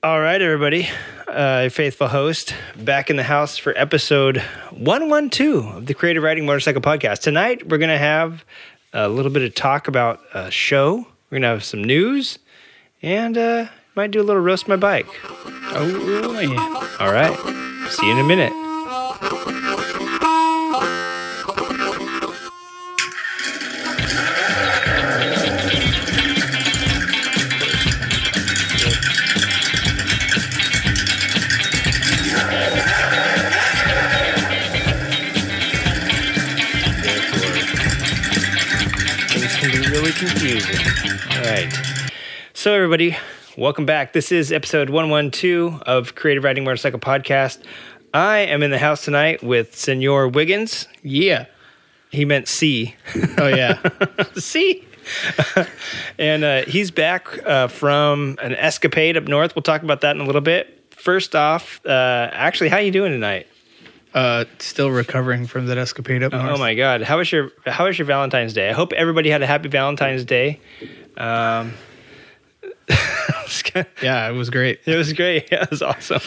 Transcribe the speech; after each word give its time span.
All 0.00 0.20
right, 0.20 0.40
everybody. 0.40 0.88
Uh, 1.26 1.68
faithful 1.70 2.06
host 2.06 2.54
back 2.76 3.10
in 3.10 3.16
the 3.16 3.24
house 3.24 3.58
for 3.58 3.76
episode 3.76 4.38
112 4.70 5.76
of 5.76 5.86
the 5.86 5.94
Creative 5.94 6.22
Riding 6.22 6.46
Motorcycle 6.46 6.80
Podcast. 6.80 7.18
Tonight, 7.18 7.68
we're 7.68 7.78
going 7.78 7.90
to 7.90 7.98
have 7.98 8.44
a 8.92 9.08
little 9.08 9.32
bit 9.32 9.42
of 9.42 9.56
talk 9.56 9.88
about 9.88 10.20
a 10.32 10.52
show. 10.52 10.98
We're 10.98 11.40
going 11.40 11.42
to 11.42 11.48
have 11.48 11.64
some 11.64 11.82
news 11.82 12.38
and 13.02 13.36
uh, 13.36 13.66
might 13.96 14.12
do 14.12 14.20
a 14.20 14.22
little 14.22 14.40
roast 14.40 14.68
my 14.68 14.76
bike. 14.76 15.08
Oh, 15.24 16.38
yeah. 16.40 17.04
All 17.04 17.12
right. 17.12 17.36
See 17.90 18.06
you 18.06 18.12
in 18.12 18.18
a 18.18 18.24
minute. 18.24 19.57
Right. 41.50 41.72
So, 42.52 42.74
everybody, 42.74 43.16
welcome 43.56 43.86
back. 43.86 44.12
This 44.12 44.30
is 44.32 44.52
episode 44.52 44.90
112 44.90 45.80
of 45.82 46.14
Creative 46.14 46.44
Riding 46.44 46.64
Motorcycle 46.64 46.98
Podcast. 46.98 47.62
I 48.12 48.38
am 48.40 48.62
in 48.62 48.70
the 48.70 48.78
house 48.78 49.04
tonight 49.04 49.42
with 49.42 49.74
Senor 49.74 50.28
Wiggins. 50.28 50.86
Yeah. 51.02 51.46
He 52.10 52.26
meant 52.26 52.48
C. 52.48 52.96
Oh, 53.38 53.48
yeah. 53.48 53.78
C. 54.36 54.84
and 56.18 56.44
uh, 56.44 56.62
he's 56.66 56.90
back 56.90 57.28
uh, 57.46 57.68
from 57.68 58.36
an 58.42 58.54
escapade 58.54 59.16
up 59.16 59.24
north. 59.24 59.56
We'll 59.56 59.62
talk 59.62 59.82
about 59.82 60.02
that 60.02 60.16
in 60.16 60.20
a 60.20 60.26
little 60.26 60.42
bit. 60.42 60.84
First 60.90 61.34
off, 61.34 61.80
uh, 61.86 62.28
actually, 62.32 62.68
how 62.68 62.76
are 62.76 62.82
you 62.82 62.90
doing 62.90 63.12
tonight? 63.12 63.46
uh, 64.14 64.44
still 64.58 64.90
recovering 64.90 65.46
from 65.46 65.66
that 65.66 65.78
escapade 65.78 66.22
up 66.22 66.32
north. 66.32 66.44
Oh 66.44 66.58
my 66.58 66.74
God, 66.74 67.02
how 67.02 67.18
was 67.18 67.30
your 67.30 67.52
how 67.66 67.86
was 67.86 67.98
your 67.98 68.06
Valentine's 68.06 68.52
Day? 68.52 68.68
I 68.68 68.72
hope 68.72 68.92
everybody 68.92 69.30
had 69.30 69.42
a 69.42 69.46
happy 69.46 69.68
Valentine's 69.68 70.24
Day. 70.24 70.60
Um, 71.18 71.74
Yeah, 74.02 74.28
it 74.28 74.32
was 74.32 74.50
great. 74.50 74.80
It 74.86 74.96
was 74.96 75.12
great. 75.12 75.48
Yeah, 75.52 75.62
it 75.62 75.70
was 75.70 75.82
awesome. 75.82 76.20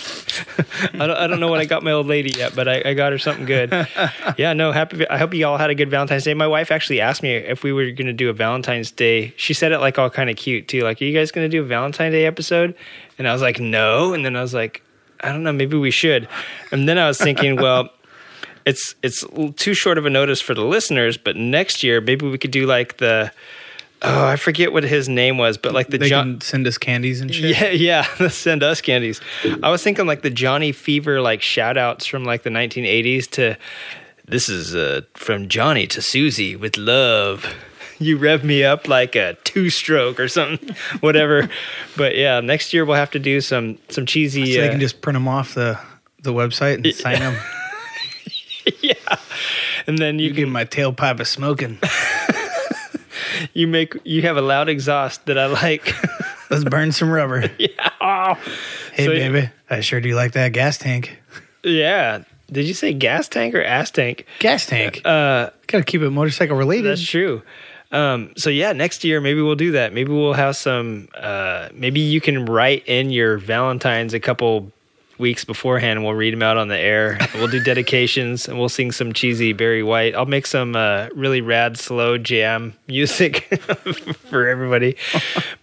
I 0.94 1.08
don't, 1.08 1.18
I 1.18 1.28
don't 1.28 1.40
know 1.40 1.48
what 1.48 1.60
I 1.60 1.66
got 1.66 1.84
my 1.84 1.92
old 1.92 2.08
lady 2.08 2.32
yet, 2.38 2.56
but 2.56 2.68
I, 2.68 2.82
I 2.86 2.94
got 2.94 3.12
her 3.12 3.18
something 3.18 3.46
good. 3.46 3.72
Yeah, 4.38 4.54
no, 4.54 4.72
happy. 4.72 5.08
I 5.10 5.18
hope 5.18 5.34
you 5.34 5.46
all 5.46 5.58
had 5.58 5.70
a 5.70 5.76
good 5.76 5.90
Valentine's 5.90 6.24
Day. 6.24 6.34
My 6.34 6.48
wife 6.48 6.72
actually 6.72 7.02
asked 7.02 7.22
me 7.22 7.36
if 7.36 7.64
we 7.64 7.74
were 7.74 7.86
going 7.92 8.08
to 8.08 8.14
do 8.14 8.30
a 8.30 8.34
Valentine's 8.34 8.92
Day. 8.92 9.34
She 9.38 9.54
said 9.54 9.72
it 9.72 9.80
like 9.80 10.00
all 10.00 10.10
kind 10.10 10.30
of 10.30 10.36
cute 10.36 10.68
too. 10.68 10.82
Like, 10.84 11.02
are 11.02 11.06
you 11.06 11.18
guys 11.18 11.32
going 11.32 11.46
to 11.46 11.50
do 11.50 11.62
a 11.62 11.66
Valentine's 11.66 12.14
Day 12.14 12.26
episode? 12.26 12.76
And 13.18 13.28
I 13.28 13.34
was 13.34 13.42
like, 13.42 13.60
no. 13.60 14.14
And 14.14 14.26
then 14.26 14.36
I 14.36 14.42
was 14.42 14.54
like, 14.54 14.84
I 15.22 15.30
don't 15.30 15.44
know, 15.44 15.52
maybe 15.52 15.78
we 15.78 15.92
should. 15.92 16.28
And 16.72 16.88
then 16.88 16.98
I 16.98 17.08
was 17.08 17.18
thinking, 17.18 17.56
well, 17.58 17.90
it's 18.66 18.96
it's 19.04 19.24
too 19.56 19.74
short 19.74 19.98
of 19.98 20.06
a 20.06 20.10
notice 20.10 20.42
for 20.42 20.54
the 20.54 20.64
listeners, 20.64 21.18
but 21.18 21.36
next 21.36 21.84
year 21.84 22.00
maybe 22.02 22.28
we 22.28 22.38
could 22.38 22.52
do 22.52 22.66
like 22.66 22.98
the. 22.98 23.32
Oh, 24.04 24.26
I 24.26 24.36
forget 24.36 24.74
what 24.74 24.84
his 24.84 25.08
name 25.08 25.38
was, 25.38 25.58
but 25.60 25.74
like 25.74 25.90
the 25.90 26.00
They 26.00 26.10
John. 26.10 26.34
can 26.34 26.42
send 26.42 26.66
us 26.68 26.78
candies 26.80 27.22
and 27.22 27.34
shit. 27.34 27.56
Yeah, 27.60 28.04
yeah. 28.18 28.28
Send 28.30 28.64
us 28.64 28.82
candies. 28.82 29.22
I 29.62 29.70
was 29.70 29.84
thinking 29.84 30.08
like 30.08 30.24
the 30.24 30.30
Johnny 30.32 30.72
Fever 30.72 31.22
like 31.22 31.42
shout 31.42 31.78
outs 31.78 32.06
from 32.08 32.24
like 32.24 32.42
the 32.44 32.50
1980s 32.50 33.30
to 33.32 33.58
this 34.26 34.50
is 34.50 34.74
uh, 34.76 35.02
from 35.14 35.50
Johnny 35.50 35.86
to 35.88 36.02
Susie 36.02 36.56
with 36.56 36.78
love. 36.78 37.46
You 38.00 38.18
rev 38.18 38.44
me 38.44 38.64
up 38.64 38.88
like 38.88 39.16
a 39.16 39.38
two 39.44 39.70
stroke 39.70 40.20
or 40.20 40.28
something, 40.28 40.76
whatever. 41.02 41.52
but 41.96 42.16
yeah, 42.18 42.40
next 42.40 42.74
year 42.74 42.84
we'll 42.84 42.96
have 42.96 43.12
to 43.12 43.20
do 43.20 43.42
some 43.42 43.78
some 43.90 44.08
cheesy. 44.08 44.54
So 44.56 44.60
they 44.62 44.68
uh, 44.70 44.72
can 44.72 44.80
just 44.80 45.02
print 45.02 45.14
them 45.18 45.28
off 45.28 45.54
the, 45.54 45.78
the 46.24 46.34
website 46.34 46.84
and 46.84 46.96
sign 46.96 47.20
them. 47.20 47.36
yeah, 48.82 48.94
and 49.86 50.00
then 50.00 50.18
you 50.18 50.30
You 50.30 50.34
give 50.34 50.46
can 50.46 50.52
my 50.52 50.66
tailpipe 50.66 51.20
a 51.20 51.26
smoking. 51.26 51.78
you 53.54 53.68
make 53.68 53.96
you 54.04 54.22
have 54.24 54.38
a 54.38 54.42
loud 54.42 54.70
exhaust 54.70 55.26
that 55.28 55.38
I 55.38 55.46
like. 55.48 55.94
Let's 56.50 56.64
burn 56.66 56.92
some 56.92 57.10
rubber. 57.10 57.50
yeah. 57.58 57.90
Oh. 58.02 58.34
Hey, 58.94 59.06
So- 59.06 59.12
baby, 59.12 59.50
I 59.70 59.80
sure 59.82 60.02
do 60.02 60.14
like 60.16 60.34
that 60.34 60.52
gas 60.54 60.78
tank. 60.78 61.18
Yeah. 61.64 62.24
Did 62.52 62.66
you 62.66 62.74
say 62.74 62.92
gas 62.94 63.30
tank 63.30 63.56
or 63.56 63.64
ass 63.64 63.92
tank? 63.92 64.26
Gas 64.40 64.66
tank. 64.66 65.02
Uh, 65.06 65.52
Gotta 65.68 65.86
keep 65.86 66.02
it 66.02 66.10
motorcycle 66.10 66.58
related. 66.58 66.92
That's 66.92 67.02
true. 67.08 67.44
Um, 67.94 68.34
so 68.36 68.50
yeah, 68.50 68.74
next 68.74 69.04
year 69.06 69.22
maybe 69.22 69.42
we'll 69.42 69.56
do 69.56 69.72
that. 69.74 69.94
Maybe 69.94 70.12
we'll 70.12 70.34
have 70.34 70.56
some. 70.58 71.08
Uh, 71.16 71.70
maybe 71.74 72.00
you 72.02 72.20
can 72.20 72.46
write 72.46 72.84
in 72.88 73.10
your 73.10 73.38
Valentines 73.38 74.14
a 74.14 74.20
couple 74.20 74.72
weeks 75.22 75.46
beforehand, 75.46 75.98
and 75.98 76.04
we'll 76.04 76.16
read 76.16 76.34
them 76.34 76.42
out 76.42 76.58
on 76.58 76.68
the 76.68 76.78
air. 76.78 77.18
We'll 77.36 77.48
do 77.48 77.64
dedications, 77.64 78.50
and 78.50 78.60
we'll 78.60 78.68
sing 78.68 78.92
some 78.92 79.14
cheesy 79.14 79.54
Barry 79.54 79.84
White. 79.84 80.16
I'll 80.16 80.26
make 80.26 80.46
some 80.46 80.76
uh, 80.76 81.08
really 81.16 81.40
rad 81.40 81.78
slow 81.78 82.18
jam 82.18 82.74
music 82.88 83.44
for 84.30 84.48
everybody. 84.48 84.98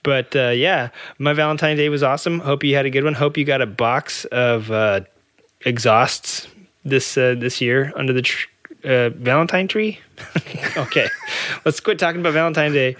But 0.03 0.35
uh, 0.35 0.51
yeah, 0.51 0.89
my 1.19 1.35
Valentine's 1.35 1.79
Day 1.79 1.91
was 1.91 2.03
awesome. 2.03 2.39
Hope 2.39 2.65
you 2.65 2.75
had 2.75 2.87
a 2.87 2.91
good 2.91 3.05
one. 3.05 3.13
Hope 3.13 3.37
you 3.37 3.45
got 3.45 3.61
a 3.61 3.67
box 3.67 4.25
of 4.27 4.71
uh, 4.71 5.01
exhausts 5.67 6.49
this 6.85 7.19
uh, 7.19 7.35
this 7.37 7.61
year 7.61 7.93
under 7.97 8.15
the 8.15 8.23
tr- 8.23 8.49
uh, 8.85 9.11
Valentine 9.11 9.69
tree. 9.69 9.99
okay, 10.77 11.09
let's 11.65 11.81
quit 11.81 11.99
talking 11.99 12.21
about 12.21 12.33
Valentine's 12.33 12.75
Day 12.75 12.97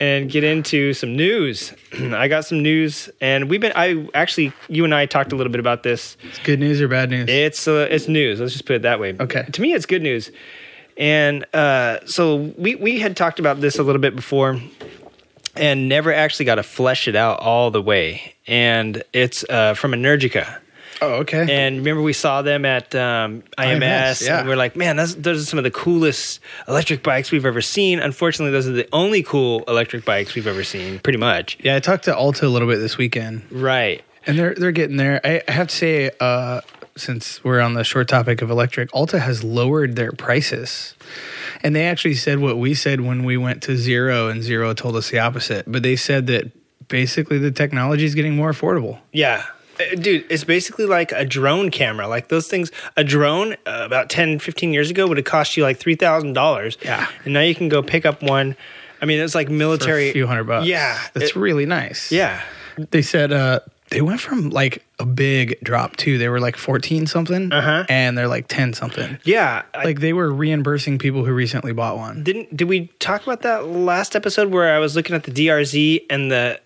and 0.00 0.30
get 0.30 0.42
into 0.42 0.94
some 0.94 1.14
news. 1.14 1.74
I 1.92 2.26
got 2.26 2.46
some 2.46 2.62
news, 2.62 3.10
and 3.20 3.48
we've 3.48 3.60
been. 3.60 3.72
I 3.76 4.08
actually, 4.14 4.52
you 4.68 4.84
and 4.84 4.94
I 4.94 5.06
talked 5.06 5.32
a 5.32 5.36
little 5.36 5.52
bit 5.52 5.60
about 5.60 5.82
this. 5.82 6.16
It's 6.22 6.38
good 6.40 6.58
news 6.58 6.80
or 6.80 6.88
bad 6.88 7.10
news? 7.10 7.28
It's 7.28 7.68
uh, 7.68 7.86
it's 7.90 8.08
news. 8.08 8.40
Let's 8.40 8.52
just 8.52 8.64
put 8.64 8.76
it 8.76 8.82
that 8.82 8.98
way. 8.98 9.14
Okay. 9.20 9.44
To 9.52 9.60
me, 9.60 9.74
it's 9.74 9.86
good 9.86 10.02
news. 10.02 10.32
And 10.96 11.44
uh, 11.54 12.04
so 12.06 12.36
we 12.58 12.74
we 12.74 12.98
had 12.98 13.16
talked 13.16 13.38
about 13.38 13.60
this 13.60 13.78
a 13.78 13.82
little 13.82 14.00
bit 14.00 14.16
before, 14.16 14.60
and 15.54 15.88
never 15.88 16.12
actually 16.12 16.46
got 16.46 16.56
to 16.56 16.62
flesh 16.62 17.06
it 17.06 17.14
out 17.14 17.38
all 17.40 17.70
the 17.70 17.82
way. 17.82 18.34
And 18.46 19.02
it's 19.12 19.44
uh, 19.48 19.74
from 19.74 19.92
Energica. 19.92 20.58
Oh, 21.00 21.14
okay. 21.20 21.46
And 21.48 21.78
remember, 21.78 22.02
we 22.02 22.12
saw 22.12 22.42
them 22.42 22.64
at 22.64 22.94
um, 22.94 23.42
IMS, 23.58 23.80
IMS, 23.80 24.26
yeah. 24.26 24.40
and 24.40 24.48
we're 24.48 24.56
like, 24.56 24.76
man, 24.76 24.96
that's, 24.96 25.14
those 25.14 25.42
are 25.42 25.46
some 25.46 25.58
of 25.58 25.64
the 25.64 25.70
coolest 25.70 26.40
electric 26.68 27.02
bikes 27.02 27.30
we've 27.30 27.46
ever 27.46 27.60
seen. 27.60 28.00
Unfortunately, 28.00 28.52
those 28.52 28.68
are 28.68 28.72
the 28.72 28.88
only 28.92 29.22
cool 29.22 29.64
electric 29.68 30.04
bikes 30.04 30.34
we've 30.34 30.46
ever 30.46 30.64
seen, 30.64 30.98
pretty 30.98 31.18
much. 31.18 31.58
yeah, 31.60 31.76
I 31.76 31.80
talked 31.80 32.04
to 32.04 32.16
Alta 32.16 32.46
a 32.46 32.48
little 32.48 32.68
bit 32.68 32.78
this 32.78 32.96
weekend. 32.96 33.42
Right. 33.50 34.02
And 34.26 34.38
they're 34.38 34.54
they're 34.54 34.72
getting 34.72 34.96
there. 34.96 35.20
I, 35.24 35.42
I 35.48 35.52
have 35.52 35.68
to 35.68 35.74
say, 35.74 36.10
uh, 36.20 36.60
since 36.96 37.42
we're 37.42 37.60
on 37.60 37.74
the 37.74 37.84
short 37.84 38.08
topic 38.08 38.42
of 38.42 38.50
electric, 38.50 38.94
Alta 38.94 39.18
has 39.18 39.42
lowered 39.42 39.96
their 39.96 40.12
prices. 40.12 40.94
And 41.62 41.74
they 41.74 41.86
actually 41.86 42.14
said 42.14 42.38
what 42.38 42.58
we 42.58 42.74
said 42.74 43.00
when 43.00 43.24
we 43.24 43.36
went 43.36 43.62
to 43.64 43.76
Zero, 43.76 44.28
and 44.28 44.42
Zero 44.42 44.74
told 44.74 44.96
us 44.96 45.10
the 45.10 45.18
opposite. 45.18 45.64
But 45.70 45.82
they 45.82 45.96
said 45.96 46.26
that 46.28 46.50
basically 46.88 47.38
the 47.38 47.50
technology 47.50 48.04
is 48.04 48.14
getting 48.14 48.36
more 48.36 48.50
affordable. 48.52 49.00
Yeah. 49.12 49.44
Uh, 49.92 49.94
Dude, 49.96 50.26
it's 50.30 50.44
basically 50.44 50.86
like 50.86 51.12
a 51.12 51.24
drone 51.24 51.70
camera. 51.70 52.06
Like 52.08 52.28
those 52.28 52.48
things, 52.48 52.70
a 52.96 53.04
drone 53.04 53.54
uh, 53.66 53.82
about 53.84 54.10
10, 54.10 54.38
15 54.38 54.72
years 54.72 54.90
ago 54.90 55.06
would 55.06 55.16
have 55.16 55.26
cost 55.26 55.56
you 55.56 55.62
like 55.62 55.78
$3,000. 55.78 56.76
Yeah. 56.84 57.06
And 57.24 57.34
now 57.34 57.40
you 57.40 57.54
can 57.54 57.68
go 57.68 57.82
pick 57.82 58.04
up 58.06 58.22
one. 58.22 58.56
I 59.02 59.06
mean, 59.06 59.20
it's 59.20 59.34
like 59.34 59.46
For 59.48 59.52
military. 59.54 60.10
a 60.10 60.12
few 60.12 60.26
hundred 60.26 60.44
bucks. 60.44 60.66
Yeah. 60.66 60.98
That's 61.14 61.30
It- 61.30 61.36
really 61.36 61.66
nice. 61.66 62.12
yeah. 62.12 62.42
They 62.92 63.02
said 63.02 63.32
uh, 63.32 63.60
they 63.90 64.00
went 64.00 64.20
from 64.20 64.50
like 64.50 64.84
a 64.98 65.04
big 65.04 65.58
drop 65.62 65.96
too. 65.96 66.16
They 66.18 66.28
were 66.28 66.40
like 66.40 66.56
14 66.56 67.06
something, 67.06 67.52
Uh-huh. 67.52 67.84
and 67.88 68.16
they're 68.16 68.28
like 68.28 68.46
10 68.48 68.72
something. 68.74 69.18
Yeah. 69.24 69.62
I- 69.74 69.84
Like 69.84 70.00
they 70.00 70.12
were 70.12 70.32
reimbursing 70.32 70.98
people 70.98 71.24
who 71.24 71.32
recently 71.32 71.72
bought 71.72 71.96
one. 71.96 72.22
didn't 72.22 72.56
did 72.56 72.68
we 72.68 72.86
talk 73.00 73.22
about 73.22 73.42
that 73.42 73.66
last 73.66 74.14
episode 74.16 74.50
where 74.52 74.74
I 74.74 74.78
was 74.78 74.96
looking 74.96 75.14
at 75.16 75.24
the 75.24 75.30
DRZ 75.32 76.02
and 76.08 76.30
the 76.30 76.60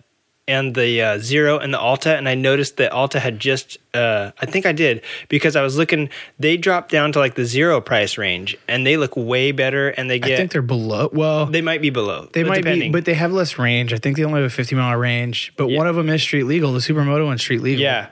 and 0.46 0.74
the 0.74 1.00
uh, 1.00 1.18
Zero 1.18 1.58
and 1.58 1.72
the 1.72 1.78
Alta, 1.78 2.16
and 2.16 2.28
I 2.28 2.34
noticed 2.34 2.76
that 2.76 2.92
Alta 2.92 3.18
had 3.18 3.38
just 3.38 3.78
uh, 3.94 4.32
I 4.40 4.46
think 4.46 4.66
I 4.66 4.72
did 4.72 5.02
because 5.28 5.56
I 5.56 5.62
was 5.62 5.78
looking. 5.78 6.10
They 6.38 6.56
dropped 6.56 6.90
down 6.90 7.12
to 7.12 7.18
like 7.18 7.34
the 7.34 7.44
zero 7.44 7.80
price 7.80 8.18
range, 8.18 8.56
and 8.68 8.86
they 8.86 8.96
look 8.96 9.16
way 9.16 9.52
better, 9.52 9.88
and 9.90 10.10
they 10.10 10.18
get, 10.18 10.32
I 10.32 10.36
think 10.36 10.52
they're 10.52 10.62
below. 10.62 11.08
Well, 11.12 11.46
they 11.46 11.62
might 11.62 11.80
be 11.80 11.90
below. 11.90 12.28
They 12.32 12.44
might 12.44 12.58
depending. 12.58 12.92
be, 12.92 12.98
but 12.98 13.04
they 13.04 13.14
have 13.14 13.32
less 13.32 13.58
range. 13.58 13.92
I 13.92 13.98
think 13.98 14.16
they 14.16 14.24
only 14.24 14.42
have 14.42 14.50
a 14.50 14.54
50 14.54 14.74
mile 14.74 14.96
range, 14.96 15.52
but 15.56 15.68
one 15.68 15.86
of 15.86 15.96
them 15.96 16.10
is 16.10 16.22
street 16.22 16.44
legal. 16.44 16.72
The 16.72 16.80
Supermoto 16.80 17.24
one's 17.24 17.40
street 17.40 17.62
legal. 17.62 17.82
Yeah. 17.82 18.08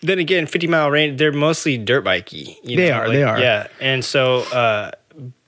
Then 0.00 0.18
again, 0.20 0.46
50 0.46 0.68
mile 0.68 0.90
range, 0.90 1.18
they're 1.18 1.32
mostly 1.32 1.76
dirt 1.76 2.04
bikey. 2.04 2.58
you 2.62 2.76
They 2.76 2.92
are, 2.92 3.08
they 3.08 3.24
are. 3.24 3.38
Yeah. 3.40 3.66
And 3.80 4.04
so, 4.04 4.42
uh, 4.52 4.92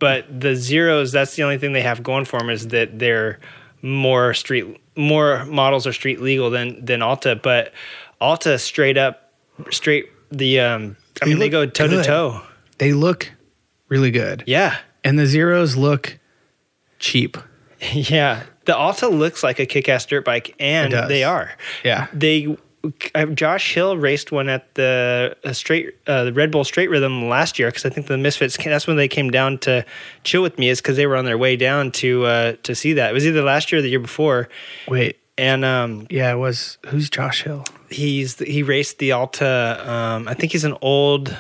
but 0.00 0.40
the 0.40 0.56
zeros, 0.56 1.12
that's 1.12 1.36
the 1.36 1.44
only 1.44 1.56
thing 1.58 1.72
they 1.72 1.82
have 1.82 2.02
going 2.02 2.24
for 2.24 2.40
them 2.40 2.50
is 2.50 2.68
that 2.68 2.98
they're 2.98 3.38
more 3.82 4.34
street, 4.34 4.80
more 4.96 5.44
models 5.46 5.86
are 5.86 5.92
street 5.92 6.20
legal 6.20 6.50
than, 6.50 6.84
than 6.84 7.02
Alta. 7.02 7.36
But 7.36 7.72
Alta 8.20 8.58
straight 8.58 8.96
up, 8.98 9.32
straight, 9.70 10.10
the, 10.30 10.60
um, 10.60 10.96
I 11.20 11.24
They 11.24 11.30
mean, 11.30 11.38
they 11.38 11.48
go 11.48 11.66
toe 11.66 11.88
to 11.88 12.02
toe. 12.02 12.42
They 12.78 12.92
look 12.92 13.30
really 13.88 14.10
good. 14.10 14.44
Yeah. 14.46 14.78
And 15.04 15.18
the 15.18 15.26
zeros 15.26 15.76
look 15.76 16.18
cheap. 16.98 17.36
Yeah. 17.92 18.42
The 18.66 18.76
Alta 18.76 19.08
looks 19.08 19.42
like 19.42 19.58
a 19.58 19.64
kick 19.64 19.88
ass 19.88 20.04
dirt 20.04 20.22
bike, 20.22 20.54
and 20.60 20.92
they 20.92 21.24
are. 21.24 21.52
Yeah. 21.82 22.08
they 22.12 22.54
Josh 23.34 23.74
Hill 23.74 23.96
raced 23.98 24.32
one 24.32 24.48
at 24.48 24.74
the 24.74 25.36
uh, 25.44 25.52
straight 25.52 25.94
uh, 26.06 26.24
the 26.24 26.32
Red 26.32 26.50
Bull 26.50 26.64
Straight 26.64 26.88
Rhythm 26.88 27.28
last 27.28 27.58
year 27.58 27.68
because 27.68 27.84
I 27.84 27.90
think 27.90 28.06
the 28.06 28.16
Misfits. 28.16 28.56
Came, 28.56 28.70
that's 28.70 28.86
when 28.86 28.96
they 28.96 29.08
came 29.08 29.30
down 29.30 29.58
to 29.58 29.84
chill 30.24 30.42
with 30.42 30.58
me. 30.58 30.68
Is 30.70 30.80
because 30.80 30.96
they 30.96 31.06
were 31.06 31.16
on 31.16 31.26
their 31.26 31.36
way 31.38 31.56
down 31.56 31.92
to 31.92 32.24
uh, 32.24 32.52
to 32.62 32.74
see 32.74 32.94
that. 32.94 33.10
It 33.10 33.12
was 33.12 33.26
either 33.26 33.42
last 33.42 33.70
year 33.70 33.80
or 33.80 33.82
the 33.82 33.90
year 33.90 33.98
before. 34.00 34.48
Wait, 34.88 35.18
And 35.36 35.64
um, 35.64 36.06
yeah, 36.08 36.32
it 36.32 36.36
was 36.36 36.78
who's 36.86 37.10
Josh 37.10 37.42
Hill? 37.42 37.64
he's 37.90 38.38
he 38.38 38.62
raced 38.62 38.98
the 38.98 39.12
Alta. 39.12 39.84
Um, 39.90 40.26
I 40.28 40.34
think 40.34 40.52
he's 40.52 40.64
an 40.64 40.76
old 40.80 41.36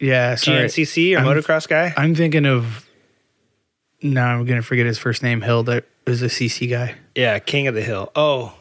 Yeah, 0.00 0.34
sorry. 0.34 0.64
GNCC 0.66 1.14
or 1.14 1.18
I'm- 1.18 1.26
motocross 1.26 1.68
guy. 1.68 1.92
I'm 1.96 2.14
thinking 2.16 2.46
of. 2.46 2.86
No, 4.02 4.22
I'm 4.22 4.44
gonna 4.46 4.62
forget 4.62 4.86
his 4.86 4.98
first 4.98 5.22
name. 5.22 5.40
Hill. 5.42 5.62
That 5.64 5.84
was 6.06 6.22
a 6.22 6.26
CC 6.28 6.68
guy. 6.68 6.94
yeah, 7.14 7.38
King 7.38 7.68
of 7.68 7.74
the 7.74 7.82
Hill. 7.82 8.10
Oh, 8.16 8.54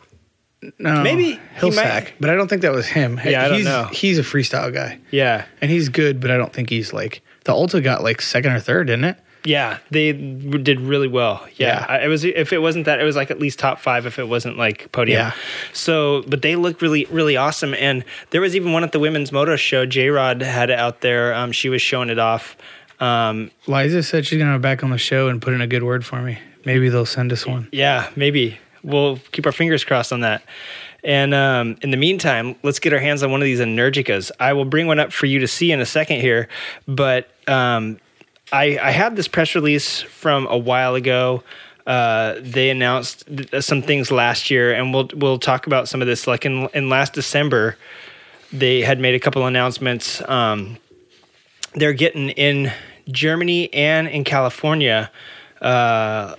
No, 0.77 1.01
Maybe 1.03 1.39
Hillsack, 1.57 1.75
might- 1.75 2.13
but 2.19 2.29
I 2.29 2.35
don't 2.35 2.47
think 2.49 2.63
that 2.63 2.73
was 2.73 2.85
him. 2.87 3.19
Yeah, 3.23 3.45
I 3.45 3.47
don't 3.47 3.57
he's, 3.57 3.65
know. 3.65 3.85
He's 3.93 4.19
a 4.19 4.23
freestyle 4.23 4.73
guy, 4.73 4.99
yeah, 5.11 5.45
and 5.61 5.71
he's 5.71 5.87
good, 5.89 6.19
but 6.19 6.31
I 6.31 6.37
don't 6.37 6.51
think 6.51 6.69
he's 6.69 6.91
like 6.91 7.21
the 7.45 7.53
Alta 7.53 7.79
got 7.81 8.03
like 8.03 8.21
second 8.21 8.51
or 8.51 8.59
third, 8.59 8.87
didn't 8.87 9.05
it? 9.05 9.17
yeah. 9.45 9.77
They 9.89 10.11
did 10.11 10.81
really 10.81 11.07
well. 11.07 11.47
Yeah, 11.55 11.79
Yeah. 11.79 11.85
I, 11.87 12.03
it 12.03 12.07
was. 12.09 12.25
If 12.25 12.51
it 12.51 12.57
wasn't 12.57 12.85
that, 12.85 12.99
it 12.99 13.05
was 13.05 13.15
like 13.15 13.31
at 13.31 13.39
least 13.39 13.57
top 13.57 13.79
five. 13.79 14.05
If 14.05 14.19
it 14.19 14.27
wasn't 14.27 14.57
like 14.57 14.91
podium. 14.91 15.17
Yeah. 15.19 15.31
So, 15.71 16.23
but 16.27 16.41
they 16.41 16.57
looked 16.57 16.81
really, 16.81 17.05
really 17.05 17.37
awesome. 17.37 17.73
And 17.75 18.03
there 18.31 18.41
was 18.41 18.53
even 18.53 18.73
one 18.73 18.83
at 18.83 18.91
the 18.91 18.99
women's 18.99 19.31
moto 19.31 19.55
show. 19.55 19.85
J 19.85 20.09
Rod 20.09 20.41
had 20.41 20.69
it 20.69 20.77
out 20.77 20.99
there. 20.99 21.33
Um, 21.33 21.53
she 21.53 21.69
was 21.69 21.81
showing 21.81 22.09
it 22.09 22.19
off. 22.19 22.57
Um, 22.99 23.49
Liza 23.65 24.03
said 24.03 24.25
she's 24.25 24.39
gonna 24.39 24.59
back 24.59 24.83
on 24.83 24.89
the 24.89 24.97
show 24.97 25.29
and 25.29 25.41
put 25.41 25.53
in 25.53 25.61
a 25.61 25.67
good 25.67 25.83
word 25.83 26.05
for 26.05 26.21
me. 26.21 26.37
Maybe 26.65 26.89
they'll 26.89 27.05
send 27.05 27.31
us 27.31 27.45
one. 27.47 27.69
yeah, 27.71 28.09
maybe 28.17 28.57
we'll 28.83 29.17
keep 29.31 29.45
our 29.45 29.51
fingers 29.51 29.83
crossed 29.83 30.13
on 30.13 30.21
that. 30.21 30.43
And 31.03 31.33
um, 31.33 31.77
in 31.81 31.91
the 31.91 31.97
meantime, 31.97 32.55
let's 32.61 32.79
get 32.79 32.91
our 32.93 32.99
hands 32.99 33.23
on 33.23 33.31
one 33.31 33.41
of 33.41 33.45
these 33.45 33.59
Energicas. 33.59 34.31
I 34.39 34.53
will 34.53 34.65
bring 34.65 34.87
one 34.87 34.99
up 34.99 35.13
for 35.13 35.25
you 35.27 35.39
to 35.39 35.47
see 35.47 35.71
in 35.71 35.79
a 35.79 35.85
second 35.85 36.19
here, 36.19 36.49
but 36.87 37.29
um, 37.47 37.99
I, 38.51 38.77
I 38.81 38.91
had 38.91 39.15
this 39.15 39.27
press 39.27 39.55
release 39.55 40.01
from 40.01 40.47
a 40.47 40.57
while 40.57 40.95
ago. 40.95 41.43
Uh, 41.87 42.35
they 42.41 42.69
announced 42.69 43.25
th- 43.27 43.63
some 43.63 43.81
things 43.81 44.11
last 44.11 44.51
year, 44.51 44.73
and 44.73 44.93
we'll 44.93 45.09
we'll 45.15 45.39
talk 45.39 45.65
about 45.65 45.87
some 45.87 46.01
of 46.01 46.07
this. 46.07 46.27
Like 46.27 46.45
in 46.45 46.67
in 46.73 46.89
last 46.89 47.13
December, 47.13 47.77
they 48.51 48.81
had 48.81 48.99
made 48.99 49.15
a 49.15 49.19
couple 49.19 49.45
announcements. 49.47 50.21
Um, 50.29 50.77
they're 51.73 51.93
getting 51.93 52.29
in 52.29 52.71
Germany 53.09 53.73
and 53.73 54.07
in 54.07 54.23
California. 54.23 55.09
Uh, 55.61 56.35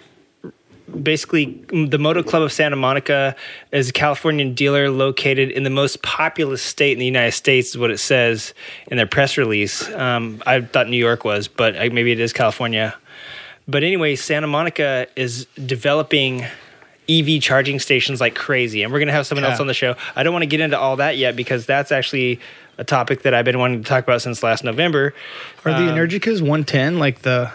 basically, 1.02 1.64
the 1.70 1.98
Moto 1.98 2.22
Club 2.22 2.42
of 2.42 2.52
Santa 2.52 2.76
Monica 2.76 3.37
is 3.72 3.88
a 3.88 3.92
Californian 3.92 4.54
dealer 4.54 4.90
located 4.90 5.50
in 5.50 5.62
the 5.62 5.70
most 5.70 6.02
populous 6.02 6.62
state 6.62 6.92
in 6.92 6.98
the 6.98 7.06
United 7.06 7.32
States, 7.32 7.70
is 7.70 7.78
what 7.78 7.90
it 7.90 7.98
says 7.98 8.54
in 8.88 8.96
their 8.96 9.06
press 9.06 9.37
release. 9.37 9.88
Um, 9.92 10.42
I 10.46 10.60
thought 10.60 10.88
New 10.88 10.96
York 10.96 11.25
was, 11.25 11.48
but 11.48 11.76
uh, 11.76 11.88
maybe 11.92 12.12
it 12.12 12.20
is 12.20 12.32
California. 12.32 12.94
But 13.69 13.82
anyway, 13.84 14.16
Santa 14.16 14.46
Monica 14.46 15.06
is 15.16 15.46
developing 15.64 16.44
EV 17.08 17.40
charging 17.40 17.78
stations 17.78 18.20
like 18.20 18.34
crazy, 18.34 18.82
and 18.82 18.93
we're 18.93 18.98
going 18.98 19.08
to 19.08 19.12
have 19.12 19.26
someone 19.26 19.44
else 19.44 19.60
on 19.60 19.66
the 19.66 19.75
show. 19.75 19.96
I 20.14 20.22
don't 20.22 20.32
want 20.32 20.43
to 20.43 20.48
get 20.48 20.60
into 20.60 20.78
all 20.78 20.96
that 20.96 21.16
yet 21.16 21.36
because 21.36 21.66
that's 21.66 21.93
actually 21.93 22.40
a 22.78 22.84
topic 22.84 23.22
that 23.22 23.34
I've 23.34 23.44
been 23.44 23.58
wanting 23.58 23.82
to 23.82 23.88
talk 23.88 24.04
about 24.04 24.22
since 24.22 24.43
last 24.43 24.64
November. 24.64 25.12
Are 25.64 25.72
the 25.72 25.90
Um, 25.90 25.98
Energicas 25.98 26.40
110 26.40 26.98
like 26.98 27.22
the 27.22 27.50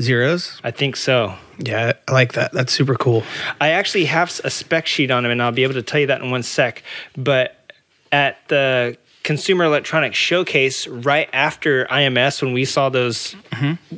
zeros? 0.00 0.60
I 0.64 0.70
think 0.70 0.96
so. 0.96 1.34
Yeah, 1.58 1.92
I 2.08 2.12
like 2.12 2.32
that. 2.34 2.52
That's 2.52 2.72
super 2.72 2.94
cool. 2.94 3.22
I 3.60 3.70
actually 3.70 4.06
have 4.06 4.40
a 4.44 4.50
spec 4.50 4.86
sheet 4.86 5.10
on 5.10 5.22
them, 5.22 5.32
and 5.32 5.42
I'll 5.42 5.52
be 5.52 5.62
able 5.62 5.74
to 5.74 5.82
tell 5.82 6.00
you 6.00 6.06
that 6.06 6.22
in 6.22 6.30
one 6.30 6.42
sec. 6.42 6.82
But 7.16 7.72
at 8.12 8.36
the 8.48 8.96
Consumer 9.22 9.64
Electronics 9.64 10.16
Showcase, 10.16 10.86
right 10.86 11.28
after 11.32 11.84
IMS, 11.86 12.42
when 12.42 12.52
we 12.52 12.64
saw 12.64 12.88
those, 12.88 13.34
mm-hmm. 13.52 13.96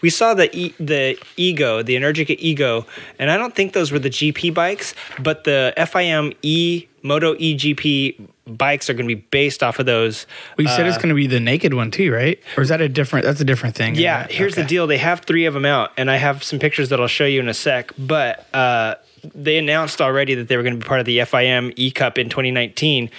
we 0.00 0.10
saw 0.10 0.34
the 0.34 0.54
e, 0.56 0.74
the 0.78 1.18
Ego, 1.36 1.82
the 1.82 1.96
Energica 1.96 2.36
Ego, 2.38 2.86
and 3.18 3.30
I 3.30 3.36
don't 3.36 3.54
think 3.54 3.72
those 3.72 3.90
were 3.90 3.98
the 3.98 4.10
GP 4.10 4.54
bikes, 4.54 4.94
but 5.18 5.44
the 5.44 5.74
FIM 5.76 6.36
E 6.42 6.86
Moto 7.02 7.34
E 7.38 7.56
GP 7.56 8.28
bikes 8.56 8.90
are 8.90 8.94
going 8.94 9.08
to 9.08 9.14
be 9.14 9.22
based 9.30 9.62
off 9.62 9.78
of 9.78 9.86
those. 9.86 10.26
Well, 10.56 10.66
you 10.66 10.72
said 10.72 10.86
it's 10.86 10.96
going 10.96 11.08
to 11.10 11.14
be 11.14 11.26
the 11.26 11.40
naked 11.40 11.74
one 11.74 11.90
too, 11.90 12.12
right? 12.12 12.38
Or 12.56 12.62
is 12.62 12.68
that 12.68 12.80
a 12.80 12.88
different? 12.88 13.24
That's 13.24 13.40
a 13.40 13.44
different 13.44 13.74
thing. 13.74 13.94
Yeah, 13.94 14.26
here's 14.28 14.54
the 14.54 14.64
deal. 14.64 14.86
They 14.86 14.98
have 14.98 15.20
three 15.20 15.46
of 15.46 15.54
them 15.54 15.64
out, 15.64 15.92
and 15.96 16.10
I 16.10 16.16
have 16.16 16.42
some 16.42 16.58
pictures 16.58 16.88
that 16.90 17.00
I'll 17.00 17.08
show 17.08 17.26
you 17.26 17.40
in 17.40 17.48
a 17.48 17.54
sec. 17.54 17.92
But 17.98 18.46
uh, 18.54 18.96
they 19.34 19.58
announced 19.58 20.00
already 20.00 20.34
that 20.34 20.48
they 20.48 20.56
were 20.56 20.62
going 20.62 20.74
to 20.74 20.80
be 20.80 20.86
part 20.86 21.00
of 21.00 21.06
the 21.06 21.18
FIM 21.18 21.72
E 21.76 21.90
Cup 21.90 22.18
in 22.18 22.28
2019. 22.28 23.10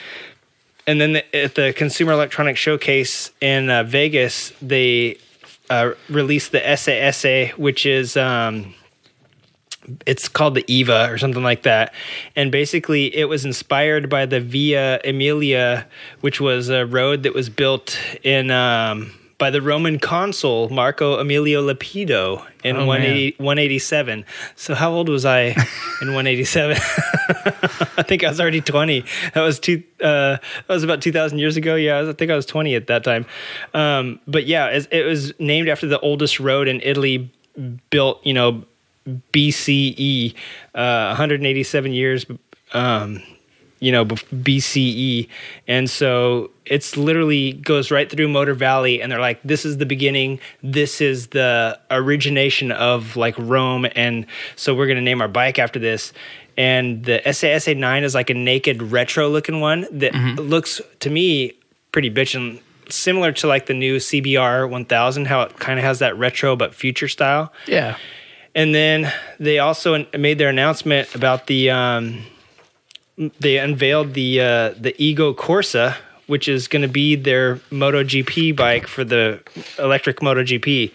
And 0.87 0.99
then 0.99 1.13
the, 1.13 1.35
at 1.35 1.55
the 1.55 1.73
Consumer 1.73 2.13
Electronics 2.13 2.59
Showcase 2.59 3.31
in 3.39 3.69
uh, 3.69 3.83
Vegas, 3.83 4.51
they 4.61 5.17
uh, 5.69 5.91
released 6.09 6.51
the 6.51 6.59
SASA, 6.59 7.49
which 7.57 7.85
is. 7.85 8.17
Um, 8.17 8.73
it's 10.05 10.27
called 10.27 10.55
the 10.55 10.65
Eva 10.67 11.09
or 11.09 11.17
something 11.17 11.43
like 11.43 11.63
that. 11.63 11.93
And 12.35 12.51
basically, 12.51 13.15
it 13.15 13.25
was 13.25 13.45
inspired 13.45 14.09
by 14.09 14.25
the 14.25 14.39
Via 14.39 14.99
Emilia, 15.03 15.87
which 16.21 16.39
was 16.39 16.69
a 16.69 16.85
road 16.85 17.23
that 17.23 17.33
was 17.33 17.49
built 17.49 17.99
in 18.23 18.51
um, 18.51 19.11
by 19.41 19.49
the 19.49 19.59
Roman 19.59 19.97
consul 19.97 20.69
Marco 20.69 21.17
Emilio 21.17 21.67
Lepido 21.67 22.45
in 22.63 22.75
Oh, 22.77 22.85
180, 22.85 23.37
187. 23.39 24.23
So, 24.55 24.75
how 24.75 24.91
old 24.91 25.09
was 25.09 25.25
I 25.25 25.55
in 26.01 26.13
187? 26.13 26.77
I 27.97 28.03
think 28.03 28.23
I 28.23 28.29
was 28.29 28.39
already 28.39 28.61
20. 28.61 29.03
That 29.33 29.41
was 29.41 29.59
two. 29.59 29.81
Uh, 29.99 30.37
that 30.37 30.69
was 30.69 30.83
about 30.83 31.01
2,000 31.01 31.39
years 31.39 31.57
ago. 31.57 31.73
Yeah, 31.73 31.97
I, 31.97 32.01
was, 32.01 32.09
I 32.09 32.13
think 32.13 32.29
I 32.29 32.35
was 32.35 32.45
20 32.45 32.75
at 32.75 32.85
that 32.85 33.03
time. 33.03 33.25
Um, 33.73 34.19
but 34.27 34.45
yeah, 34.45 34.67
it, 34.67 34.87
it 34.91 35.05
was 35.05 35.33
named 35.39 35.69
after 35.69 35.87
the 35.87 35.99
oldest 36.01 36.39
road 36.39 36.67
in 36.67 36.79
Italy, 36.83 37.31
built. 37.89 38.23
You 38.23 38.35
know, 38.35 38.63
BCE, 39.07 40.33
uh, 40.75 41.07
187 41.07 41.93
years, 41.93 42.25
um, 42.73 43.21
you 43.79 43.91
know, 43.91 44.05
BCE. 44.05 45.27
And 45.67 45.89
so 45.89 46.51
it's 46.65 46.95
literally 46.95 47.53
goes 47.53 47.89
right 47.89 48.09
through 48.09 48.27
Motor 48.27 48.53
Valley, 48.53 49.01
and 49.01 49.11
they're 49.11 49.19
like, 49.19 49.41
this 49.43 49.65
is 49.65 49.77
the 49.77 49.85
beginning. 49.87 50.39
This 50.61 51.01
is 51.01 51.27
the 51.27 51.79
origination 51.89 52.71
of 52.71 53.15
like 53.15 53.35
Rome. 53.37 53.87
And 53.95 54.27
so 54.55 54.75
we're 54.75 54.85
going 54.85 54.97
to 54.97 55.03
name 55.03 55.21
our 55.21 55.27
bike 55.27 55.57
after 55.57 55.79
this. 55.79 56.13
And 56.57 57.05
the 57.05 57.21
SASA 57.25 57.75
9 57.75 58.03
is 58.03 58.13
like 58.13 58.29
a 58.29 58.35
naked 58.35 58.83
retro 58.83 59.27
looking 59.29 59.61
one 59.61 59.87
that 59.91 60.13
looks 60.37 60.79
to 60.99 61.09
me 61.09 61.53
pretty 61.91 62.11
bitchin'. 62.11 62.61
Similar 62.89 63.31
to 63.31 63.47
like 63.47 63.67
the 63.67 63.73
new 63.73 63.97
CBR 63.97 64.69
1000, 64.69 65.25
how 65.25 65.41
it 65.43 65.57
kind 65.57 65.79
of 65.79 65.85
has 65.85 65.99
that 65.99 66.17
retro 66.17 66.57
but 66.57 66.75
future 66.75 67.07
style. 67.07 67.53
Yeah. 67.65 67.95
And 68.53 68.75
then 68.75 69.11
they 69.39 69.59
also 69.59 70.05
made 70.17 70.37
their 70.37 70.49
announcement 70.49 71.15
about 71.15 71.47
the 71.47 71.69
um, 71.69 72.23
they 73.39 73.57
unveiled 73.57 74.13
the 74.13 74.41
uh, 74.41 74.69
the 74.77 74.93
Ego 74.97 75.33
Corsa, 75.33 75.95
which 76.27 76.47
is 76.47 76.67
going 76.67 76.81
to 76.81 76.87
be 76.87 77.15
their 77.15 77.55
MotoGP 77.71 78.55
bike 78.55 78.87
for 78.87 79.03
the 79.03 79.39
electric 79.79 80.17
MotoGP. 80.19 80.91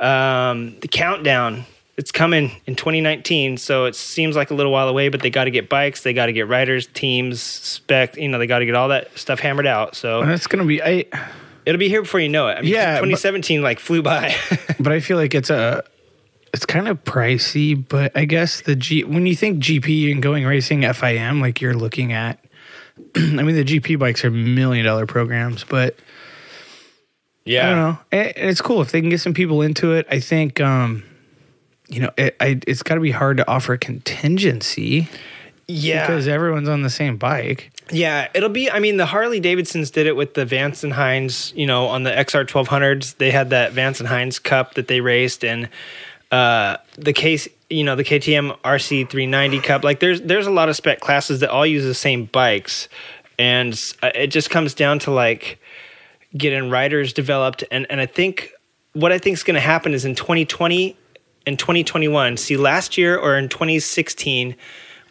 Um, 0.00 0.78
the 0.80 0.88
countdown 0.88 1.66
it's 1.96 2.10
coming 2.10 2.50
in 2.66 2.74
2019, 2.74 3.56
so 3.56 3.84
it 3.84 3.94
seems 3.94 4.34
like 4.34 4.50
a 4.50 4.54
little 4.54 4.72
while 4.72 4.88
away. 4.88 5.08
But 5.10 5.22
they 5.22 5.30
got 5.30 5.44
to 5.44 5.50
get 5.50 5.68
bikes, 5.68 6.02
they 6.02 6.12
got 6.12 6.26
to 6.26 6.32
get 6.32 6.48
riders, 6.48 6.86
teams, 6.88 7.40
spec. 7.40 8.16
You 8.16 8.28
know, 8.28 8.38
they 8.38 8.46
got 8.46 8.58
to 8.60 8.66
get 8.66 8.74
all 8.74 8.88
that 8.88 9.16
stuff 9.16 9.38
hammered 9.40 9.66
out. 9.66 9.94
So 9.94 10.22
it's 10.22 10.46
gonna 10.46 10.64
be. 10.64 10.82
I. 10.82 11.04
it'll 11.64 11.78
be 11.78 11.88
here 11.88 12.02
before 12.02 12.20
you 12.20 12.28
know 12.28 12.48
it. 12.48 12.54
I 12.58 12.60
mean, 12.62 12.72
Yeah, 12.72 12.94
but- 12.94 13.06
2017 13.06 13.62
like 13.62 13.78
flew 13.78 14.02
by. 14.02 14.34
But 14.80 14.92
I 14.92 15.00
feel 15.00 15.16
like 15.16 15.34
it's 15.34 15.50
a. 15.50 15.84
It's 16.54 16.64
kind 16.64 16.86
of 16.86 17.02
pricey, 17.02 17.74
but 17.88 18.16
I 18.16 18.26
guess 18.26 18.60
the 18.60 18.76
G. 18.76 19.02
When 19.02 19.26
you 19.26 19.34
think 19.34 19.58
GP 19.58 20.12
and 20.12 20.22
going 20.22 20.46
racing 20.46 20.82
FIM, 20.82 21.40
like 21.40 21.60
you're 21.60 21.74
looking 21.74 22.12
at. 22.12 22.38
I 23.16 23.42
mean, 23.42 23.56
the 23.56 23.64
GP 23.64 23.98
bikes 23.98 24.24
are 24.24 24.30
million 24.30 24.86
dollar 24.86 25.04
programs, 25.04 25.64
but 25.64 25.96
yeah, 27.44 27.66
I 27.66 27.70
don't 27.70 27.78
know. 27.78 27.98
And 28.12 28.36
and 28.36 28.50
it's 28.50 28.60
cool 28.60 28.80
if 28.82 28.92
they 28.92 29.00
can 29.00 29.10
get 29.10 29.20
some 29.20 29.34
people 29.34 29.62
into 29.62 29.94
it. 29.94 30.06
I 30.08 30.20
think, 30.20 30.60
um, 30.60 31.02
you 31.88 32.00
know, 32.00 32.10
it, 32.16 32.36
I, 32.40 32.60
it's 32.68 32.84
got 32.84 32.94
to 32.94 33.00
be 33.00 33.10
hard 33.10 33.38
to 33.38 33.48
offer 33.50 33.76
contingency 33.76 35.08
yeah. 35.66 36.06
because 36.06 36.28
everyone's 36.28 36.68
on 36.68 36.82
the 36.82 36.90
same 36.90 37.16
bike. 37.16 37.72
Yeah, 37.90 38.28
it'll 38.32 38.48
be. 38.48 38.70
I 38.70 38.78
mean, 38.78 38.96
the 38.96 39.06
Harley 39.06 39.40
Davidsons 39.40 39.90
did 39.90 40.06
it 40.06 40.14
with 40.14 40.34
the 40.34 40.46
Vance 40.46 40.84
and 40.84 40.92
Hines. 40.92 41.52
You 41.56 41.66
know, 41.66 41.86
on 41.86 42.04
the 42.04 42.10
XR 42.10 42.46
twelve 42.46 42.68
hundreds, 42.68 43.14
they 43.14 43.32
had 43.32 43.50
that 43.50 43.72
Vance 43.72 43.98
and 43.98 44.08
Hines 44.08 44.38
Cup 44.38 44.74
that 44.74 44.86
they 44.86 45.00
raced, 45.00 45.44
and 45.44 45.68
uh, 46.34 46.78
the 46.98 47.12
case. 47.12 47.46
You 47.70 47.84
know, 47.84 47.94
the 47.94 48.04
KTM 48.04 48.58
RC 48.62 49.08
three 49.08 49.26
ninety 49.26 49.60
Cup. 49.60 49.84
Like, 49.84 50.00
there's 50.00 50.20
there's 50.20 50.48
a 50.48 50.50
lot 50.50 50.68
of 50.68 50.74
spec 50.74 51.00
classes 51.00 51.40
that 51.40 51.50
all 51.50 51.64
use 51.64 51.84
the 51.84 51.94
same 51.94 52.24
bikes, 52.26 52.88
and 53.38 53.80
uh, 54.02 54.10
it 54.14 54.28
just 54.28 54.50
comes 54.50 54.74
down 54.74 54.98
to 55.00 55.12
like 55.12 55.60
getting 56.36 56.70
riders 56.70 57.12
developed. 57.12 57.62
And 57.70 57.86
and 57.88 58.00
I 58.00 58.06
think 58.06 58.50
what 58.94 59.12
I 59.12 59.18
think 59.18 59.34
is 59.34 59.44
going 59.44 59.54
to 59.54 59.60
happen 59.60 59.94
is 59.94 60.04
in 60.04 60.16
twenty 60.16 60.44
twenty 60.44 60.96
and 61.46 61.56
twenty 61.56 61.84
twenty 61.84 62.08
one. 62.08 62.36
See, 62.36 62.56
last 62.56 62.98
year 62.98 63.16
or 63.16 63.38
in 63.38 63.48
twenty 63.48 63.78
sixteen 63.78 64.56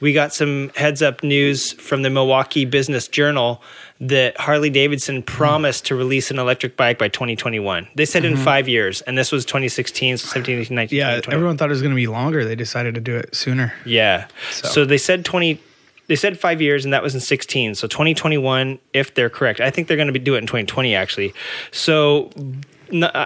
we 0.03 0.11
got 0.11 0.33
some 0.33 0.69
heads 0.75 1.01
up 1.01 1.23
news 1.23 1.71
from 1.71 2.01
the 2.01 2.09
Milwaukee 2.09 2.65
Business 2.65 3.07
Journal 3.07 3.61
that 4.01 4.37
Harley 4.37 4.69
Davidson 4.69 5.23
promised 5.23 5.85
to 5.85 5.95
release 5.95 6.29
an 6.29 6.39
electric 6.39 6.75
bike 6.75 6.99
by 6.99 7.07
2021. 7.07 7.87
They 7.95 8.03
said 8.03 8.25
in 8.25 8.35
five 8.35 8.67
years, 8.67 8.99
and 8.99 9.17
this 9.17 9.31
was 9.31 9.45
2016, 9.45 10.17
so 10.17 10.27
17, 10.27 10.59
18, 10.59 10.75
19, 10.75 10.99
Yeah, 10.99 11.21
20, 11.21 11.33
everyone 11.33 11.57
thought 11.57 11.69
it 11.69 11.71
was 11.71 11.81
going 11.81 11.93
to 11.93 11.95
be 11.95 12.07
longer. 12.07 12.43
They 12.43 12.53
decided 12.55 12.95
to 12.95 13.01
do 13.01 13.15
it 13.15 13.33
sooner. 13.33 13.73
Yeah. 13.85 14.27
So- 14.51 14.67
So. 14.67 14.85
they 14.85 14.97
said 14.97 15.23
20 15.23 15.59
they 16.07 16.17
said 16.17 16.37
5 16.37 16.61
years 16.61 16.83
and 16.83 16.93
that 16.93 17.01
was 17.01 17.15
in 17.15 17.21
16. 17.21 17.75
So 17.75 17.87
2021 17.87 18.79
if 18.91 19.13
they're 19.13 19.29
correct. 19.29 19.61
I 19.61 19.69
think 19.69 19.87
they're 19.87 19.95
going 19.95 20.07
to 20.07 20.13
be 20.13 20.19
do 20.19 20.35
it 20.35 20.39
in 20.39 20.47
2020 20.47 20.95
actually. 20.95 21.33
So 21.71 22.29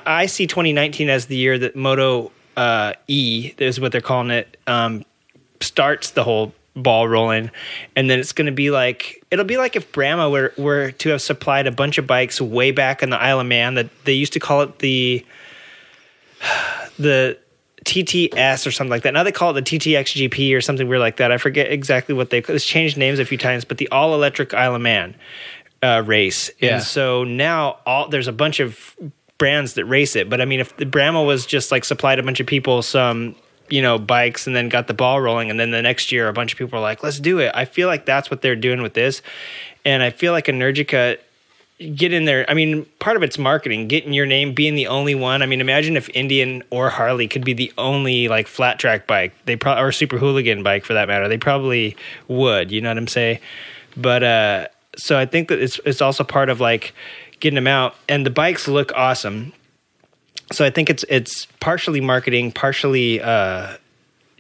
I 0.06 0.28
see 0.28 0.46
2019 0.46 1.10
as 1.10 1.26
the 1.26 1.38
year 1.38 1.58
that 1.58 1.76
Moto 1.76 2.32
uh, 2.56 2.94
E 3.08 3.54
is 3.58 3.80
what 3.80 3.92
they're 3.92 4.00
calling 4.00 4.30
it 4.30 4.58
um, 4.68 5.04
starts 5.60 6.12
the 6.12 6.24
whole 6.24 6.54
ball 6.78 7.08
rolling 7.08 7.50
and 7.96 8.10
then 8.10 8.20
it's 8.20 8.34
going 8.34 8.46
to 8.46 8.52
be 8.52 8.70
like 8.70 9.24
it'll 9.32 9.46
be 9.46 9.58
like 9.58 9.76
if 9.76 9.92
Brammo 9.92 10.32
were 10.32 10.54
were 10.58 10.92
to 10.92 11.10
have 11.10 11.22
supplied 11.22 11.68
a 11.68 11.72
bunch 11.72 11.98
of 11.98 12.06
bikes 12.08 12.40
way 12.40 12.72
back 12.72 13.02
in 13.02 13.10
the 13.10 13.20
Isle 13.20 13.40
of 13.40 13.48
Man 13.48 13.76
that 13.76 13.90
they 14.06 14.14
used 14.14 14.34
to 14.34 14.40
call 14.40 14.62
it 14.62 14.80
the 14.80 15.26
the 17.00 17.38
TTS 17.86 18.68
or 18.68 18.72
something 18.72 18.92
like 18.92 19.04
that. 19.04 19.14
Now 19.14 19.24
they 19.24 19.32
call 19.32 19.56
it 19.56 19.66
the 19.66 19.78
TTXGP 19.80 20.56
or 20.56 20.60
something 20.60 20.90
weird 20.90 21.00
like 21.00 21.18
that. 21.18 21.32
I 21.32 21.38
forget 21.38 21.72
exactly 21.72 22.14
what 22.14 22.32
they. 22.32 22.40
It's 22.40 22.66
changed 22.66 22.98
names 22.98 23.18
a 23.18 23.26
few 23.26 23.38
times, 23.38 23.64
but 23.64 23.78
the 23.78 23.88
all 23.90 24.14
electric 24.14 24.54
Isle 24.54 24.76
of 24.76 24.82
Man 24.82 25.16
uh, 25.82 26.04
race. 26.06 26.52
Yeah. 26.60 26.76
And 26.76 26.84
so 26.84 27.24
now 27.24 27.78
all 27.86 28.10
there's 28.10 28.28
a 28.28 28.34
bunch 28.34 28.60
of 28.60 28.96
brands 29.38 29.74
that 29.76 29.86
race 29.86 30.16
it. 30.16 30.30
But 30.30 30.42
I 30.42 30.46
mean, 30.46 30.60
if 30.60 30.76
the 30.78 30.86
was 31.26 31.46
just 31.46 31.72
like 31.72 31.86
supplied 31.86 32.20
a 32.20 32.24
bunch 32.24 32.40
of 32.40 32.48
people 32.48 32.82
some 32.82 33.36
you 33.70 33.82
know 33.82 33.98
bikes 33.98 34.48
and 34.48 34.56
then 34.56 34.70
got 34.70 34.88
the 34.88 34.94
ball 34.94 35.22
rolling, 35.22 35.50
and 35.50 35.60
then 35.60 35.72
the 35.72 35.82
next 35.82 36.12
year 36.12 36.28
a 36.28 36.34
bunch 36.34 36.54
of 36.54 36.58
people 36.58 36.80
are 36.80 36.82
like, 36.82 37.04
let's 37.04 37.20
do 37.20 37.40
it. 37.40 37.52
I 37.54 37.66
feel 37.66 37.88
like 37.88 38.06
that's 38.06 38.30
what 38.30 38.42
they're 38.42 38.56
doing 38.56 38.82
with 38.82 38.94
this, 38.94 39.22
and 39.86 40.04
I 40.04 40.10
feel 40.10 40.34
like 40.34 40.46
Energica 40.46 41.18
get 41.96 42.12
in 42.12 42.26
there. 42.26 42.50
I 42.50 42.54
mean, 42.54 42.86
part 43.00 43.18
of 43.18 43.24
it's 43.24 43.38
marketing, 43.38 43.88
getting 43.88 44.14
your 44.14 44.26
name, 44.26 44.54
being 44.54 44.76
the 44.76 44.88
only 44.88 45.16
one. 45.16 45.42
I 45.42 45.46
mean, 45.46 45.62
imagine 45.62 45.96
if 45.96 46.10
Indian 46.10 46.64
or 46.70 46.90
Harley 46.90 47.28
could 47.28 47.46
be 47.46 47.54
the 47.54 47.72
only 47.78 48.28
like 48.28 48.48
flat 48.48 48.80
track 48.80 49.06
bike. 49.08 49.34
They 49.46 49.56
probably 49.56 49.84
or 49.84 49.92
super 49.92 50.18
hooligan 50.18 50.64
bike 50.64 50.86
for 50.86 50.94
that 50.94 51.08
matter. 51.08 51.28
They 51.28 51.38
probably 51.38 51.96
would. 52.28 52.72
You 52.72 52.82
know 52.82 52.90
what 52.90 52.98
I'm 52.98 53.08
saying? 53.08 53.40
But 53.96 54.24
uh, 54.24 54.68
so 54.96 55.18
I 55.18 55.26
think 55.26 55.50
that 55.50 55.60
it's 55.60 55.80
it's 55.86 56.02
also 56.02 56.24
part 56.24 56.50
of 56.50 56.60
like 56.60 56.94
getting 57.40 57.56
them 57.56 57.68
out, 57.68 57.96
and 58.10 58.26
the 58.26 58.32
bikes 58.32 58.68
look 58.68 58.92
awesome. 58.96 59.54
So 60.52 60.66
I 60.66 60.70
think 60.70 60.90
it's 60.90 61.04
it's 61.10 61.46
partially 61.60 62.02
marketing, 62.02 62.52
partially 62.52 63.22
uh, 63.22 63.78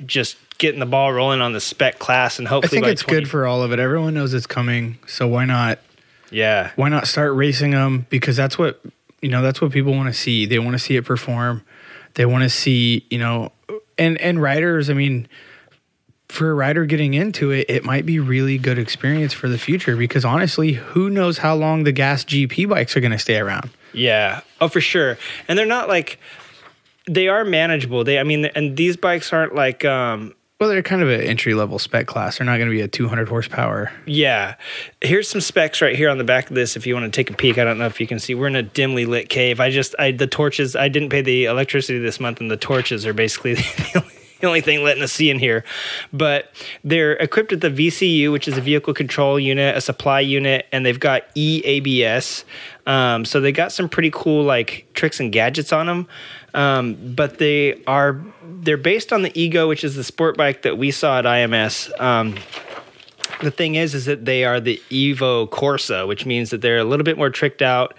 just 0.06 0.38
getting 0.58 0.80
the 0.80 0.86
ball 0.86 1.12
rolling 1.12 1.42
on 1.42 1.54
the 1.54 1.60
spec 1.60 2.00
class, 2.00 2.40
and 2.40 2.48
hopefully, 2.48 2.80
I 2.80 2.82
think 2.82 2.94
it's 2.94 3.04
20 3.04 3.20
good 3.20 3.30
for 3.30 3.46
all 3.46 3.62
of 3.62 3.72
it. 3.72 3.80
Everyone 3.80 4.14
knows 4.14 4.34
it's 4.34 4.48
coming, 4.48 5.00
so 5.06 5.28
why 5.28 5.46
not? 5.46 5.80
yeah. 6.32 6.72
Why 6.76 6.90
not 6.90 7.08
start 7.08 7.34
racing 7.34 7.72
them? 7.72 8.06
Because 8.10 8.36
that's 8.36 8.58
what 8.58 8.82
you 9.22 9.30
know. 9.30 9.42
That's 9.42 9.62
what 9.62 9.72
people 9.72 9.94
want 9.94 10.14
to 10.14 10.20
see. 10.20 10.46
They 10.46 10.60
want 10.60 10.74
to 10.74 10.80
see 10.80 10.96
it 10.96 11.06
perform. 11.06 11.64
They 12.16 12.26
want 12.26 12.44
to 12.44 12.50
see 12.50 13.06
you 13.10 13.20
know, 13.20 13.52
and 13.98 14.18
and 14.20 14.42
riders. 14.42 14.90
I 14.90 14.94
mean, 14.94 15.28
for 16.30 16.50
a 16.52 16.54
rider 16.54 16.86
getting 16.86 17.14
into 17.14 17.52
it, 17.52 17.68
it 17.70 17.86
might 17.86 18.06
be 18.06 18.20
really 18.20 18.58
good 18.58 18.78
experience 18.78 19.34
for 19.34 19.48
the 19.48 19.58
future. 19.58 19.96
Because 19.96 20.26
honestly, 20.26 20.74
who 20.74 21.10
knows 21.10 21.38
how 21.38 21.56
long 21.56 21.84
the 21.84 21.92
gas 21.92 22.24
GP 22.26 22.68
bikes 22.70 22.98
are 22.98 23.00
going 23.00 23.12
to 23.14 23.20
stay 23.20 23.38
around? 23.38 23.70
Yeah. 23.94 24.42
Oh, 24.60 24.68
for 24.68 24.82
sure. 24.82 25.18
And 25.48 25.58
they're 25.58 25.66
not 25.66 25.88
like 25.88 26.20
they 27.10 27.28
are 27.30 27.46
manageable. 27.46 28.04
They, 28.04 28.20
I 28.20 28.24
mean, 28.24 28.46
and 28.46 28.76
these 28.76 28.98
bikes 28.98 29.32
aren't 29.32 29.56
like, 29.56 29.86
um, 29.86 30.34
Well, 30.60 30.68
they're 30.70 30.84
kind 30.84 31.02
of 31.02 31.08
an 31.10 31.22
entry 31.22 31.54
level 31.54 31.80
spec 31.80 32.06
class. 32.08 32.38
They're 32.38 32.46
not 32.46 32.58
going 32.58 32.70
to 32.70 32.76
be 32.76 32.82
a 32.82 32.88
200 32.90 33.30
horsepower. 33.30 33.92
yeah. 34.06 34.56
Here's 35.02 35.30
some 35.30 35.40
specs 35.40 35.82
right 35.82 35.96
here 35.96 36.10
on 36.10 36.18
the 36.18 36.26
back 36.26 36.50
of 36.50 36.56
this. 36.56 36.76
If 36.76 36.86
you 36.86 36.94
want 36.94 37.06
to 37.06 37.16
take 37.18 37.30
a 37.30 37.34
peek, 37.38 37.58
I 37.58 37.64
don't 37.64 37.78
know 37.78 37.86
if 37.86 38.02
you 38.02 38.08
can 38.08 38.20
see. 38.20 38.36
We're 38.36 38.48
in 38.48 38.58
a 38.58 38.64
dimly 38.64 39.06
lit 39.06 39.30
cave. 39.30 39.62
I 39.62 39.70
just, 39.70 39.96
I 39.98 40.12
the 40.12 40.28
torches. 40.28 40.76
I 40.76 40.90
didn't 40.90 41.10
pay 41.10 41.22
the 41.22 41.46
electricity 41.46 42.00
this 42.00 42.20
month, 42.20 42.42
and 42.42 42.52
the 42.52 42.58
torches 42.58 43.06
are 43.06 43.14
basically 43.14 43.54
the 43.56 43.92
only. 44.04 44.14
The 44.40 44.48
only 44.48 44.62
thing 44.62 44.84
letting 44.84 45.04
us 45.04 45.12
see 45.12 45.30
in 45.30 45.40
here, 45.40 45.64
but 46.14 46.52
they're 46.84 47.14
equipped 47.14 47.52
with 47.52 47.62
the 47.62 47.70
VCU, 47.70 48.32
which 48.32 48.48
is 48.48 48.58
a 48.58 48.62
vehicle 48.62 48.94
control 48.94 49.40
unit, 49.40 49.76
a 49.76 49.82
supply 49.82 50.20
unit, 50.20 50.68
and 50.72 50.86
they've 50.86 51.00
got 51.00 51.34
EABS. 51.36 52.44
Um, 52.86 53.26
so 53.26 53.42
they 53.42 53.52
got 53.52 53.72
some 53.72 53.90
pretty 53.90 54.12
cool 54.14 54.44
like 54.44 54.88
tricks 54.94 55.20
and 55.20 55.32
gadgets 55.32 55.74
on 55.74 55.88
them. 55.88 56.08
Um, 56.54 57.14
but 57.16 57.38
they 57.38 57.84
are 57.86 58.20
they're 58.44 58.78
based 58.78 59.14
on 59.14 59.22
the 59.22 59.40
Ego, 59.40 59.68
which 59.68 59.84
is 59.84 59.96
the 59.96 60.04
sport 60.04 60.38
bike 60.38 60.64
that 60.64 60.78
we 60.78 60.92
saw 60.92 61.20
at 61.20 61.26
IMS. 61.26 61.90
Um, 62.02 62.36
the 63.42 63.52
thing 63.52 63.76
is, 63.76 63.94
is 63.94 64.06
that 64.06 64.26
they 64.26 64.44
are 64.44 64.60
the 64.60 64.82
Evo 64.90 65.48
Corsa, 65.48 66.08
which 66.08 66.26
means 66.26 66.50
that 66.50 66.62
they're 66.62 66.80
a 66.80 66.84
little 66.84 67.04
bit 67.04 67.18
more 67.18 67.30
tricked 67.30 67.62
out, 67.62 67.96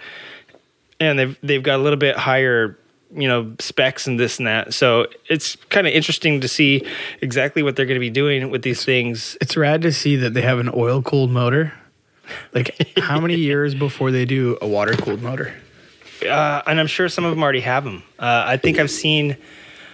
and 0.99 1.17
they've 1.17 1.37
they've 1.41 1.63
got 1.63 1.79
a 1.79 1.83
little 1.83 1.99
bit 1.99 2.17
higher, 2.17 2.77
you 3.15 3.27
know, 3.27 3.53
specs 3.59 4.07
and 4.07 4.19
this 4.19 4.37
and 4.37 4.47
that. 4.47 4.73
So 4.73 5.07
it's 5.29 5.55
kind 5.55 5.87
of 5.87 5.93
interesting 5.93 6.41
to 6.41 6.47
see 6.47 6.85
exactly 7.21 7.63
what 7.63 7.75
they're 7.75 7.85
going 7.85 7.95
to 7.95 7.99
be 7.99 8.09
doing 8.09 8.51
with 8.51 8.61
these 8.61 8.85
things. 8.85 9.37
It's 9.41 9.57
rad 9.57 9.81
to 9.81 9.91
see 9.91 10.15
that 10.17 10.33
they 10.33 10.41
have 10.41 10.59
an 10.59 10.69
oil 10.73 11.01
cooled 11.01 11.31
motor. 11.31 11.73
Like, 12.53 12.75
how 12.97 13.19
many 13.19 13.35
years 13.37 13.73
before 13.73 14.11
they 14.11 14.25
do 14.25 14.57
a 14.61 14.67
water 14.67 14.93
cooled 14.93 15.21
motor? 15.21 15.53
Uh, 16.23 16.61
and 16.67 16.79
I'm 16.79 16.87
sure 16.87 17.09
some 17.09 17.25
of 17.25 17.31
them 17.31 17.41
already 17.41 17.61
have 17.61 17.83
them. 17.83 18.03
Uh, 18.19 18.43
I 18.45 18.57
think 18.57 18.77
I've 18.77 18.91
seen. 18.91 19.37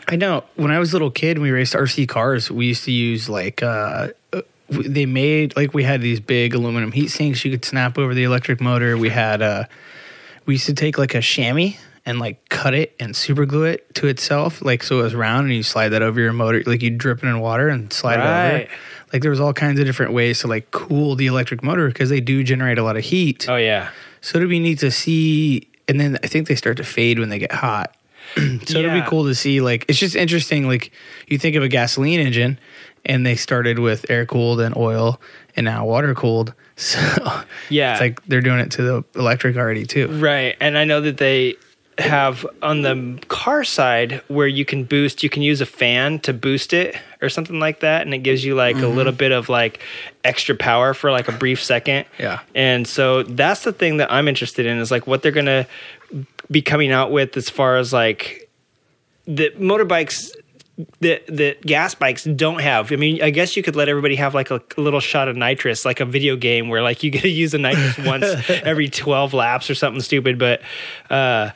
I 0.07 0.15
know. 0.15 0.43
When 0.55 0.72
I 0.72 0.79
was 0.79 0.91
a 0.91 0.95
little 0.95 1.12
kid 1.12 1.38
and 1.38 1.41
we 1.41 1.51
raced 1.51 1.74
RC 1.74 2.07
cars, 2.10 2.51
we 2.51 2.65
used 2.65 2.84
to 2.86 2.91
use 2.91 3.29
like 3.29 3.63
uh 3.63 4.10
uh, 4.34 4.41
they 4.69 5.05
made 5.05 5.55
like 5.55 5.74
we 5.74 5.84
had 5.84 6.01
these 6.01 6.19
big 6.19 6.53
aluminum 6.53 6.91
heat 6.91 7.10
sinks 7.10 7.45
you 7.45 7.51
could 7.51 7.65
snap 7.65 7.98
over 7.98 8.13
the 8.13 8.24
electric 8.24 8.62
motor. 8.62 8.98
We 8.98 9.10
had 9.10 9.41
uh 9.41 9.65
we 10.45 10.55
used 10.55 10.65
to 10.67 10.74
take 10.74 10.98
like 10.98 11.15
a 11.15 11.22
chamois 11.22 11.74
and 12.06 12.20
like 12.20 12.48
cut 12.50 12.74
it 12.74 12.96
and 13.00 13.16
super 13.16 13.46
glue 13.46 13.64
it 13.64 13.94
to 13.96 14.08
itself, 14.08 14.62
like 14.62 14.84
so 14.84 15.00
it 15.00 15.04
was 15.04 15.16
round 15.16 15.46
and 15.48 15.56
you 15.56 15.64
slide 15.64 15.90
that 15.90 16.02
over 16.02 16.20
your 16.20 16.34
motor, 16.34 16.62
like 16.66 16.82
you 16.82 16.90
drip 16.92 17.24
it 17.24 17.28
in 17.28 17.40
water 17.40 17.68
and 17.70 17.92
slide 17.92 18.20
it 18.20 18.24
Right. 18.24 18.62
over. 18.64 18.68
Like 19.14 19.22
there 19.22 19.32
was 19.32 19.40
all 19.40 19.54
kinds 19.54 19.80
of 19.80 19.86
different 19.86 20.14
ways 20.14 20.40
to 20.40 20.48
like 20.48 20.72
cool 20.72 21.16
the 21.16 21.28
electric 21.28 21.64
motor 21.64 21.88
because 21.88 22.10
they 22.10 22.20
do 22.22 22.44
generate 22.44 22.78
a 22.78 22.84
lot 22.84 22.98
of 22.98 23.04
heat. 23.04 23.48
Oh 23.50 23.56
yeah, 23.56 23.90
So 24.22 24.38
it'd 24.38 24.50
be 24.50 24.60
neat 24.60 24.80
to 24.80 24.92
see, 24.92 25.68
and 25.88 26.00
then 26.00 26.18
I 26.24 26.28
think 26.28 26.48
they 26.48 26.56
start 26.56 26.78
to 26.78 26.84
fade 26.84 27.20
when 27.20 27.30
they 27.30 27.40
get 27.40 27.52
hot. 27.52 27.96
so 28.36 28.80
it'd 28.80 28.92
be 28.94 29.02
cool 29.04 29.24
to 29.26 29.36
see. 29.36 29.62
Like 29.62 29.86
it's 29.88 30.00
just 30.00 30.16
interesting. 30.16 30.68
Like 30.68 30.92
you 31.28 31.38
think 31.38 31.56
of 31.56 31.64
a 31.64 31.68
gasoline 31.70 32.20
engine, 32.20 32.60
and 33.06 33.26
they 33.26 33.36
started 33.36 33.80
with 33.80 34.06
air 34.10 34.26
cooled 34.26 34.60
and 34.60 34.76
oil, 34.76 35.22
and 35.56 35.64
now 35.66 35.86
water 35.86 36.14
cooled. 36.14 36.54
So 36.78 37.00
Yeah. 37.70 37.94
it's 37.94 38.02
like 38.02 38.26
they're 38.26 38.42
doing 38.42 38.60
it 38.60 38.72
to 38.72 38.82
the 38.82 39.06
electric 39.16 39.56
already 39.56 39.86
too. 39.86 40.08
right. 40.20 40.58
And 40.60 40.78
I 40.78 40.84
know 40.84 41.00
that 41.00 41.16
they 41.18 41.56
have 41.98 42.46
on 42.62 42.82
the 42.82 43.20
car 43.28 43.64
side 43.64 44.22
where 44.28 44.48
you 44.48 44.66
can 44.66 44.84
boost. 44.84 45.24
You 45.24 45.30
can 45.30 45.42
use 45.42 45.62
a 45.62 45.66
fan 45.66 46.20
to 46.20 46.34
boost 46.34 46.74
it 46.74 46.96
or 47.22 47.30
something 47.30 47.60
like 47.60 47.80
that, 47.80 48.02
and 48.02 48.14
it 48.14 48.20
gives 48.20 48.44
you 48.44 48.56
like 48.56 48.78
a 48.78 48.88
little 48.88 49.14
bit 49.14 49.32
of 49.32 49.50
like 49.50 49.82
extra 50.24 50.56
power 50.56 50.94
for 50.94 51.12
like 51.12 51.28
a 51.28 51.32
brief 51.32 51.64
second. 51.64 52.06
Yeah. 52.20 52.42
And 52.54 52.88
so 52.88 53.24
that's 53.24 53.64
the 53.64 53.74
thing 53.74 53.98
that 53.98 54.12
I'm 54.12 54.28
interested 54.28 54.66
in 54.66 54.78
is 54.80 54.92
like 54.92 55.08
what 55.08 55.22
they're 55.22 55.32
gonna 55.32 55.68
be 56.52 56.62
coming 56.62 56.92
out 56.92 57.12
with 57.12 57.36
as 57.38 57.50
far 57.50 57.78
as 57.78 57.94
like 57.94 58.50
the 59.25 59.52
motorbikes 59.52 60.32
that 61.00 61.25
that 61.28 61.62
gas 61.62 61.96
bikes 61.96 62.25
don't 62.25 62.60
have. 62.60 62.92
I 62.92 62.98
mean, 62.98 63.22
I 63.22 63.30
guess 63.30 63.56
you 63.56 63.64
could 63.64 63.75
let 63.75 63.88
everybody 63.88 64.16
have 64.16 64.36
like 64.36 64.52
a, 64.52 64.62
little 64.78 65.00
shot 65.00 65.28
of 65.30 65.38
nitrous, 65.38 65.86
like 65.86 66.02
a 66.02 66.06
video 66.06 66.36
game 66.36 66.68
where 66.68 66.82
like 66.82 67.02
you 67.04 67.12
get 67.12 67.22
to 67.22 67.30
use 67.30 67.54
a 67.54 67.58
nitrous 67.58 67.98
once 68.06 68.25
every 68.50 68.90
twelve 68.90 69.34
laps 69.34 69.70
or 69.70 69.75
something 69.75 70.02
stupid. 70.02 70.38
But 70.38 70.62
uh, 71.10 71.52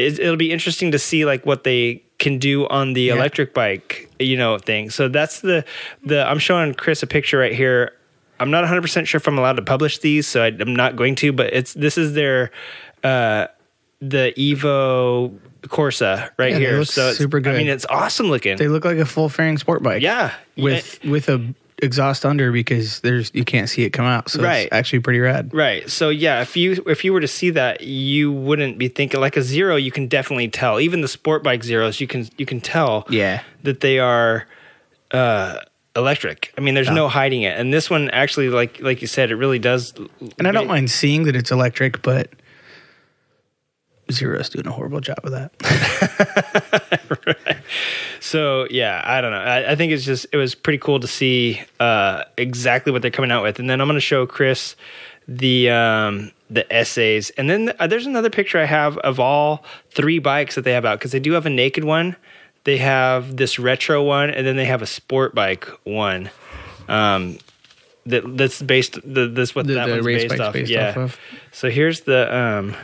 it'll 0.00 0.36
be 0.36 0.50
interesting 0.52 0.90
to 0.92 0.98
see 0.98 1.24
like 1.24 1.44
what 1.46 1.64
they 1.64 2.02
can 2.18 2.38
do 2.38 2.66
on 2.68 2.92
the 2.92 3.08
electric 3.08 3.54
bike, 3.54 4.10
you 4.18 4.36
know, 4.36 4.58
thing. 4.58 4.90
So 4.90 5.08
that's 5.08 5.40
the 5.40 5.64
the 6.04 6.26
I'm 6.28 6.38
showing 6.38 6.74
Chris 6.74 7.02
a 7.02 7.06
picture 7.06 7.38
right 7.38 7.54
here. 7.54 7.92
I'm 8.38 8.50
not 8.50 8.60
100 8.62 8.80
percent 8.82 9.08
sure 9.08 9.18
if 9.18 9.26
I'm 9.28 9.38
allowed 9.38 9.56
to 9.56 9.62
publish 9.62 9.98
these, 9.98 10.26
so 10.26 10.42
I, 10.42 10.46
I'm 10.46 10.74
not 10.74 10.96
going 10.96 11.14
to. 11.16 11.32
But 11.32 11.52
it's 11.52 11.74
this 11.74 11.96
is 11.98 12.14
their 12.14 12.50
uh, 13.04 13.46
the 14.00 14.32
Evo 14.36 15.38
Corsa 15.64 16.30
right 16.38 16.52
Yeah, 16.52 16.58
here. 16.58 16.84
so 16.84 17.08
it's, 17.10 17.18
super 17.18 17.40
good. 17.40 17.54
I 17.54 17.58
mean, 17.58 17.68
it's 17.68 17.84
awesome 17.90 18.28
looking. 18.30 18.56
They 18.56 18.68
look 18.68 18.84
like 18.84 18.96
a 18.98 19.04
full 19.06 19.28
fairing 19.28 19.58
sport 19.58 19.82
bike. 19.82 20.00
yeah, 20.02 20.32
with 20.56 20.98
with 21.04 21.28
a 21.28 21.54
exhaust 21.82 22.24
under 22.24 22.52
because 22.52 23.00
there's 23.00 23.30
you 23.34 23.44
can't 23.44 23.68
see 23.68 23.82
it 23.84 23.90
come 23.90 24.06
out. 24.06 24.30
So 24.30 24.42
Right. 24.42 24.66
it's 24.66 24.72
actually 24.72 25.00
pretty 25.00 25.20
rad. 25.20 25.52
Right. 25.52 25.88
So 25.90 26.08
yeah, 26.08 26.40
if 26.42 26.56
you 26.56 26.82
if 26.86 27.04
you 27.04 27.12
were 27.12 27.20
to 27.20 27.28
see 27.28 27.50
that, 27.50 27.80
you 27.82 28.32
wouldn't 28.32 28.78
be 28.78 28.88
thinking 28.88 29.20
like 29.20 29.36
a 29.36 29.42
zero. 29.42 29.76
You 29.76 29.90
can 29.90 30.06
definitely 30.06 30.48
tell. 30.48 30.80
Even 30.80 31.00
the 31.00 31.08
sport 31.08 31.42
bike 31.42 31.62
zeros, 31.64 32.00
you 32.00 32.06
can 32.06 32.28
you 32.36 32.46
can 32.46 32.60
tell. 32.60 33.06
Yeah. 33.10 33.42
That 33.62 33.80
they 33.80 33.98
are 33.98 34.46
uh, 35.10 35.58
electric. 35.96 36.52
I 36.56 36.60
mean, 36.60 36.74
there's 36.74 36.90
no 36.90 37.08
hiding 37.08 37.42
it. 37.42 37.58
And 37.58 37.72
this 37.72 37.90
one 37.90 38.10
actually, 38.10 38.48
like 38.48 38.80
like 38.80 39.00
you 39.02 39.08
said, 39.08 39.30
it 39.30 39.36
really 39.36 39.58
does. 39.58 39.92
And 40.38 40.46
I 40.46 40.52
don't 40.52 40.68
mind 40.68 40.90
seeing 40.90 41.24
that 41.24 41.36
it's 41.36 41.50
electric, 41.50 42.02
but 42.02 42.30
Zero's 44.12 44.48
doing 44.48 44.66
a 44.66 44.72
horrible 44.72 45.00
job 45.00 45.18
of 45.24 45.32
that. 45.32 45.52
So 48.20 48.66
yeah, 48.70 49.02
I 49.04 49.20
don't 49.20 49.32
know. 49.32 49.38
I, 49.38 49.72
I 49.72 49.76
think 49.76 49.92
it's 49.92 50.04
just 50.04 50.26
it 50.30 50.36
was 50.36 50.54
pretty 50.54 50.78
cool 50.78 51.00
to 51.00 51.06
see 51.06 51.60
uh, 51.80 52.24
exactly 52.36 52.92
what 52.92 53.02
they're 53.02 53.10
coming 53.10 53.30
out 53.30 53.42
with, 53.42 53.58
and 53.58 53.68
then 53.68 53.80
I'm 53.80 53.88
going 53.88 53.96
to 53.96 54.00
show 54.00 54.26
Chris 54.26 54.76
the 55.26 55.70
um, 55.70 56.30
the 56.50 56.70
essays, 56.72 57.30
and 57.30 57.48
then 57.48 57.72
uh, 57.78 57.86
there's 57.86 58.06
another 58.06 58.30
picture 58.30 58.58
I 58.58 58.66
have 58.66 58.98
of 58.98 59.18
all 59.18 59.64
three 59.90 60.18
bikes 60.18 60.54
that 60.54 60.62
they 60.62 60.72
have 60.72 60.84
out 60.84 60.98
because 60.98 61.12
they 61.12 61.18
do 61.20 61.32
have 61.32 61.46
a 61.46 61.50
naked 61.50 61.82
one, 61.82 62.14
they 62.64 62.76
have 62.76 63.36
this 63.36 63.58
retro 63.58 64.02
one, 64.02 64.30
and 64.30 64.46
then 64.46 64.56
they 64.56 64.66
have 64.66 64.82
a 64.82 64.86
sport 64.86 65.34
bike 65.34 65.66
one. 65.84 66.30
Um, 66.88 67.38
that 68.06 68.36
that's 68.36 68.60
based. 68.60 68.98
The, 69.02 69.28
that's 69.28 69.54
what 69.54 69.66
The- 69.66 69.74
that 69.74 69.86
the 69.86 69.92
one's 69.94 70.06
race 70.06 70.22
based 70.24 70.28
bike's 70.30 70.40
off. 70.40 70.52
based 70.52 70.70
yeah. 70.70 70.90
off 70.90 70.96
of. 70.96 71.18
So 71.52 71.70
here's 71.70 72.02
the 72.02 72.36
um, 72.36 72.76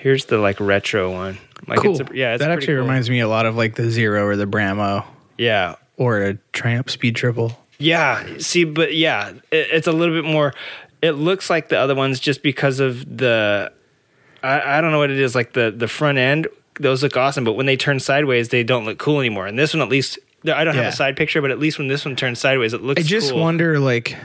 here's 0.00 0.24
the 0.26 0.38
like 0.38 0.58
retro 0.60 1.12
one. 1.12 1.38
Like 1.66 1.80
cool. 1.80 2.00
It's 2.00 2.10
a, 2.10 2.14
yeah, 2.16 2.34
it's 2.34 2.42
that 2.42 2.50
actually 2.50 2.74
cool. 2.74 2.82
reminds 2.82 3.08
me 3.10 3.20
a 3.20 3.28
lot 3.28 3.46
of 3.46 3.56
like 3.56 3.74
the 3.76 3.90
Zero 3.90 4.24
or 4.26 4.34
the 4.36 4.46
Brammo 4.46 5.04
Yeah, 5.38 5.76
or 5.96 6.22
a 6.22 6.34
Triumph 6.52 6.90
Speed 6.90 7.16
Triple. 7.16 7.56
Yeah, 7.78 8.24
see, 8.38 8.64
but 8.64 8.94
yeah, 8.94 9.30
it, 9.50 9.68
it's 9.72 9.86
a 9.86 9.92
little 9.92 10.14
bit 10.20 10.28
more. 10.30 10.52
It 11.02 11.12
looks 11.12 11.48
like 11.48 11.68
the 11.70 11.78
other 11.78 11.94
ones 11.94 12.18
just 12.20 12.42
because 12.42 12.80
of 12.80 13.18
the. 13.18 13.72
I, 14.42 14.78
I 14.78 14.80
don't 14.80 14.90
know 14.92 14.98
what 14.98 15.10
it 15.10 15.18
is. 15.20 15.34
Like 15.34 15.52
the 15.52 15.70
the 15.74 15.88
front 15.88 16.18
end, 16.18 16.48
those 16.78 17.02
look 17.02 17.16
awesome, 17.16 17.44
but 17.44 17.52
when 17.54 17.66
they 17.66 17.76
turn 17.76 18.00
sideways, 18.00 18.48
they 18.50 18.62
don't 18.64 18.84
look 18.84 18.98
cool 18.98 19.20
anymore. 19.20 19.46
And 19.46 19.58
this 19.58 19.72
one, 19.74 19.82
at 19.82 19.88
least, 19.88 20.18
I 20.44 20.64
don't 20.64 20.74
have 20.74 20.84
Yeah. 20.84 20.88
a 20.88 20.92
side 20.92 21.16
picture, 21.16 21.40
but 21.42 21.50
at 21.50 21.58
least 21.58 21.78
when 21.78 21.88
this 21.88 22.04
one 22.04 22.16
turns 22.16 22.38
sideways, 22.38 22.72
it 22.74 22.82
looks. 22.82 23.00
Cool. 23.02 23.06
I 23.06 23.08
just 23.08 23.30
cool. 23.32 23.40
wonder 23.40 23.78
like 23.78 24.16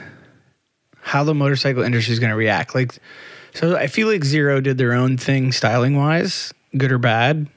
how 1.02 1.24
the 1.24 1.34
motorcycle 1.34 1.84
industry 1.84 2.14
is 2.14 2.20
going 2.20 2.32
to 2.32 2.36
react. 2.36 2.74
Like, 2.76 2.98
so 3.56 3.76
I 3.76 3.88
feel 3.88 4.08
like 4.08 4.24
Zero 4.24 4.62
did 4.62 4.78
their 4.78 4.94
own 4.94 5.18
thing 5.18 5.52
styling 5.52 5.98
wise, 5.98 6.54
good 6.78 6.92
or 6.92 6.98
bad. 7.00 7.48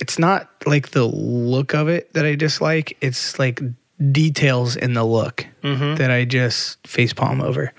It's 0.00 0.18
not 0.18 0.50
like 0.66 0.90
the 0.90 1.04
look 1.04 1.72
of 1.74 1.88
it 1.88 2.12
that 2.14 2.26
I 2.26 2.34
dislike. 2.34 2.96
It's 3.00 3.38
like 3.38 3.60
details 4.12 4.76
in 4.76 4.94
the 4.94 5.04
look 5.04 5.46
Mm-hmm. 5.62 5.94
that 5.94 6.10
I 6.10 6.24
just 6.26 6.82
facepalm 6.82 7.42
over. 7.42 7.72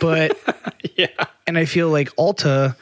But 0.00 0.36
Yeah, 0.96 1.06
and 1.46 1.56
I 1.58 1.66
feel 1.66 1.88
like 1.90 2.10
Alta, 2.16 2.74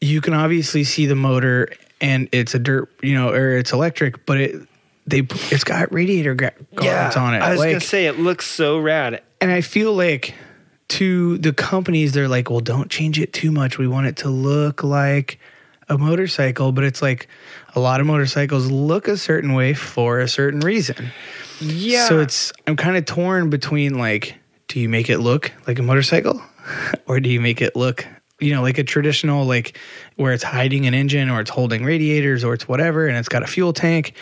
you 0.00 0.20
can 0.20 0.34
obviously 0.34 0.84
see 0.84 1.06
the 1.06 1.14
motor 1.14 1.68
and 2.00 2.28
it's 2.32 2.54
a 2.54 2.58
dirt, 2.58 2.90
you 3.02 3.14
know, 3.14 3.30
or 3.30 3.56
it's 3.56 3.72
electric, 3.72 4.26
but 4.26 4.40
it 4.40 4.68
they 5.06 5.20
it's 5.52 5.64
got 5.64 5.90
radiator 5.92 6.34
gra- 6.34 6.52
yeah. 6.72 7.02
guards 7.04 7.16
on 7.16 7.34
it. 7.34 7.38
I 7.38 7.50
was 7.52 7.60
like, 7.60 7.70
gonna 7.70 7.80
say 7.80 8.06
it 8.06 8.18
looks 8.18 8.46
so 8.46 8.78
rad. 8.78 9.22
and 9.40 9.50
I 9.50 9.60
feel 9.62 9.94
like 9.94 10.34
to 10.88 11.38
the 11.38 11.52
companies, 11.52 12.12
they're 12.12 12.28
like, 12.28 12.50
well, 12.50 12.60
don't 12.60 12.90
change 12.90 13.18
it 13.18 13.32
too 13.32 13.50
much. 13.50 13.78
We 13.78 13.88
want 13.88 14.06
it 14.06 14.16
to 14.18 14.28
look 14.28 14.84
like 14.84 15.38
a 15.88 15.98
motorcycle, 15.98 16.72
but 16.72 16.84
it's 16.84 17.02
like 17.02 17.28
a 17.74 17.80
lot 17.80 18.00
of 18.00 18.06
motorcycles 18.06 18.70
look 18.70 19.08
a 19.08 19.16
certain 19.16 19.52
way 19.52 19.74
for 19.74 20.20
a 20.20 20.28
certain 20.28 20.60
reason. 20.60 21.10
Yeah. 21.60 22.08
So 22.08 22.20
it's 22.20 22.52
I'm 22.66 22.76
kind 22.76 22.96
of 22.96 23.04
torn 23.04 23.50
between 23.50 23.98
like, 23.98 24.36
do 24.68 24.80
you 24.80 24.88
make 24.88 25.10
it 25.10 25.18
look 25.18 25.52
like 25.66 25.78
a 25.78 25.82
motorcycle, 25.82 26.42
or 27.06 27.20
do 27.20 27.30
you 27.30 27.40
make 27.40 27.62
it 27.62 27.76
look, 27.76 28.06
you 28.40 28.52
know, 28.52 28.62
like 28.62 28.78
a 28.78 28.84
traditional 28.84 29.44
like 29.44 29.78
where 30.16 30.32
it's 30.32 30.42
hiding 30.42 30.86
an 30.86 30.94
engine 30.94 31.30
or 31.30 31.40
it's 31.40 31.50
holding 31.50 31.84
radiators 31.84 32.44
or 32.44 32.54
it's 32.54 32.66
whatever 32.68 33.06
and 33.06 33.16
it's 33.16 33.28
got 33.28 33.42
a 33.42 33.46
fuel 33.46 33.72
tank, 33.72 34.14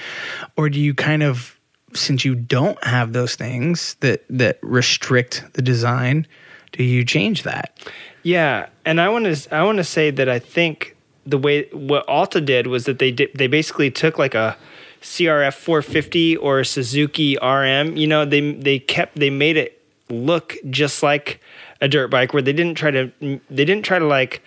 or 0.56 0.68
do 0.68 0.80
you 0.80 0.94
kind 0.94 1.23
of 1.23 1.59
since 1.94 2.25
you 2.25 2.35
don't 2.35 2.83
have 2.85 3.12
those 3.12 3.37
things 3.37 3.94
that 4.00 4.25
that 4.28 4.59
restrict 4.62 5.44
the 5.54 5.62
design, 5.62 6.26
do 6.74 6.82
you 6.82 7.04
change 7.04 7.44
that? 7.44 7.78
Yeah, 8.24 8.66
and 8.84 9.00
I 9.00 9.08
want 9.08 9.32
to 9.32 9.54
I 9.54 9.62
want 9.62 9.78
to 9.78 9.84
say 9.84 10.10
that 10.10 10.28
I 10.28 10.40
think 10.40 10.96
the 11.24 11.38
way 11.38 11.68
what 11.72 12.06
Alta 12.08 12.40
did 12.40 12.66
was 12.66 12.84
that 12.86 12.98
they 12.98 13.12
did 13.12 13.30
they 13.34 13.46
basically 13.46 13.90
took 13.90 14.18
like 14.18 14.34
a 14.34 14.56
CRF 15.00 15.54
450 15.54 16.36
or 16.38 16.60
a 16.60 16.64
Suzuki 16.64 17.36
RM. 17.40 17.96
You 17.96 18.08
know, 18.08 18.24
they 18.24 18.52
they 18.52 18.78
kept 18.80 19.16
they 19.16 19.30
made 19.30 19.56
it 19.56 19.80
look 20.10 20.56
just 20.68 21.02
like 21.02 21.40
a 21.80 21.86
dirt 21.86 22.08
bike 22.08 22.32
where 22.32 22.42
they 22.42 22.52
didn't 22.52 22.74
try 22.74 22.90
to 22.90 23.12
they 23.20 23.64
didn't 23.64 23.84
try 23.84 23.98
to 23.98 24.06
like 24.06 24.42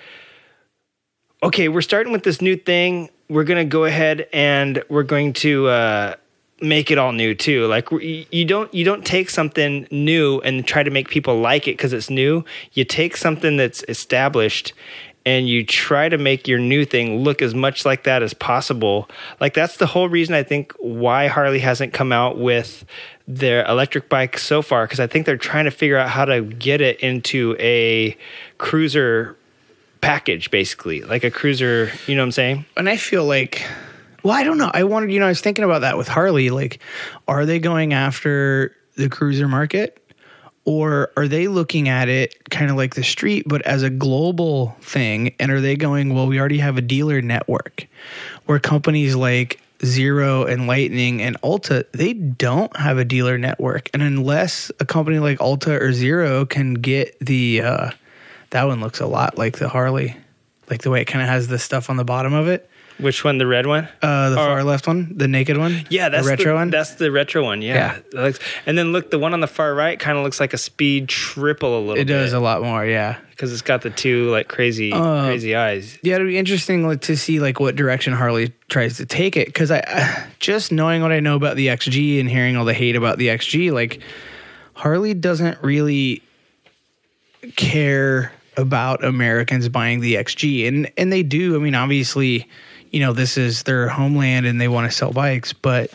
okay, 1.41 1.69
we're 1.69 1.81
starting 1.81 2.11
with 2.11 2.23
this 2.23 2.41
new 2.41 2.57
thing. 2.57 3.09
We're 3.29 3.43
going 3.43 3.63
to 3.63 3.69
go 3.69 3.85
ahead 3.85 4.27
and 4.33 4.83
we're 4.89 5.03
going 5.03 5.33
to 5.33 5.67
uh, 5.67 6.15
make 6.61 6.89
it 6.91 6.97
all 6.97 7.11
new 7.11 7.35
too. 7.35 7.67
Like 7.67 7.89
you 7.91 8.45
don't 8.45 8.73
you 8.73 8.83
don't 8.83 9.05
take 9.05 9.29
something 9.29 9.87
new 9.91 10.39
and 10.41 10.65
try 10.65 10.83
to 10.83 10.91
make 10.91 11.09
people 11.09 11.39
like 11.39 11.67
it 11.67 11.73
because 11.73 11.93
it's 11.93 12.09
new. 12.09 12.43
You 12.73 12.83
take 12.83 13.17
something 13.17 13.57
that's 13.57 13.83
established 13.87 14.73
and 15.25 15.47
you 15.47 15.65
try 15.65 16.07
to 16.07 16.17
make 16.17 16.47
your 16.47 16.57
new 16.57 16.85
thing 16.85 17.17
look 17.17 17.41
as 17.41 17.53
much 17.53 17.85
like 17.85 18.05
that 18.05 18.23
as 18.23 18.33
possible. 18.33 19.09
Like 19.41 19.53
that's 19.53 19.77
the 19.77 19.85
whole 19.85 20.07
reason 20.09 20.33
I 20.33 20.43
think 20.43 20.73
why 20.79 21.27
Harley 21.27 21.59
hasn't 21.59 21.93
come 21.93 22.11
out 22.11 22.37
with 22.37 22.85
their 23.27 23.65
electric 23.65 24.07
bike 24.07 24.37
so 24.37 24.61
far 24.61 24.85
because 24.85 25.01
I 25.01 25.07
think 25.07 25.25
they're 25.25 25.35
trying 25.37 25.65
to 25.65 25.71
figure 25.71 25.97
out 25.97 26.09
how 26.09 26.25
to 26.25 26.41
get 26.41 26.79
it 26.79 27.01
into 27.01 27.55
a 27.59 28.15
cruiser 28.57 29.35
package 29.99 30.51
basically 30.51 31.01
like 31.01 31.23
a 31.23 31.31
cruiser 31.31 31.91
you 32.05 32.15
know 32.15 32.21
what 32.21 32.27
i'm 32.27 32.31
saying 32.31 32.65
and 32.77 32.87
I 32.87 32.97
feel 32.97 33.25
like, 33.25 33.65
well, 34.27 34.35
I 34.35 34.43
don't 34.43 34.57
know. 34.57 34.69
I 34.73 34.83
wanted, 34.83 35.13
you 35.13 35.21
know, 35.21 35.25
I 35.25 35.29
was 35.29 35.39
thinking 35.39 35.63
about 35.63 35.79
that 35.79 35.97
with 35.97 36.09
Harley. 36.09 36.49
Like, 36.49 36.79
are 37.29 37.45
they 37.45 37.59
going 37.59 37.93
after 37.93 38.75
the 38.95 39.07
cruiser 39.07 39.47
market? 39.47 40.03
Or 40.65 41.13
are 41.15 41.29
they 41.29 41.47
looking 41.47 41.87
at 41.87 42.09
it 42.09 42.49
kind 42.49 42.69
of 42.69 42.75
like 42.75 42.93
the 42.93 43.05
street, 43.05 43.45
but 43.47 43.61
as 43.61 43.83
a 43.83 43.89
global 43.89 44.75
thing? 44.81 45.33
And 45.39 45.49
are 45.49 45.61
they 45.61 45.77
going, 45.77 46.13
well, 46.13 46.27
we 46.27 46.41
already 46.41 46.57
have 46.57 46.77
a 46.77 46.81
dealer 46.81 47.21
network 47.21 47.87
where 48.47 48.59
companies 48.59 49.15
like 49.15 49.61
Zero 49.85 50.43
and 50.43 50.67
Lightning 50.67 51.21
and 51.21 51.37
Alta, 51.41 51.85
they 51.93 52.11
don't 52.11 52.75
have 52.75 52.97
a 52.97 53.05
dealer 53.05 53.37
network. 53.37 53.89
And 53.93 54.03
unless 54.03 54.73
a 54.81 54.85
company 54.85 55.19
like 55.19 55.39
Alta 55.39 55.81
or 55.81 55.93
Zero 55.93 56.45
can 56.45 56.73
get 56.73 57.17
the, 57.21 57.61
uh, 57.61 57.91
that 58.49 58.65
one 58.65 58.81
looks 58.81 58.99
a 58.99 59.07
lot 59.07 59.37
like 59.37 59.57
the 59.57 59.69
Harley, 59.69 60.17
like 60.69 60.81
the 60.81 60.89
way 60.89 60.99
it 60.99 61.05
kind 61.05 61.21
of 61.21 61.29
has 61.29 61.47
the 61.47 61.59
stuff 61.59 61.89
on 61.89 61.95
the 61.95 62.03
bottom 62.03 62.33
of 62.33 62.49
it. 62.49 62.69
Which 62.99 63.23
one 63.23 63.37
the 63.37 63.45
red 63.47 63.65
one 63.67 63.87
Uh, 64.01 64.29
the 64.31 64.35
Oh. 64.39 64.45
far 64.45 64.63
left 64.63 64.87
one, 64.87 65.11
the 65.15 65.27
naked 65.27 65.57
one. 65.57 65.85
yeah 65.89 66.09
that's 66.09 66.25
the 66.25 66.31
retro 66.31 66.55
one. 66.55 66.69
that's 66.69 66.95
the 66.95 67.11
retro 67.11 67.43
one 67.43 67.61
yeah, 67.61 67.99
Yeah. 68.13 68.31
And 68.65 68.77
then 68.77 68.91
look 68.91 69.11
the 69.11 69.19
one 69.19 69.33
on 69.33 69.39
the 69.39 69.47
far 69.47 69.73
right 69.75 69.99
kind 69.99 70.17
of 70.17 70.23
looks 70.23 70.39
like 70.39 70.53
a 70.53 70.57
speed 70.57 71.07
triple 71.09 71.77
a 71.77 71.81
little 71.81 71.97
it 72.01 72.05
does 72.05 72.33
a 72.33 72.39
lot 72.39 72.61
more. 72.63 72.85
Yeah, 72.85 73.17
because 73.31 73.53
it's 73.53 73.61
got 73.61 73.81
the 73.83 73.89
two 73.91 74.29
like 74.31 74.47
crazy 74.47 74.91
Uh, 74.91 75.25
crazy 75.25 75.55
eyes 75.55 75.97
yeah. 76.01 76.15
It'd 76.15 76.27
be 76.27 76.37
interesting 76.37 76.87
like, 76.87 77.01
to 77.01 77.15
see 77.15 77.39
like 77.39 77.59
what 77.59 77.75
direction 77.75 78.13
Harley 78.13 78.53
tries 78.69 78.97
to 78.97 79.05
take 79.05 79.37
it. 79.37 79.45
Because 79.47 79.69
I, 79.71 79.83
I 79.87 80.27
just 80.39 80.71
knowing 80.71 81.01
what 81.01 81.11
I 81.11 81.19
know 81.19 81.35
about 81.35 81.55
the 81.55 81.67
XG 81.67 82.19
and 82.19 82.29
hearing 82.29 82.57
all 82.57 82.65
the 82.65 82.73
hate 82.73 82.95
about 82.95 83.17
the 83.19 83.27
XG, 83.27 83.71
like 83.71 83.99
Harley 84.73 85.13
doesn't 85.13 85.61
really 85.63 86.21
care 87.55 88.31
about 88.55 89.03
Americans 89.03 89.69
buying 89.69 89.99
the 89.99 90.15
XG, 90.15 90.67
and 90.67 90.89
and 90.97 91.11
they 91.11 91.23
do. 91.23 91.55
I 91.55 91.59
mean, 91.59 91.75
obviously, 91.75 92.47
you 92.91 92.99
know, 92.99 93.13
this 93.13 93.37
is 93.37 93.63
their 93.63 93.87
homeland, 93.87 94.45
and 94.45 94.59
they 94.59 94.67
want 94.67 94.89
to 94.89 94.95
sell 94.95 95.11
bikes, 95.11 95.53
but. 95.53 95.91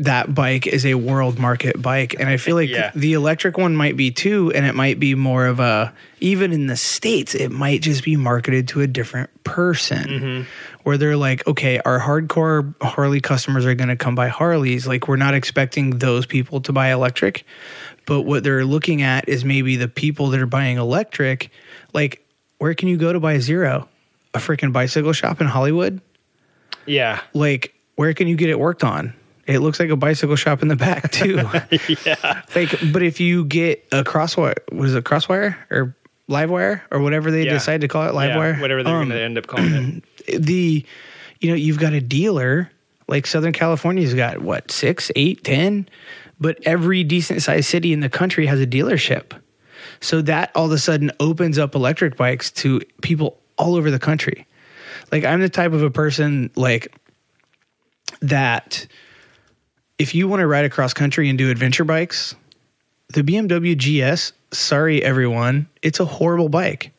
That 0.00 0.32
bike 0.32 0.68
is 0.68 0.86
a 0.86 0.94
world 0.94 1.40
market 1.40 1.82
bike, 1.82 2.14
and 2.20 2.28
I 2.28 2.36
feel 2.36 2.54
like 2.54 2.70
Yeah. 2.70 2.92
the 2.94 3.14
electric 3.14 3.58
one 3.58 3.74
might 3.74 3.96
be 3.96 4.12
too, 4.12 4.52
and 4.54 4.64
it 4.64 4.76
might 4.76 5.00
be 5.00 5.16
more 5.16 5.46
of 5.46 5.58
a 5.58 5.92
even 6.20 6.52
in 6.52 6.68
the 6.68 6.76
states, 6.76 7.34
it 7.34 7.50
might 7.50 7.82
just 7.82 8.04
be 8.04 8.14
marketed 8.14 8.68
to 8.68 8.80
a 8.80 8.86
different 8.86 9.28
person, 9.42 10.04
mm-hmm. 10.08 10.42
where 10.84 10.98
they're 10.98 11.16
like, 11.16 11.44
okay, 11.48 11.80
our 11.80 11.98
hardcore 11.98 12.80
Harley 12.80 13.20
customers 13.20 13.66
are 13.66 13.74
going 13.74 13.88
to 13.88 13.96
come 13.96 14.14
buy 14.14 14.28
Harleys. 14.28 14.86
Like, 14.86 15.08
we're 15.08 15.16
not 15.16 15.34
expecting 15.34 15.98
those 15.98 16.26
people 16.26 16.60
to 16.60 16.72
buy 16.72 16.92
electric, 16.92 17.44
but 18.06 18.22
what 18.22 18.44
they're 18.44 18.64
looking 18.64 19.02
at 19.02 19.28
is 19.28 19.44
maybe 19.44 19.74
the 19.74 19.88
people 19.88 20.28
that 20.28 20.40
are 20.40 20.46
buying 20.46 20.76
electric. 20.76 21.50
Like, 21.92 22.24
where 22.58 22.74
can 22.74 22.86
you 22.86 22.98
go 22.98 23.12
to 23.12 23.18
buy 23.18 23.40
zero? 23.40 23.88
A 24.34 24.38
freaking 24.38 24.72
bicycle 24.72 25.12
shop 25.12 25.40
in 25.40 25.46
Hollywood? 25.46 26.00
yeah 26.86 27.20
Like, 27.34 27.74
where 27.96 28.12
can 28.14 28.28
you 28.28 28.36
get 28.36 28.48
it 28.50 28.58
worked 28.58 28.84
on? 28.84 29.12
It 29.46 29.60
looks 29.60 29.80
like 29.80 29.88
a 29.90 29.96
bicycle 29.96 30.36
shop 30.36 30.62
in 30.62 30.68
the 30.68 30.76
back 30.76 31.10
too. 31.12 31.48
yeah 32.04 32.42
like, 32.54 32.74
but 32.92 33.02
if 33.02 33.20
you 33.20 33.44
get 33.44 33.86
a 33.92 34.04
crosswire, 34.04 34.54
was 34.72 34.94
it 34.94 35.04
crosswire 35.04 35.56
or 35.70 35.96
livewire 36.28 36.82
or 36.90 37.00
whatever 37.00 37.30
they 37.30 37.44
Yeah. 37.44 37.54
decide 37.54 37.80
to 37.80 37.88
call 37.88 38.06
it, 38.08 38.12
livewire, 38.12 38.54
yeah, 38.56 38.60
whatever 38.60 38.82
they're 38.82 38.94
Um, 38.96 39.08
gonna 39.08 39.20
end 39.20 39.38
up 39.38 39.46
calling 39.46 40.02
it 40.26 40.42
the 40.46 40.84
you 41.40 41.48
know 41.48 41.54
you've 41.54 41.78
got 41.78 41.94
a 41.94 42.00
dealer 42.02 42.70
like 43.06 43.26
southern 43.26 43.54
california's 43.54 44.12
got 44.12 44.42
what 44.42 44.70
six 44.70 45.10
eight 45.16 45.42
ten 45.42 45.88
but 46.38 46.58
every 46.64 47.02
decent 47.02 47.40
sized 47.42 47.66
city 47.68 47.94
in 47.94 48.00
the 48.00 48.10
country 48.10 48.44
has 48.46 48.60
a 48.60 48.66
dealership 48.66 49.32
so 50.00 50.20
that 50.20 50.50
all 50.54 50.66
of 50.66 50.72
a 50.72 50.78
sudden 50.78 51.10
opens 51.18 51.58
up 51.58 51.74
electric 51.74 52.16
bikes 52.18 52.50
to 52.50 52.82
people 53.00 53.37
all 53.58 53.74
over 53.74 53.90
the 53.90 53.98
country 53.98 54.46
like 55.12 55.24
i'm 55.24 55.40
the 55.40 55.48
type 55.48 55.72
of 55.72 55.82
a 55.82 55.90
person 55.90 56.50
like 56.56 56.94
that 58.20 58.86
if 59.98 60.14
you 60.14 60.28
want 60.28 60.40
to 60.40 60.46
ride 60.46 60.64
across 60.64 60.94
country 60.94 61.28
and 61.28 61.38
do 61.38 61.50
adventure 61.50 61.84
bikes 61.84 62.34
the 63.14 63.22
bmw 63.22 63.76
gs 63.76 64.32
sorry 64.52 65.02
everyone 65.02 65.68
it's 65.82 66.00
a 66.00 66.04
horrible 66.04 66.48
bike 66.48 66.92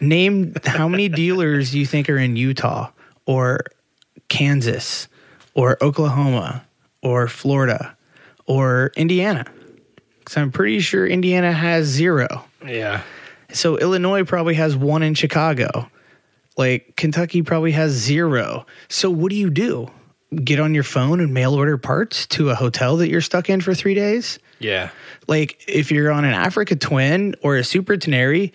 Name 0.00 0.54
how 0.64 0.88
many 0.88 1.08
dealers 1.24 1.74
you 1.74 1.86
think 1.86 2.10
are 2.10 2.18
in 2.18 2.36
Utah 2.36 2.90
or 3.24 3.60
Kansas 4.28 5.08
or 5.54 5.82
Oklahoma 5.82 6.64
or 7.02 7.28
Florida 7.28 7.96
or 8.46 8.92
Indiana. 8.96 9.44
Because 10.18 10.36
I'm 10.36 10.52
pretty 10.52 10.80
sure 10.80 11.06
Indiana 11.06 11.52
has 11.52 11.86
zero. 11.86 12.44
Yeah. 12.66 13.02
So 13.56 13.78
Illinois 13.78 14.24
probably 14.24 14.54
has 14.54 14.76
one 14.76 15.02
in 15.02 15.14
Chicago. 15.14 15.90
Like 16.56 16.94
Kentucky 16.96 17.42
probably 17.42 17.72
has 17.72 17.92
zero. 17.92 18.66
So 18.88 19.10
what 19.10 19.30
do 19.30 19.36
you 19.36 19.50
do? 19.50 19.90
Get 20.34 20.60
on 20.60 20.74
your 20.74 20.84
phone 20.84 21.20
and 21.20 21.32
mail 21.32 21.54
order 21.54 21.78
parts 21.78 22.26
to 22.28 22.50
a 22.50 22.54
hotel 22.54 22.96
that 22.98 23.08
you're 23.08 23.20
stuck 23.20 23.48
in 23.48 23.60
for 23.60 23.74
three 23.74 23.94
days? 23.94 24.38
Yeah. 24.58 24.90
Like 25.26 25.62
if 25.68 25.90
you're 25.90 26.10
on 26.10 26.24
an 26.24 26.34
Africa 26.34 26.76
Twin 26.76 27.34
or 27.42 27.56
a 27.56 27.64
Super 27.64 27.96
Tenere, 27.96 28.52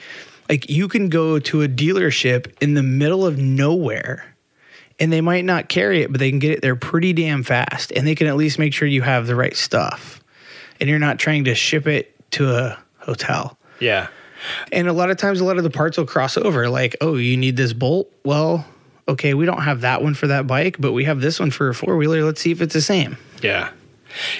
like 0.50 0.70
you 0.70 0.88
can 0.88 1.10
go 1.10 1.40
to 1.40 1.62
a 1.62 1.68
dealership 1.68 2.54
in 2.62 2.74
the 2.74 2.84
middle 2.84 3.26
of 3.26 3.38
nowhere 3.38 4.36
and 5.00 5.12
they 5.12 5.22
might 5.22 5.46
not 5.46 5.70
carry 5.70 6.02
it, 6.02 6.12
but 6.12 6.20
they 6.20 6.30
can 6.30 6.40
get 6.40 6.52
it 6.52 6.62
there 6.62 6.76
pretty 6.76 7.14
damn 7.14 7.44
fast 7.44 7.92
and 7.96 8.06
they 8.06 8.16
can 8.16 8.28
at 8.28 8.36
least 8.36 8.60
make 8.60 8.74
sure 8.74 8.88
you 8.88 9.02
have 9.02 9.28
the 9.28 9.36
right 9.36 9.56
stuff 9.56 10.22
and 10.80 10.90
you're 10.90 11.00
not 11.00 11.20
trying 11.20 11.46
to 11.46 11.56
ship 11.56 11.88
it 11.88 12.16
to 12.32 12.54
a 12.54 12.78
hotel. 13.00 13.58
Yeah. 13.80 14.08
And 14.71 14.88
a 14.88 14.93
lot 14.93 15.12
of 15.12 15.17
times, 15.17 15.39
a 15.39 15.45
lot 15.45 15.58
of 15.58 15.63
the 15.63 15.69
parts 15.69 15.97
will 15.97 16.06
cross 16.06 16.38
over. 16.38 16.69
Like, 16.69 16.95
oh, 17.01 17.15
you 17.15 17.38
need 17.38 17.58
this 17.58 17.73
bolt? 17.73 18.12
Well, 18.23 18.65
okay, 19.08 19.34
we 19.34 19.45
don't 19.45 19.62
have 19.62 19.82
that 19.82 20.01
one 20.01 20.13
for 20.13 20.27
that 20.27 20.47
bike, 20.47 20.77
but 20.80 20.93
we 20.93 21.04
have 21.06 21.21
this 21.21 21.39
one 21.39 21.51
for 21.51 21.69
a 21.69 21.75
four 21.75 21.97
wheeler. 21.97 22.23
Let's 22.23 22.41
see 22.41 22.51
if 22.51 22.62
it's 22.62 22.73
the 22.73 22.82
same. 22.82 23.17
Yeah. 23.41 23.69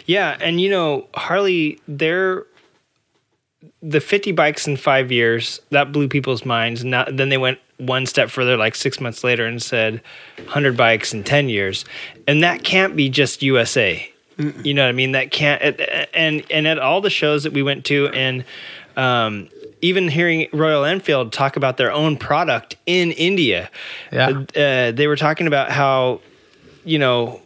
Yeah. 0.05 0.37
And, 0.39 0.59
you 0.59 0.69
know, 0.69 1.07
Harley, 1.13 1.79
they're 1.87 2.45
the 3.81 3.99
50 3.99 4.31
bikes 4.31 4.67
in 4.67 4.77
five 4.77 5.11
years, 5.11 5.59
that 5.69 5.91
blew 5.91 6.07
people's 6.07 6.45
minds. 6.45 6.83
Not, 6.83 7.15
then 7.15 7.29
they 7.29 7.37
went 7.37 7.59
one 7.77 8.05
step 8.05 8.29
further, 8.29 8.57
like 8.57 8.75
six 8.75 8.99
months 8.99 9.23
later, 9.23 9.45
and 9.45 9.61
said 9.61 10.01
100 10.37 10.77
bikes 10.77 11.13
in 11.13 11.23
10 11.23 11.49
years. 11.49 11.85
And 12.27 12.43
that 12.43 12.63
can't 12.63 12.95
be 12.95 13.09
just 13.09 13.41
USA. 13.41 14.07
Mm-mm. 14.37 14.65
You 14.65 14.73
know 14.73 14.83
what 14.83 14.89
I 14.89 14.93
mean? 14.93 15.13
That 15.13 15.31
can't. 15.31 15.61
And, 16.13 16.43
and 16.51 16.67
at 16.67 16.79
all 16.79 17.01
the 17.01 17.09
shows 17.09 17.43
that 17.43 17.53
we 17.53 17.63
went 17.63 17.85
to, 17.85 18.07
and, 18.09 18.45
um, 18.95 19.49
even 19.81 20.07
hearing 20.07 20.47
Royal 20.53 20.85
Enfield 20.85 21.33
talk 21.33 21.55
about 21.55 21.77
their 21.77 21.91
own 21.91 22.17
product 22.17 22.75
in 22.85 23.11
India, 23.11 23.69
yeah. 24.11 24.29
Uh, 24.55 24.91
they 24.91 25.07
were 25.07 25.15
talking 25.15 25.47
about 25.47 25.71
how, 25.71 26.21
you 26.83 26.99
know, 26.99 27.41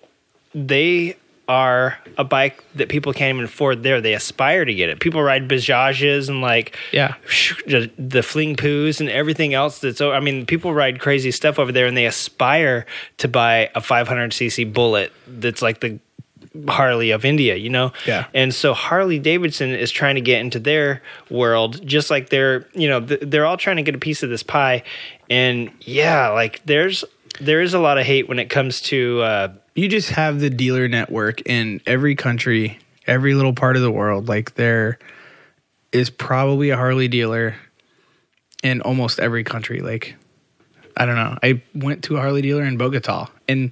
they 0.54 1.16
are 1.48 1.98
a 2.18 2.24
bike 2.24 2.64
that 2.76 2.90
people 2.90 3.14
can't 3.14 3.36
even 3.36 3.46
afford 3.46 3.84
there. 3.84 4.02
They 4.02 4.14
aspire 4.14 4.66
to 4.66 4.74
get 4.74 4.90
it. 4.90 5.00
People 5.00 5.22
ride 5.22 5.48
Bajajes 5.48 6.28
and 6.28 6.42
like 6.42 6.76
yeah, 6.92 7.16
the, 7.68 7.92
the 7.98 8.24
Fling 8.24 8.56
Poos 8.56 9.00
and 9.00 9.10
everything 9.10 9.54
else. 9.54 9.80
That's 9.80 10.02
I 10.02 10.20
mean, 10.20 10.46
people 10.46 10.74
ride 10.74 11.00
crazy 11.00 11.32
stuff 11.32 11.60
over 11.60 11.72
there, 11.72 11.86
and 11.86 11.96
they 11.96 12.06
aspire 12.06 12.86
to 13.18 13.28
buy 13.28 13.70
a 13.76 13.82
500cc 13.82 14.74
Bullet 14.74 15.12
that's 15.28 15.62
like 15.62 15.82
the 15.82 16.00
Harley 16.68 17.12
of 17.12 17.26
India, 17.26 17.56
you 17.56 17.70
know? 17.70 17.92
Yeah. 18.06 18.28
And 18.34 18.54
so 18.54 18.74
Harley 18.74 19.20
Davidson 19.20 19.72
is 19.72 19.92
trying 19.92 20.16
to 20.16 20.22
get 20.22 20.42
into 20.42 20.60
their 20.60 21.02
world, 21.30 21.86
just 21.86 22.10
like 22.10 22.30
they're, 22.30 22.68
you 22.74 22.88
know, 22.88 23.00
they're 23.00 23.46
all 23.46 23.58
trying 23.58 23.78
to 23.78 23.84
get 23.84 23.96
a 23.96 24.00
piece 24.00 24.24
of 24.24 24.30
this 24.30 24.44
pie. 24.44 24.84
And 25.30 25.72
yeah, 25.82 26.30
like 26.30 26.64
there's, 26.66 27.04
there 27.40 27.62
is 27.62 27.74
a 27.74 27.80
lot 27.80 27.98
of 27.98 28.06
hate 28.06 28.28
when 28.30 28.40
it 28.40 28.50
comes 28.50 28.82
to, 28.82 29.22
uh, 29.22 29.54
you 29.76 29.88
just 29.90 30.12
have 30.12 30.40
the 30.40 30.50
dealer 30.50 30.88
network 30.88 31.42
in 31.46 31.82
every 31.86 32.16
country, 32.16 32.80
every 33.08 33.34
little 33.34 33.54
part 33.54 33.76
of 33.76 33.82
the 33.82 33.92
world. 33.92 34.30
Like 34.30 34.56
there 34.56 35.00
is 35.92 36.10
probably 36.10 36.70
a 36.70 36.78
Harley 36.78 37.08
dealer 37.08 37.56
in 38.64 38.82
almost 38.82 39.20
every 39.20 39.44
country. 39.44 39.82
Like, 39.82 40.16
I 40.98 41.06
don't 41.06 41.16
know. 41.16 41.38
I 41.44 41.62
went 41.74 42.04
to 42.06 42.16
a 42.16 42.20
Harley 42.20 42.42
dealer 42.42 42.64
in 42.64 42.78
Bogota 42.78 43.30
and 43.48 43.72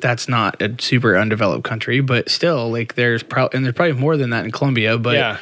that's 0.00 0.28
not 0.28 0.60
a 0.62 0.74
super 0.80 1.16
undeveloped 1.16 1.64
country, 1.64 2.00
but 2.00 2.28
still, 2.28 2.70
like 2.70 2.94
there's 2.94 3.22
probably 3.22 3.56
and 3.56 3.64
there's 3.64 3.74
probably 3.74 3.94
more 3.94 4.16
than 4.16 4.30
that 4.30 4.44
in 4.44 4.50
Colombia. 4.50 4.98
But 4.98 5.16
yeah. 5.16 5.38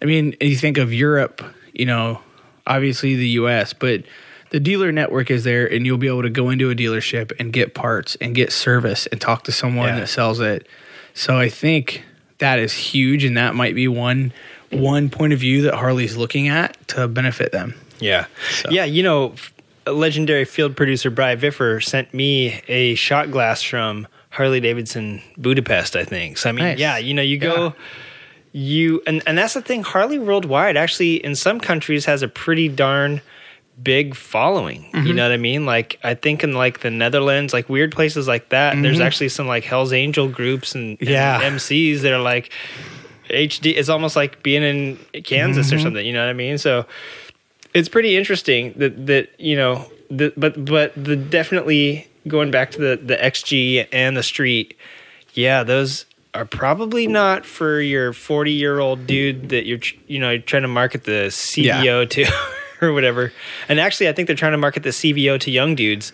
I 0.00 0.04
mean, 0.04 0.36
you 0.40 0.56
think 0.56 0.78
of 0.78 0.92
Europe, 0.92 1.42
you 1.72 1.86
know, 1.86 2.20
obviously 2.66 3.14
the 3.14 3.28
U.S., 3.28 3.72
but 3.72 4.02
the 4.50 4.60
dealer 4.60 4.92
network 4.92 5.30
is 5.30 5.44
there, 5.44 5.66
and 5.66 5.86
you'll 5.86 5.98
be 5.98 6.08
able 6.08 6.22
to 6.22 6.30
go 6.30 6.50
into 6.50 6.70
a 6.70 6.74
dealership 6.74 7.32
and 7.38 7.52
get 7.52 7.74
parts 7.74 8.16
and 8.20 8.34
get 8.34 8.52
service 8.52 9.06
and 9.06 9.20
talk 9.20 9.44
to 9.44 9.52
someone 9.52 9.88
yeah. 9.88 10.00
that 10.00 10.08
sells 10.08 10.40
it. 10.40 10.66
So 11.14 11.38
I 11.38 11.48
think 11.48 12.04
that 12.38 12.58
is 12.58 12.72
huge, 12.72 13.24
and 13.24 13.36
that 13.36 13.54
might 13.54 13.74
be 13.74 13.88
one 13.88 14.32
one 14.70 15.10
point 15.10 15.32
of 15.32 15.38
view 15.38 15.62
that 15.62 15.74
Harley's 15.74 16.16
looking 16.16 16.48
at 16.48 16.76
to 16.88 17.08
benefit 17.08 17.52
them. 17.52 17.74
Yeah, 18.00 18.26
so. 18.50 18.70
yeah, 18.70 18.84
you 18.84 19.02
know, 19.02 19.34
legendary 19.86 20.44
field 20.44 20.76
producer 20.76 21.10
Bry 21.10 21.36
Viffer 21.36 21.82
sent 21.82 22.12
me 22.14 22.60
a 22.68 22.94
shot 22.94 23.30
glass 23.30 23.62
from 23.62 24.06
Harley 24.30 24.60
Davidson 24.60 25.22
Budapest, 25.36 25.96
I 25.96 26.04
think. 26.04 26.38
So 26.38 26.48
I 26.48 26.52
mean, 26.52 26.64
nice. 26.64 26.78
yeah, 26.78 26.98
you 26.98 27.14
know, 27.14 27.22
you 27.22 27.38
go 27.38 27.64
yeah. 27.64 27.72
you 28.52 29.02
and 29.06 29.22
and 29.26 29.36
that's 29.36 29.54
the 29.54 29.62
thing 29.62 29.82
Harley 29.82 30.18
worldwide 30.18 30.76
actually 30.76 31.16
in 31.16 31.34
some 31.34 31.60
countries 31.60 32.04
has 32.06 32.22
a 32.22 32.28
pretty 32.28 32.68
darn 32.68 33.20
big 33.80 34.14
following. 34.14 34.84
Mm-hmm. 34.92 35.06
You 35.06 35.14
know 35.14 35.24
what 35.24 35.32
I 35.32 35.36
mean? 35.36 35.66
Like 35.66 35.98
I 36.02 36.14
think 36.14 36.44
in 36.44 36.52
like 36.52 36.80
the 36.80 36.90
Netherlands, 36.90 37.52
like 37.52 37.68
weird 37.68 37.92
places 37.92 38.28
like 38.28 38.50
that, 38.50 38.74
mm-hmm. 38.74 38.82
there's 38.82 39.00
actually 39.00 39.28
some 39.28 39.46
like 39.46 39.64
Hell's 39.64 39.92
Angel 39.92 40.28
groups 40.28 40.74
and, 40.74 40.98
and 41.00 41.08
yeah. 41.08 41.42
MCs 41.42 42.00
that 42.00 42.12
are 42.12 42.22
like 42.22 42.52
HD. 43.28 43.74
It's 43.76 43.88
almost 43.88 44.16
like 44.16 44.42
being 44.42 44.62
in 44.62 45.22
Kansas 45.22 45.66
mm-hmm. 45.66 45.76
or 45.76 45.78
something. 45.80 46.06
You 46.06 46.12
know 46.12 46.24
what 46.24 46.30
I 46.30 46.34
mean? 46.34 46.58
So 46.58 46.86
it's 47.74 47.88
pretty 47.88 48.16
interesting 48.16 48.72
that 48.76 49.06
that 49.06 49.30
you 49.38 49.56
know 49.56 49.90
the, 50.10 50.32
but 50.36 50.64
but 50.64 50.92
the 51.02 51.16
definitely 51.16 52.08
going 52.28 52.50
back 52.50 52.70
to 52.72 52.78
the 52.78 52.96
the 52.96 53.16
xg 53.16 53.88
and 53.92 54.16
the 54.16 54.22
street 54.22 54.76
yeah 55.34 55.62
those 55.62 56.06
are 56.34 56.44
probably 56.44 57.06
not 57.06 57.44
for 57.44 57.80
your 57.80 58.12
40 58.12 58.52
year 58.52 58.78
old 58.78 59.06
dude 59.06 59.50
that 59.50 59.66
you're 59.66 59.80
you 60.06 60.18
know 60.18 60.38
trying 60.38 60.62
to 60.62 60.68
market 60.68 61.04
the 61.04 61.28
cvo 61.28 61.84
yeah. 61.84 62.04
to 62.04 62.26
or 62.82 62.92
whatever. 62.92 63.32
And 63.68 63.78
actually 63.78 64.08
i 64.08 64.12
think 64.12 64.26
they're 64.26 64.36
trying 64.36 64.52
to 64.52 64.58
market 64.58 64.82
the 64.82 64.90
cvo 64.90 65.38
to 65.40 65.50
young 65.50 65.74
dudes. 65.74 66.12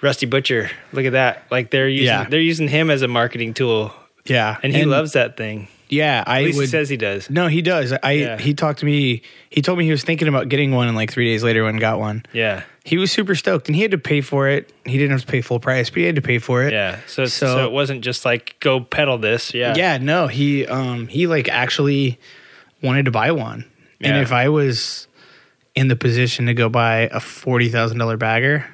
Rusty 0.00 0.26
butcher 0.26 0.70
look 0.92 1.04
at 1.04 1.12
that. 1.12 1.44
Like 1.50 1.70
they're 1.70 1.88
using 1.88 2.06
yeah. 2.06 2.28
they're 2.28 2.40
using 2.40 2.68
him 2.68 2.90
as 2.90 3.02
a 3.02 3.08
marketing 3.08 3.54
tool. 3.54 3.92
Yeah. 4.24 4.58
And 4.62 4.74
he 4.74 4.82
and 4.82 4.90
loves 4.90 5.12
that 5.12 5.36
thing 5.36 5.68
yeah, 5.92 6.24
I 6.26 6.42
would, 6.42 6.54
he 6.54 6.66
says 6.66 6.88
he 6.88 6.96
does. 6.96 7.28
No, 7.28 7.46
he 7.48 7.60
does. 7.62 7.92
I 8.02 8.12
Yeah. 8.12 8.38
he 8.38 8.54
talked 8.54 8.80
to 8.80 8.86
me. 8.86 9.22
He 9.50 9.60
told 9.62 9.78
me 9.78 9.84
he 9.84 9.90
was 9.90 10.02
thinking 10.02 10.26
about 10.26 10.48
getting 10.48 10.72
one, 10.72 10.88
and 10.88 10.96
like 10.96 11.12
three 11.12 11.26
days 11.26 11.44
later, 11.44 11.62
went 11.62 11.74
and 11.74 11.80
got 11.80 12.00
one. 12.00 12.24
Yeah, 12.32 12.62
He 12.84 12.96
was 12.96 13.12
super 13.12 13.34
stoked, 13.34 13.68
and 13.68 13.76
he 13.76 13.82
had 13.82 13.90
to 13.92 13.98
pay 13.98 14.22
for 14.22 14.48
it. 14.48 14.72
He 14.86 14.96
didn't 14.98 15.10
have 15.12 15.20
to 15.20 15.26
pay 15.26 15.42
full 15.42 15.60
price, 15.60 15.90
but 15.90 15.98
he 15.98 16.04
had 16.04 16.16
to 16.16 16.22
pay 16.22 16.38
for 16.38 16.64
it. 16.64 16.72
yeah. 16.72 16.98
So 17.06 17.26
so, 17.26 17.46
So- 17.46 17.64
it 17.66 17.72
wasn't 17.72 18.02
just 18.02 18.24
like 18.24 18.56
go 18.60 18.80
pedal 18.80 19.18
this. 19.18 19.52
Yeah, 19.54 19.74
Yeah, 19.76 19.98
no, 19.98 20.26
he 20.28 20.66
um 20.66 21.06
he 21.08 21.26
like 21.26 21.48
actually 21.50 22.18
wanted 22.82 23.04
to 23.04 23.10
buy 23.12 23.30
one. 23.30 23.66
And 24.00 24.16
if 24.16 24.32
I 24.32 24.48
was 24.48 25.06
in 25.76 25.86
the 25.88 25.94
position 25.96 26.46
to 26.46 26.54
go 26.54 26.68
buy 26.68 27.08
a 27.12 27.20
forty 27.20 27.68
thousand 27.68 27.98
dollar 27.98 28.16
bagger, 28.16 28.66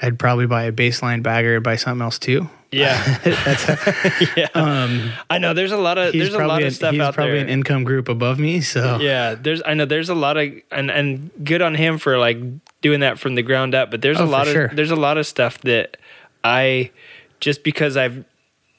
I'd 0.00 0.18
probably 0.18 0.46
buy 0.46 0.62
a 0.64 0.72
baseline 0.72 1.22
bagger 1.22 1.56
and 1.56 1.64
buy 1.64 1.76
something 1.76 2.02
else 2.02 2.18
too. 2.18 2.48
Yeah, 2.76 4.26
yeah. 4.36 4.48
Um, 4.54 5.10
I 5.30 5.38
know 5.38 5.54
there's 5.54 5.72
a 5.72 5.76
lot 5.76 5.98
of 5.98 6.12
there's 6.12 6.34
a 6.34 6.46
lot 6.46 6.62
of 6.62 6.72
stuff 6.74 6.92
he's 6.92 7.00
out 7.00 7.14
probably 7.14 7.34
there. 7.34 7.42
an 7.44 7.48
income 7.48 7.84
group 7.84 8.08
above 8.08 8.38
me, 8.38 8.60
so 8.60 8.98
yeah, 9.00 9.34
there's 9.34 9.62
I 9.64 9.74
know 9.74 9.84
there's 9.84 10.08
a 10.08 10.14
lot 10.14 10.36
of 10.36 10.52
and 10.70 10.90
and 10.90 11.30
good 11.44 11.62
on 11.62 11.74
him 11.74 11.98
for 11.98 12.18
like 12.18 12.38
doing 12.82 13.00
that 13.00 13.18
from 13.18 13.34
the 13.34 13.42
ground 13.42 13.74
up. 13.74 13.90
But 13.90 14.02
there's 14.02 14.20
Oh, 14.20 14.24
a 14.24 14.26
lot 14.26 14.46
of 14.46 14.52
sure. 14.52 14.68
there's 14.72 14.90
a 14.90 14.96
lot 14.96 15.18
of 15.18 15.26
stuff 15.26 15.58
that 15.62 15.96
I 16.44 16.90
just 17.40 17.62
because 17.64 17.96
I've 17.96 18.24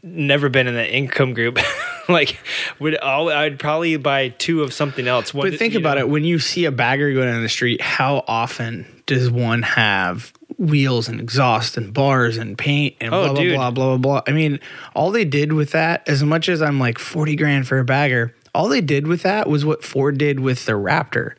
never 0.04 0.48
been 0.50 0.68
in 0.68 0.74
the 0.76 0.88
income 0.90 1.34
group. 1.34 1.60
like 2.10 2.40
would 2.80 2.98
all 3.00 3.30
I'd 3.30 3.60
probably 3.60 3.98
buy 3.98 4.30
two 4.30 4.64
of 4.64 4.72
something 4.74 5.08
else. 5.08 5.34
One, 5.34 5.50
But 5.50 5.60
think 5.60 5.76
about 5.76 5.96
know. 5.98 6.02
it 6.06 6.10
when 6.10 6.24
you 6.24 6.40
see 6.40 6.64
a 6.66 6.72
bagger 6.72 7.12
going 7.14 7.28
down 7.28 7.42
the 7.42 7.50
street, 7.50 7.82
how 7.82 8.24
often 8.28 8.86
does 9.08 9.30
one 9.32 9.64
have 9.64 10.32
wheels 10.58 11.08
and 11.10 11.20
exhaust 11.20 11.78
and 11.78 11.94
bars 11.94 12.38
and 12.38 12.58
paint 12.58 12.96
and 13.02 13.14
Oh, 13.14 13.26
blah 13.26 13.34
blah 13.34 13.42
dude. 13.42 13.56
blah 13.56 13.72
blah 13.72 13.86
blah 13.98 13.98
blah? 13.98 14.22
I 14.28 14.32
mean, 14.32 14.60
all 14.96 15.12
they 15.12 15.26
did 15.26 15.54
with 15.54 15.72
that, 15.72 16.08
as 16.08 16.24
much 16.24 16.48
as 16.50 16.62
I'm 16.62 16.80
like 16.80 17.00
40 17.00 17.36
grand 17.36 17.68
for 17.68 17.80
a 17.80 17.84
bagger, 17.86 18.36
all 18.56 18.70
they 18.70 18.82
did 18.82 19.08
with 19.08 19.22
that 19.24 19.48
was 19.50 19.66
what 19.66 19.84
Ford 19.84 20.18
did 20.18 20.40
with 20.40 20.66
the 20.66 20.72
Raptor. 20.74 21.34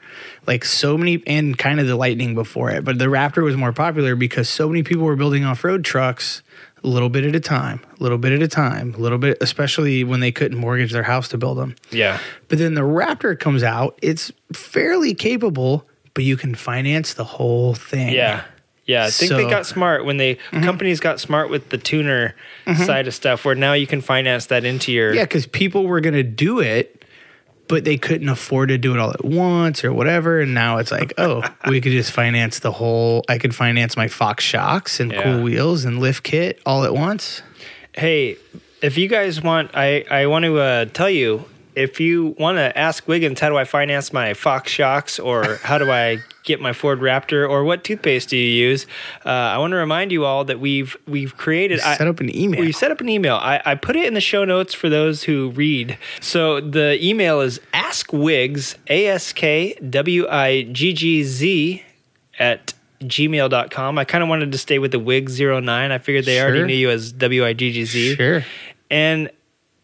Like 0.47 0.65
so 0.65 0.97
many 0.97 1.23
and 1.27 1.57
kind 1.59 1.81
of 1.81 1.87
the 1.87 1.97
Lightning 1.97 2.35
before 2.35 2.71
it, 2.71 2.85
but 2.85 2.99
the 2.99 3.07
Raptor 3.07 3.43
was 3.43 3.57
more 3.57 3.73
popular 3.73 4.15
because 4.15 4.49
so 4.49 4.69
many 4.69 4.83
people 4.83 5.05
were 5.05 5.17
building 5.17 5.45
off-road 5.45 5.85
trucks 5.85 6.43
a 6.85 6.87
little 6.87 7.09
bit 7.09 7.25
at 7.25 7.35
a 7.35 7.41
time, 7.41 7.81
a 7.99 8.03
little 8.03 8.19
bit 8.19 8.33
at 8.33 8.41
a 8.41 8.47
time, 8.47 8.95
a 8.95 8.99
little 8.99 9.19
bit, 9.19 9.37
especially 9.41 10.05
when 10.05 10.21
they 10.21 10.31
couldn't 10.31 10.57
mortgage 10.57 10.93
their 10.93 11.03
house 11.03 11.27
to 11.31 11.37
build 11.39 11.59
them. 11.59 11.75
Yeah, 11.91 12.21
But 12.47 12.59
then 12.59 12.75
the 12.75 12.83
Raptor 12.83 13.37
comes 13.39 13.65
out. 13.65 13.99
It's 14.01 14.31
fairly 14.53 15.13
capable, 15.13 15.85
but 16.19 16.25
you 16.25 16.37
can 16.37 16.53
finance 16.57 17.15
the 17.15 17.23
whole 17.23 17.75
thing. 17.75 18.13
yeah. 18.13 18.43
Yeah, 18.87 19.05
I 19.05 19.11
think 19.11 19.31
they 19.31 19.37
So- 19.37 19.39
Mm-hmm. 19.43 19.51
got 19.51 19.67
smart 19.67 20.05
when 20.05 20.17
they 20.17 20.35
companies 20.51 20.99
got 20.99 21.21
smart 21.21 21.49
with 21.49 21.69
the 21.69 21.79
tuner 21.79 22.35
side 22.75 23.07
of 23.07 23.15
stuff, 23.15 23.45
where 23.45 23.55
now 23.55 23.75
you 23.75 23.87
can 23.87 24.01
finance 24.01 24.47
that 24.47 24.65
into 24.65 24.91
your 24.91 25.15
Yeah, 25.15 25.23
because 25.23 25.47
people 25.47 25.87
were 25.87 26.01
going 26.01 26.15
to 26.15 26.25
do 26.25 26.59
it 26.59 27.05
but 27.69 27.85
they 27.85 27.99
couldn't 27.99 28.31
afford 28.31 28.71
to 28.71 28.79
do 28.79 28.95
it 28.95 28.99
all 28.99 29.11
at 29.11 29.25
once 29.25 29.85
or 29.85 29.93
whatever. 29.93 30.41
And 30.41 30.55
now 30.55 30.79
it's 30.79 30.91
like, 30.91 31.13
oh, 31.19 31.43
we 31.69 31.81
could 31.83 31.93
just 31.93 32.11
finance 32.13 32.61
the 32.61 32.73
whole. 32.73 33.25
I 33.29 33.37
could 33.39 33.55
finance 33.55 33.95
my 33.95 34.09
Fox 34.09 34.43
shocks 34.43 34.99
and 35.01 35.13
Yeah. 35.13 35.23
cool 35.23 35.43
wheels 35.43 35.85
and 35.85 36.01
lift 36.01 36.23
kit 36.25 36.61
all 36.67 36.83
at 36.85 36.95
once. 36.95 37.43
Hey, 37.95 38.39
if 38.83 38.97
you 38.99 39.07
guys 39.07 39.43
want, 39.43 39.71
I, 39.75 40.05
I 40.11 40.27
want 40.27 40.47
to 40.47 40.59
uh, 40.59 40.85
tell 40.87 41.11
you 41.11 41.45
if 41.79 42.01
you 42.01 42.35
want 42.39 42.59
to 42.59 42.77
ask 42.77 43.07
Wiggins, 43.07 43.39
how 43.41 43.49
do 43.49 43.57
I 43.57 43.65
finance 43.65 44.13
my 44.13 44.35
Fox 44.35 44.71
shocks 44.73 45.19
or 45.19 45.57
how 45.63 45.79
do 45.79 45.91
I 45.91 46.19
get 46.43 46.61
my 46.61 46.73
Ford 46.73 47.01
Raptor 47.01 47.49
or 47.49 47.63
what 47.65 47.85
toothpaste 47.85 48.31
do 48.31 48.37
you 48.37 48.51
use? 48.69 48.87
Uh, 49.25 49.29
I 49.29 49.59
want 49.59 49.71
to 49.73 49.77
remind 49.77 50.11
you 50.11 50.25
all 50.25 50.45
that 50.47 50.59
we've 50.61 50.97
we've 51.07 51.37
created. 51.37 51.81
I- 51.81 51.97
Set 51.97 52.07
up 52.09 52.21
an 52.21 52.35
email. 52.37 52.61
We 52.61 52.73
set 52.73 52.91
up 52.91 53.01
an 53.01 53.09
email. 53.09 53.37
I, 53.37 53.61
I 53.65 53.75
put 53.75 53.97
it 53.97 54.05
in 54.07 54.15
the 54.15 54.21
show 54.21 54.45
notes 54.45 54.75
for 54.75 54.89
those 54.89 55.23
who 55.23 55.51
read. 55.51 55.97
So 56.21 56.61
the 56.61 56.99
email 57.05 57.41
is 57.41 57.61
askwigs, 57.73 58.77
A 58.89 59.07
S 59.07 59.33
K 59.33 59.75
W 59.75 60.27
I 60.29 60.63
G 60.73 60.93
G 60.93 61.23
Z, 61.25 61.83
at 62.39 62.75
gmail.com. 63.01 63.99
I 63.99 64.05
kind 64.05 64.23
of 64.23 64.29
wanted 64.29 64.51
to 64.53 64.59
stay 64.59 64.79
with 64.79 64.91
the 64.93 64.99
Wig09. 65.01 65.91
I 65.93 65.99
figured 65.99 66.25
they 66.25 66.41
already 66.41 66.65
knew 66.65 66.75
you 66.75 66.91
as 66.91 67.13
W 67.13 67.45
I 67.45 67.53
G 67.53 67.73
G 67.73 67.85
Z. 67.85 68.15
Sure. 68.17 68.45
And 68.91 69.31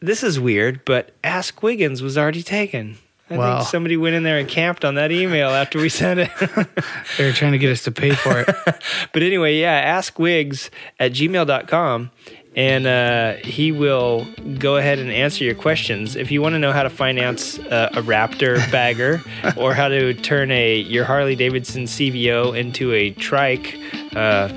this 0.05 0.23
is 0.23 0.39
weird, 0.39 0.85
but 0.85 1.11
Ask 1.23 1.63
Wiggins 1.63 2.03
was 2.03 2.17
already 2.19 2.43
taken. 2.43 2.97
I 3.31 3.37
Wow. 3.39 3.59
think 3.59 3.71
somebody 3.71 3.97
went 3.97 4.15
in 4.15 4.23
there 4.23 4.39
and 4.39 4.47
camped 4.47 4.85
on 4.85 4.97
that 4.97 5.11
email 5.11 5.49
after 5.51 5.79
we 5.81 5.89
sent 5.89 6.21
it. 6.21 6.31
They're 7.17 7.33
trying 7.33 7.53
to 7.53 7.59
get 7.59 7.71
us 7.71 7.83
to 7.85 7.91
pay 7.93 8.11
for 8.11 8.39
it. 8.41 8.47
but 9.13 9.23
anyway, 9.23 9.59
yeah, 9.59 9.73
ask 9.73 10.15
askwigs 10.15 10.69
at 11.01 11.13
gmail.com 11.13 12.11
and 12.57 12.87
uh, 12.87 13.33
he 13.43 13.73
will 13.73 14.27
go 14.59 14.77
ahead 14.77 14.99
and 14.99 15.11
answer 15.11 15.43
your 15.43 15.55
questions. 15.55 16.17
If 16.17 16.31
you 16.31 16.43
want 16.43 16.53
to 16.55 16.59
know 16.59 16.71
how 16.71 16.83
to 16.83 16.91
finance 16.91 17.59
uh, 17.59 17.89
a 17.95 18.03
Raptor 18.03 18.59
bagger 18.71 19.23
or 19.57 19.73
how 19.75 19.89
to 19.89 20.13
turn 20.15 20.51
a 20.53 20.77
your 20.77 21.05
Harley 21.07 21.35
Davidson 21.35 21.85
CVO 21.85 22.57
into 22.57 22.93
a 22.93 23.11
trike, 23.13 23.77
uh, 24.15 24.49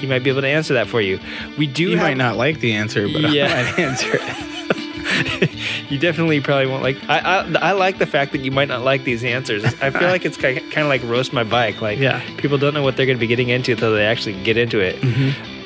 he 0.00 0.06
might 0.06 0.24
be 0.24 0.30
able 0.30 0.40
to 0.40 0.48
answer 0.48 0.72
that 0.74 0.88
for 0.88 1.02
you. 1.02 1.20
We 1.58 1.66
do 1.66 1.90
You 1.90 1.96
have, 1.98 2.06
might 2.08 2.16
not 2.16 2.36
like 2.38 2.60
the 2.60 2.72
answer, 2.72 3.06
but 3.06 3.30
Yeah. 3.32 3.46
I 3.52 3.70
might 3.70 3.78
answer 3.78 4.16
it. 4.16 4.57
you 5.88 5.98
definitely 5.98 6.40
probably 6.40 6.66
won't 6.66 6.82
like. 6.82 6.96
I, 7.08 7.18
I 7.18 7.52
I 7.70 7.72
like 7.72 7.98
the 7.98 8.06
fact 8.06 8.32
that 8.32 8.40
you 8.42 8.50
might 8.50 8.68
not 8.68 8.82
like 8.82 9.04
these 9.04 9.24
answers. 9.24 9.64
I 9.80 9.90
feel 9.90 10.08
like 10.08 10.24
it's 10.24 10.36
kind 10.36 10.58
of 10.76 10.86
like 10.88 11.02
roast 11.04 11.32
my 11.32 11.44
bike. 11.44 11.80
Like 11.80 11.98
Yeah. 11.98 12.22
people 12.36 12.58
don't 12.58 12.74
know 12.74 12.82
what 12.82 12.96
they're 12.96 13.06
going 13.06 13.16
to 13.18 13.20
be 13.20 13.26
getting 13.26 13.48
into 13.48 13.72
until 13.72 13.92
they 13.94 14.04
actually 14.06 14.42
get 14.42 14.56
into 14.56 14.80
it. 14.80 14.96
Mm-hmm. 15.00 15.56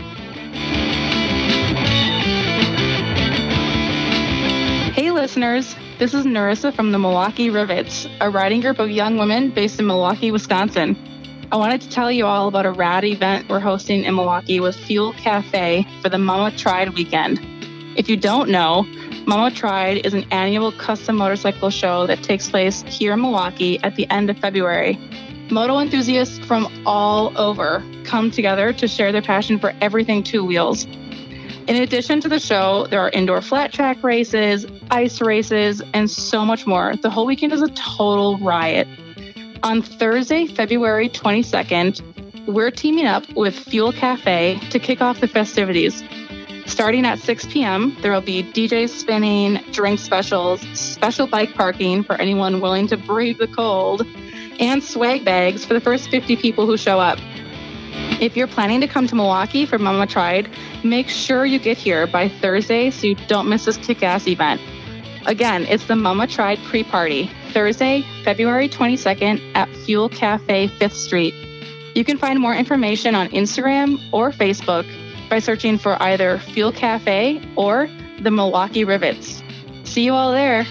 Hey, 4.95 5.11
listeners. 5.11 5.75
This 5.99 6.13
is 6.13 6.27
Narissa 6.27 6.75
from 6.75 6.93
the 6.93 6.99
Milwaukee 6.99 7.49
Rivets, 7.49 8.07
a 8.21 8.29
riding 8.29 8.61
group 8.61 8.79
of 8.79 8.91
young 8.91 9.17
women 9.17 9.51
based 9.51 9.81
in 9.81 9.87
Milwaukee, 9.87 10.31
Wisconsin. 10.31 10.97
I 11.51 11.57
wanted 11.57 11.81
to 11.83 11.89
tell 11.89 12.11
you 12.13 12.27
all 12.27 12.49
about 12.49 12.67
a 12.67 12.71
rad 12.73 13.05
event 13.05 13.49
we're 13.49 13.61
hosting 13.61 14.05
in 14.05 14.15
Milwaukee 14.15 14.61
with 14.61 14.77
Fuel 14.77 15.13
Cafe 15.15 15.87
for 16.03 16.09
the 16.11 16.19
Mama 16.19 16.55
Tried 16.57 16.91
weekend. 16.95 17.41
If 17.97 18.09
you 18.11 18.17
don't 18.19 18.51
know, 18.51 18.85
Mama 19.27 19.53
Tried 19.53 20.05
is 20.05 20.15
an 20.15 20.27
annual 20.33 20.73
custom 20.73 21.17
motorcycle 21.17 21.71
show 21.71 22.07
that 22.09 22.23
takes 22.25 22.51
place 22.51 22.83
here 22.83 23.13
in 23.13 23.21
Milwaukee 23.21 23.79
at 23.83 23.95
the 23.95 24.11
end 24.11 24.29
of 24.31 24.39
February. 24.39 24.99
Moto 25.49 25.79
enthusiasts 25.79 26.39
from 26.41 26.67
all 26.85 27.37
over 27.39 27.85
come 28.05 28.31
together 28.31 28.73
to 28.73 28.89
share 28.89 29.13
their 29.13 29.23
passion 29.23 29.61
for 29.61 29.73
everything 29.81 30.25
two 30.25 30.45
wheels. 30.45 30.87
In 31.69 31.77
addition 31.77 32.21
to 32.23 32.29
the 32.29 32.41
show, 32.41 32.89
there 32.91 33.01
are 33.01 33.11
indoor 33.11 33.41
flat 33.41 33.73
track 33.73 34.03
races, 34.03 34.67
ice 34.91 35.21
races, 35.21 35.81
and 35.95 36.11
so 36.11 36.45
much 36.45 36.67
more. 36.67 36.97
The 36.97 37.11
whole 37.11 37.25
weekend 37.25 37.53
is 37.53 37.63
a 37.63 37.69
total 37.69 38.39
riot. 38.39 38.89
On 39.63 39.83
Thursday, 39.83 40.47
February 40.47 41.09
22nd, 41.09 42.49
we're 42.49 42.73
teaming 42.73 43.07
up 43.07 43.25
with 43.35 43.55
Fuel 43.55 43.93
Cafe 43.93 44.59
to 44.71 44.79
kick 44.81 45.01
off 45.01 45.21
the 45.21 45.29
festivities. 45.29 46.03
Starting 46.67 47.05
at 47.05 47.19
6 47.19 47.47
p.m., 47.47 47.97
there 48.01 48.13
will 48.13 48.21
be 48.21 48.43
DJs 48.43 48.91
spinning, 48.91 49.61
drink 49.73 49.99
specials, 49.99 50.61
special 50.79 51.27
bike 51.27 51.55
parking 51.55 52.03
for 52.03 52.15
anyone 52.15 52.61
willing 52.61 52.87
to 52.89 52.97
brave 52.97 53.39
the 53.39 53.49
cold, 53.49 54.07
and 54.61 54.83
swag 54.83 55.25
bags 55.25 55.65
for 55.65 55.75
the 55.75 55.81
first 55.81 56.09
50 56.09 56.37
people 56.37 56.67
who 56.67 56.77
show 56.77 57.01
up. 57.01 57.19
If 58.21 58.37
you're 58.37 58.47
planning 58.47 58.81
to 58.81 58.87
come 58.87 59.07
to 59.09 59.15
Milwaukee 59.15 59.67
for 59.67 59.79
Mama 59.79 60.07
Tried, 60.07 60.49
make 60.85 61.09
sure 61.09 61.45
you 61.45 61.59
get 61.59 61.77
here 61.77 62.07
by 62.07 62.29
Thursday 62.29 62.91
so 62.91 63.09
you 63.09 63.17
don't 63.27 63.49
miss 63.49 63.65
this 63.65 63.77
kick 63.77 64.03
ass 64.03 64.29
event. 64.29 64.61
Again, 65.27 65.65
it's 65.65 65.87
the 65.87 65.97
Mama 65.97 66.27
Tried 66.27 66.59
pre 66.65 66.85
party, 66.85 67.31
Thursday, 67.53 68.05
February 68.23 68.69
22nd 68.69 69.41
at 69.55 69.69
Fuel 69.85 70.09
Cafe 70.09 70.69
5th 70.69 70.93
Street. 70.93 71.35
You 71.95 72.05
can 72.05 72.17
find 72.17 72.39
more 72.39 72.55
information 72.55 73.15
on 73.15 73.29
Instagram 73.29 74.01
or 74.13 74.31
Facebook 74.31 74.87
by 75.33 75.39
searching 75.39 75.79
for 75.79 75.97
either 76.03 76.37
Fuel 76.53 76.71
Cafe 76.71 77.41
or 77.57 77.89
the 78.21 78.31
Milwaukee 78.31 78.85
Rivets. 78.85 79.43
See 79.83 80.05
you 80.05 80.13
all 80.13 80.31
there. 80.31 80.65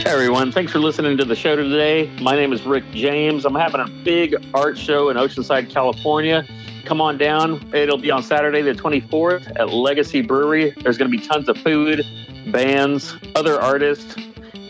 Hey 0.00 0.02
everyone, 0.06 0.50
thanks 0.50 0.72
for 0.72 0.80
listening 0.80 1.16
to 1.18 1.24
the 1.24 1.36
show 1.36 1.54
today. 1.54 2.10
My 2.20 2.34
name 2.34 2.52
is 2.52 2.66
Rick 2.66 2.82
James. 2.90 3.44
I'm 3.44 3.54
having 3.54 3.80
a 3.80 3.86
big 4.02 4.34
art 4.54 4.76
show 4.76 5.08
in 5.08 5.16
Oceanside, 5.16 5.70
California. 5.70 6.44
Come 6.84 7.00
on 7.00 7.16
down. 7.16 7.64
It'll 7.72 7.96
be 7.96 8.10
on 8.10 8.24
Saturday, 8.24 8.62
the 8.62 8.72
24th 8.72 9.52
at 9.54 9.68
Legacy 9.68 10.20
Brewery. 10.20 10.74
There's 10.82 10.98
going 10.98 11.12
to 11.12 11.16
be 11.16 11.24
tons 11.24 11.48
of 11.48 11.56
food, 11.58 12.04
bands, 12.50 13.14
other 13.36 13.60
artists, 13.62 14.16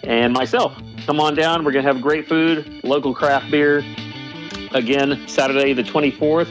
and 0.02 0.34
myself. 0.34 0.78
Come 1.06 1.20
on 1.20 1.34
down. 1.34 1.64
We're 1.64 1.72
going 1.72 1.86
to 1.86 1.90
have 1.90 2.02
great 2.02 2.28
food, 2.28 2.84
local 2.84 3.14
craft 3.14 3.50
beer. 3.50 3.82
Again, 4.72 5.26
Saturday, 5.28 5.72
the 5.72 5.82
24th, 5.82 6.48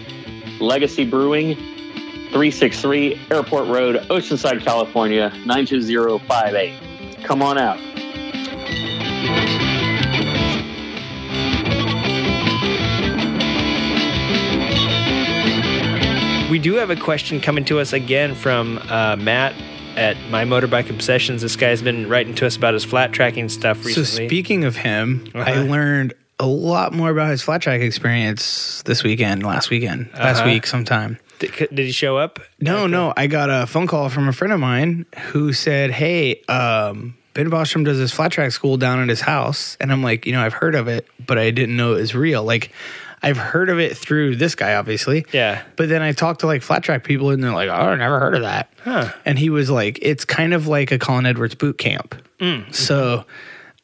Legacy 0.60 1.06
Brewing, 1.06 1.56
363 1.56 3.20
Airport 3.32 3.68
Road, 3.68 3.98
Oceanside, 4.10 4.62
California, 4.64 5.32
92058. 5.46 7.24
Come 7.24 7.42
on 7.42 7.58
out. 7.58 7.80
We 16.50 16.60
do 16.60 16.76
have 16.76 16.90
a 16.90 16.96
question 16.96 17.42
coming 17.42 17.66
to 17.66 17.80
us 17.82 17.92
again 17.92 18.34
from 18.34 18.78
uh, 18.90 19.18
Matt 19.18 19.54
at 19.98 20.16
My 20.30 20.46
Motorbike 20.46 20.90
Obsessions. 20.90 21.42
This 21.42 21.58
guy's 21.58 21.82
been 21.82 22.08
writing 22.08 22.34
to 22.36 22.46
us 22.48 22.56
about 22.56 22.74
his 22.74 22.86
flat 22.86 23.12
tracking 23.12 23.50
stuff 23.50 23.84
recently. 23.86 24.06
So 24.06 24.28
speaking 24.28 24.64
of 24.64 24.78
him, 24.78 25.28
I 25.36 25.40
Uh-huh. 25.52 25.62
learned 25.64 26.14
a 26.40 26.46
lot 26.46 26.94
more 26.94 27.10
about 27.10 27.30
his 27.32 27.42
flat 27.42 27.62
track 27.62 27.82
experience 27.82 28.82
this 28.84 29.04
weekend, 29.04 29.44
last 29.44 29.70
weekend, 29.70 30.10
last 30.14 30.40
Uh-huh. 30.42 30.50
week 30.50 30.68
sometime. 30.68 31.18
did, 31.40 31.52
did 31.56 31.80
he 31.86 31.92
show 31.92 32.18
up? 32.18 32.40
No, 32.60 32.88
no, 32.88 33.14
I 33.16 33.28
got 33.28 33.50
a 33.50 33.66
phone 33.68 33.88
call 33.88 34.10
from 34.10 34.28
a 34.28 34.34
friend 34.34 34.52
of 34.54 34.60
mine 34.60 35.06
who 35.32 35.54
said, 35.54 35.92
"Hey, 35.92 36.42
um, 36.48 37.16
Ben 37.34 37.50
Bostrom 37.52 37.86
does 37.86 37.98
this 38.00 38.12
flat 38.12 38.32
track 38.32 38.52
school 38.52 38.78
down 38.78 39.00
at 39.02 39.10
his 39.10 39.22
house," 39.22 39.78
and 39.80 39.92
I'm 39.92 40.02
like, 40.04 40.26
you 40.26 40.32
know, 40.34 40.42
I've 40.42 40.54
heard 40.54 40.74
of 40.76 40.88
it, 40.88 41.08
but 41.26 41.38
I 41.38 41.52
didn't 41.52 41.76
know 41.78 41.94
it 41.94 42.02
was 42.02 42.16
real. 42.16 42.44
Like, 42.44 42.72
I've 43.22 43.38
heard 43.38 43.70
of 43.70 43.80
it 43.80 43.98
through 43.98 44.36
this 44.38 44.54
guy, 44.56 44.76
obviously. 44.76 45.26
Yeah. 45.32 45.62
But 45.76 45.90
then 45.90 46.02
I 46.04 46.12
talked 46.12 46.42
to 46.42 46.48
like 46.48 46.62
flat 46.64 46.84
track 46.84 47.04
people, 47.04 47.30
and 47.32 47.44
they're 47.44 47.52
like, 47.52 47.70
"Oh, 47.70 47.74
I 47.74 47.96
never 47.96 48.20
heard 48.20 48.36
of 48.36 48.42
that." 48.42 48.72
Huh. 48.84 49.12
And 49.26 49.38
he 49.40 49.50
was 49.50 49.70
like, 49.70 49.98
"It's 50.02 50.24
kind 50.26 50.54
of 50.54 50.68
like 50.68 50.92
a 50.92 50.98
Colin 51.00 51.26
Edwards 51.26 51.56
boot 51.56 51.78
camp." 51.80 52.16
So. 52.72 53.26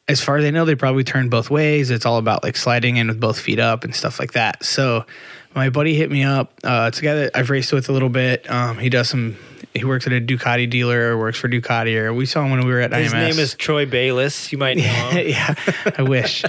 As 0.06 0.20
far 0.20 0.36
as 0.36 0.44
I 0.44 0.50
know, 0.50 0.64
they 0.66 0.74
probably 0.74 1.04
turn 1.04 1.28
both 1.30 1.50
ways. 1.50 1.90
It's 1.90 2.04
all 2.04 2.18
about 2.18 2.42
like 2.42 2.56
sliding 2.56 2.96
in 2.98 3.08
with 3.08 3.18
both 3.20 3.38
feet 3.38 3.58
up 3.58 3.84
and 3.84 3.94
stuff 3.94 4.18
like 4.20 4.32
that. 4.32 4.62
So, 4.64 5.06
my 5.54 5.70
buddy 5.70 5.94
hit 5.94 6.10
me 6.10 6.24
up. 6.24 6.52
Uh, 6.62 6.86
it's 6.88 6.98
a 6.98 7.02
guy 7.02 7.14
that 7.14 7.36
I've 7.36 7.48
raced 7.48 7.72
with 7.72 7.88
a 7.88 7.92
little 7.92 8.08
bit. 8.10 8.50
Um, 8.50 8.76
he 8.78 8.88
does 8.90 9.08
some. 9.08 9.36
He 9.72 9.84
works 9.84 10.06
at 10.06 10.12
a 10.12 10.20
Ducati 10.20 10.68
dealer. 10.68 11.16
Works 11.16 11.38
for 11.38 11.48
Ducati. 11.48 11.96
Or 11.96 12.12
we 12.12 12.26
saw 12.26 12.44
him 12.44 12.50
when 12.50 12.66
we 12.66 12.70
were 12.72 12.80
at 12.80 12.92
His 12.92 13.12
IMS. 13.12 13.30
name 13.30 13.38
is 13.38 13.54
Troy 13.54 13.86
Bayliss. 13.86 14.52
You 14.52 14.58
might 14.58 14.76
know 14.76 14.82
him. 14.82 15.26
yeah, 15.28 15.54
I 15.96 16.02
wish. 16.02 16.44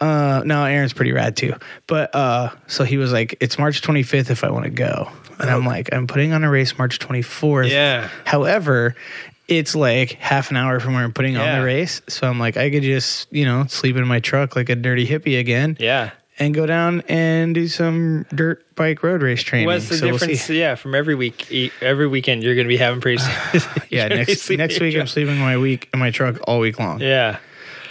uh, 0.00 0.42
no, 0.44 0.64
Aaron's 0.64 0.92
pretty 0.92 1.12
rad 1.12 1.36
too. 1.36 1.54
But 1.88 2.14
uh, 2.14 2.50
so 2.68 2.84
he 2.84 2.96
was 2.96 3.12
like, 3.12 3.36
"It's 3.40 3.58
March 3.58 3.82
25th 3.82 4.30
if 4.30 4.44
I 4.44 4.50
want 4.50 4.64
to 4.64 4.70
go," 4.70 5.10
and 5.38 5.50
I'm 5.50 5.66
like, 5.66 5.92
"I'm 5.92 6.06
putting 6.06 6.32
on 6.32 6.44
a 6.44 6.50
race 6.50 6.78
March 6.78 6.98
24th." 7.00 7.70
Yeah. 7.70 8.08
However, 8.24 8.94
it's 9.50 9.74
like 9.74 10.12
half 10.12 10.50
an 10.50 10.56
hour 10.56 10.80
from 10.80 10.94
where 10.94 11.04
I'm 11.04 11.12
putting 11.12 11.36
on 11.36 11.58
the 11.58 11.64
race, 11.64 12.00
so 12.08 12.26
I'm 12.28 12.38
like, 12.38 12.56
I 12.56 12.70
could 12.70 12.82
just 12.82 13.32
you 13.32 13.44
know 13.44 13.66
sleep 13.68 13.96
in 13.96 14.06
my 14.06 14.20
truck 14.20 14.56
like 14.56 14.68
a 14.68 14.76
dirty 14.76 15.06
hippie 15.06 15.38
again, 15.38 15.76
Yeah. 15.80 16.10
and 16.38 16.54
go 16.54 16.66
down 16.66 17.02
and 17.08 17.54
do 17.54 17.68
some 17.68 18.24
dirt 18.34 18.64
bike 18.76 19.02
road 19.02 19.22
race 19.22 19.42
training. 19.42 19.66
What's 19.66 19.88
the 19.88 19.96
So 19.96 20.06
we'll 20.06 20.18
difference? 20.18 20.48
yeah, 20.48 20.74
from 20.76 20.94
every 20.94 21.14
week, 21.14 21.50
every 21.82 22.06
weekend, 22.06 22.42
you're 22.42 22.54
going 22.54 22.66
to 22.66 22.68
be 22.68 22.76
having 22.78 23.00
pretty. 23.00 23.22
Yeah, 23.90 24.02
you're 24.06 24.08
gonna 24.10 24.24
be 24.24 24.30
next 24.32 24.50
next 24.50 24.80
week 24.80 24.96
I'm 24.96 25.06
sleeping 25.08 25.34
in 25.34 25.40
my 25.40 25.58
week 25.58 25.88
in 25.92 25.98
my 25.98 26.10
truck 26.12 26.36
all 26.46 26.60
week 26.60 26.78
long. 26.78 27.00
Yeah. 27.00 27.38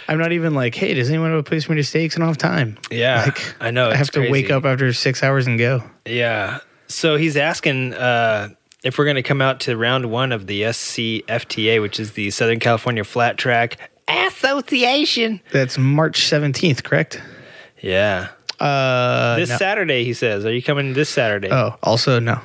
I'm 0.08 0.18
not 0.18 0.32
even 0.32 0.54
like, 0.54 0.74
hey, 0.74 0.94
does 0.94 1.08
anyone 1.08 1.30
have 1.30 1.38
a 1.38 1.42
place 1.44 1.64
for 1.64 1.72
me 1.72 1.76
to 1.76 1.84
stay? 1.84 2.08
'Cause 2.08 2.16
I 2.16 2.20
don't 2.20 2.28
have 2.28 2.38
time. 2.38 2.78
Yeah. 2.90 3.22
Like, 3.26 3.54
I 3.60 3.70
know. 3.70 3.90
I 3.90 3.94
have 3.96 4.10
to 4.12 4.28
wake 4.30 4.50
up 4.50 4.64
after 4.64 4.92
six 4.92 5.22
hours 5.22 5.46
and 5.46 5.56
go. 5.58 5.84
Yeah. 6.04 6.58
So 6.88 7.14
he's 7.16 7.36
asking, 7.36 7.94
uh, 7.94 8.48
if 8.82 8.98
we're 8.98 9.04
going 9.04 9.16
to 9.16 9.22
come 9.22 9.40
out 9.42 9.60
to 9.60 9.76
round 9.76 10.10
one 10.10 10.32
of 10.32 10.46
the 10.46 10.62
SCFTA, 10.62 11.80
which 11.80 12.00
is 12.00 12.12
the 12.12 12.30
Southern 12.30 12.60
California 12.60 13.04
Flat 13.04 13.36
Track 13.38 13.76
Association. 14.08 15.40
That's 15.52 15.78
March 15.78 16.20
17th, 16.22 16.82
correct? 16.82 17.20
Yeah. 17.80 18.28
Uh, 18.58 19.36
This 19.36 19.50
no. 19.50 19.56
Saturday, 19.56 20.04
he 20.04 20.12
says. 20.14 20.44
Are 20.44 20.52
you 20.52 20.62
coming 20.62 20.92
this 20.94 21.08
Saturday? 21.08 21.48
Oh, 21.50 21.76
also 21.82 22.18
no. 22.18 22.40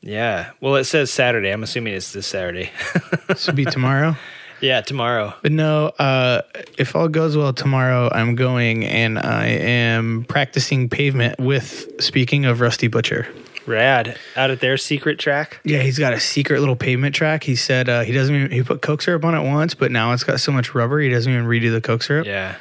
Yeah. 0.00 0.50
Well, 0.60 0.74
it 0.76 0.84
says 0.84 1.12
Saturday. 1.12 1.50
I'm 1.50 1.62
assuming 1.62 1.94
it's 1.94 2.12
this 2.12 2.26
Saturday. 2.26 2.70
This 3.28 3.46
will 3.46 3.54
be 3.54 3.64
tomorrow. 3.64 4.16
yeah, 4.60 4.80
tomorrow. 4.82 5.32
But 5.42 5.52
no, 5.52 5.86
uh, 5.98 6.42
if 6.76 6.94
all 6.96 7.08
goes 7.08 7.36
well 7.36 7.52
tomorrow, 7.52 8.10
I'm 8.12 8.34
going 8.34 8.84
and 8.84 9.18
I 9.18 9.46
am 9.46 10.24
practicing 10.28 10.88
pavement 10.90 11.38
with, 11.38 11.88
speaking 12.02 12.44
of 12.44 12.60
Rusty 12.60 12.88
Butcher. 12.88 13.26
Rad. 13.66 14.18
Out 14.36 14.50
at 14.50 14.60
their 14.60 14.76
secret 14.76 15.18
track. 15.18 15.60
Yeah, 15.64 15.80
he's 15.80 15.98
got 15.98 16.12
a 16.12 16.20
secret 16.20 16.60
little 16.60 16.76
pavement 16.76 17.14
track. 17.14 17.44
He 17.44 17.56
said 17.56 17.88
uh, 17.88 18.02
he 18.02 18.12
doesn't 18.12 18.34
even, 18.34 18.50
he 18.50 18.62
put 18.62 18.82
Coke 18.82 19.02
syrup 19.02 19.24
on 19.24 19.34
it 19.34 19.42
once, 19.42 19.74
but 19.74 19.90
now 19.90 20.12
it's 20.12 20.24
got 20.24 20.40
so 20.40 20.52
much 20.52 20.74
rubber, 20.74 21.00
he 21.00 21.08
doesn't 21.08 21.32
even 21.32 21.46
redo 21.46 21.72
the 21.72 21.80
Coke 21.80 22.02
syrup. 22.02 22.26
Yeah. 22.26 22.56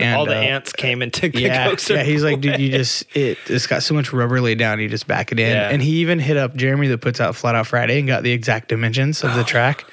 And, 0.00 0.16
All 0.16 0.24
the 0.24 0.36
uh, 0.36 0.40
ants 0.40 0.72
came 0.72 1.02
and 1.02 1.12
took 1.12 1.32
the 1.32 1.42
yeah, 1.42 1.68
Coke 1.68 1.78
syrup 1.78 1.98
yeah. 1.98 2.10
He's 2.10 2.24
like, 2.24 2.40
dude, 2.40 2.58
you 2.58 2.70
just 2.70 3.04
it. 3.14 3.36
It's 3.48 3.66
got 3.66 3.82
so 3.82 3.92
much 3.92 4.14
rubber 4.14 4.40
laid 4.40 4.58
down. 4.58 4.80
You 4.80 4.88
just 4.88 5.06
back 5.06 5.30
it 5.30 5.38
in. 5.38 5.50
Yeah. 5.50 5.68
And 5.68 5.82
he 5.82 6.00
even 6.00 6.18
hit 6.18 6.38
up 6.38 6.56
Jeremy 6.56 6.88
that 6.88 6.98
puts 6.98 7.20
out 7.20 7.36
Flat 7.36 7.54
Out 7.54 7.66
Friday 7.66 7.98
and 7.98 8.08
got 8.08 8.22
the 8.22 8.32
exact 8.32 8.68
dimensions 8.68 9.22
of 9.22 9.34
the 9.34 9.44
track, 9.44 9.84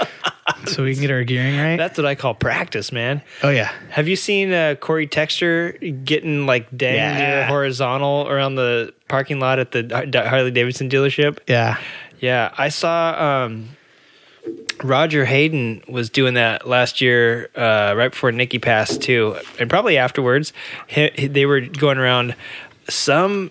so 0.66 0.84
we 0.84 0.92
can 0.92 1.00
get 1.02 1.10
our 1.10 1.24
gearing 1.24 1.56
right. 1.58 1.76
That's 1.76 1.96
what 1.98 2.06
I 2.06 2.14
call 2.14 2.34
practice, 2.34 2.92
man. 2.92 3.22
oh 3.42 3.50
yeah, 3.50 3.72
Have 3.90 4.08
you 4.08 4.16
seen 4.16 4.52
uh, 4.52 4.74
Cory 4.80 5.06
Texter 5.06 6.04
getting 6.04 6.46
like 6.46 6.68
dang 6.76 6.94
Yeah. 6.96 7.18
near 7.18 7.46
horizontal 7.46 8.28
around 8.28 8.56
the 8.56 8.92
parking 9.08 9.40
lot 9.40 9.58
at 9.58 9.72
the 9.72 10.24
Harley 10.28 10.50
Davidson 10.50 10.88
dealership? 10.88 11.38
yeah. 11.46 11.78
Yeah, 12.20 12.54
I 12.56 12.68
saw 12.70 13.44
um, 13.44 13.68
Roger 14.82 15.24
Hayden 15.24 15.82
was 15.88 16.08
doing 16.10 16.34
that 16.34 16.66
last 16.66 17.00
year, 17.00 17.50
uh, 17.54 17.94
right 17.96 18.10
before 18.10 18.32
Nicky 18.32 18.58
passed 18.58 19.02
too, 19.02 19.36
and 19.58 19.68
probably 19.68 19.98
afterwards. 19.98 20.52
He, 20.86 21.10
he- 21.14 21.26
they 21.26 21.44
were 21.46 21.60
going 21.60 21.98
around 21.98 22.34
some 22.88 23.50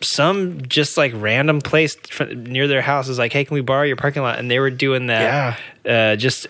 some 0.00 0.62
just 0.68 0.96
like 0.96 1.12
random 1.14 1.60
place 1.60 1.96
near 2.34 2.68
their 2.68 2.82
house. 2.82 3.08
Is 3.08 3.18
like, 3.18 3.32
hey, 3.32 3.44
can 3.44 3.54
we 3.54 3.60
borrow 3.60 3.82
your 3.84 3.96
parking 3.96 4.22
lot? 4.22 4.38
And 4.38 4.50
they 4.50 4.58
were 4.58 4.70
doing 4.70 5.06
that. 5.06 5.58
Yeah, 5.84 6.12
uh, 6.12 6.16
just 6.16 6.46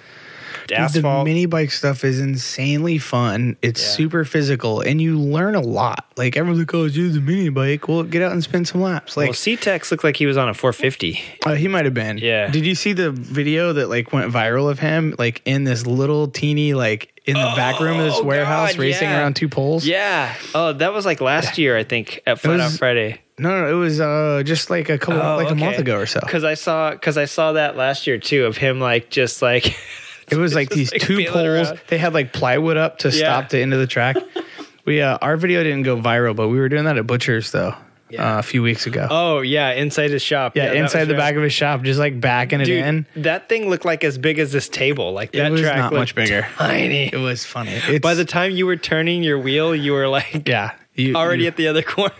asphalt. 0.73 1.25
The 1.25 1.31
mini 1.31 1.47
bike 1.47 1.71
stuff 1.71 2.03
is 2.05 2.19
insanely 2.19 2.99
fun. 2.99 3.57
It's 3.63 3.81
Yeah. 3.81 3.89
super 3.91 4.25
physical, 4.25 4.81
and 4.81 5.01
you 5.01 5.17
learn 5.19 5.55
a 5.55 5.61
lot. 5.61 6.07
Like 6.17 6.37
everyone's 6.37 6.59
like, 6.59 6.75
"Oh, 6.75 6.85
use 6.87 7.17
a 7.17 7.21
mini 7.21 7.49
bike." 7.51 7.87
Well, 7.89 8.03
get 8.03 8.21
out 8.23 8.33
and 8.33 8.43
spin 8.43 8.65
some 8.65 8.81
laps. 8.81 9.17
Like 9.17 9.27
well, 9.29 9.35
C-Tex 9.35 9.91
looked 9.93 10.03
like 10.03 10.17
he 10.17 10.27
was 10.27 10.37
on 10.37 10.49
a 10.49 10.55
450. 10.55 11.21
Uh, 11.45 11.55
he 11.55 11.69
might 11.69 11.85
have 11.85 11.95
been. 11.95 12.19
Yeah. 12.19 12.49
Did 12.51 12.67
you 12.67 12.75
see 12.75 12.93
the 12.95 13.11
video 13.13 13.73
that 13.75 13.89
like 13.89 14.13
went 14.13 14.33
viral 14.33 14.69
of 14.69 14.81
him 14.81 15.15
like 15.19 15.41
in 15.45 15.63
this 15.65 15.87
little 15.87 16.27
teeny 16.29 16.75
like 16.75 17.13
in 17.27 17.35
the 17.35 17.53
back 17.57 17.79
room 17.81 17.99
of 18.01 18.05
this 18.07 18.15
Oh, 18.19 18.25
warehouse 18.25 18.73
God, 18.73 18.81
racing 18.81 19.09
yeah. 19.09 19.21
around 19.21 19.37
two 19.37 19.49
poles? 19.49 19.87
Yeah. 19.87 20.35
Oh, 20.55 20.73
that 20.73 20.93
was 20.93 21.05
like 21.07 21.21
last 21.21 21.59
year, 21.59 21.77
I 21.77 21.85
think, 21.85 22.23
at 22.27 22.41
Flat 22.41 22.59
Out 22.61 22.73
Friday. 22.73 23.21
No, 23.39 23.61
no, 23.61 23.69
it 23.69 23.79
was 23.79 24.01
uh 24.01 24.43
just 24.47 24.71
like 24.71 24.89
a 24.89 24.97
couple 24.99 25.19
like 25.19 25.51
a 25.51 25.55
month 25.55 25.79
ago 25.79 25.99
or 25.99 26.07
so. 26.07 26.21
Because 26.21 26.43
I 26.45 26.55
saw 26.55 26.91
because 26.93 27.19
I 27.19 27.27
saw 27.27 27.53
that 27.53 27.77
last 27.77 28.07
year 28.07 28.17
too 28.19 28.47
of 28.47 28.57
him 28.57 28.81
like 28.81 29.11
just 29.11 29.43
like 29.43 29.77
It 30.31 30.37
was 30.39 30.55
like 30.55 30.69
these 30.71 30.91
like, 30.91 31.03
two 31.03 31.25
poles. 31.27 31.45
around. 31.69 31.81
They 31.89 31.99
had 31.99 32.15
like 32.15 32.33
plywood 32.33 32.77
up 32.77 32.99
to 33.01 33.09
Yeah. 33.09 33.15
stop 33.19 33.51
the 33.51 33.61
end 33.61 33.73
of 33.75 33.79
the 33.79 33.87
track. 33.87 34.17
we 34.87 35.03
uh 35.03 35.19
our 35.21 35.37
video 35.37 35.63
didn't 35.63 35.83
go 35.83 35.97
viral, 35.99 36.35
but 36.35 36.49
we 36.49 36.59
were 36.59 36.69
doing 36.71 36.85
that 36.85 36.97
at 36.97 37.07
Butcher's 37.07 37.51
though 37.53 37.75
Yeah. 38.09 38.37
uh, 38.37 38.39
a 38.39 38.43
few 38.43 38.63
weeks 38.63 38.87
ago. 38.87 39.07
oh 39.11 39.41
yeah 39.43 39.73
inside 39.73 40.11
his 40.13 40.23
shop. 40.23 40.57
yeah, 40.57 40.69
that 40.69 40.77
inside 40.77 41.05
the 41.05 41.13
right. 41.13 41.19
back 41.21 41.35
of 41.37 41.43
his 41.43 41.53
shop, 41.53 41.83
just 41.83 42.01
like 42.01 42.19
backing 42.19 42.63
it 42.63 42.69
in. 42.71 43.05
that 43.17 43.51
thing 43.51 43.69
looked 43.69 43.85
like 43.85 44.03
as 44.03 44.17
big 44.17 44.39
as 44.39 44.51
this 44.51 44.69
table. 44.71 45.13
Like 45.13 45.33
that 45.33 45.47
It 45.49 45.51
was 45.51 45.61
track 45.61 45.77
not 45.77 45.93
much 45.93 46.15
bigger. 46.15 46.47
Tiny. 46.57 47.11
It 47.13 47.19
was 47.21 47.45
funny. 47.45 47.73
It's, 47.87 48.01
By 48.03 48.15
the 48.15 48.25
time 48.25 48.53
you 48.53 48.65
were 48.65 48.77
turning 48.77 49.23
your 49.23 49.39
wheel, 49.39 49.77
you 49.77 49.93
were 49.93 50.09
like 50.09 50.49
yeah, 50.49 50.73
you, 50.95 51.15
already 51.15 51.43
you- 51.43 51.49
at 51.49 51.57
the 51.57 51.69
other 51.69 51.83
corner. 51.83 52.15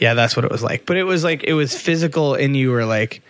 Yeah, 0.00 0.14
that's 0.14 0.36
what 0.36 0.44
it 0.44 0.50
was 0.50 0.62
like. 0.62 0.86
But 0.86 0.96
it 0.96 1.04
was 1.04 1.24
like 1.24 1.44
it 1.44 1.54
was 1.54 1.76
physical, 1.78 2.34
and 2.34 2.56
you 2.56 2.70
were 2.70 2.84
like, 2.84 3.22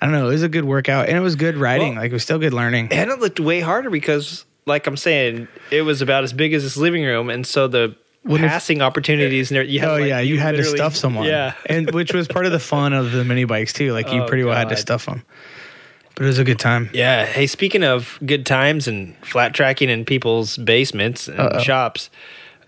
I 0.00 0.06
don't 0.06 0.12
know, 0.14 0.26
it 0.28 0.32
was 0.32 0.42
a 0.42 0.48
good 0.48 0.64
workout, 0.64 1.08
and 1.08 1.16
it 1.16 1.20
was 1.20 1.36
good 1.36 1.56
riding. 1.56 1.94
Well- 1.94 2.02
like 2.02 2.10
it 2.10 2.14
was 2.14 2.22
still 2.22 2.38
good 2.38 2.52
learning. 2.54 2.88
and 2.92 3.10
it 3.10 3.18
looked 3.20 3.40
way 3.40 3.60
harder 3.60 3.90
because, 3.90 4.44
like 4.66 4.86
I'm 4.86 4.96
saying, 4.96 5.48
it 5.70 5.82
was 5.82 6.02
about 6.02 6.24
as 6.24 6.32
big 6.32 6.52
as 6.54 6.62
this 6.62 6.76
living 6.76 7.04
room, 7.04 7.30
and 7.30 7.46
so 7.46 7.68
the 7.68 7.94
When 8.22 8.40
passing 8.40 8.80
opportunities. 8.82 9.50
And 9.50 9.68
you 9.68 9.80
had, 9.80 9.88
Oh 9.88 9.92
like, 9.94 10.08
yeah, 10.08 10.20
you 10.20 10.38
had 10.38 10.56
to 10.56 10.64
stuff 10.64 10.96
someone. 10.96 11.26
Yeah, 11.26 11.54
and 11.66 11.90
which 11.92 12.12
was 12.14 12.26
part 12.28 12.46
of 12.46 12.52
the 12.52 12.58
fun 12.60 12.92
of 12.92 13.12
the 13.12 13.24
mini 13.24 13.44
bikes 13.44 13.72
too. 13.72 13.92
Like 13.92 14.10
you 14.12 14.22
Oh, 14.22 14.26
pretty 14.28 14.44
well 14.44 14.56
had 14.56 14.68
to 14.70 14.76
stuff 14.76 15.06
them. 15.06 15.22
But 16.14 16.22
it 16.22 16.26
was 16.28 16.38
a 16.38 16.44
good 16.44 16.60
time. 16.60 16.90
Yeah. 16.92 17.26
Hey, 17.26 17.48
speaking 17.48 17.82
of 17.82 18.20
good 18.24 18.46
times 18.46 18.86
and 18.86 19.16
flat 19.26 19.52
tracking 19.52 19.90
in 19.90 20.04
people's 20.04 20.56
basements 20.58 21.26
and 21.26 21.40
Uh-oh. 21.40 21.58
shops, 21.58 22.08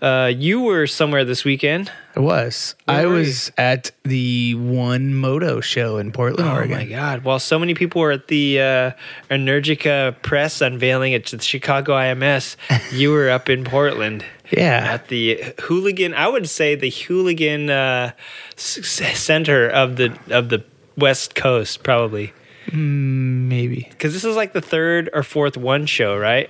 uh, 0.01 0.31
you 0.35 0.61
were 0.61 0.87
somewhere 0.87 1.25
this 1.25 1.43
weekend. 1.45 1.91
I 2.15 2.19
was. 2.19 2.75
Where 2.85 2.97
I 2.97 3.05
was 3.05 3.51
at 3.57 3.91
the 4.03 4.55
One 4.55 5.13
Moto 5.15 5.61
show 5.61 5.97
in 5.97 6.11
Portland, 6.11 6.49
Oh 6.49 6.53
Oregon. 6.53 6.77
my 6.77 6.85
God! 6.85 7.23
While 7.23 7.39
so 7.39 7.57
many 7.59 7.73
people 7.73 8.01
were 8.01 8.11
at 8.11 8.27
the 8.27 8.59
uh, 8.59 8.91
Energica 9.29 10.15
press 10.21 10.61
unveiling 10.61 11.13
at 11.13 11.25
the 11.25 11.39
Chicago 11.39 11.93
IMS, 11.93 12.55
you 12.91 13.11
were 13.11 13.29
up 13.29 13.49
in 13.49 13.63
Portland 13.63 14.25
Yeah, 14.51 14.87
at 14.93 15.07
the 15.09 15.53
hooligan. 15.59 16.13
I 16.13 16.27
would 16.27 16.49
say 16.49 16.75
the 16.75 16.89
hooligan 16.89 17.69
uh, 17.69 18.11
center 18.55 19.67
of 19.69 19.95
the 19.97 20.17
of 20.29 20.49
the 20.49 20.63
West 20.97 21.35
Coast, 21.35 21.83
probably 21.83 22.33
maybe. 22.73 23.87
because 23.91 24.13
this 24.13 24.25
is 24.25 24.35
like 24.35 24.53
the 24.53 24.61
third 24.61 25.09
or 25.13 25.23
fourth 25.23 25.55
one 25.57 25.85
show, 25.85 26.17
right? 26.17 26.49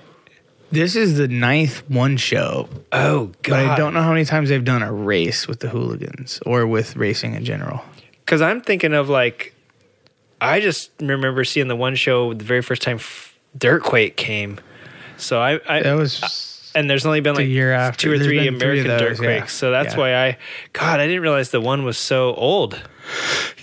This 0.71 0.95
is 0.95 1.17
the 1.17 1.27
ninth 1.27 1.89
one 1.89 2.17
show, 2.17 2.67
Oh 2.91 3.27
God! 3.41 3.51
but 3.51 3.53
I 3.65 3.77
don't 3.77 3.93
know 3.93 4.01
how 4.01 4.11
many 4.11 4.25
times 4.25 4.49
they've 4.49 4.63
done 4.63 4.81
a 4.83 4.91
race 4.91 5.47
with 5.47 5.61
the 5.61 5.69
hooligans 5.69 6.39
or 6.45 6.67
with 6.67 6.95
racing 6.97 7.35
in 7.35 7.45
general. 7.45 7.81
because 8.25 8.41
I'm 8.41 8.59
thinking 8.61 8.93
of 8.93 9.07
like, 9.07 9.53
I 10.41 10.59
just 10.59 10.91
remember 10.99 11.43
seeing 11.45 11.67
the 11.69 11.75
one 11.75 11.95
show 11.95 12.33
the 12.33 12.43
very 12.43 12.61
first 12.61 12.81
time 12.81 12.99
Dirtquake 13.57 14.17
came. 14.17 14.59
So 15.15 15.39
I, 15.39 15.59
I 15.67 15.81
That 15.83 15.93
was 15.95 16.21
uh, 16.21 16.27
and 16.77 16.89
there's 16.89 17.05
only 17.05 17.21
been 17.21 17.35
like 17.35 17.47
year 17.47 17.71
after. 17.73 18.01
two 18.03 18.11
or 18.11 18.17
There's 18.17 18.27
three 18.27 18.47
American 18.47 18.87
those, 18.87 19.19
Dirtquakes. 19.19 19.23
yeah. 19.39 19.45
So 19.45 19.71
that's 19.71 19.93
Yeah. 19.93 19.99
why 19.99 20.15
I, 20.15 20.37
God, 20.73 20.99
I 20.99 21.07
didn't 21.07 21.21
realize 21.23 21.49
the 21.49 21.61
one 21.61 21.85
was 21.85 21.97
so 21.97 22.35
old. 22.35 22.79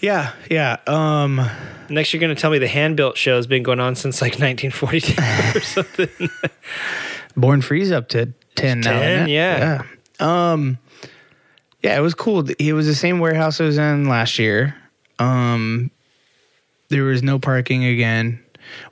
Yeah, 0.01 0.33
yeah. 0.51 0.79
Um, 0.87 1.41
Next, 1.89 2.13
you're 2.13 2.21
going 2.21 2.35
to 2.35 2.41
tell 2.41 2.51
me 2.51 2.59
the 2.59 2.69
hand 2.69 2.97
built 2.97 3.17
show 3.17 3.37
has 3.37 3.47
been 3.47 3.63
going 3.63 3.81
on 3.81 3.95
since 3.95 4.23
like 4.23 4.39
1942 4.39 5.15
or 5.59 5.61
something. 5.63 6.31
Born 7.37 7.61
Free's 7.61 7.93
up 7.93 8.09
to 8.11 8.33
ten 8.55 8.81
now. 8.81 9.01
10, 9.01 9.11
isn't 9.11 9.29
it? 9.29 9.33
yeah. 9.33 9.83
yeah. 10.21 10.53
Um, 10.53 10.79
yeah, 11.83 11.99
it 11.99 12.01
was 12.01 12.15
cool. 12.15 12.49
It 12.59 12.73
was 12.73 12.87
the 12.87 12.95
same 12.95 13.19
warehouse 13.19 13.61
I 13.61 13.65
was 13.65 13.77
in 13.77 14.09
last 14.09 14.39
year. 14.39 14.75
Um, 15.19 15.91
there 16.89 17.05
was 17.05 17.23
no 17.23 17.39
parking 17.39 17.85
again, 17.85 18.43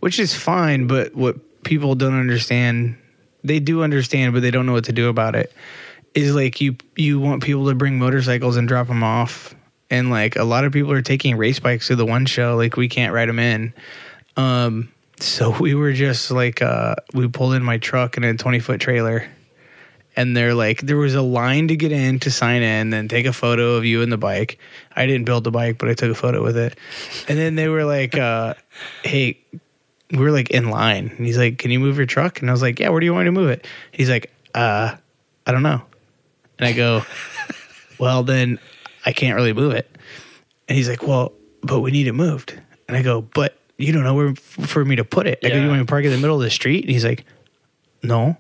which 0.00 0.18
is 0.18 0.34
fine. 0.34 0.86
But 0.86 1.14
what 1.14 1.64
people 1.64 1.94
don't 1.94 2.18
understand, 2.18 2.98
they 3.44 3.60
do 3.60 3.82
understand, 3.82 4.34
but 4.34 4.42
they 4.42 4.50
don't 4.50 4.66
know 4.66 4.72
what 4.72 4.84
to 4.84 4.92
do 4.92 5.08
about 5.08 5.34
it. 5.34 5.52
Is 6.14 6.34
like 6.34 6.60
you 6.60 6.76
you 6.94 7.18
want 7.18 7.42
people 7.42 7.66
to 7.68 7.74
bring 7.74 7.98
motorcycles 7.98 8.58
and 8.58 8.68
drop 8.68 8.88
them 8.88 9.02
off, 9.02 9.54
and 9.92 10.09
like 10.09 10.37
a 10.37 10.44
lot 10.44 10.64
of 10.64 10.72
people 10.72 10.90
are 10.90 11.02
taking 11.02 11.37
race 11.37 11.61
bikes 11.61 11.88
to 11.88 11.96
the 11.96 12.07
one 12.07 12.24
show. 12.24 12.57
Like 12.57 12.78
we 12.78 12.88
can't 12.88 13.12
ride 13.12 13.28
them 13.28 13.38
in. 13.38 13.74
Um, 14.38 14.90
so 15.20 15.55
we 15.61 15.74
were 15.74 15.92
just 15.92 16.31
like, 16.31 16.62
uh, 16.62 16.94
we 17.12 17.28
pulled 17.28 17.52
in 17.52 17.62
my 17.62 17.76
truck 17.76 18.16
in 18.16 18.24
a 18.24 18.35
20 18.35 18.59
foot 18.59 18.81
trailer. 18.81 19.28
And 20.16 20.35
they're 20.35 20.55
like, 20.55 20.81
there 20.81 20.96
was 20.96 21.14
a 21.14 21.20
line 21.20 21.68
to 21.68 21.76
get 21.76 21.92
in 21.92 22.20
to 22.20 22.31
sign 22.31 22.62
in, 22.62 22.88
then 22.88 23.07
take 23.07 23.26
a 23.26 23.35
photo 23.35 23.74
of 23.74 23.85
you 23.85 24.00
and 24.00 24.11
the 24.11 24.16
bike. 24.16 24.59
I 24.96 25.07
didn't 25.07 25.26
build 25.26 25.44
the 25.44 25.50
bike, 25.50 25.76
but 25.76 25.90
I 25.90 25.94
took 25.94 26.11
a 26.11 26.14
photo 26.14 26.42
with 26.42 26.57
it. 26.57 26.78
And 27.28 27.38
then 27.38 27.55
they 27.55 27.68
were 27.68 27.85
like, 27.85 28.16
uh, 28.16 28.55
hey, 29.05 29.38
we 30.11 30.18
were 30.18 30.31
like 30.31 30.50
in 30.50 30.70
line. 30.70 31.12
And 31.16 31.26
he's 31.26 31.38
like, 31.38 31.59
can 31.59 31.70
you 31.70 31.81
move 31.81 31.98
your 31.98 32.07
truck? 32.07 32.40
And 32.40 32.48
I 32.48 32.52
was 32.52 32.62
like, 32.62 32.81
yeah, 32.81 32.88
where 32.88 33.00
do 33.00 33.05
you 33.05 33.12
want 33.12 33.24
me 33.24 33.28
to 33.28 33.33
move 33.33 33.50
it? 33.50 33.66
He's 33.90 34.09
like, 34.09 34.33
uh, 34.55 34.96
I 35.46 35.52
don't 35.52 35.62
know. 35.62 35.83
And 36.59 36.66
I 36.66 36.72
go, 36.72 37.02
well, 37.98 38.22
then 38.22 38.59
I 39.04 39.12
can't 39.12 39.34
really 39.36 39.52
move 39.52 39.72
it. 39.72 39.90
And 40.68 40.76
he's 40.76 40.88
like, 40.88 41.03
well, 41.07 41.32
but 41.62 41.80
we 41.80 41.90
need 41.90 42.07
it 42.07 42.12
moved. 42.12 42.59
And 42.88 42.96
I 42.96 43.03
go, 43.03 43.20
but 43.22 43.59
you 43.78 43.92
don't 43.92 44.05
know 44.05 44.14
where 44.14 44.28
f- 44.30 44.38
for 44.38 44.84
me 44.84 44.96
to 44.96 45.05
put 45.05 45.26
it. 45.26 45.38
I 45.44 45.48
go, 45.48 45.55
Yeah. 45.55 45.62
you 45.62 45.68
want 45.68 45.80
me 45.80 45.86
to 45.86 45.90
park 45.90 46.05
in 46.05 46.11
the 46.11 46.18
middle 46.18 46.36
of 46.36 46.42
the 46.42 46.50
street? 46.50 46.84
And 46.84 46.90
he's 46.90 47.05
like, 47.05 47.24
no. 48.03 48.36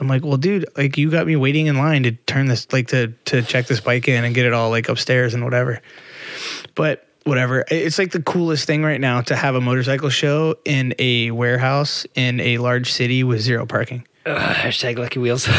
I'm 0.00 0.08
like, 0.08 0.24
well, 0.24 0.36
dude, 0.36 0.66
like 0.76 0.98
you 0.98 1.10
got 1.10 1.26
me 1.26 1.36
waiting 1.36 1.66
in 1.66 1.78
line 1.78 2.02
to 2.02 2.12
turn 2.12 2.46
this, 2.46 2.70
like 2.72 2.88
to 2.88 3.08
to 3.26 3.42
check 3.42 3.66
this 3.66 3.80
bike 3.80 4.08
in 4.08 4.24
and 4.24 4.34
get 4.34 4.44
it 4.44 4.52
all 4.52 4.70
like 4.70 4.88
upstairs 4.88 5.34
and 5.34 5.44
whatever. 5.44 5.80
But 6.74 7.06
whatever, 7.22 7.64
it's 7.70 7.96
like 7.98 8.10
the 8.10 8.20
coolest 8.22 8.66
thing 8.66 8.82
right 8.82 9.00
now 9.00 9.20
to 9.22 9.36
have 9.36 9.54
a 9.54 9.60
motorcycle 9.60 10.10
show 10.10 10.56
in 10.64 10.94
a 10.98 11.30
warehouse 11.30 12.06
in 12.16 12.40
a 12.40 12.58
large 12.58 12.92
city 12.92 13.22
with 13.22 13.40
zero 13.40 13.66
parking. 13.66 14.04
Ugh, 14.26 14.56
hashtag 14.56 14.98
Lucky 14.98 15.18
Wheels. 15.18 15.48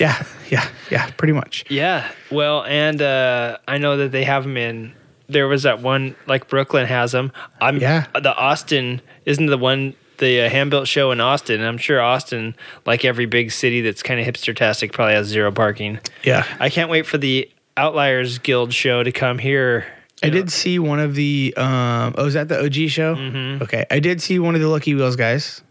Yeah, 0.00 0.24
yeah, 0.48 0.66
yeah, 0.90 1.10
pretty 1.18 1.34
much. 1.34 1.66
yeah. 1.68 2.10
Well, 2.30 2.64
and 2.64 3.02
uh, 3.02 3.58
I 3.68 3.76
know 3.76 3.98
that 3.98 4.12
they 4.12 4.24
have 4.24 4.44
them 4.44 4.56
in 4.56 4.94
there 5.30 5.48
was 5.48 5.62
that 5.62 5.80
one 5.80 6.16
like 6.26 6.48
Brooklyn 6.48 6.86
has 6.86 7.12
them. 7.12 7.32
I'm 7.60 7.78
Yeah. 7.78 8.06
The 8.14 8.34
Austin 8.34 9.00
isn't 9.24 9.46
the 9.46 9.58
one 9.58 9.94
the 10.18 10.42
uh, 10.42 10.48
hand 10.50 10.70
built 10.70 10.86
show 10.88 11.10
in 11.12 11.20
Austin. 11.20 11.62
I'm 11.62 11.78
sure 11.78 12.00
Austin, 12.00 12.54
like 12.84 13.04
every 13.04 13.26
big 13.26 13.52
city 13.52 13.80
that's 13.80 14.02
kind 14.02 14.20
of 14.20 14.26
hipster 14.26 14.54
tastic, 14.54 14.92
probably 14.92 15.14
has 15.14 15.26
zero 15.26 15.50
parking. 15.50 15.98
Yeah. 16.22 16.44
I 16.58 16.68
can't 16.68 16.90
wait 16.90 17.06
for 17.06 17.18
the 17.18 17.50
Outliers 17.76 18.38
Guild 18.38 18.74
show 18.74 19.02
to 19.02 19.12
come 19.12 19.38
here. 19.38 19.86
I 20.22 20.28
did 20.28 20.50
see 20.52 20.78
one 20.78 21.00
of 21.00 21.14
the. 21.14 21.54
Um, 21.56 22.14
oh, 22.18 22.26
is 22.26 22.34
that 22.34 22.48
the 22.48 22.62
OG 22.62 22.90
show? 22.90 23.14
Mm-hmm. 23.14 23.62
Okay, 23.62 23.86
I 23.90 24.00
did 24.00 24.20
see 24.20 24.38
one 24.38 24.54
of 24.54 24.60
the 24.60 24.68
Lucky 24.68 24.94
Wheels 24.94 25.16
guys, 25.16 25.62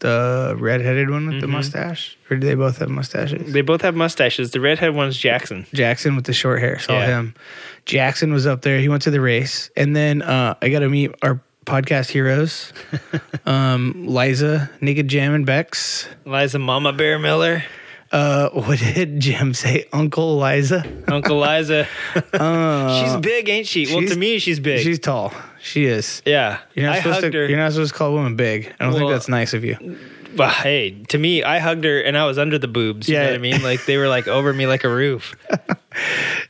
the 0.00 0.54
redheaded 0.58 1.10
one 1.10 1.26
with 1.28 1.40
the 1.40 1.46
mustache, 1.46 2.16
or 2.30 2.36
do 2.36 2.46
they 2.46 2.54
both 2.54 2.78
have 2.78 2.88
mustaches? 2.90 3.52
They 3.52 3.62
both 3.62 3.80
have 3.82 3.94
mustaches. 3.94 4.50
The 4.50 4.60
redhead 4.60 4.94
one's 4.94 5.16
Jackson. 5.16 5.66
Jackson 5.72 6.16
with 6.16 6.26
the 6.26 6.32
short 6.32 6.60
hair. 6.60 6.78
Saw 6.78 6.92
Yeah. 6.98 7.06
him. 7.06 7.34
Jackson 7.86 8.32
was 8.32 8.46
up 8.46 8.62
there. 8.62 8.78
He 8.80 8.88
went 8.88 9.02
to 9.02 9.10
the 9.10 9.20
race, 9.20 9.70
and 9.76 9.94
then 9.96 10.22
uh, 10.22 10.54
I 10.60 10.68
got 10.68 10.80
to 10.80 10.88
meet 10.88 11.12
our 11.22 11.40
podcast 11.64 12.10
heroes, 12.10 12.72
um, 13.46 14.06
Liza, 14.06 14.70
Naked 14.80 15.08
Jim, 15.08 15.34
and 15.34 15.44
Bex. 15.46 16.08
Liza 16.24 16.58
Mama 16.58 16.92
Bear 16.92 17.18
Miller. 17.18 17.64
Uh, 18.12 18.48
what 18.52 18.78
did 18.78 19.20
Jim 19.20 19.52
say? 19.54 19.86
Uncle 19.92 20.38
Liza. 20.38 20.84
Uncle 21.08 21.40
Liza. 21.40 21.86
she's 22.14 23.16
big, 23.20 23.48
ain't 23.48 23.66
she? 23.66 23.86
Well, 23.94 24.06
to 24.06 24.16
me, 24.16 24.38
she's 24.38 24.60
big. 24.60 24.82
She's 24.82 24.98
tall. 24.98 25.32
She 25.60 25.84
is. 25.86 26.22
yeah. 26.24 26.60
You're 26.74 26.86
not 26.86 26.96
I 26.96 26.98
supposed 26.98 27.20
hugged 27.22 27.32
to. 27.32 27.38
her. 27.38 27.48
You're 27.48 27.58
not 27.58 27.72
supposed 27.72 27.92
to 27.92 27.98
call 27.98 28.10
a 28.10 28.12
woman 28.12 28.36
big. 28.36 28.72
I 28.78 28.84
don't 28.84 28.94
think 28.94 29.10
that's 29.10 29.28
nice 29.28 29.52
of 29.54 29.64
you. 29.64 29.98
Well, 30.36 30.50
hey, 30.50 30.90
to 31.08 31.18
me, 31.18 31.42
I 31.42 31.58
hugged 31.58 31.84
her 31.84 31.98
and 32.00 32.16
I 32.16 32.26
was 32.26 32.38
under 32.38 32.58
the 32.58 32.68
boobs. 32.68 33.08
You 33.08 33.14
know 33.16 33.22
Yeah. 33.22 33.26
what 33.30 33.34
I 33.34 33.38
mean? 33.38 33.62
Like 33.62 33.84
they 33.86 33.96
were 33.96 34.06
like 34.08 34.28
over 34.28 34.52
me 34.52 34.66
like 34.66 34.84
a 34.84 34.88
roof. 34.88 35.34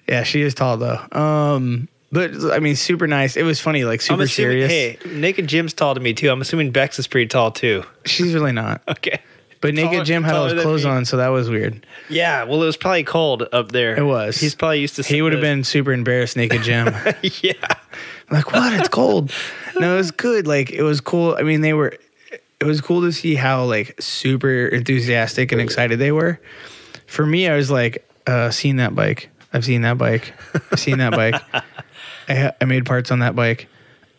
Yeah, 0.09 0.23
she 0.25 0.43
is 0.43 0.55
tall 0.55 0.77
though. 0.77 0.99
Um, 1.13 1.89
but 2.13 2.33
I 2.53 2.59
mean, 2.59 2.75
super 2.77 3.07
nice. 3.07 3.37
It 3.37 3.43
was 3.45 3.61
funny, 3.61 3.85
like 3.85 4.01
super 4.01 4.23
assuming, 4.23 4.69
serious. 4.69 4.71
hey, 4.71 4.99
Naked 5.09 5.47
Jim's 5.47 5.73
tall 5.73 5.95
to 5.95 6.01
me 6.01 6.15
too. 6.15 6.31
I'm 6.31 6.41
assuming 6.41 6.71
Bex 6.73 6.99
is 6.99 7.07
pretty 7.07 7.27
tall 7.29 7.51
too. 7.53 7.85
She's 8.05 8.35
really 8.35 8.53
not. 8.53 8.83
Okay. 8.89 9.21
But 9.61 9.75
Naked 9.75 9.93
Taller- 9.93 10.05
Jim 10.05 10.23
had 10.23 10.35
all 10.35 10.49
his 10.49 10.63
clothes 10.63 10.85
on, 10.85 11.05
so 11.05 11.17
that 11.17 11.29
was 11.29 11.49
weird. 11.49 11.87
Yeah, 12.09 12.45
well, 12.45 12.63
it 12.63 12.67
was 12.67 12.77
probably 12.77 13.05
cold 13.05 13.49
up 13.53 13.73
there. 13.73 13.97
It 13.97 14.05
was. 14.05 14.39
He's 14.39 14.55
probably 14.55 14.81
used 14.81 14.97
to. 14.97 15.03
He 15.03 15.23
would 15.23 15.33
have 15.33 15.41
been 15.41 15.65
super 15.65 15.93
embarrassed, 15.93 16.37
Naked 16.37 16.63
Jim. 16.63 16.87
yeah. 17.43 17.53
like, 18.31 18.53
what? 18.53 18.73
It's 18.75 18.89
cold. 18.89 19.33
No, 19.79 19.93
it 19.93 19.99
was 19.99 20.11
good. 20.11 20.47
Like, 20.47 20.71
it 20.71 20.83
was 20.83 21.03
cool. 21.03 21.37
I 21.39 21.43
mean, 21.43 21.61
they 21.61 21.75
were. 21.75 21.93
It 22.61 22.65
was 22.65 22.81
cool 22.81 23.03
to 23.03 23.13
see 23.13 23.35
how 23.35 23.65
like 23.65 24.01
super 24.01 24.69
enthusiastic 24.69 25.53
and 25.53 25.61
excited 25.61 25.99
they 25.99 26.13
were. 26.13 26.41
For 27.07 27.27
me, 27.27 27.47
I 27.47 27.57
was 27.57 27.71
like, 27.71 28.09
uh, 28.27 28.51
seen 28.51 28.77
that 28.77 28.95
bike. 28.95 29.29
I've 29.53 29.67
seen 29.67 29.83
that 29.83 29.99
bike. 29.99 30.33
I've 30.73 30.81
seen 30.81 30.97
that 30.99 31.13
bike. 31.13 31.35
I, 32.29 32.35
ha- 32.35 32.53
I 32.59 32.65
made 32.65 32.87
parts 32.87 33.11
on 33.11 33.19
that 33.19 33.37
bike. 33.37 33.69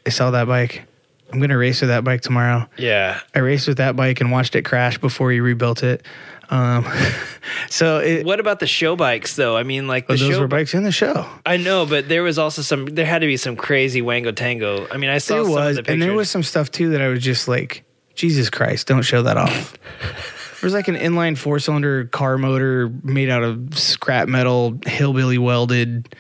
I 0.06 0.10
saw 0.10 0.30
that 0.30 0.46
bike. 0.48 0.84
I'm 1.32 1.40
gonna 1.40 1.58
race 1.58 1.82
with 1.82 1.90
that 1.90 2.04
bike 2.04 2.22
tomorrow. 2.22 2.68
Yeah. 2.78 3.20
I 3.36 3.40
raced 3.40 3.68
with 3.68 3.78
that 3.78 3.96
bike 3.96 4.22
and 4.22 4.32
watched 4.32 4.56
it 4.56 4.64
crash 4.64 4.98
before 4.98 5.32
he 5.32 5.40
rebuilt 5.40 5.84
it. 5.84 6.04
Um, 6.50 6.88
so 7.70 8.00
it, 8.00 8.26
What 8.26 8.40
about 8.40 8.60
the 8.60 8.68
show 8.68 8.96
bikes 8.96 9.36
though? 9.36 9.58
I 9.58 9.64
mean, 9.64 9.88
like 9.88 10.08
the 10.08 10.16
those 10.16 10.36
show. 10.36 10.40
were 10.40 10.48
bikes 10.48 10.74
in 10.74 10.84
the 10.84 10.92
show. 10.92 11.28
I 11.46 11.58
know, 11.58 11.86
but 11.86 12.08
there 12.08 12.24
was 12.24 12.40
also 12.40 12.62
some. 12.62 12.86
There 12.86 13.06
had 13.06 13.20
to 13.20 13.28
be 13.28 13.36
some 13.38 13.56
crazy 13.58 14.02
wango 14.02 14.32
tango. 14.32 14.88
I 14.90 14.96
mean, 14.98 15.10
I 15.10 15.18
saw 15.18 15.36
There 15.36 15.44
some 15.44 15.52
was, 15.54 15.70
of 15.72 15.76
the 15.76 15.82
pictures. 15.84 15.94
and 15.94 16.02
there 16.02 16.14
was 16.14 16.30
some 16.30 16.44
stuff 16.44 16.72
too 16.72 16.90
that 16.92 17.02
I 17.02 17.10
was 17.10 17.22
just 17.22 17.48
like, 17.50 17.84
Jesus 18.16 18.50
Christ, 18.50 18.88
don't 18.88 19.02
show 19.02 19.22
that 19.24 19.38
off. 19.38 19.74
There 20.60 20.66
was 20.66 20.74
like 20.74 20.88
an 20.88 20.96
inline 20.96 21.38
four 21.38 21.60
cylinder 21.60 22.06
car 22.06 22.40
motor 22.40 22.90
made 23.04 23.30
out 23.30 23.44
of 23.44 23.78
scrap 23.78 24.28
metal, 24.28 24.80
hillbilly 24.88 25.38
welded. 25.38 26.16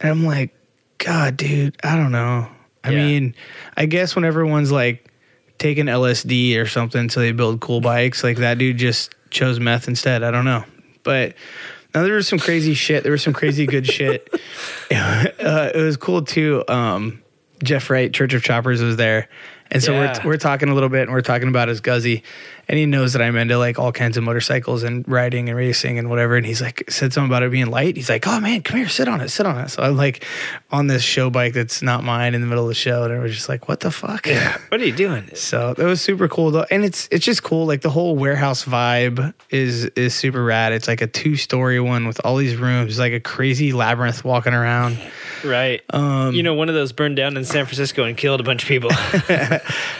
And 0.00 0.10
I'm 0.10 0.24
like, 0.24 0.52
God, 0.98 1.36
dude, 1.36 1.76
I 1.84 1.94
don't 1.96 2.10
know. 2.10 2.48
I 2.84 2.90
Yeah. 2.90 2.96
mean, 3.06 3.34
I 3.76 3.86
guess 3.86 4.14
when 4.16 4.24
everyone's 4.24 4.72
like 4.72 5.06
taking 5.58 5.86
LSD 5.86 6.56
or 6.58 6.66
something 6.66 7.08
so 7.08 7.20
they 7.20 7.32
build 7.32 7.60
cool 7.60 7.80
bikes, 7.80 8.24
like 8.24 8.38
that 8.38 8.58
dude 8.58 8.78
just 8.78 9.14
chose 9.30 9.60
meth 9.60 9.88
instead. 9.88 10.22
I 10.22 10.30
don't 10.30 10.44
know. 10.44 10.64
But 11.04 11.34
now 11.94 12.02
there 12.02 12.14
was 12.14 12.26
some 12.28 12.38
crazy 12.38 12.74
shit. 12.74 13.02
There 13.02 13.12
was 13.12 13.22
some 13.22 13.32
crazy 13.32 13.66
good 13.66 13.86
shit. 13.86 14.28
uh, 14.90 15.26
it 15.74 15.80
was 15.82 15.96
cool 15.96 16.22
too. 16.22 16.64
Um, 16.68 17.22
Jeff 17.62 17.88
Wright, 17.90 18.12
Church 18.12 18.34
of 18.34 18.42
Choppers, 18.42 18.82
was 18.82 18.96
there. 18.96 19.28
And 19.70 19.82
so 19.82 19.92
Yeah. 19.92 20.18
we're, 20.24 20.30
we're 20.30 20.36
talking 20.36 20.68
a 20.68 20.74
little 20.74 20.88
bit 20.88 21.02
and 21.02 21.12
we're 21.12 21.20
talking 21.22 21.48
about 21.48 21.68
his 21.68 21.80
Guzzi. 21.80 22.22
And 22.68 22.78
he 22.78 22.86
knows 22.86 23.12
that 23.12 23.20
I'm 23.22 23.36
into 23.36 23.58
like 23.58 23.78
all 23.78 23.92
kinds 23.92 24.16
of 24.16 24.24
motorcycles 24.24 24.82
and 24.82 25.06
riding 25.08 25.48
and 25.48 25.56
racing 25.58 25.98
and 25.98 26.08
whatever. 26.08 26.36
And 26.36 26.46
he's 26.46 26.62
like, 26.62 26.84
said 26.90 27.12
something 27.12 27.28
about 27.30 27.42
it 27.42 27.50
being 27.50 27.66
light. 27.66 27.96
He's 27.96 28.08
like, 28.08 28.26
oh 28.26 28.40
man, 28.40 28.62
come 28.62 28.78
here, 28.78 28.88
sit 28.88 29.08
on 29.08 29.20
it, 29.20 29.28
sit 29.30 29.44
on 29.46 29.58
it. 29.58 29.68
So 29.70 29.82
I'm 29.82 29.96
like 29.96 30.24
on 30.70 30.86
this 30.86 31.02
show 31.02 31.28
bike 31.28 31.54
that's 31.54 31.82
not 31.82 32.02
mine 32.04 32.34
in 32.34 32.40
the 32.40 32.46
middle 32.46 32.64
of 32.64 32.68
the 32.68 32.74
show. 32.74 33.02
And 33.04 33.12
I 33.12 33.18
was 33.18 33.34
just 33.34 33.48
like, 33.48 33.68
what 33.68 33.80
the 33.80 33.90
fuck? 33.90 34.26
What 34.68 34.80
are 34.80 34.84
you 34.86 34.92
doing? 34.92 35.28
So 35.34 35.74
that 35.74 35.84
was 35.84 36.00
super 36.00 36.28
cool 36.28 36.50
though. 36.50 36.64
And 36.70 36.84
it's 36.84 37.06
it's 37.10 37.24
just 37.24 37.42
cool. 37.42 37.66
Like 37.66 37.82
the 37.82 37.90
whole 37.90 38.16
warehouse 38.16 38.64
vibe 38.64 39.34
is 39.50 39.84
is 39.84 40.14
super 40.14 40.42
rad. 40.42 40.72
It's 40.72 40.88
like 40.88 41.02
a 41.02 41.06
two 41.06 41.36
story 41.36 41.78
one 41.80 42.06
with 42.06 42.20
all 42.24 42.36
these 42.36 42.56
rooms, 42.56 42.98
like 42.98 43.12
a 43.12 43.20
crazy 43.20 43.72
labyrinth 43.72 44.24
walking 44.24 44.54
around. 44.54 44.96
Right. 45.44 45.82
Um, 45.90 46.34
you 46.34 46.42
know, 46.42 46.54
one 46.54 46.68
of 46.70 46.74
those 46.74 46.92
burned 46.92 47.16
down 47.16 47.36
in 47.36 47.44
San 47.44 47.66
Francisco 47.66 48.04
and 48.04 48.16
killed 48.16 48.40
a 48.40 48.44
bunch 48.44 48.62
of 48.62 48.68
people. 48.68 48.90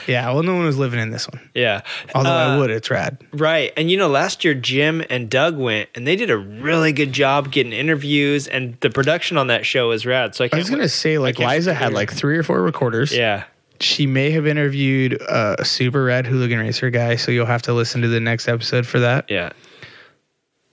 Yeah, 0.06 0.32
well 0.32 0.42
no 0.42 0.56
one 0.56 0.64
was 0.64 0.76
living 0.78 0.98
in 1.00 1.10
this 1.10 1.28
one. 1.28 1.40
yeah. 1.54 1.82
Although 2.14 2.51
I 2.52 2.56
Uh, 2.56 2.58
would, 2.60 2.70
it's 2.70 2.90
rad. 2.90 3.18
Right. 3.32 3.72
And 3.76 3.90
you 3.90 3.96
know, 3.96 4.08
last 4.08 4.44
year 4.44 4.54
Jim 4.54 5.02
and 5.10 5.28
Doug 5.30 5.56
went 5.56 5.88
and 5.94 6.06
they 6.06 6.16
did 6.16 6.30
a 6.30 6.36
really 6.36 6.92
good 6.92 7.12
job 7.12 7.50
getting 7.50 7.72
interviews 7.72 8.46
and 8.48 8.76
the 8.80 8.90
production 8.90 9.36
on 9.38 9.46
that 9.48 9.66
show 9.66 9.90
is 9.90 10.04
rad. 10.06 10.34
So 10.34 10.44
I 10.44 10.48
I 10.52 10.56
was 10.56 10.70
gonna 10.70 10.82
wait- 10.82 10.90
say 10.90 11.18
like 11.18 11.38
Liza 11.38 11.74
had 11.74 11.92
like 11.92 12.12
three 12.12 12.36
or 12.38 12.42
four 12.42 12.62
recorders. 12.62 13.14
Yeah. 13.16 13.44
She 13.80 14.06
may 14.06 14.30
have 14.30 14.46
interviewed 14.46 15.20
uh, 15.28 15.56
a 15.58 15.64
super 15.64 16.04
rad 16.04 16.24
hooligan 16.26 16.60
racer 16.60 16.88
guy, 16.90 17.16
so 17.16 17.32
you'll 17.32 17.46
have 17.46 17.62
to 17.62 17.72
listen 17.72 18.00
to 18.02 18.08
the 18.08 18.20
next 18.20 18.46
episode 18.46 18.86
for 18.86 19.00
that. 19.00 19.28
Yeah. 19.28 19.50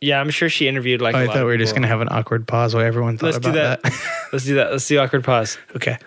Yeah, 0.02 0.22
I'm 0.22 0.30
sure 0.30 0.48
she 0.48 0.68
interviewed 0.68 1.02
like 1.02 1.16
Oh, 1.16 1.20
I 1.20 1.26
thought 1.26 1.38
we 1.38 1.44
were 1.44 1.58
just 1.58 1.74
gonna 1.74 1.88
have 1.88 2.02
an 2.02 2.08
awkward 2.12 2.48
pause 2.48 2.74
while 2.76 2.86
everyone 2.86 3.18
thought 3.18 3.34
Let's 3.34 3.40
do 3.40 3.50
about 3.50 3.82
that. 3.84 3.94
Let's 4.32 4.46
do 4.46 4.56
that. 4.56 4.72
Let's 4.72 4.88
do 4.88 5.00
awkward 5.00 5.24
pause. 5.24 5.58
okay. 5.76 5.98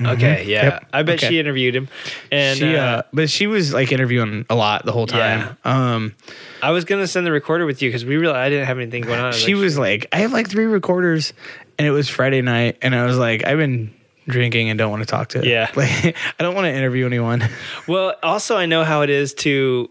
Okay, 0.00 0.44
yeah. 0.46 0.60
Mm-hmm. 0.60 0.70
Yep. 0.70 0.88
I 0.92 1.02
bet 1.02 1.14
Okay. 1.16 1.28
she 1.28 1.38
interviewed 1.38 1.76
him. 1.76 1.88
And 2.32 2.58
she, 2.58 2.76
uh, 2.76 2.84
uh, 2.84 3.02
but 3.12 3.30
she 3.30 3.46
was 3.46 3.72
like 3.72 3.92
interviewing 3.92 4.44
a 4.50 4.54
lot 4.54 4.84
the 4.84 4.92
whole 4.92 5.06
time. 5.06 5.56
Um, 5.64 6.14
I 6.62 6.70
was 6.70 6.84
gonna 6.84 7.06
send 7.06 7.26
the 7.26 7.32
recorder 7.32 7.64
with 7.66 7.80
you 7.82 7.88
because 7.90 8.04
we 8.04 8.16
realized 8.16 8.38
I 8.38 8.48
didn't 8.48 8.66
have 8.66 8.78
anything 8.78 9.02
going 9.02 9.20
on. 9.20 9.26
I 9.26 9.30
she 9.30 9.54
like, 9.54 9.62
was 9.62 9.78
like, 9.78 10.06
I 10.12 10.18
have 10.18 10.32
like 10.32 10.48
three 10.48 10.64
recorders, 10.64 11.32
and 11.78 11.86
it 11.86 11.92
was 11.92 12.08
Friday 12.08 12.42
night, 12.42 12.78
and 12.82 12.94
I 12.94 13.04
was 13.06 13.16
like, 13.18 13.46
I've 13.46 13.58
been 13.58 13.94
drinking 14.26 14.70
and 14.70 14.78
don't 14.78 14.90
want 14.90 15.02
to 15.02 15.06
talk 15.06 15.28
to. 15.28 15.46
Yeah. 15.46 15.70
like 15.76 16.16
I 16.38 16.42
don't 16.42 16.54
want 16.54 16.64
to 16.64 16.72
interview 16.72 17.06
anyone. 17.06 17.46
Well, 17.86 18.14
also 18.22 18.56
I 18.56 18.66
know 18.66 18.82
how 18.84 19.02
it 19.02 19.10
is 19.10 19.34
to 19.34 19.90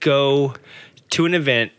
go 0.00 0.54
to 1.10 1.26
an 1.26 1.34
event. 1.34 1.72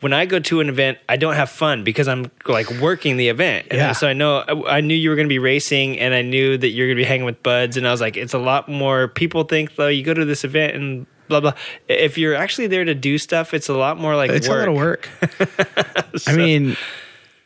When 0.00 0.12
I 0.14 0.24
go 0.26 0.38
to 0.38 0.60
an 0.60 0.68
event, 0.70 0.96
I 1.08 1.16
don't 1.16 1.34
have 1.34 1.50
fun 1.50 1.84
because 1.84 2.08
I'm 2.08 2.30
like 2.46 2.70
working 2.80 3.16
the 3.18 3.28
event. 3.28 3.66
And 3.70 3.78
Yeah. 3.78 3.92
so 3.92 4.08
I 4.08 4.14
know 4.14 4.38
I 4.38 4.78
I 4.78 4.80
knew 4.80 4.94
you 4.94 5.10
were 5.10 5.16
going 5.16 5.28
to 5.28 5.32
be 5.32 5.38
racing, 5.38 5.98
and 5.98 6.14
I 6.14 6.22
knew 6.22 6.56
that 6.56 6.68
you're 6.70 6.86
going 6.86 6.96
to 6.96 7.00
be 7.02 7.06
hanging 7.06 7.26
with 7.26 7.42
buds. 7.42 7.76
And 7.76 7.86
I 7.86 7.90
was 7.90 8.00
like, 8.00 8.16
it's 8.16 8.32
a 8.34 8.38
lot 8.38 8.68
more. 8.68 9.08
People 9.08 9.44
think 9.44 9.76
though 9.76 9.88
you 9.88 10.02
go 10.02 10.14
to 10.14 10.24
this 10.24 10.42
event 10.44 10.74
and 10.74 11.06
blah 11.28 11.40
blah. 11.40 11.52
If 11.86 12.16
you're 12.18 12.34
actually 12.34 12.68
there 12.68 12.84
to 12.84 12.94
do 12.94 13.18
stuff, 13.18 13.52
it's 13.52 13.68
a 13.68 13.74
lot 13.74 13.98
more 13.98 14.16
like 14.16 14.30
It's 14.30 14.48
work. 14.48 14.56
a 14.56 14.60
lot 14.60 14.68
of 14.70 14.74
work. 14.74 15.08
I 16.26 16.34
mean, 16.34 16.76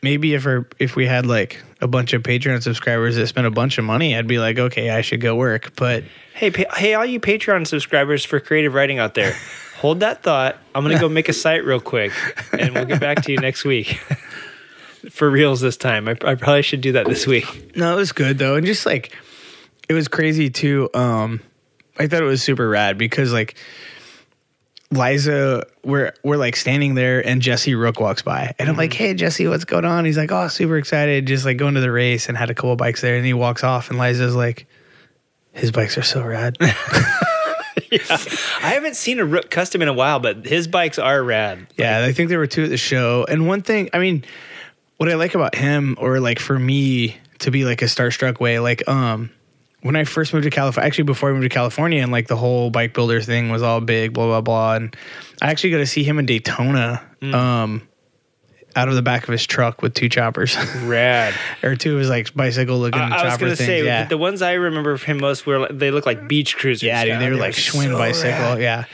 maybe 0.01 0.33
if 0.33 0.45
our, 0.45 0.65
if 0.79 0.95
we 0.95 1.05
had 1.05 1.25
like 1.25 1.61
a 1.81 1.87
bunch 1.87 2.13
of 2.13 2.23
Patreon 2.23 2.63
subscribers 2.63 3.15
that 3.17 3.27
spent 3.27 3.47
a 3.47 3.51
bunch 3.51 3.77
of 3.77 3.83
money, 3.85 4.15
I'd 4.15 4.27
be 4.27 4.39
like, 4.39 4.57
okay, 4.57 4.89
I 4.91 5.01
should 5.01 5.19
go 5.21 5.35
work. 5.35 5.73
But 5.75 6.03
Hey, 6.33 6.51
pa- 6.51 6.73
hey, 6.75 6.93
all 6.95 7.05
you 7.05 7.19
Patreon 7.19 7.67
subscribers 7.67 8.23
for 8.25 8.39
creative 8.39 8.73
writing 8.73 8.97
out 8.99 9.13
there, 9.13 9.35
hold 9.77 9.99
that 10.01 10.23
thought. 10.23 10.57
I'm 10.73 10.83
gonna 10.83 10.99
go 10.99 11.09
make 11.09 11.29
a 11.29 11.33
site 11.45 11.63
real 11.65 11.79
quick, 11.79 12.11
and 12.53 12.73
we'll 12.73 12.85
get 12.85 12.99
back 12.99 13.23
to 13.23 13.31
you 13.31 13.37
next 13.39 13.63
week. 13.65 13.99
for 15.11 15.29
reals 15.29 15.61
this 15.61 15.77
time. 15.77 16.07
I, 16.07 16.11
I 16.23 16.35
probably 16.35 16.63
should 16.63 16.81
do 16.81 16.93
that 16.93 17.05
this 17.05 17.27
week. 17.27 17.75
no, 17.75 17.93
it 17.93 17.95
was 17.95 18.11
good 18.11 18.37
though, 18.37 18.55
and 18.55 18.65
just 18.65 18.85
like 18.85 19.15
it 19.87 19.93
was 19.93 20.07
crazy 20.07 20.49
too. 20.49 20.89
Um, 20.93 21.41
I 21.97 22.07
thought 22.07 22.21
it 22.21 22.25
was 22.25 22.41
super 22.41 22.67
rad 22.67 22.97
because 22.97 23.31
like 23.31 23.55
Liza, 24.91 25.65
we're 25.83 26.13
we're 26.23 26.37
like 26.37 26.55
standing 26.55 26.95
there, 26.95 27.25
and 27.25 27.41
Jesse 27.41 27.75
Rooke 27.75 27.99
walks 27.99 28.21
by, 28.21 28.53
and 28.59 28.69
I'm 28.69 28.77
like, 28.77 28.93
"Hey, 28.93 29.13
Jesse, 29.13 29.47
what's 29.47 29.65
going 29.65 29.85
on?" 29.85 30.05
He's 30.05 30.17
like, 30.17 30.31
"Oh, 30.31 30.47
super 30.47 30.77
excited, 30.77 31.25
just 31.27 31.45
like 31.45 31.57
going 31.57 31.75
to 31.75 31.81
the 31.81 31.91
race, 31.91 32.27
and 32.27 32.37
had 32.37 32.49
a 32.49 32.53
couple 32.55 32.75
bikes 32.75 33.01
there." 33.01 33.15
And 33.15 33.25
he 33.25 33.33
walks 33.33 33.63
off, 33.63 33.89
and 33.89 33.99
Liza's 33.99 34.35
like, 34.35 34.67
"His 35.53 35.71
bikes 35.71 35.97
are 35.97 36.03
so 36.03 36.23
rad." 36.23 36.57
I 38.61 38.69
haven't 38.69 38.95
seen 38.95 39.19
a 39.19 39.25
Rooke 39.25 39.49
custom 39.49 39.81
in 39.81 39.87
a 39.87 39.93
while, 39.93 40.19
but 40.19 40.45
his 40.45 40.67
bikes 40.67 40.99
are 40.99 41.23
rad. 41.23 41.67
Yeah, 41.77 42.03
I 42.03 42.11
think 42.11 42.29
there 42.29 42.39
were 42.39 42.47
two 42.47 42.63
at 42.63 42.69
the 42.69 42.77
show. 42.77 43.25
And 43.27 43.47
one 43.47 43.61
thing, 43.61 43.89
I 43.93 43.99
mean, 43.99 44.23
what 44.97 45.09
I 45.09 45.15
like 45.15 45.35
about 45.35 45.55
him, 45.55 45.95
or 45.99 46.19
like 46.19 46.39
for 46.39 46.57
me 46.57 47.17
to 47.39 47.51
be 47.51 47.65
like 47.65 47.81
a 47.81 47.85
starstruck 47.85 48.39
way, 48.39 48.59
like 48.59 48.87
um, 48.87 49.29
when 49.81 49.95
I 49.95 50.03
first 50.03 50.33
moved 50.33 50.45
to 50.45 50.49
California, 50.49 50.87
actually 50.87 51.03
before 51.03 51.29
I 51.29 51.33
moved 51.33 51.43
to 51.43 51.49
California, 51.49 52.01
and 52.01 52.11
like 52.11 52.27
the 52.27 52.37
whole 52.37 52.69
bike 52.69 52.93
builder 52.93 53.21
thing 53.21 53.49
was 53.49 53.61
all 53.61 53.81
big, 53.81 54.13
blah 54.13 54.25
blah 54.25 54.41
blah, 54.41 54.75
and 54.75 54.95
I 55.41 55.51
actually 55.51 55.71
got 55.71 55.77
to 55.77 55.85
see 55.85 56.03
him 56.03 56.19
in 56.19 56.25
Daytona. 56.25 57.03
Um, 57.21 57.87
out 58.75 58.89
of 58.89 58.95
the 58.95 59.01
back 59.01 59.23
of 59.23 59.31
his 59.31 59.45
truck 59.45 59.81
with 59.81 59.93
two 59.93 60.09
choppers, 60.09 60.57
Rad. 60.83 61.33
or 61.63 61.75
two 61.75 61.93
of 61.93 61.99
his 61.99 62.09
like 62.09 62.33
bicycle 62.33 62.77
looking 62.79 62.99
I, 62.99 63.17
I 63.17 63.25
was 63.25 63.37
gonna 63.37 63.55
things. 63.55 63.67
say 63.67 63.85
yeah, 63.85 64.05
the 64.05 64.17
ones 64.17 64.41
I 64.41 64.53
remember 64.53 64.97
from 64.97 65.15
him 65.15 65.21
most 65.21 65.45
were 65.45 65.59
like- 65.59 65.77
they 65.77 65.91
look 65.91 66.05
like 66.05 66.27
beach 66.27 66.57
cruisers. 66.57 66.83
yeah, 66.83 67.05
dude, 67.05 67.19
they 67.19 67.29
were 67.29 67.37
like 67.37 67.53
Schwinn 67.53 67.91
so 67.91 67.97
bicycle. 67.97 68.29
rad. 68.31 68.61
Yeah, 68.61 68.85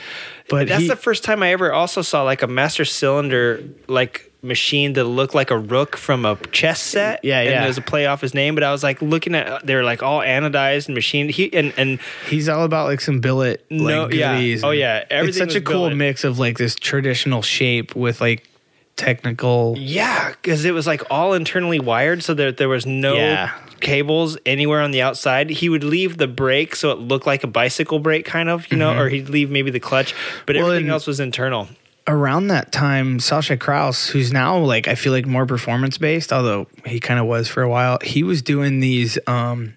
but 0.48 0.68
That's 0.68 0.82
he, 0.82 0.88
the 0.88 0.96
first 0.96 1.24
time 1.24 1.42
I 1.42 1.52
ever 1.52 1.72
also 1.72 2.02
saw 2.02 2.22
like 2.22 2.42
a 2.42 2.46
master 2.46 2.84
cylinder 2.84 3.62
like 3.88 4.30
machine 4.42 4.94
that 4.94 5.04
looked 5.04 5.34
like 5.34 5.50
a 5.50 5.56
rook 5.58 5.96
from 5.96 6.24
a 6.24 6.36
chess 6.50 6.80
set. 6.80 7.24
Yeah, 7.24 7.40
and 7.40 7.50
yeah. 7.50 7.64
it 7.64 7.68
was 7.68 7.78
a 7.78 7.82
play 7.82 8.06
off 8.06 8.20
his 8.20 8.34
name, 8.34 8.54
but 8.54 8.64
I 8.64 8.72
was 8.72 8.82
like 8.82 9.00
looking 9.00 9.34
at 9.34 9.64
they 9.64 9.74
were 9.74 9.84
like 9.84 10.02
all 10.02 10.20
anodized 10.20 10.86
and 10.88 10.94
machined. 10.94 11.30
He 11.30 11.52
and 11.52 11.72
and 11.76 12.00
he's 12.28 12.48
all 12.48 12.64
about 12.64 12.86
like 12.86 13.00
some 13.00 13.20
billet. 13.20 13.64
Like, 13.70 13.80
No, 13.80 14.10
yeah. 14.10 14.56
Oh, 14.62 14.70
and 14.70 14.78
yeah, 14.78 14.98
It's 14.98 15.06
everything 15.10 15.48
such 15.48 15.56
a 15.56 15.60
was 15.60 15.68
cool 15.68 15.90
mix 15.90 16.24
of 16.24 16.38
like 16.38 16.58
this 16.58 16.74
traditional 16.74 17.42
shape 17.42 17.94
with 17.94 18.20
like 18.20 18.48
technical. 19.04 19.74
yeah, 19.78 20.30
because 20.30 20.64
it 20.64 20.72
was 20.72 20.86
like 20.86 21.02
all 21.10 21.32
internally 21.34 21.80
wired, 21.80 22.22
so 22.22 22.34
that 22.34 22.56
there 22.56 22.68
was 22.68 22.86
no 22.86 23.14
Yeah. 23.14 23.50
cables 23.80 24.36
anywhere 24.46 24.80
on 24.80 24.90
the 24.92 25.02
outside. 25.02 25.50
He 25.50 25.68
would 25.68 25.84
leave 25.84 26.16
the 26.18 26.28
brake 26.28 26.76
so 26.76 26.90
it 26.92 26.98
looked 26.98 27.26
like 27.26 27.42
a 27.44 27.48
bicycle 27.48 27.98
brake, 27.98 28.24
kind 28.24 28.48
of, 28.48 28.70
you 28.70 28.76
know, 28.78 28.96
or 28.96 29.08
he'd 29.08 29.28
leave 29.28 29.50
maybe 29.50 29.70
the 29.70 29.80
clutch, 29.80 30.14
but 30.46 30.54
Mm-hmm. 30.56 30.62
Well, 30.62 30.72
everything 30.72 30.90
else 30.90 31.06
was 31.06 31.18
internal. 31.20 31.68
around 32.06 32.48
that 32.48 32.72
time, 32.72 33.18
Sasha 33.20 33.56
Kraus, 33.56 34.08
who's 34.08 34.32
now 34.32 34.58
like 34.58 34.88
I 34.88 34.94
feel 34.94 35.12
like 35.12 35.26
more 35.26 35.46
performance 35.46 35.98
based, 35.98 36.32
although 36.32 36.66
he 36.86 36.98
kind 37.00 37.18
of 37.20 37.26
was 37.26 37.48
for 37.48 37.62
a 37.62 37.68
while, 37.68 37.98
he 38.02 38.22
was 38.22 38.40
doing 38.42 38.80
these 38.80 39.18
um, 39.26 39.74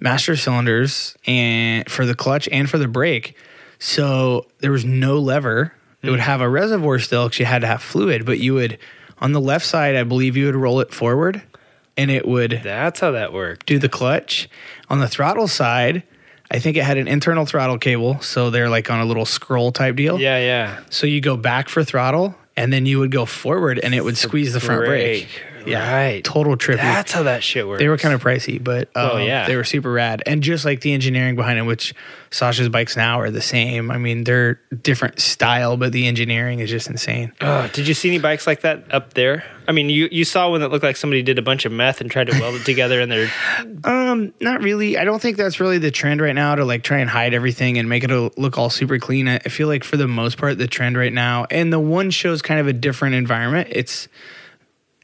master 0.00 0.36
cylinders 0.36 1.16
and 1.26 1.90
for 1.90 2.06
the 2.06 2.14
clutch 2.14 2.48
and 2.52 2.68
for 2.70 2.78
the 2.78 2.88
brake. 2.88 3.34
So 3.78 4.46
there 4.60 4.72
was 4.72 4.84
no 4.84 5.18
lever. 5.18 5.72
It 6.02 6.10
would 6.10 6.20
hmm. 6.20 6.24
have 6.24 6.40
a 6.40 6.48
reservoir 6.48 6.98
still 6.98 7.26
because 7.26 7.40
you 7.40 7.46
had 7.46 7.62
to 7.62 7.66
have 7.66 7.82
fluid, 7.82 8.24
but 8.24 8.38
you 8.38 8.54
would 8.54 8.78
on 9.20 9.32
the 9.32 9.40
left 9.40 9.66
side, 9.66 9.96
I 9.96 10.04
believe 10.04 10.36
you 10.36 10.46
would 10.46 10.54
roll 10.54 10.80
it 10.80 10.92
forward, 10.94 11.42
and 11.96 12.10
it 12.10 12.26
would 12.26 12.60
That's 12.62 13.00
how 13.00 13.12
that 13.12 13.32
worked. 13.32 13.66
do 13.66 13.78
the 13.78 13.88
clutch. 13.88 14.48
On 14.88 15.00
the 15.00 15.08
throttle 15.08 15.48
side, 15.48 16.04
I 16.50 16.60
think 16.60 16.76
it 16.76 16.84
had 16.84 16.98
an 16.98 17.08
internal 17.08 17.44
throttle 17.44 17.78
cable, 17.78 18.20
so 18.20 18.50
they're 18.50 18.68
like 18.68 18.90
on 18.90 19.00
a 19.00 19.04
little 19.04 19.26
scroll 19.26 19.72
type 19.72 19.96
deal. 19.96 20.20
Yeah, 20.20 20.38
yeah. 20.38 20.80
So 20.90 21.06
you 21.06 21.20
go 21.20 21.36
back 21.36 21.68
for 21.68 21.82
throttle, 21.82 22.36
and 22.56 22.72
then 22.72 22.86
you 22.86 23.00
would 23.00 23.10
go 23.10 23.26
forward, 23.26 23.78
and 23.80 23.94
it 23.94 24.04
would 24.04 24.16
squeeze 24.16 24.52
the 24.52 24.60
front 24.60 24.84
brake. 24.84 25.44
Yeah, 25.70 25.92
Right. 25.94 26.24
total 26.24 26.56
trippy. 26.56 26.76
That's 26.76 27.12
how 27.12 27.24
that 27.24 27.42
shit 27.42 27.66
works. 27.66 27.78
they 27.80 27.88
were 27.88 27.98
kind 27.98 28.14
of 28.14 28.22
pricey, 28.22 28.62
but 28.62 28.88
um, 28.96 29.10
Oh, 29.12 29.16
yeah. 29.18 29.46
they 29.46 29.56
were 29.56 29.64
super 29.64 29.90
rad. 29.92 30.22
And 30.26 30.42
just 30.42 30.64
like 30.64 30.80
the 30.80 30.92
engineering 30.92 31.36
behind 31.36 31.58
it, 31.58 31.62
which 31.62 31.94
Sasha's 32.30 32.68
bikes 32.68 32.96
now 32.96 33.20
are 33.20 33.30
the 33.30 33.40
same. 33.40 33.90
I 33.90 33.98
mean, 33.98 34.24
they're 34.24 34.60
different 34.82 35.18
style, 35.20 35.76
but 35.76 35.92
the 35.92 36.06
engineering 36.06 36.60
is 36.60 36.68
just 36.70 36.88
insane. 36.88 37.32
Oh, 37.40 37.68
did 37.72 37.88
you 37.88 37.94
see 37.94 38.08
any 38.08 38.18
bikes 38.18 38.46
like 38.46 38.60
that 38.62 38.84
up 38.92 39.14
there? 39.14 39.44
I 39.66 39.72
mean, 39.72 39.90
you, 39.90 40.08
you 40.10 40.24
saw 40.24 40.48
one 40.50 40.60
that 40.60 40.70
looked 40.70 40.82
like 40.84 40.96
somebody 40.96 41.22
did 41.22 41.38
a 41.38 41.42
bunch 41.42 41.66
of 41.66 41.72
meth 41.72 42.00
and 42.00 42.10
tried 42.10 42.28
to 42.28 42.40
weld 42.40 42.54
it 42.54 42.64
together, 42.64 43.00
and 43.00 43.12
they're 43.12 43.30
Um, 43.84 44.32
not 44.40 44.62
really. 44.62 44.96
I 44.98 45.04
don't 45.04 45.20
think 45.20 45.36
that's 45.36 45.60
really 45.60 45.78
the 45.78 45.90
trend 45.90 46.20
right 46.20 46.34
now 46.34 46.54
to 46.54 46.64
like 46.64 46.82
try 46.82 46.98
and 46.98 47.08
hide 47.10 47.34
everything 47.34 47.78
and 47.78 47.88
make 47.88 48.02
it 48.04 48.10
a- 48.10 48.30
look 48.36 48.56
all 48.58 48.70
super 48.70 48.98
clean. 48.98 49.28
I 49.28 49.38
feel 49.40 49.68
like 49.68 49.84
for 49.84 49.96
the 49.96 50.08
most 50.08 50.38
part, 50.38 50.56
the 50.58 50.66
trend 50.66 50.96
right 50.96 51.12
now, 51.12 51.46
and 51.50 51.72
the 51.72 51.78
one 51.80 52.10
shows 52.10 52.40
kind 52.42 52.60
of 52.60 52.66
a 52.66 52.72
different 52.72 53.14
environment. 53.14 53.68
It's 53.70 54.08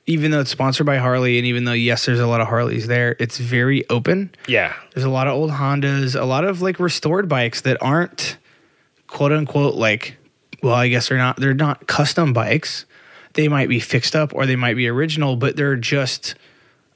even 0.06 0.30
though 0.30 0.40
it's 0.40 0.50
sponsored 0.50 0.86
by 0.86 0.98
Harley, 0.98 1.38
and 1.38 1.46
even 1.46 1.64
though 1.64 1.72
yes, 1.72 2.06
there's 2.06 2.20
a 2.20 2.26
lot 2.26 2.40
of 2.40 2.48
Harleys 2.48 2.86
there, 2.86 3.16
it's 3.18 3.38
very 3.38 3.88
open. 3.88 4.30
yeah, 4.46 4.74
There's 4.92 5.04
a 5.04 5.10
lot 5.10 5.26
of 5.26 5.34
old 5.34 5.50
Hondas, 5.50 6.18
a 6.20 6.24
lot 6.24 6.44
of 6.44 6.60
like 6.62 6.78
restored 6.78 7.28
bikes 7.28 7.62
that 7.62 7.78
aren't 7.80 8.36
quote 9.06 9.32
unquote 9.32 9.74
like 9.74 10.16
well, 10.62 10.74
I 10.74 10.88
guess 10.88 11.08
they're 11.08 11.18
not 11.18 11.36
they're 11.36 11.54
not 11.54 11.86
custom 11.86 12.32
bikes. 12.32 12.86
They 13.34 13.48
might 13.48 13.68
be 13.68 13.80
fixed 13.80 14.14
up 14.16 14.32
or 14.34 14.46
they 14.46 14.56
might 14.56 14.74
be 14.76 14.88
original, 14.88 15.36
but 15.36 15.56
they're 15.56 15.76
just 15.76 16.34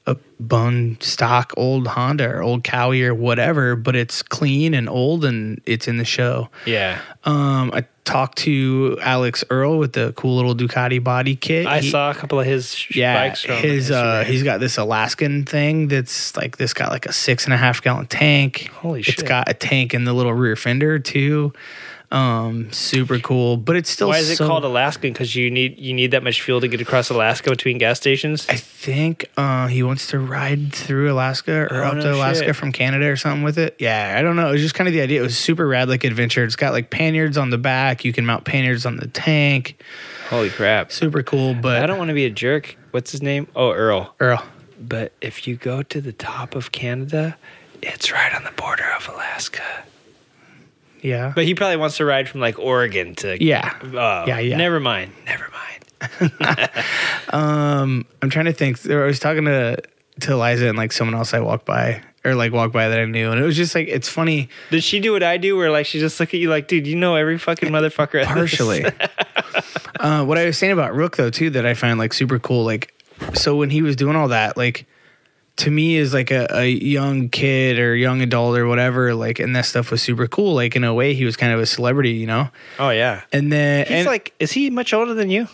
a 0.07 0.15
bone 0.39 0.97
stock 1.01 1.53
old 1.57 1.85
Honda 1.87 2.27
or 2.29 2.41
old 2.41 2.63
Kawi 2.63 3.03
or 3.03 3.13
whatever, 3.13 3.75
but 3.75 3.95
it's 3.95 4.23
clean 4.23 4.73
and 4.73 4.89
old 4.89 5.23
and 5.25 5.61
it's 5.65 5.87
in 5.87 5.97
the 5.97 6.05
show. 6.05 6.49
yeah. 6.65 6.99
Um, 7.25 7.71
I 7.73 7.85
talked 8.09 8.37
to 8.39 8.97
Alex 9.01 9.43
Earle 9.49 9.77
with 9.77 9.93
the 9.93 10.13
cool 10.13 10.35
little 10.35 10.55
Ducati 10.55 11.03
body 11.03 11.35
kit. 11.35 11.65
I 11.67 11.79
He- 11.79 11.89
saw 11.89 12.09
a 12.11 12.15
couple 12.15 12.39
of 12.39 12.45
his 12.45 12.85
yeah, 12.95 13.29
bikes. 13.29 13.43
His 13.43 13.91
uh, 13.91 14.23
he's 14.25 14.43
got 14.43 14.59
this 14.59 14.77
Alaskan 14.77 15.45
thing 15.45 15.87
that's 15.87 16.35
like 16.35 16.57
this 16.57 16.73
got 16.73 16.89
like 16.91 17.05
a 17.05 17.13
six 17.13 17.45
and 17.45 17.53
a 17.53 17.57
half 17.57 17.81
gallon 17.81 18.07
tank. 18.07 18.69
Holy 18.73 18.99
It's 19.01 19.11
shit. 19.11 19.25
got 19.25 19.47
a 19.49 19.53
tank 19.53 19.93
in 19.93 20.03
the 20.05 20.13
little 20.13 20.33
rear 20.33 20.55
fender 20.55 20.97
too. 20.99 21.53
Um, 22.11 22.71
super 22.71 23.19
cool, 23.19 23.55
but 23.55 23.75
it's 23.75 23.89
still 23.89 24.07
Why 24.07 24.17
is 24.17 24.31
it 24.31 24.37
so- 24.37 24.47
called 24.47 24.63
Alaskan? 24.65 25.13
Because 25.13 25.35
you 25.35 25.51
need 25.51 25.77
you 25.77 25.93
need 25.93 26.11
that 26.11 26.23
much 26.23 26.41
fuel 26.41 26.59
to 26.59 26.67
get 26.67 26.81
across 26.81 27.11
Alaska 27.11 27.51
between 27.51 27.77
gas 27.77 27.97
stations. 27.99 28.47
I 28.49 28.55
think 28.55 29.29
uh, 29.37 29.67
he 29.67 29.83
wants 29.83 30.07
to 30.07 30.17
ride 30.19 30.73
through 30.73 31.11
Alaska 31.11 31.67
or 31.71 31.83
Oh, 31.83 31.87
up 31.89 31.95
no 31.97 32.01
to 32.01 32.15
Alaska 32.15 32.45
shit. 32.45 32.55
from 32.55 32.71
Canada 32.71 33.05
or 33.05 33.15
something 33.15 33.43
with 33.43 33.59
it. 33.59 33.75
Yeah, 33.77 34.15
I 34.17 34.23
don't 34.23 34.35
know. 34.35 34.49
It 34.49 34.53
was 34.53 34.61
just 34.61 34.73
kind 34.73 34.87
of 34.87 34.93
the 34.93 35.01
idea. 35.01 35.19
It 35.19 35.23
was 35.23 35.37
super 35.37 35.67
rad, 35.67 35.87
like 35.87 36.03
adventure. 36.03 36.43
It's 36.43 36.55
got 36.55 36.73
like 36.73 36.89
panniers 36.89 37.37
on 37.37 37.51
the 37.51 37.59
back. 37.59 38.03
You 38.03 38.11
can 38.11 38.25
mount 38.25 38.43
panniers 38.43 38.87
on 38.87 38.97
the 38.97 39.07
tank. 39.07 39.79
Holy 40.29 40.49
crap! 40.49 40.91
Super 40.91 41.21
cool. 41.21 41.53
But 41.53 41.83
I 41.83 41.85
don't 41.85 41.99
want 41.99 42.07
to 42.09 42.15
be 42.15 42.25
a 42.25 42.29
jerk. 42.31 42.75
What's 42.91 43.11
his 43.11 43.21
name? 43.21 43.47
Oh, 43.55 43.71
Earle. 43.71 44.15
Earle. 44.19 44.43
But 44.81 45.11
if 45.21 45.47
you 45.47 45.55
go 45.57 45.83
to 45.83 46.01
the 46.01 46.13
top 46.13 46.55
of 46.55 46.71
Canada, 46.71 47.37
it's 47.83 48.11
right 48.11 48.33
on 48.33 48.43
the 48.45 48.51
border 48.51 48.85
of 48.97 49.07
Alaska. 49.09 49.61
Yeah. 51.01 51.31
But 51.35 51.45
he 51.45 51.55
probably 51.55 51.77
wants 51.77 51.97
to 51.97 52.05
ride 52.05 52.29
from 52.29 52.41
like 52.41 52.59
Oregon 52.59 53.15
to 53.15 53.43
yeah. 53.43 53.77
Oh, 53.83 54.25
Yeah, 54.27 54.39
yeah. 54.39 54.57
Never 54.57 54.79
mind. 54.79 55.13
Never 55.25 55.49
mind. 55.51 55.59
Um, 57.31 58.05
I'm 58.21 58.29
trying 58.29 58.45
to 58.45 58.53
think. 58.53 58.89
I 58.89 59.05
was 59.05 59.19
talking 59.19 59.45
to 59.45 59.77
to 60.21 60.33
Eliza 60.33 60.67
and 60.67 60.77
like 60.77 60.91
someone 60.91 61.15
else 61.15 61.33
I 61.33 61.39
walked 61.39 61.65
by 61.65 62.01
or 62.25 62.35
like 62.35 62.51
walked 62.51 62.73
by 62.73 62.89
that 62.89 62.99
I 62.99 63.05
knew, 63.05 63.31
and 63.31 63.39
it 63.39 63.43
was 63.43 63.55
just 63.55 63.75
like 63.75 63.87
it's 63.87 64.09
funny. 64.09 64.49
Did 64.71 64.83
she 64.83 64.99
do 64.99 65.13
what 65.13 65.23
I 65.23 65.37
do, 65.37 65.55
where 65.55 65.71
like 65.71 65.85
she 65.85 65.99
just 65.99 66.19
look 66.19 66.33
at 66.33 66.39
you 66.39 66.49
like, 66.49 66.67
dude, 66.67 66.87
you 66.87 66.95
know 66.95 67.15
every 67.15 67.37
fucking 67.37 67.69
motherfucker. 67.69 68.25
Partially. 68.25 68.85
uh, 69.99 70.25
what 70.25 70.37
I 70.37 70.45
was 70.45 70.57
saying 70.57 70.73
about 70.73 70.95
Rooke 70.95 71.17
though 71.17 71.29
too 71.29 71.51
that 71.51 71.65
I 71.65 71.73
find 71.73 71.99
like 71.99 72.13
super 72.13 72.39
cool. 72.39 72.65
Like, 72.65 72.93
so 73.33 73.55
when 73.55 73.69
he 73.69 73.81
was 73.81 73.95
doing 73.95 74.15
all 74.15 74.29
that, 74.29 74.57
like 74.57 74.85
to 75.59 75.71
me 75.71 75.97
as 75.97 76.13
like 76.13 76.31
a, 76.31 76.47
a 76.51 76.65
young 76.67 77.29
kid 77.29 77.79
or 77.79 77.95
young 77.95 78.21
adult 78.21 78.57
or 78.57 78.67
whatever, 78.67 79.13
like, 79.13 79.39
and 79.39 79.55
that 79.55 79.65
stuff 79.65 79.91
was 79.91 80.01
super 80.01 80.27
cool. 80.27 80.53
Like 80.55 80.75
in 80.75 80.83
a 80.83 80.93
way, 80.93 81.13
he 81.13 81.25
was 81.25 81.37
kind 81.37 81.53
of 81.53 81.59
a 81.59 81.65
celebrity, 81.65 82.11
you 82.11 82.27
know. 82.27 82.49
Oh 82.79 82.89
yeah. 82.89 83.21
And 83.31 83.51
then 83.51 83.85
He's 83.85 83.97
and 83.97 84.07
like, 84.07 84.33
is 84.39 84.51
he 84.51 84.69
much 84.69 84.93
older 84.93 85.13
than 85.13 85.29
you? 85.29 85.47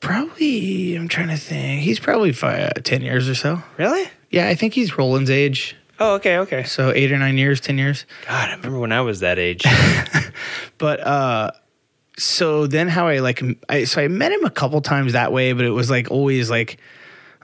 probably 0.00 0.94
I'm 0.94 1.08
trying 1.08 1.28
to 1.28 1.36
think. 1.36 1.82
He's 1.82 1.98
probably 1.98 2.32
ten 2.32 3.02
years 3.02 3.28
or 3.28 3.34
so. 3.34 3.62
Really? 3.76 4.08
Yeah, 4.30 4.48
I 4.48 4.54
think 4.54 4.74
he's 4.74 4.98
Roland's 4.98 5.30
age. 5.30 5.76
Oh, 5.98 6.14
okay, 6.14 6.38
okay. 6.38 6.64
So 6.64 6.92
eight 6.92 7.10
or 7.10 7.18
nine 7.18 7.38
years, 7.38 7.60
ten 7.60 7.78
years. 7.78 8.04
God, 8.26 8.50
I 8.50 8.54
remember 8.56 8.78
when 8.78 8.92
I 8.92 9.00
was 9.00 9.20
that 9.20 9.38
age. 9.38 9.64
But 10.78 11.00
uh 11.00 11.52
so 12.18 12.66
then 12.66 12.88
how 12.88 13.08
I 13.08 13.20
like 13.20 13.42
I 13.68 13.84
so 13.84 14.02
I 14.02 14.08
met 14.08 14.32
him 14.32 14.44
a 14.44 14.50
couple 14.50 14.80
times 14.82 15.14
that 15.14 15.32
way, 15.32 15.52
but 15.54 15.64
it 15.64 15.70
was 15.70 15.90
like 15.90 16.10
always 16.10 16.50
like 16.50 16.78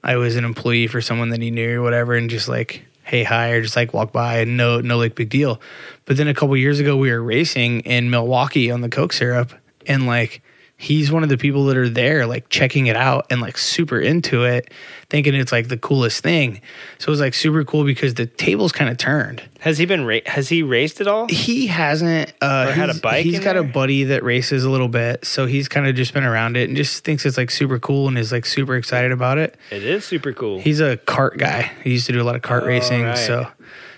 I 0.02 0.16
was 0.16 0.36
an 0.36 0.44
employee 0.44 0.86
for 0.86 1.00
someone 1.00 1.30
that 1.30 1.40
he 1.40 1.50
knew 1.50 1.80
or 1.80 1.82
whatever 1.82 2.14
and 2.14 2.28
just 2.28 2.48
like 2.48 2.84
hey 3.04 3.24
hi 3.24 3.50
or 3.50 3.62
just 3.62 3.76
like 3.76 3.92
walk 3.92 4.12
by 4.12 4.38
and 4.38 4.56
no 4.56 4.80
no 4.80 4.98
like 4.98 5.14
big 5.14 5.28
deal. 5.28 5.60
But 6.04 6.16
then 6.16 6.28
a 6.28 6.34
couple 6.34 6.56
years 6.56 6.80
ago 6.80 6.96
we 6.96 7.10
were 7.10 7.22
racing 7.22 7.80
in 7.80 8.10
Milwaukee 8.10 8.70
on 8.70 8.80
the 8.80 8.88
Coke 8.88 9.12
syrup 9.12 9.52
and 9.86 10.06
like 10.06 10.42
he's 10.82 11.12
one 11.12 11.22
of 11.22 11.28
the 11.28 11.38
people 11.38 11.64
that 11.66 11.76
are 11.76 11.88
there 11.88 12.26
like 12.26 12.48
checking 12.48 12.86
it 12.88 12.96
out 12.96 13.26
and 13.30 13.40
like 13.40 13.56
super 13.56 13.98
into 14.00 14.42
it 14.44 14.68
thinking 15.08 15.34
it's 15.34 15.52
like 15.52 15.68
the 15.68 15.76
coolest 15.76 16.22
thing 16.22 16.60
so 16.98 17.08
it 17.08 17.10
was 17.10 17.20
like 17.20 17.34
super 17.34 17.62
cool 17.64 17.84
because 17.84 18.14
the 18.14 18.26
tables 18.26 18.72
kind 18.72 18.90
of 18.90 18.98
turned 18.98 19.42
has 19.60 19.78
he 19.78 19.86
been? 19.86 20.04
Ra- 20.04 20.18
has 20.26 20.48
he 20.48 20.64
raced 20.64 21.00
at 21.00 21.06
all? 21.06 21.28
he 21.28 21.68
hasn't 21.68 22.32
uh 22.42 22.66
Or 22.68 22.72
had 22.72 22.90
a 22.90 22.94
bike 22.94 23.24
He's 23.24 23.38
got 23.38 23.56
a 23.56 23.62
buddy 23.62 24.02
that 24.04 24.24
races 24.24 24.64
a 24.64 24.70
little 24.70 24.88
bit, 24.88 25.24
so 25.24 25.46
he's 25.46 25.68
kind 25.68 25.86
of 25.86 25.94
just 25.94 26.12
been 26.12 26.24
around 26.24 26.56
it 26.56 26.68
and 26.68 26.76
just 26.76 27.04
thinks 27.04 27.24
it's 27.24 27.36
like 27.36 27.48
super 27.52 27.78
cool 27.78 28.08
and 28.08 28.18
is 28.18 28.32
like 28.32 28.44
super 28.44 28.74
excited 28.74 29.12
about 29.12 29.38
it. 29.38 29.56
It 29.70 29.84
is 29.84 30.04
super 30.04 30.32
cool. 30.32 30.58
He's 30.60 30.80
a 30.80 30.96
cart 30.96 31.38
guy. 31.38 31.70
He 31.84 31.90
used 31.92 32.06
to 32.06 32.12
do 32.12 32.20
a 32.20 32.24
lot 32.24 32.34
of 32.34 32.42
cart 32.42 32.64
Oh, 32.64 32.66
racing, 32.66 33.02
right. 33.04 33.16
so 33.16 33.46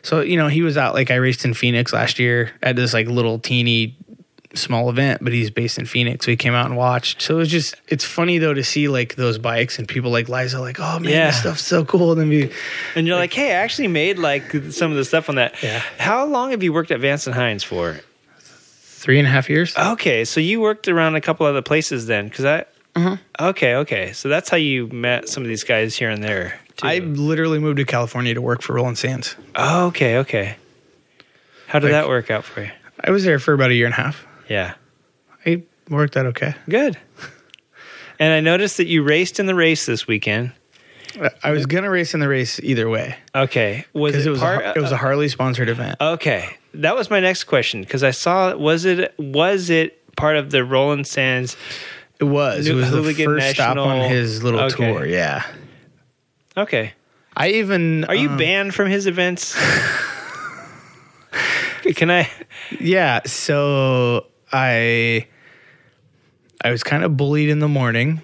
so 0.03 0.21
you 0.21 0.37
know, 0.37 0.49
he 0.49 0.61
was 0.61 0.77
out 0.77 0.93
like 0.93 1.11
I 1.11 1.15
raced 1.17 1.47
in 1.47 1.55
Phoenix 1.55 1.95
last 1.95 2.19
year 2.19 2.51
at 2.63 2.77
this 2.77 2.93
like 2.93 3.07
little 3.07 3.39
teeny 3.39 3.97
small 4.57 4.89
event, 4.91 5.23
but 5.23 5.33
he's 5.33 5.51
based 5.51 5.79
in 5.79 5.87
Phoenix, 5.87 6.25
so 6.25 6.31
he 6.31 6.37
came 6.37 6.55
out 6.55 6.67
and 6.67 6.77
watched. 6.77 7.23
So 7.23 7.35
it 7.35 7.39
was 7.39 7.51
just 7.51 7.75
it's 7.89 8.05
funny 8.05 8.39
though 8.39 8.55
to 8.55 8.65
see 8.65 8.89
like 8.89 9.17
those 9.17 9.39
bikes 9.39 9.79
and 9.79 9.87
people 9.89 10.11
like 10.11 10.29
Liza 10.29 10.61
like, 10.61 10.79
"Oh 10.81 10.99
man, 10.99 11.13
Yeah. 11.13 11.27
this 11.29 11.41
stuff's 11.41 11.65
so 11.65 11.85
cool." 11.85 12.13
And 12.13 12.21
then 12.21 12.31
be 12.31 12.51
and 12.95 13.07
you're 13.07 13.17
like, 13.17 13.33
hey, 13.33 13.51
I 13.53 13.57
actually 13.57 13.89
made 13.89 14.19
like 14.19 14.51
some 14.71 14.91
of 14.91 14.97
the 14.97 15.05
stuff 15.05 15.29
on 15.29 15.35
that. 15.37 15.55
Yeah. 15.63 15.83
How 15.99 16.25
long 16.27 16.51
have 16.53 16.63
you 16.63 16.73
worked 16.73 16.91
at 16.91 17.01
Vance 17.01 17.27
and 17.27 17.35
Hines 17.35 17.63
for? 17.65 18.01
three 18.39 19.19
and 19.19 19.29
a 19.29 19.31
half 19.31 19.51
years. 19.51 19.77
Okay, 19.77 20.25
so 20.25 20.41
you 20.41 20.63
worked 20.63 20.89
around 20.89 21.15
a 21.15 21.21
couple 21.21 21.45
other 21.45 21.61
places 21.61 22.07
then, 22.07 22.27
because 22.29 22.47
I. 22.47 22.65
Mm-hmm. 22.95 23.15
Okay, 23.49 23.75
okay. 23.75 24.13
So 24.13 24.31
that's 24.31 24.49
how 24.49 24.57
you 24.57 24.87
met 24.87 25.29
some 25.29 25.43
of 25.43 25.49
these 25.49 25.63
guys 25.65 25.95
here 25.95 26.09
and 26.09 26.23
there. 26.25 26.59
Too. 26.77 26.87
I 26.87 26.99
literally 27.01 27.59
moved 27.59 27.77
to 27.79 27.85
California 27.85 28.33
to 28.33 28.41
work 28.41 28.63
for 28.63 28.73
Roland 28.73 28.97
Sands. 28.97 29.37
Oh, 29.57 29.89
okay, 29.89 30.17
okay. 30.19 30.57
How 31.67 31.81
did 31.81 31.89
Like- 31.89 32.03
that 32.03 32.09
work 32.09 32.31
out 32.31 32.45
for 32.45 32.63
you? 32.63 32.71
I 33.03 33.11
was 33.11 33.25
there 33.25 33.39
for 33.39 33.53
about 33.53 33.71
a 33.71 33.75
year 33.75 33.85
and 33.87 33.93
a 33.93 33.97
half. 33.97 34.25
Yeah. 34.49 34.75
I 35.47 35.63
worked 35.89 36.17
out 36.17 36.27
okay. 36.27 36.55
Good. 36.69 36.99
And 38.19 38.33
I 38.33 38.41
noticed 38.41 38.77
that 38.79 38.87
you 38.87 39.03
raced 39.03 39.39
in 39.41 39.47
the 39.47 39.55
race 39.55 39.87
this 39.87 40.07
weekend. 40.07 40.53
I 41.43 41.51
was 41.53 41.67
gonna 41.67 41.91
race 41.91 42.13
in 42.15 42.21
the 42.21 42.29
race 42.29 42.59
either 42.61 42.89
way 42.89 43.15
Okay, 43.37 43.85
was 43.93 44.17
it, 44.17 44.27
it 44.27 44.31
was 44.31 44.41
part? 44.41 44.65
a, 44.65 44.71
it 44.77 44.81
was 44.81 44.91
a 44.91 44.97
Harley 44.97 45.29
sponsored 45.29 45.69
event. 45.69 45.97
okay, 46.01 46.49
that 46.75 46.97
was 46.97 47.09
my 47.09 47.21
next 47.21 47.45
question 47.45 47.83
because 47.83 48.03
I 48.03 48.11
saw 48.11 48.57
was 48.57 48.85
it 48.85 49.15
was 49.17 49.71
it 49.71 50.17
part 50.17 50.37
of 50.37 50.51
the 50.51 50.65
Roland 50.65 51.07
Sands? 51.07 51.57
It 52.19 52.25
was. 52.25 52.67
It 52.67 52.73
New 52.73 52.81
was 52.81 52.91
the 52.91 52.97
Hooligan 52.97 53.27
first 53.27 53.51
stop 53.55 53.77
on 53.77 54.11
his 54.11 54.43
little 54.43 54.59
Okay. 54.61 54.93
tour. 54.93 55.07
Yeah. 55.07 55.45
Okay, 56.57 56.95
I 57.37 57.51
even 57.51 58.05
are 58.07 58.15
you 58.17 58.31
um, 58.31 58.37
banned 58.37 58.75
from 58.75 58.89
his 58.89 59.07
events? 59.07 59.55
Can 61.95 62.11
I? 62.11 62.29
Yeah. 62.81 63.21
So 63.27 64.27
I 64.55 65.27
I 66.63 66.71
was 66.71 66.85
kind 66.85 67.03
of 67.03 67.17
bullied 67.17 67.49
in 67.49 67.59
the 67.59 67.69
morning, 67.69 68.23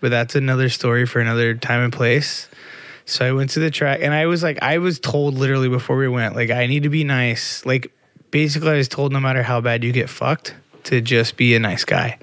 but 0.00 0.10
that's 0.10 0.36
another 0.36 0.68
story 0.68 1.06
for 1.06 1.20
another 1.20 1.54
time 1.54 1.82
and 1.82 1.92
place. 1.92 2.48
So 3.04 3.26
I 3.26 3.32
went 3.32 3.50
to 3.50 3.60
the 3.60 3.70
track 3.70 3.98
and 4.00 4.14
I 4.14 4.26
was 4.26 4.44
like 4.44 4.62
I 4.62 4.78
was 4.78 5.00
told 5.00 5.34
literally 5.34 5.68
before 5.68 5.96
we 5.96 6.08
went, 6.08 6.36
like 6.36 6.50
I 6.50 6.66
need 6.66 6.84
to 6.84 6.88
be 6.88 7.02
nice. 7.02 7.66
Like 7.66 7.92
basically 8.30 8.70
I 8.70 8.76
was 8.76 8.88
told 8.88 9.12
no 9.12 9.18
matter 9.18 9.42
how 9.42 9.60
bad 9.60 9.82
you 9.82 9.92
get 9.92 10.08
fucked 10.08 10.54
to 10.84 11.00
just 11.00 11.36
be 11.36 11.54
a 11.56 11.58
nice 11.58 11.84
guy. 11.84 12.18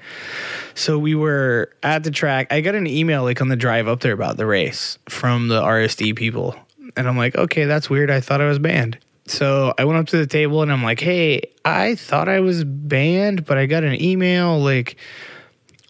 So 0.74 0.98
we 0.98 1.14
were 1.14 1.70
at 1.82 2.02
the 2.02 2.10
track. 2.10 2.50
I 2.50 2.62
got 2.62 2.74
an 2.74 2.86
email 2.86 3.24
like 3.24 3.42
on 3.42 3.48
the 3.48 3.56
drive 3.56 3.88
up 3.88 4.00
there 4.00 4.14
about 4.14 4.38
the 4.38 4.46
race 4.46 4.98
from 5.08 5.48
the 5.48 5.60
RSD 5.60 6.16
people. 6.16 6.56
And 6.96 7.06
I'm 7.06 7.18
like, 7.18 7.36
okay, 7.36 7.66
that's 7.66 7.90
weird. 7.90 8.10
I 8.10 8.20
thought 8.20 8.40
I 8.40 8.48
was 8.48 8.58
banned. 8.58 8.98
So 9.30 9.72
I 9.78 9.84
went 9.84 9.98
up 9.98 10.06
to 10.08 10.16
the 10.16 10.26
table 10.26 10.62
and 10.62 10.72
I'm 10.72 10.82
like, 10.82 11.00
hey, 11.00 11.52
I 11.64 11.94
thought 11.94 12.28
I 12.28 12.40
was 12.40 12.64
banned, 12.64 13.46
but 13.46 13.58
I 13.58 13.66
got 13.66 13.84
an 13.84 14.00
email. 14.02 14.58
Like, 14.58 14.96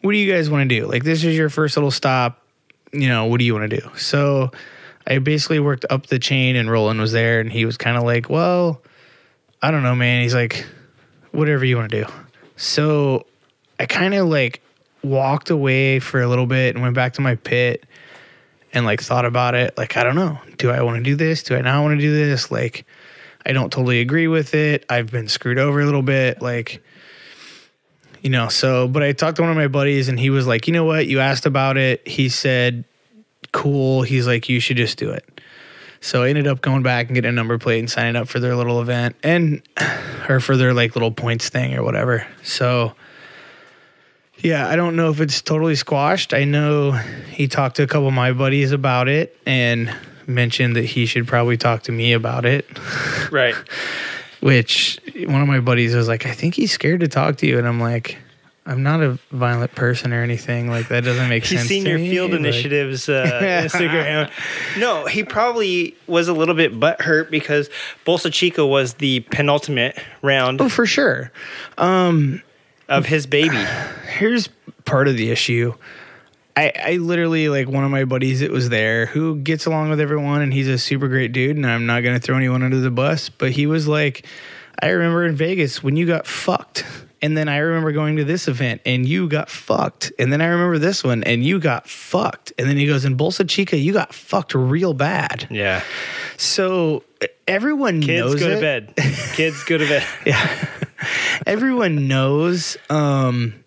what 0.03 0.12
do 0.12 0.18
you 0.18 0.30
guys 0.30 0.51
want 0.51 0.68
to 0.68 0.80
do? 0.80 0.86
Like, 0.86 1.05
this 1.05 1.24
is 1.24 1.36
your 1.36 1.49
first 1.49 1.76
little 1.76 1.91
stop. 1.91 2.45
You 2.93 3.09
know, 3.09 3.26
what 3.26 3.38
do 3.38 3.45
you 3.45 3.55
want 3.55 3.70
to 3.70 3.80
do? 3.80 3.91
So 3.97 4.51
I 5.07 5.18
basically 5.18 5.61
worked 5.61 5.86
up 5.88 6.07
the 6.07 6.18
chain 6.18 6.57
and 6.57 6.70
Roland 6.70 7.01
was 7.01 7.12
there 7.12 7.41
and 7.41 7.51
he 7.51 7.64
was 7.64 7.76
kind 7.76 7.97
of 7.97 8.03
like, 8.03 8.28
well, 8.28 8.82
I 9.62 9.70
don't 9.70 9.82
know, 9.82 9.95
man. 9.95 10.22
He's 10.22 10.34
like, 10.34 10.66
whatever 11.30 11.64
you 11.64 11.76
want 11.76 11.91
to 11.91 12.05
do. 12.05 12.12
So 12.57 13.26
I 13.78 13.86
kind 13.86 14.14
of 14.14 14.28
like 14.28 14.62
walked 15.03 15.51
away 15.51 15.99
for 15.99 16.20
a 16.20 16.28
little 16.28 16.47
bit 16.47 16.74
and 16.74 16.82
went 16.82 16.95
back 16.95 17.14
to 17.14 17.20
my 17.22 17.36
pit 17.36 17.86
and 18.72 18.84
like 18.84 19.01
thought 19.01 19.24
about 19.24 19.55
it. 19.55 19.78
Like, 19.78 19.97
I 19.97 20.05
don't 20.05 20.16
know. 20.16 20.38
Do 20.59 20.70
I 20.70 20.82
want 20.82 20.99
to 20.99 21.03
do 21.03 21.16
this? 21.16 21.43
Do 21.43 21.57
I 21.57 21.62
not 21.62 21.82
want 21.82 21.99
to 21.99 22.01
do 22.01 22.12
this? 22.12 22.51
Like, 22.51 22.84
I 23.45 23.53
don't 23.53 23.72
totally 23.72 24.01
agree 24.01 24.28
with 24.28 24.55
it. 24.55 24.84
I've 24.88 25.11
been 25.11 25.28
screwed 25.28 25.59
over 25.59 25.80
a 25.80 25.84
little 25.84 26.03
bit. 26.03 26.43
Like, 26.43 26.82
you 28.22 28.30
know, 28.30 28.49
so, 28.49 28.86
but 28.86 29.03
I 29.03 29.12
talked 29.12 29.36
to 29.36 29.43
one 29.43 29.51
of 29.51 29.57
my 29.57 29.68
buddies 29.68 30.09
and 30.09 30.18
he 30.18 30.30
was 30.30 30.47
like, 30.47 30.66
you 30.66 30.72
know 30.72 30.84
what? 30.84 31.07
You 31.07 31.20
asked 31.20 31.47
about 31.47 31.76
it. 31.76 32.07
He 32.07 32.28
said, 32.28 32.84
cool. 33.53 34.03
He's 34.03 34.26
like, 34.26 34.49
you 34.49 34.61
should 34.61 34.76
just 34.76 34.99
do 34.99 35.11
it. 35.11 35.41
So 36.03 36.22
I 36.22 36.28
ended 36.30 36.47
up 36.47 36.61
going 36.61 36.82
back 36.82 37.07
and 37.07 37.14
getting 37.14 37.28
a 37.28 37.32
number 37.32 37.59
plate 37.59 37.78
and 37.78 37.91
signing 37.91 38.16
up 38.16 38.28
for 38.28 38.41
their 38.41 38.57
little 38.57 38.80
event 38.80 39.16
and, 39.22 39.62
or 40.28 40.41
for 40.41 40.57
their 40.57 40.74
like 40.74 40.95
little 40.95 41.12
points 41.12 41.49
thing 41.49 41.74
or 41.74 41.82
whatever. 41.82 42.26
So, 42.43 42.95
yeah, 44.38 44.68
I 44.68 44.76
don't 44.76 44.97
know 44.97 45.11
if 45.11 45.20
it's 45.20 45.43
totally 45.43 45.74
squashed. 45.74 46.32
I 46.32 46.45
know 46.45 46.93
he 46.93 47.49
talked 47.49 47.76
to 47.76 47.82
a 47.82 47.86
couple 47.86 48.09
of 48.09 48.14
my 48.14 48.32
buddies 48.32 48.72
about 48.72 49.09
it 49.09 49.36
and 49.45 49.95
mentioned 50.31 50.76
that 50.76 50.85
he 50.85 51.05
should 51.07 51.26
probably 51.28 51.57
talk 51.57 51.83
to 51.85 51.93
me 51.93 52.12
about 52.12 52.45
it. 52.47 52.66
Right. 53.31 53.55
Which 54.41 54.99
one 55.26 55.43
of 55.43 55.47
my 55.49 55.61
buddies 55.61 55.95
was 55.95 56.09
like, 56.09 56.24
I 56.26 56.33
think 56.33 56.55
he's 56.55 56.72
scared 56.72 57.01
to 57.01 57.09
talk 57.09 57.37
to 57.39 57.47
you. 57.47 57.59
And 57.59 57.68
I'm 57.68 57.78
like, 57.78 58.16
I'm 58.66 58.83
not 58.83 59.03
a 59.03 59.18
violent 59.31 59.74
person 59.74 60.12
or 60.12 60.22
anything. 60.22 60.68
Like, 60.68 60.89
that 60.89 61.05
doesn't 61.05 61.28
make 61.28 61.45
He's 61.45 61.59
sense. 61.61 61.68
seen 61.68 61.85
to 61.85 61.91
your 61.91 61.99
me. 61.99 62.11
field 62.11 62.31
Like- 62.31 62.41
initiatives 62.41 63.09
uh, 63.09 63.24
Instagram. 63.64 64.31
No, 64.78 65.07
he 65.07 65.22
probably 65.24 65.95
was 66.07 66.26
a 66.28 66.33
little 66.33 66.55
bit 66.55 66.78
butthurt 66.81 67.31
because 67.31 67.68
Bolsa 68.07 68.33
Chica 68.33 68.64
was 68.66 68.95
the 68.95 69.20
penultimate 69.31 69.99
round 70.22 70.61
Oh, 70.61 70.68
for 70.68 70.87
sure. 70.87 71.31
Um, 71.78 72.43
of 72.89 73.07
his 73.07 73.26
baby. 73.26 73.62
here's 74.18 74.49
part 74.87 75.07
of 75.07 75.16
the 75.16 75.31
issue. 75.31 75.74
I, 76.57 76.73
I 76.77 76.93
literally 76.97 77.49
like 77.49 77.69
one 77.69 77.85
of 77.85 77.91
my 77.91 78.05
buddies 78.05 78.41
that 78.41 78.51
was 78.51 78.69
there 78.69 79.07
who 79.07 79.37
gets 79.37 79.67
along 79.67 79.91
with 79.91 80.01
everyone 80.01 80.43
and 80.43 80.53
he's 80.53 80.69
a 80.69 80.79
super 80.79 81.09
great 81.09 81.33
dude 81.33 81.57
and 81.57 81.67
I'm 81.67 81.87
not 81.87 82.03
gonna 82.03 82.21
throw 82.21 82.37
anyone 82.37 82.63
under 82.63 82.81
the 82.81 82.91
bus, 82.91 83.29
but 83.29 83.53
he 83.53 83.67
was 83.67 83.87
like, 83.89 84.27
I 84.81 84.89
remember 84.89 85.25
in 85.25 85.37
Vegas 85.37 85.83
when 85.83 85.97
you 85.97 86.07
got 86.07 86.27
fucked. 86.27 86.85
And 87.23 87.37
then 87.37 87.49
I 87.51 87.59
remember 87.59 87.93
going 87.93 88.17
to 88.17 88.25
this 88.25 88.49
event 88.49 88.81
and 88.87 89.07
you 89.07 89.29
got 89.29 89.51
fucked. 89.51 90.11
And 90.19 90.33
then 90.33 90.41
I 90.41 90.47
remember 90.47 90.79
this 90.79 91.05
one 91.05 91.23
and 91.25 91.45
you 91.45 91.61
got 91.61 91.87
fucked. 91.87 92.55
And 92.59 92.67
then 92.67 92.79
he 92.79 92.87
goes, 92.87 93.05
in 93.05 93.15
Bolsa 93.19 93.47
Chica, 93.47 93.77
you 93.77 93.93
got 93.93 94.15
fucked 94.15 94.55
real 94.55 94.95
bad. 94.95 95.47
Yeah. 95.51 95.83
So 96.39 97.05
everyone 97.47 98.01
Kids 98.01 98.25
knows 98.25 98.41
go 98.41 98.49
it 98.49 98.55
to 98.55 98.61
bed. 98.63 98.95
Kids 99.35 99.63
go 99.65 99.77
to 99.77 99.87
bed. 99.87 100.07
yeah 100.25 100.69
everyone 101.47 102.09
knows 102.09 102.77
um 102.89 103.60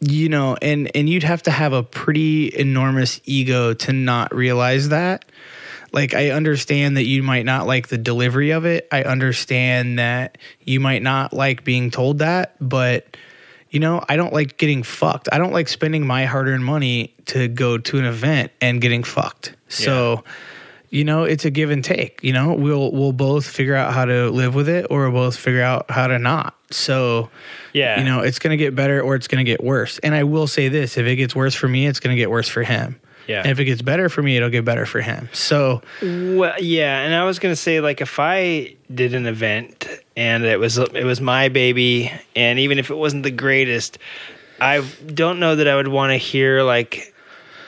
you 0.00 0.28
know 0.28 0.56
and 0.62 0.94
and 0.94 1.08
you'd 1.08 1.22
have 1.22 1.42
to 1.42 1.50
have 1.50 1.72
a 1.72 1.82
pretty 1.82 2.54
enormous 2.54 3.20
ego 3.24 3.74
to 3.74 3.92
not 3.92 4.34
realize 4.34 4.90
that. 4.90 5.24
Like 5.92 6.14
i 6.14 6.30
understand 6.30 6.96
that 6.96 7.04
you 7.04 7.22
might 7.22 7.44
not 7.44 7.66
like 7.66 7.88
the 7.88 7.98
delivery 7.98 8.50
of 8.50 8.66
it. 8.66 8.86
I 8.92 9.04
understand 9.04 9.98
that 9.98 10.38
you 10.64 10.80
might 10.80 11.02
not 11.02 11.32
like 11.32 11.64
being 11.64 11.90
told 11.90 12.18
that 12.18 12.54
but 12.60 13.16
you 13.70 13.80
know 13.80 14.04
i 14.08 14.16
don't 14.16 14.32
like 14.32 14.56
getting 14.58 14.82
fucked. 14.82 15.28
I 15.32 15.38
don't 15.38 15.52
like 15.52 15.68
spending 15.68 16.06
my 16.06 16.26
hard-earned 16.26 16.64
money 16.64 17.14
to 17.26 17.48
go 17.48 17.78
to 17.78 17.98
an 17.98 18.04
event 18.04 18.52
and 18.60 18.80
getting 18.80 19.02
fucked. 19.02 19.54
So 19.68 20.24
you 20.90 21.04
know 21.04 21.24
it's 21.24 21.44
a 21.44 21.50
give 21.50 21.70
and 21.70 21.84
take 21.84 22.20
you 22.22 22.32
know? 22.32 22.54
We'll 22.54 22.90
we'll 22.92 23.12
both 23.12 23.46
figure 23.46 23.74
out 23.74 23.92
how 23.92 24.04
to 24.04 24.30
live 24.30 24.54
with 24.54 24.68
it 24.68 24.86
or 24.90 25.10
we'll 25.10 25.24
both 25.26 25.36
figure 25.36 25.62
out 25.62 25.90
how 25.90 26.06
to 26.06 26.18
not. 26.18 26.54
So 26.70 27.30
Yeah. 27.72 27.98
you 27.98 28.04
know 28.04 28.20
it's 28.20 28.38
going 28.38 28.50
to 28.50 28.56
get 28.56 28.74
better 28.74 29.00
or 29.00 29.14
it's 29.14 29.28
going 29.28 29.44
to 29.44 29.50
get 29.50 29.62
worse. 29.62 29.98
And 30.00 30.14
i 30.14 30.24
will 30.24 30.46
say 30.46 30.68
this 30.68 30.96
if 30.96 31.06
it 31.06 31.16
gets 31.16 31.34
worse 31.34 31.54
for 31.54 31.68
me 31.68 31.86
it's 31.86 32.00
going 32.00 32.14
to 32.16 32.20
get 32.20 32.30
worse 32.30 32.48
for 32.48 32.62
him. 32.62 33.00
Yeah. 33.26 33.40
and 33.42 33.48
if 33.48 33.60
it 33.60 33.66
gets 33.66 33.82
better 33.82 34.08
for 34.08 34.22
me 34.22 34.36
it'll 34.38 34.48
get 34.48 34.64
better 34.64 34.86
for 34.86 35.00
him. 35.02 35.28
So 35.32 35.82
Well, 36.02 36.54
yeah, 36.60 37.00
and 37.00 37.14
I 37.14 37.24
was 37.24 37.38
gonna 37.38 37.56
say 37.56 37.80
like 37.80 38.00
if 38.00 38.18
I 38.18 38.74
did 38.94 39.12
an 39.12 39.26
event 39.26 39.86
and 40.16 40.44
it 40.44 40.58
was 40.58 40.78
it 40.78 41.04
was 41.04 41.20
my 41.20 41.48
baby, 41.50 42.10
and 42.34 42.58
even 42.58 42.78
if 42.78 42.90
it 42.90 42.94
wasn't 42.96 43.24
the 43.24 43.30
greatest, 43.30 43.98
I 44.60 44.80
don't 45.06 45.38
know 45.40 45.56
that 45.56 45.68
I 45.68 45.76
would 45.76 45.88
want 45.88 46.10
to 46.12 46.16
hear 46.16 46.62
like 46.62 47.14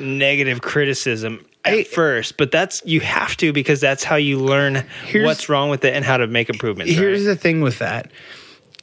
negative 0.00 0.62
criticism 0.62 1.44
at 1.64 1.72
I- 1.74 1.84
first. 1.84 2.36
But 2.36 2.50
that's 2.50 2.82
you 2.84 3.00
have 3.00 3.36
to 3.38 3.52
because 3.52 3.80
that's 3.80 4.04
how 4.04 4.16
you 4.16 4.38
learn 4.38 4.84
what's 5.14 5.48
wrong 5.48 5.70
with 5.70 5.84
it 5.84 5.94
and 5.94 6.04
how 6.04 6.16
to 6.18 6.26
make 6.26 6.48
improvements. 6.50 6.92
here's 6.92 7.20
right? 7.26 7.34
the 7.34 7.36
thing 7.36 7.60
with 7.60 7.78
that 7.80 8.10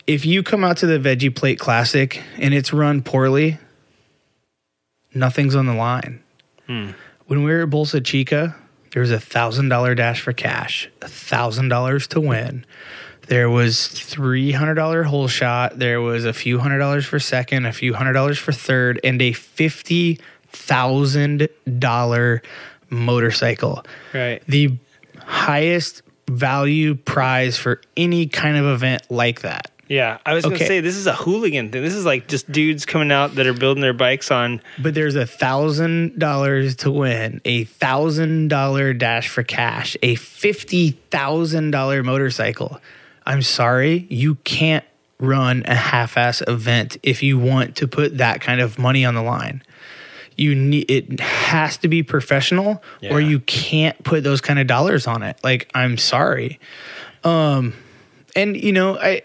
if 0.06 0.26
you 0.26 0.42
come 0.42 0.64
out 0.64 0.78
to 0.78 0.86
the 0.86 0.98
veggie 1.00 1.36
plate 1.36 1.60
classic 1.60 2.24
and 2.38 2.54
it's 2.54 2.72
run 2.72 3.02
poorly 3.02 3.58
nothing's 5.14 5.56
on 5.56 5.66
the 5.66 5.74
line 5.74 6.22
Hmm. 6.68 6.92
when 7.28 7.44
we 7.44 7.52
were 7.52 7.62
at 7.64 7.70
bolsa 7.70 8.04
chica 8.04 8.56
there 8.92 9.02
was 9.02 9.12
a 9.12 9.20
thousand 9.20 9.70
dollar 9.70 9.96
dash 9.96 10.22
for 10.22 10.34
cash 10.34 10.90
a 11.02 11.08
thousand 11.08 11.70
dollars 11.70 12.08
to 12.08 12.20
win 12.20 12.66
there 13.28 13.50
was 13.50 13.88
three 13.88 14.52
hundred 14.52 14.76
dollar 14.76 15.04
hole 15.04 15.28
shot 15.28 15.80
there 15.80 16.02
was 16.02 16.26
a 16.26 16.34
few 16.34 16.60
hundred 16.60 16.80
dollars 16.80 17.06
for 17.06 17.20
second 17.20 17.66
a 17.66 17.74
few 17.74 17.94
hundred 17.94 18.14
dollars 18.14 18.38
for 18.38 18.52
third 18.52 19.00
and 19.04 19.22
a 19.22 19.32
fifty 19.34 20.20
thousand 20.52 21.48
dollar 21.80 22.42
motorcycle 22.90 23.86
right. 24.14 24.42
the 24.48 24.78
highest 25.20 26.02
value 26.30 26.96
prize 26.96 27.58
for 27.58 27.82
any 27.96 28.28
kind 28.28 28.58
of 28.58 28.66
event 28.66 29.04
like 29.10 29.42
that. 29.42 29.72
Yeah, 29.90 30.18
I 30.26 30.34
was 30.34 30.44
gonna 30.44 30.58
say 30.58 30.82
this 30.82 30.98
is 30.98 31.08
a 31.08 31.14
hooligan 31.14 31.72
thing. 31.72 31.82
This 31.82 31.94
is 31.94 32.04
like 32.04 32.28
just 32.28 32.52
dudes 32.52 32.86
coming 32.86 33.10
out 33.12 33.36
that 33.36 33.48
are 33.48 33.54
building 33.54 33.82
their 33.82 33.94
bikes 33.94 34.32
on. 34.32 34.62
But 34.78 34.94
there's 34.94 35.16
a 35.16 35.26
thousand 35.26 36.20
dollars 36.20 36.76
to 36.78 36.92
win, 36.92 37.40
a 37.46 37.64
thousand 37.64 38.50
dollar 38.50 38.94
dash 38.94 39.30
for 39.30 39.44
cash, 39.44 39.96
a 40.04 40.16
fifty 40.16 40.92
thousand 40.92 41.72
dollar 41.72 42.04
motorcycle. 42.04 42.82
I'm 43.26 43.42
sorry, 43.42 44.08
you 44.10 44.36
can't 44.44 44.86
run 45.20 45.64
a 45.66 45.76
half 45.76 46.18
ass 46.18 46.44
event 46.48 46.98
if 47.02 47.24
you 47.24 47.40
want 47.40 47.78
to 47.78 47.88
put 47.88 48.18
that 48.18 48.42
kind 48.42 48.60
of 48.60 48.78
money 48.78 49.06
on 49.06 49.16
the 49.16 49.24
line. 49.24 49.64
You 50.38 50.56
need 50.56 50.90
it 50.90 51.20
has 51.20 51.78
to 51.78 51.88
be 51.88 52.04
professional 52.04 52.84
or 53.12 53.20
you 53.20 53.40
can't 53.40 54.02
put 54.04 54.24
those 54.24 54.40
kind 54.40 54.60
of 54.60 54.68
dollars 54.68 55.08
on 55.08 55.24
it. 55.24 55.38
Like, 55.44 55.70
I'm 55.74 55.98
sorry. 55.98 56.60
Um 57.24 57.74
and 58.36 58.56
you 58.56 58.72
know, 58.72 58.98
I 58.98 59.24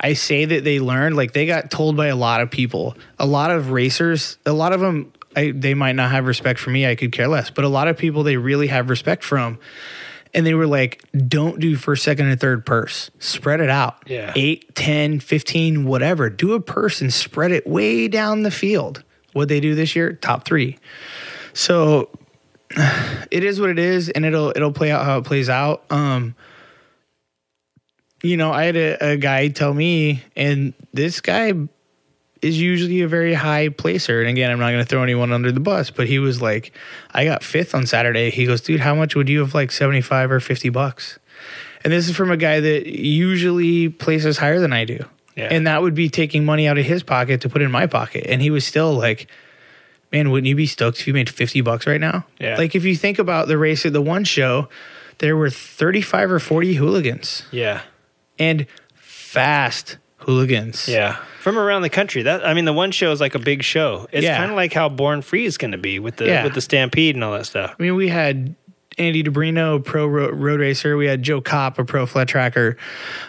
I 0.00 0.14
say 0.14 0.44
that 0.44 0.64
they 0.64 0.80
learned 0.80 1.16
like 1.16 1.32
they 1.32 1.46
got 1.46 1.70
told 1.70 1.96
by 1.96 2.06
a 2.06 2.16
lot 2.16 2.40
of 2.40 2.50
people. 2.50 2.96
A 3.18 3.26
lot 3.26 3.50
of 3.50 3.70
racers, 3.70 4.38
a 4.46 4.52
lot 4.52 4.72
of 4.72 4.80
them 4.80 5.12
I, 5.36 5.52
they 5.52 5.74
might 5.74 5.94
not 5.94 6.10
have 6.10 6.26
respect 6.26 6.58
for 6.58 6.70
me. 6.70 6.86
I 6.86 6.94
could 6.94 7.12
care 7.12 7.28
less. 7.28 7.50
But 7.50 7.64
a 7.64 7.68
lot 7.68 7.86
of 7.88 7.96
people 7.96 8.22
they 8.22 8.36
really 8.36 8.66
have 8.68 8.90
respect 8.90 9.22
from. 9.22 9.58
And 10.34 10.44
they 10.46 10.54
were 10.54 10.66
like, 10.66 11.04
don't 11.26 11.58
do 11.58 11.76
first, 11.76 12.04
second, 12.04 12.26
and 12.26 12.38
third 12.38 12.66
purse. 12.66 13.10
Spread 13.18 13.60
it 13.60 13.70
out. 13.70 14.02
Yeah. 14.06 14.32
8, 14.34 14.74
10, 14.74 15.20
15, 15.20 15.86
whatever. 15.86 16.28
Do 16.28 16.52
a 16.52 16.60
purse 16.60 17.00
and 17.00 17.12
spread 17.12 17.50
it 17.50 17.66
way 17.66 18.08
down 18.08 18.42
the 18.42 18.50
field. 18.50 19.02
What 19.38 19.48
they 19.48 19.60
do 19.60 19.74
this 19.74 19.96
year, 19.96 20.12
top 20.12 20.44
three. 20.44 20.78
So 21.52 22.10
it 23.30 23.44
is 23.44 23.60
what 23.60 23.70
it 23.70 23.78
is, 23.78 24.10
and 24.10 24.26
it'll 24.26 24.50
it'll 24.50 24.72
play 24.72 24.90
out 24.90 25.04
how 25.04 25.18
it 25.18 25.24
plays 25.24 25.48
out. 25.48 25.84
Um, 25.90 26.34
you 28.22 28.36
know, 28.36 28.52
I 28.52 28.64
had 28.64 28.76
a, 28.76 29.12
a 29.12 29.16
guy 29.16 29.48
tell 29.48 29.72
me, 29.72 30.22
and 30.36 30.74
this 30.92 31.20
guy 31.20 31.52
is 32.42 32.60
usually 32.60 33.02
a 33.02 33.08
very 33.08 33.34
high 33.34 33.68
placer. 33.68 34.20
And 34.20 34.28
again, 34.28 34.50
I'm 34.50 34.58
not 34.58 34.70
going 34.70 34.82
to 34.82 34.88
throw 34.88 35.02
anyone 35.02 35.32
under 35.32 35.52
the 35.52 35.60
bus, 35.60 35.90
but 35.90 36.06
he 36.06 36.18
was 36.18 36.42
like, 36.42 36.72
I 37.12 37.24
got 37.24 37.42
fifth 37.42 37.74
on 37.74 37.86
Saturday. 37.86 38.30
He 38.30 38.46
goes, 38.46 38.60
dude, 38.60 38.80
how 38.80 38.94
much 38.94 39.14
would 39.14 39.28
you 39.28 39.40
have 39.40 39.54
like 39.54 39.72
75 39.72 40.30
or 40.30 40.40
50 40.40 40.68
bucks? 40.68 41.18
And 41.84 41.92
this 41.92 42.08
is 42.08 42.16
from 42.16 42.30
a 42.30 42.36
guy 42.36 42.60
that 42.60 42.86
usually 42.86 43.88
places 43.88 44.38
higher 44.38 44.60
than 44.60 44.72
I 44.72 44.84
do. 44.84 45.04
Yeah. 45.38 45.48
And 45.50 45.66
that 45.66 45.80
would 45.82 45.94
be 45.94 46.08
taking 46.08 46.44
money 46.44 46.66
out 46.68 46.76
of 46.78 46.84
his 46.84 47.02
pocket 47.02 47.40
to 47.42 47.48
put 47.48 47.62
in 47.62 47.70
my 47.70 47.86
pocket. 47.86 48.26
And 48.28 48.42
he 48.42 48.50
was 48.50 48.66
still 48.66 48.92
like, 48.92 49.28
man, 50.12 50.30
wouldn't 50.30 50.48
you 50.48 50.56
be 50.56 50.66
stoked 50.66 51.00
if 51.00 51.06
you 51.06 51.14
made 51.14 51.30
50 51.30 51.60
bucks 51.60 51.86
right 51.86 52.00
now? 52.00 52.24
Yeah. 52.40 52.56
Like 52.56 52.74
if 52.74 52.84
you 52.84 52.96
think 52.96 53.18
about 53.18 53.46
the 53.48 53.56
race 53.56 53.86
at 53.86 53.92
the 53.92 54.02
one 54.02 54.24
show, 54.24 54.68
there 55.18 55.36
were 55.36 55.50
35 55.50 56.32
or 56.32 56.38
40 56.40 56.74
hooligans 56.74 57.44
Yeah. 57.52 57.82
and 58.38 58.66
fast 58.94 59.98
hooligans. 60.18 60.88
Yeah. 60.88 61.16
From 61.40 61.58
around 61.58 61.82
the 61.82 61.90
country. 61.90 62.22
That 62.22 62.44
I 62.46 62.52
mean 62.54 62.64
the 62.64 62.72
one 62.72 62.90
show 62.90 63.12
is 63.12 63.20
like 63.20 63.34
a 63.34 63.38
big 63.38 63.62
show. 63.62 64.06
It's 64.12 64.24
Yeah. 64.24 64.36
kind 64.36 64.50
of 64.50 64.56
like 64.56 64.72
how 64.72 64.88
Born 64.88 65.22
Free 65.22 65.44
is 65.44 65.56
going 65.58 65.72
to 65.72 65.78
be 65.78 65.98
with 65.98 66.16
the 66.16 66.26
Yeah. 66.26 66.44
with 66.44 66.54
the 66.54 66.60
Stampede 66.60 67.14
and 67.14 67.22
all 67.24 67.32
that 67.32 67.46
stuff. 67.46 67.74
I 67.78 67.82
mean, 67.82 67.94
we 67.94 68.08
had 68.08 68.54
Andy 68.98 69.22
DiBrino, 69.22 69.84
pro 69.84 70.06
ro- 70.06 70.30
road 70.30 70.60
racer. 70.60 70.96
We 70.96 71.06
had 71.06 71.22
Joe 71.22 71.40
Kopp, 71.40 71.78
a 71.78 71.84
pro 71.84 72.06
flat 72.06 72.28
tracker. 72.28 72.76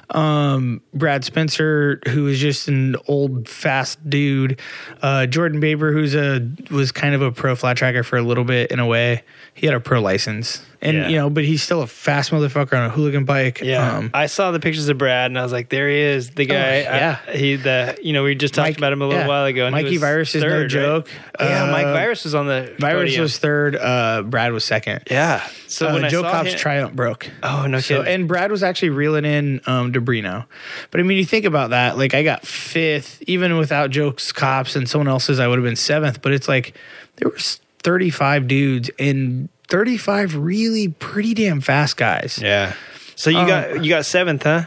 Um, 0.10 0.82
Brad 0.94 1.24
Spencer, 1.24 2.02
who 2.08 2.28
is 2.28 2.40
just 2.40 2.68
an 2.68 2.96
old 3.08 3.48
fast 3.48 4.10
dude. 4.10 4.60
Uh, 5.02 5.26
Jordan 5.26 5.60
Baber, 5.60 5.92
who's 5.92 6.16
a 6.16 6.48
was 6.72 6.92
kind 6.92 7.16
of 7.16 7.22
a 7.22 7.32
pro 7.32 7.56
flat 7.56 7.78
tracker 7.78 8.04
for 8.04 8.18
a 8.18 8.22
little 8.22 8.44
bit 8.44 8.72
in 8.72 8.80
a 8.80 8.86
way. 8.86 9.24
He 9.54 9.66
had 9.66 9.76
a 9.76 9.80
pro 9.80 10.02
license, 10.02 10.66
and 10.82 10.96
Yeah. 10.98 11.08
you 11.10 11.16
know, 11.18 11.30
but 11.30 11.44
he's 11.44 11.62
still 11.62 11.82
a 11.82 11.88
fast 11.88 12.32
motherfucker 12.32 12.74
on 12.74 12.86
a 12.86 12.90
hooligan 12.90 13.26
bike. 13.26 13.62
Yeah, 13.62 13.98
Um, 13.98 14.12
I 14.14 14.28
saw 14.28 14.52
the 14.52 14.60
pictures 14.60 14.88
of 14.90 14.98
Brad, 14.98 15.30
and 15.32 15.38
I 15.38 15.44
was 15.44 15.52
like, 15.52 15.70
"There 15.70 15.90
he 15.90 15.98
is, 16.00 16.30
the 16.32 16.46
guy." 16.46 16.56
Oh, 16.80 16.96
yeah. 16.96 17.18
I- 17.28 17.32
he 17.38 17.56
the 17.58 17.98
you 18.02 18.14
know 18.14 18.24
we 18.24 18.36
just 18.36 18.54
talked 18.54 18.68
Mike- 18.70 18.78
about 18.78 18.94
him 18.94 19.02
a 19.02 19.08
little 19.08 19.22
yeah. 19.24 19.28
while 19.28 19.46
ago. 19.46 19.66
And 19.66 19.74
Mikey 19.76 19.98
Virus 19.98 20.34
is 20.36 20.42
no 20.44 20.50
third, 20.50 20.62
right? 20.62 20.70
joke. 20.82 21.10
Oh, 21.40 21.46
yeah, 21.48 21.72
Mike 21.72 21.86
Uh, 21.88 21.94
Virus 21.94 22.24
was 22.24 22.36
on 22.36 22.48
the 22.48 22.74
Virus 22.80 23.02
podium. 23.12 23.22
was 23.24 23.38
third. 23.38 23.76
Uh, 23.76 24.22
Brad 24.24 24.52
was 24.54 24.64
second. 24.64 25.02
yeah. 25.12 25.42
So 25.68 25.88
Uh, 25.90 25.94
when 25.94 26.10
Joe 26.10 26.24
him- 26.24 26.56
Triumph 26.58 26.94
broke. 26.94 27.30
oh 27.44 27.66
no 27.68 27.80
So, 27.80 28.00
kidding. 28.00 28.14
and 28.14 28.28
Brad 28.28 28.50
was 28.52 28.64
actually 28.64 28.90
reeling 28.90 29.26
in 29.26 29.62
um, 29.68 29.92
DiBrino. 29.94 30.46
But 30.92 31.00
I 31.00 31.04
mean, 31.04 31.18
you 31.18 31.26
think 31.26 31.46
about 31.46 31.70
that. 31.72 31.98
Like, 31.98 32.14
I 32.14 32.24
got 32.24 32.46
fifth, 32.46 33.22
even 33.28 33.58
without 33.58 33.90
Joe's 33.92 34.32
cops 34.32 34.76
and 34.76 34.90
someone 34.90 35.08
else's, 35.08 35.40
I 35.40 35.48
would 35.48 35.58
have 35.60 35.64
been 35.66 35.76
seventh. 35.76 36.22
But 36.22 36.32
it's 36.32 36.48
like 36.48 36.74
there 37.18 37.30
was 37.30 37.60
35 37.84 38.48
dudes 38.48 38.90
and 38.98 39.50
35 39.70 40.36
really 40.36 40.88
pretty 40.88 41.34
damn 41.34 41.62
fast 41.62 41.98
guys. 41.98 42.40
yeah. 42.42 42.74
So 43.16 43.30
you 43.30 43.38
Um, 43.40 43.48
got 43.48 43.84
you 43.84 43.90
got 43.90 44.06
seventh, 44.06 44.44
huh? 44.44 44.64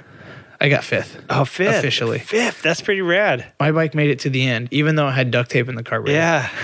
I 0.61 0.68
got 0.68 0.84
fifth. 0.84 1.20
Oh, 1.28 1.44
fifth 1.44 1.78
officially. 1.78 2.18
Fifth. 2.20 2.62
That's 2.62 2.80
pretty 2.80 3.03
rad. 3.03 3.46
My 3.59 3.72
bike 3.72 3.94
made 3.94 4.11
it 4.11 4.20
to 4.20 4.30
the 4.30 4.46
end, 4.46 4.68
even 4.70 4.94
though 4.94 5.07
I 5.07 5.11
had 5.12 5.30
duct 5.30 5.50
tape 5.50 5.68
in 5.68 5.74
the 5.74 5.82
carburetor. 5.82 6.18
Yeah. 6.18 6.48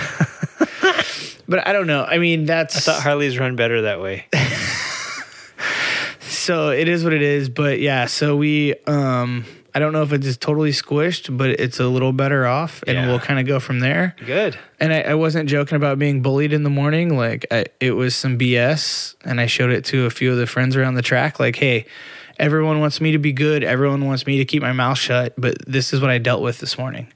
But 1.50 1.66
I 1.66 1.72
don't 1.72 1.86
know. 1.86 2.04
I 2.04 2.18
mean, 2.18 2.44
that's 2.44 2.76
I 2.76 2.80
thought 2.92 3.02
Harleys 3.02 3.38
run 3.38 3.56
better 3.56 3.80
that 3.82 4.02
way. 4.02 4.26
so 6.20 6.68
it 6.70 6.88
is 6.88 7.02
what 7.04 7.14
it 7.14 7.22
is. 7.22 7.48
But 7.48 7.80
yeah, 7.80 8.04
so 8.04 8.36
we, 8.36 8.74
um, 8.86 9.46
I 9.74 9.80
don't 9.80 9.92
know 9.92 10.02
if 10.02 10.12
it's 10.12 10.24
just 10.24 10.40
totally 10.40 10.70
squished, 10.72 11.36
but 11.36 11.50
it's 11.50 11.78
a 11.78 11.86
little 11.86 12.12
better 12.12 12.46
off, 12.46 12.82
and 12.86 12.96
Yeah. 12.96 13.06
we'll 13.06 13.20
kind 13.20 13.38
of 13.38 13.46
go 13.46 13.60
from 13.60 13.80
there. 13.80 14.16
Good. 14.24 14.58
And 14.80 14.92
I, 14.92 15.00
I 15.02 15.14
wasn't 15.14 15.48
joking 15.48 15.76
about 15.76 15.98
being 15.98 16.22
bullied 16.22 16.52
in 16.52 16.62
the 16.62 16.70
morning. 16.70 17.16
Like 17.16 17.46
I, 17.50 17.66
it 17.78 17.92
was 17.92 18.16
some 18.16 18.38
BS, 18.38 19.14
and 19.24 19.40
I 19.40 19.46
showed 19.46 19.70
it 19.70 19.84
to 19.86 20.06
a 20.06 20.10
few 20.10 20.32
of 20.32 20.38
the 20.38 20.46
friends 20.46 20.74
around 20.74 20.94
the 20.94 21.02
track. 21.02 21.38
Like, 21.38 21.56
hey, 21.56 21.84
everyone 22.38 22.80
wants 22.80 23.00
me 23.00 23.12
to 23.12 23.18
be 23.18 23.32
good. 23.32 23.62
Everyone 23.62 24.06
wants 24.06 24.26
me 24.26 24.38
to 24.38 24.44
keep 24.44 24.62
my 24.62 24.72
mouth 24.72 24.98
shut. 24.98 25.34
But 25.36 25.56
this 25.66 25.92
is 25.92 26.00
what 26.00 26.10
I 26.10 26.18
dealt 26.18 26.42
with 26.42 26.58
this 26.60 26.78
morning. 26.78 27.08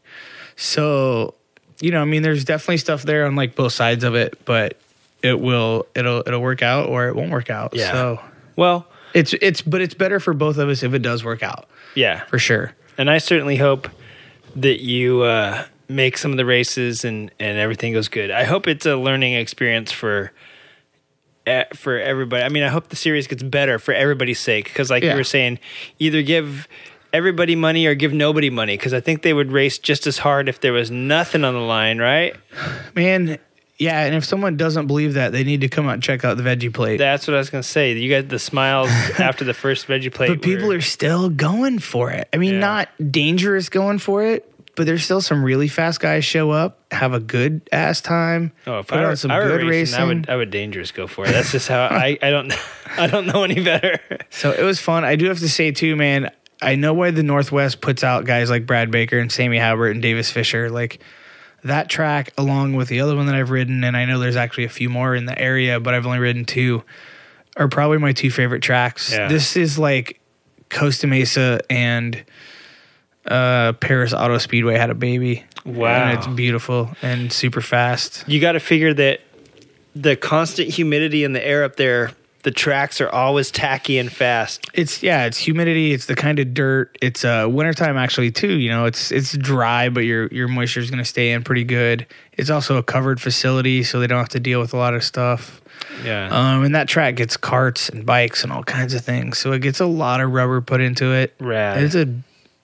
So, 0.56 1.34
you 1.80 1.90
know, 1.90 2.02
I 2.02 2.04
mean, 2.04 2.22
there's 2.22 2.44
definitely 2.44 2.76
stuff 2.78 3.02
there 3.02 3.26
on 3.26 3.34
like 3.34 3.54
both 3.56 3.72
sides 3.72 4.04
of 4.04 4.14
it, 4.14 4.38
but 4.44 4.76
it 5.22 5.40
will, 5.40 5.86
it'll, 5.94 6.22
it'll 6.26 6.42
work 6.42 6.62
out 6.62 6.88
or 6.88 7.08
it 7.08 7.16
won't 7.16 7.30
work 7.30 7.50
out. 7.50 7.74
Yeah. 7.74 7.92
So 7.92 8.20
Well, 8.56 8.86
it's, 9.14 9.34
it's, 9.34 9.62
but 9.62 9.80
it's 9.80 9.94
better 9.94 10.20
for 10.20 10.34
both 10.34 10.58
of 10.58 10.68
us 10.68 10.82
if 10.82 10.94
it 10.94 11.00
does 11.00 11.24
work 11.24 11.42
out 11.42 11.68
yeah. 11.94 12.24
for 12.26 12.38
sure. 12.38 12.72
and 12.98 13.10
I 13.10 13.18
certainly 13.18 13.56
hope 13.56 13.88
that 14.56 14.82
you 14.82 15.22
uh, 15.22 15.64
make 15.88 16.18
some 16.18 16.30
of 16.30 16.36
the 16.36 16.44
races 16.44 17.04
and 17.04 17.30
and 17.38 17.58
everything 17.58 17.92
goes 17.94 18.08
good. 18.08 18.30
I 18.30 18.44
hope 18.44 18.66
it's 18.68 18.84
a 18.86 18.96
learning 18.96 19.32
experience 19.34 19.90
for 19.92 20.32
eh, 21.46 21.64
for 21.74 21.98
everybody. 21.98 22.42
I 22.42 22.48
mean, 22.48 22.62
I 22.62 22.68
hope 22.68 22.88
the 22.88 22.96
series 22.96 23.26
gets 23.26 23.42
better 23.42 23.78
for 23.78 23.94
everybody's 23.94 24.40
sake 24.40 24.64
because, 24.64 24.90
like 24.90 25.02
Yeah. 25.02 25.12
you 25.12 25.16
were 25.16 25.24
saying, 25.24 25.58
either 25.98 26.22
give 26.22 26.68
everybody 27.12 27.54
money 27.56 27.86
or 27.86 27.94
give 27.94 28.12
nobody 28.12 28.48
money 28.50 28.76
because 28.76 28.94
I 28.94 29.00
think 29.00 29.22
they 29.22 29.32
would 29.34 29.52
race 29.52 29.78
just 29.78 30.06
as 30.06 30.18
hard 30.18 30.48
if 30.48 30.60
there 30.60 30.72
was 30.72 30.90
nothing 30.90 31.44
on 31.44 31.54
the 31.54 31.60
line, 31.60 31.98
right? 31.98 32.34
Man. 32.94 33.38
Yeah. 33.82 34.04
And 34.04 34.14
if 34.14 34.24
someone 34.24 34.56
doesn't 34.56 34.86
believe 34.86 35.14
that, 35.14 35.32
they 35.32 35.44
need 35.44 35.62
to 35.62 35.68
come 35.68 35.86
out 35.88 35.94
and 35.94 36.02
check 36.02 36.24
out 36.24 36.36
the 36.36 36.42
veggie 36.42 36.72
plate. 36.72 36.98
That's 36.98 37.26
what 37.26 37.34
I 37.34 37.38
was 37.38 37.50
gonna 37.50 37.62
say. 37.62 37.92
You 37.92 38.08
got 38.08 38.28
the 38.28 38.38
smiles 38.38 38.88
after 39.18 39.44
the 39.44 39.54
first 39.54 39.86
veggie 39.88 40.12
plate, 40.12 40.28
but 40.28 40.42
people 40.42 40.72
are 40.72 40.80
still 40.80 41.28
going 41.28 41.78
for 41.78 42.10
it. 42.10 42.28
I 42.32 42.36
mean, 42.36 42.54
Yeah. 42.54 42.60
not 42.60 42.88
dangerous 43.10 43.68
going 43.68 43.98
for 43.98 44.22
it, 44.24 44.48
but 44.76 44.86
there's 44.86 45.04
still 45.04 45.20
some 45.20 45.44
really 45.44 45.68
fast 45.68 46.00
guys 46.00 46.24
show 46.24 46.50
up, 46.50 46.78
have 46.92 47.12
a 47.12 47.20
good 47.20 47.60
ass 47.72 48.00
time, 48.00 48.52
Oh, 48.66 48.78
if 48.78 48.86
put 48.86 48.98
I 48.98 49.02
were, 49.02 49.08
on 49.10 49.16
some 49.16 49.30
I 49.30 49.38
were 49.40 49.48
good 49.48 49.62
racing, 49.66 49.70
racing. 49.70 50.00
I 50.00 50.04
would 50.06 50.30
I 50.30 50.36
would 50.36 50.50
dangerous 50.50 50.92
go 50.92 51.06
for 51.06 51.26
it. 51.26 51.32
That's 51.32 51.52
just 51.52 51.68
how 51.68 51.80
I 51.82 52.18
I 52.22 52.30
don't 52.30 52.52
I 52.98 53.06
don't 53.06 53.26
know 53.26 53.42
any 53.44 53.62
better. 53.62 53.98
So 54.30 54.50
it 54.52 54.62
was 54.62 54.78
fun. 54.80 55.04
I 55.04 55.16
do 55.16 55.26
have 55.26 55.40
to 55.40 55.48
say 55.48 55.72
too, 55.72 55.96
man. 55.96 56.30
I 56.62 56.76
know 56.76 56.94
why 56.94 57.10
the 57.10 57.24
Northwest 57.24 57.80
puts 57.80 58.04
out 58.04 58.24
guys 58.24 58.48
like 58.48 58.66
Brad 58.66 58.90
Baker 58.92 59.18
and 59.18 59.32
Sammy 59.32 59.58
Halbert 59.58 59.90
and 59.90 60.00
Davis 60.02 60.30
Fisher. 60.30 60.70
Like 60.70 61.00
that 61.64 61.88
track, 61.88 62.32
along 62.36 62.74
with 62.74 62.88
the 62.88 63.00
other 63.00 63.16
one 63.16 63.26
that 63.26 63.34
I've 63.34 63.50
ridden, 63.50 63.84
and 63.84 63.96
I 63.96 64.04
know 64.04 64.18
there's 64.18 64.36
actually 64.36 64.64
a 64.64 64.68
few 64.70 64.88
more 64.88 65.14
in 65.14 65.26
the 65.26 65.38
area, 65.38 65.78
but 65.80 65.94
I've 65.94 66.06
only 66.06 66.18
ridden 66.18 66.44
two, 66.44 66.82
are 67.56 67.68
probably 67.68 67.98
my 67.98 68.12
two 68.12 68.30
favorite 68.30 68.62
tracks. 68.62 69.12
Yeah. 69.12 69.28
This 69.28 69.56
is 69.56 69.78
like 69.78 70.20
Costa 70.70 71.06
Mesa 71.06 71.60
and 71.70 72.24
uh, 73.26 73.74
Perris 73.74 74.12
Auto 74.12 74.38
Speedway 74.38 74.76
had 74.76 74.90
a 74.90 74.94
baby. 74.94 75.44
Wow. 75.64 76.10
And 76.10 76.18
it's 76.18 76.26
beautiful 76.26 76.90
and 77.02 77.32
super 77.32 77.60
fast. 77.60 78.24
You 78.26 78.40
got 78.40 78.52
to 78.52 78.60
figure 78.60 78.92
that 78.94 79.20
the 79.94 80.16
constant 80.16 80.68
humidity 80.68 81.22
in 81.22 81.32
the 81.32 81.46
air 81.46 81.62
up 81.62 81.76
there, 81.76 82.12
the 82.42 82.50
tracks 82.50 83.00
are 83.00 83.08
always 83.08 83.50
tacky 83.50 83.98
and 83.98 84.10
fast. 84.12 84.64
It's 84.74 85.02
yeah, 85.02 85.26
it's 85.26 85.38
humidity. 85.38 85.92
It's 85.92 86.06
the 86.06 86.14
kind 86.16 86.38
of 86.38 86.54
dirt. 86.54 86.96
It's 87.00 87.24
uh 87.24 87.46
wintertime 87.50 87.96
actually 87.96 88.30
too. 88.32 88.58
You 88.58 88.70
know, 88.70 88.84
it's 88.86 89.10
it's 89.12 89.36
dry, 89.36 89.88
but 89.88 90.00
your 90.04 90.26
your 90.28 90.48
moisture 90.48 90.80
is 90.80 90.90
going 90.90 90.98
to 90.98 91.04
stay 91.04 91.32
in 91.32 91.44
pretty 91.44 91.64
good. 91.64 92.06
It's 92.32 92.50
also 92.50 92.76
a 92.76 92.82
covered 92.82 93.20
facility, 93.20 93.82
so 93.82 94.00
they 94.00 94.06
don't 94.06 94.18
have 94.18 94.28
to 94.30 94.40
deal 94.40 94.60
with 94.60 94.72
a 94.74 94.76
lot 94.76 94.94
of 94.94 95.04
stuff. 95.04 95.60
Yeah. 96.04 96.28
Um, 96.30 96.64
and 96.64 96.74
that 96.74 96.88
track 96.88 97.16
gets 97.16 97.36
carts 97.36 97.88
and 97.88 98.06
bikes 98.06 98.44
and 98.44 98.52
all 98.52 98.62
kinds 98.64 98.94
of 98.94 99.04
things, 99.04 99.38
so 99.38 99.52
it 99.52 99.60
gets 99.60 99.80
a 99.80 99.86
lot 99.86 100.20
of 100.20 100.30
rubber 100.30 100.60
put 100.60 100.80
into 100.80 101.12
it. 101.12 101.34
Rad. 101.40 101.82
It's 101.82 101.94
a 101.94 102.08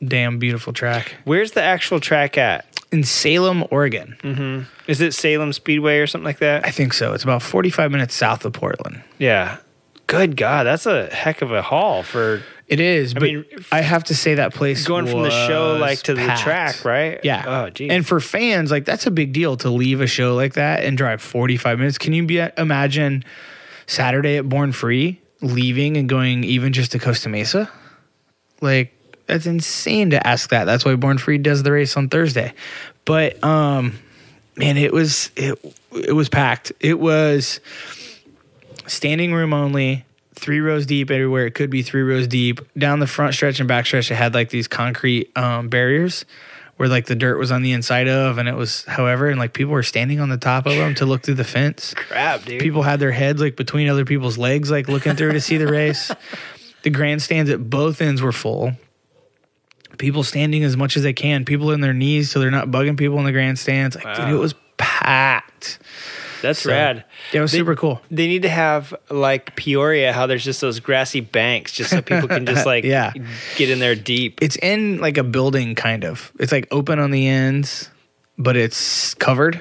damn 0.05 0.39
beautiful 0.39 0.73
track 0.73 1.17
Where's 1.25 1.53
the 1.53 1.63
actual 1.63 1.99
track 1.99 2.39
at? 2.39 2.65
in 2.93 3.03
Salem, 3.05 3.65
Oregon. 3.71 4.67
Is 4.87 5.01
it 5.01 5.13
Salem 5.13 5.53
Speedway 5.53 5.99
or 5.99 6.07
something 6.07 6.25
like 6.25 6.39
that? 6.39 6.65
I 6.65 6.71
think 6.71 6.93
so. 6.95 7.13
It's 7.13 7.25
about 7.25 7.43
forty 7.43 7.69
five 7.71 7.91
minutes 7.91 8.15
south 8.15 8.45
of 8.45 8.53
Portland. 8.55 9.03
Yeah. 9.19 9.59
Good 10.09 10.39
God, 10.39 10.65
that's 10.65 10.87
a 10.87 11.07
heck 11.15 11.43
of 11.43 11.53
a 11.53 11.61
haul 11.61 12.03
for 12.03 12.43
It 12.67 12.81
is. 12.81 13.15
I 13.15 13.21
mean, 13.21 13.45
I 13.71 13.83
have 13.83 14.05
to 14.05 14.15
say 14.15 14.37
that 14.37 14.55
place 14.55 14.87
going 14.87 15.07
from 15.07 15.23
the 15.23 15.31
show 15.31 15.77
like 15.77 16.01
to 16.05 16.15
the 16.15 16.27
track, 16.39 16.83
right? 16.83 17.21
Yeah. 17.23 17.45
Oh, 17.47 17.71
geez. 17.71 17.91
And 17.91 18.07
for 18.07 18.19
fans, 18.19 18.71
like 18.71 18.87
that's 18.87 19.07
a 19.07 19.11
big 19.11 19.35
deal 19.35 19.59
to 19.59 19.69
leave 19.69 20.01
a 20.01 20.07
show 20.07 20.35
like 20.35 20.55
that 20.55 20.83
and 20.83 20.97
drive 20.97 21.21
45 21.21 21.79
minutes. 21.79 21.99
Can 21.99 22.15
you 22.15 22.25
be, 22.25 22.39
imagine 22.57 23.23
Saturday 23.87 24.39
at 24.39 24.49
Born 24.49 24.73
Free 24.73 25.21
leaving 25.43 25.99
and 25.99 26.09
going 26.09 26.43
even 26.43 26.73
just 26.73 26.93
to 26.93 26.99
Costa 26.99 27.29
Mesa? 27.29 27.71
Like 28.63 28.95
that's 29.27 29.45
insane 29.45 30.11
to 30.11 30.27
ask 30.27 30.49
that. 30.51 30.65
That's 30.65 30.87
why 30.87 30.97
Born 30.97 31.19
Free 31.19 31.37
does 31.37 31.63
the 31.63 31.73
race 31.73 31.99
on 31.99 32.09
Thursday. 32.09 32.55
But 33.05 33.45
um 33.45 33.99
man, 34.57 34.79
it 34.79 34.93
was 34.93 35.31
it 35.37 35.59
it 35.93 36.13
was 36.13 36.31
packed. 36.31 36.73
It 36.81 36.99
was 36.99 37.61
standing 38.89 39.33
room 39.33 39.53
only, 39.53 40.05
three 40.35 40.61
rows 40.61 40.87
deep 40.87 41.11
everywhere. 41.11 41.47
It 41.47 41.55
could 41.55 41.71
be 41.71 41.83
three 41.83 42.03
rows 42.03 42.27
deep. 42.27 42.61
Down 42.77 43.01
the 43.01 43.07
front 43.07 43.35
stretch 43.35 43.61
and 43.61 43.69
back 43.69 43.87
stretch, 43.87 44.11
it 44.11 44.15
had 44.15 44.35
like 44.35 44.51
these 44.51 44.69
concrete 44.69 45.37
um, 45.37 45.69
barriers 45.69 46.25
where 46.77 46.89
like 46.89 47.07
the 47.07 47.17
dirt 47.17 47.39
was 47.39 47.51
on 47.51 47.63
the 47.63 47.73
inside 47.73 48.09
of, 48.09 48.39
and 48.39 48.49
it 48.49 48.55
was 48.55 48.85
however, 48.85 49.29
and 49.29 49.39
like 49.39 49.53
people 49.53 49.73
were 49.73 49.83
standing 49.83 50.21
on 50.21 50.29
the 50.29 50.37
top 50.37 50.65
of 50.65 50.77
them 50.77 50.95
to 50.95 51.07
look 51.07 51.23
through 51.23 51.35
the 51.35 51.45
fence. 51.45 51.93
crap, 51.97 52.45
dude. 52.45 52.63
People 52.63 52.83
had 52.83 53.01
their 53.01 53.11
heads 53.11 53.41
like 53.41 53.57
between 53.57 53.89
other 53.89 54.05
people's 54.05 54.39
legs, 54.39 54.71
like 54.71 54.89
looking 54.89 55.17
through 55.17 55.33
to 55.33 55.41
see 55.41 55.59
the 55.59 55.69
race. 55.69 56.11
The 56.85 56.91
grandstands 56.91 57.51
at 57.51 57.69
both 57.69 58.01
ends 58.01 58.23
were 58.23 58.31
full. 58.31 58.73
People 59.99 60.23
standing 60.23 60.63
as 60.63 60.77
much 60.77 60.97
as 60.97 61.03
they 61.03 61.13
can. 61.13 61.45
People 61.45 61.73
in 61.73 61.81
their 61.81 61.93
knees 61.93 62.31
so 62.31 62.39
they're 62.39 62.53
not 62.53 62.69
bugging 62.69 62.97
people 62.97 63.19
in 63.19 63.25
the 63.25 63.33
grandstands. 63.33 63.97
Like, 63.97 64.17
dude, 64.17 64.29
it 64.29 64.37
was 64.37 64.55
packed. 64.77 65.81
That's 66.43 66.61
So, 66.63 66.71
rad. 66.71 67.05
Yeah, 67.33 67.39
it 67.39 67.43
was 67.43 67.53
They- 67.53 67.59
super 67.59 67.75
cool. 67.75 68.01
They 68.11 68.27
need 68.27 68.43
to 68.43 68.49
have 68.49 68.95
like 69.11 69.57
Peoria, 69.57 70.13
how 70.13 70.27
there's 70.27 70.45
just 70.45 70.61
those 70.61 70.81
grassy 70.81 71.21
banks, 71.21 71.73
just 71.73 71.91
so 71.91 72.01
people 72.03 72.29
can 72.29 72.47
just 72.47 72.65
like 72.75 72.85
Yeah. 72.85 73.13
get 73.57 73.71
in 73.71 73.79
there 73.81 73.95
deep. 73.95 74.39
It's 74.43 74.57
in 74.57 74.99
like 74.99 75.19
a 75.19 75.25
building, 75.25 75.75
kind 75.75 76.05
of. 76.05 76.33
It's 76.39 76.53
like 76.53 76.69
open 76.71 76.99
on 76.99 77.11
the 77.11 77.27
ends, 77.27 77.91
but 78.39 78.57
it's 78.57 79.15
covered, 79.15 79.61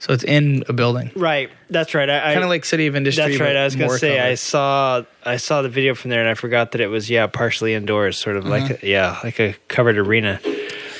so 0.00 0.12
it's 0.12 0.24
in 0.24 0.64
a 0.68 0.72
building, 0.72 1.10
Right. 1.14 1.50
That's 1.68 1.94
right. 1.94 2.08
I, 2.10 2.32
kind 2.32 2.42
of 2.42 2.48
like 2.48 2.64
City 2.64 2.86
of 2.88 2.96
Industry. 2.96 3.28
That's 3.28 3.40
right. 3.40 3.54
I 3.56 3.64
was 3.64 3.76
gonna 3.76 3.96
say 3.98 4.18
I 4.18 4.34
saw 4.34 5.02
I 5.24 5.36
saw 5.36 5.62
the 5.62 5.68
video 5.68 5.94
from 5.94 6.10
there 6.10 6.20
and 6.20 6.28
I 6.28 6.34
forgot 6.34 6.72
that 6.72 6.80
it 6.80 6.88
was 6.88 7.08
yeah 7.08 7.26
partially 7.28 7.74
indoors, 7.74 8.18
sort 8.18 8.36
of 8.36 8.46
Uh-huh. 8.46 8.50
like 8.68 8.82
a, 8.82 8.86
yeah 8.86 9.18
like 9.22 9.38
a 9.38 9.54
covered 9.68 9.96
arena. 9.98 10.40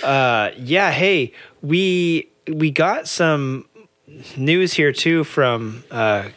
Uh, 0.04 0.50
yeah. 0.56 0.90
Hey, 0.92 1.32
we 1.62 2.28
we 2.52 2.70
got 2.70 3.08
some 3.08 3.64
news 4.36 4.72
here 4.72 4.92
too 4.92 5.24
from 5.24 5.84
uh, 5.90 6.28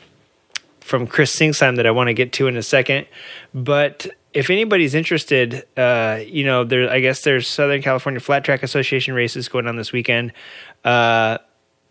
from 0.82 1.08
Chris 1.08 1.36
Singsheim 1.36 1.78
that 1.78 1.86
I 1.86 1.92
want 1.92 2.08
to 2.08 2.14
get 2.14 2.34
to 2.34 2.48
in 2.48 2.58
a 2.58 2.64
second, 2.64 3.08
but. 3.54 4.08
If 4.34 4.50
anybody's 4.50 4.96
interested, 4.96 5.64
uh, 5.78 6.20
you 6.26 6.44
know, 6.44 6.64
there. 6.64 6.90
I 6.90 7.02
guess 7.02 7.22
there's 7.22 7.48
Southern 7.48 7.84
California 7.84 8.20
Flat 8.20 8.44
Track 8.44 8.64
Association 8.64 9.14
races 9.14 9.48
going 9.48 9.68
on 9.68 9.76
this 9.76 9.92
weekend. 9.92 10.34
Uh, 10.84 11.38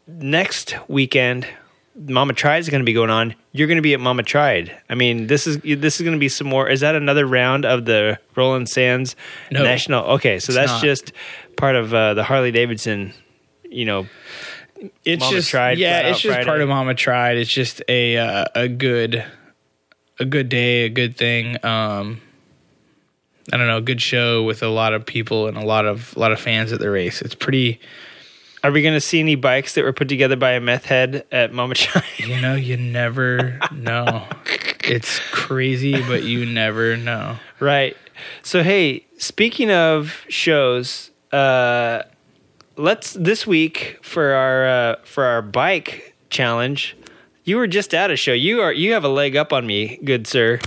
next 0.09 0.74
weekend, 0.89 1.47
Mama 1.95 2.33
Tried 2.33 2.59
is 2.59 2.68
going 2.68 2.80
to 2.80 2.85
be 2.85 2.93
going 2.93 3.11
on. 3.11 3.35
You're 3.53 3.68
going 3.68 3.76
to 3.76 3.83
be 3.83 3.95
at 3.95 4.01
Mama 4.01 4.22
Tried. 4.22 4.76
I 4.91 4.97
mean, 4.97 5.28
this 5.28 5.47
is 5.47 5.59
this 5.59 5.97
is 5.97 6.03
going 6.03 6.16
to 6.16 6.18
be 6.18 6.28
some 6.28 6.49
more. 6.49 6.68
Is 6.68 6.80
that 6.80 6.97
another 6.97 7.26
round 7.26 7.64
of 7.64 7.85
the 7.85 8.18
Roland 8.35 8.68
Sands 8.68 9.14
No. 9.51 9.62
National? 9.62 10.05
Okay, 10.14 10.39
so 10.41 10.53
that's 10.53 10.72
not. 10.72 10.83
just 10.83 11.12
part 11.57 11.76
of 11.76 11.95
uh, 11.95 12.14
the 12.14 12.24
Harley 12.24 12.51
Davidson. 12.51 13.12
You 13.64 13.85
know, 13.85 14.07
It's 15.05 15.20
Mama 15.20 15.37
just 15.37 15.51
Tried, 15.51 15.78
yeah, 15.78 16.09
it's 16.09 16.20
just 16.20 16.35
Friday. 16.35 16.47
part 16.47 16.61
of 16.61 16.68
Mama 16.68 16.95
Tried. 16.95 17.37
It's 17.37 17.51
just 17.53 17.83
a 17.89 18.16
uh, 18.18 18.45
a 18.55 18.68
good 18.68 19.24
a 20.18 20.24
good 20.24 20.49
day, 20.49 20.85
a 20.85 20.89
good 20.89 21.16
thing. 21.16 21.57
Um, 21.64 22.20
I 23.53 23.57
don't 23.57 23.66
know, 23.66 23.78
a 23.78 23.83
good 23.83 24.01
show 24.01 24.45
with 24.45 24.62
a 24.62 24.68
lot 24.68 24.93
of 24.95 25.05
people 25.05 25.49
and 25.49 25.57
a 25.57 25.64
lot 25.64 25.85
of 25.87 26.14
a 26.16 26.20
lot 26.20 26.33
of 26.33 26.41
fans 26.41 26.72
at 26.72 26.78
the 26.80 26.91
race. 26.91 27.22
It's 27.22 27.35
pretty. 27.35 27.80
are 28.62 28.70
we 28.70 28.83
going 28.83 28.95
to 28.95 29.01
see 29.01 29.18
any 29.20 29.35
bikes 29.35 29.74
that 29.74 29.83
were 29.85 29.93
put 29.93 30.09
together 30.09 30.37
by 30.37 30.53
a 30.53 30.61
meth 30.61 30.85
head 30.85 31.26
at 31.33 31.53
Mama 31.53 31.74
Tried? 31.74 32.05
You 32.18 32.41
know, 32.41 32.55
you 32.55 32.76
never 32.76 33.59
know. 33.72 34.26
It's 34.85 35.18
crazy, 35.30 36.01
but 36.03 36.22
you 36.22 36.47
never 36.47 36.97
know. 36.97 37.37
Right. 37.59 37.97
So 38.43 38.62
hey, 38.62 39.07
speaking 39.18 39.70
of 39.72 40.24
shows, 40.28 41.11
uh 41.33 42.03
let's 42.83 43.12
this 43.12 43.47
week 43.47 43.97
for 44.03 44.33
our 44.33 44.66
uh 44.66 44.97
for 45.05 45.24
our 45.24 45.41
bike 45.41 46.16
challenge. 46.30 46.97
You 47.45 47.57
were 47.57 47.68
just 47.68 47.95
at 47.95 48.11
a 48.11 48.16
show. 48.16 48.33
You 48.33 48.61
are 48.61 48.72
you 48.72 48.93
have 48.93 49.05
a 49.05 49.09
leg 49.09 49.37
up 49.37 49.53
on 49.53 49.66
me, 49.66 50.01
good 50.05 50.26
sir. 50.26 50.59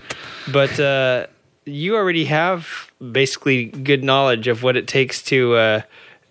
But 0.51 0.79
uh 0.79 1.27
you 1.65 1.95
already 1.95 2.25
have 2.25 2.91
basically 3.11 3.65
good 3.65 4.03
knowledge 4.03 4.47
of 4.47 4.63
what 4.63 4.77
it 4.77 4.87
takes 4.87 5.21
to 5.23 5.55
uh 5.55 5.81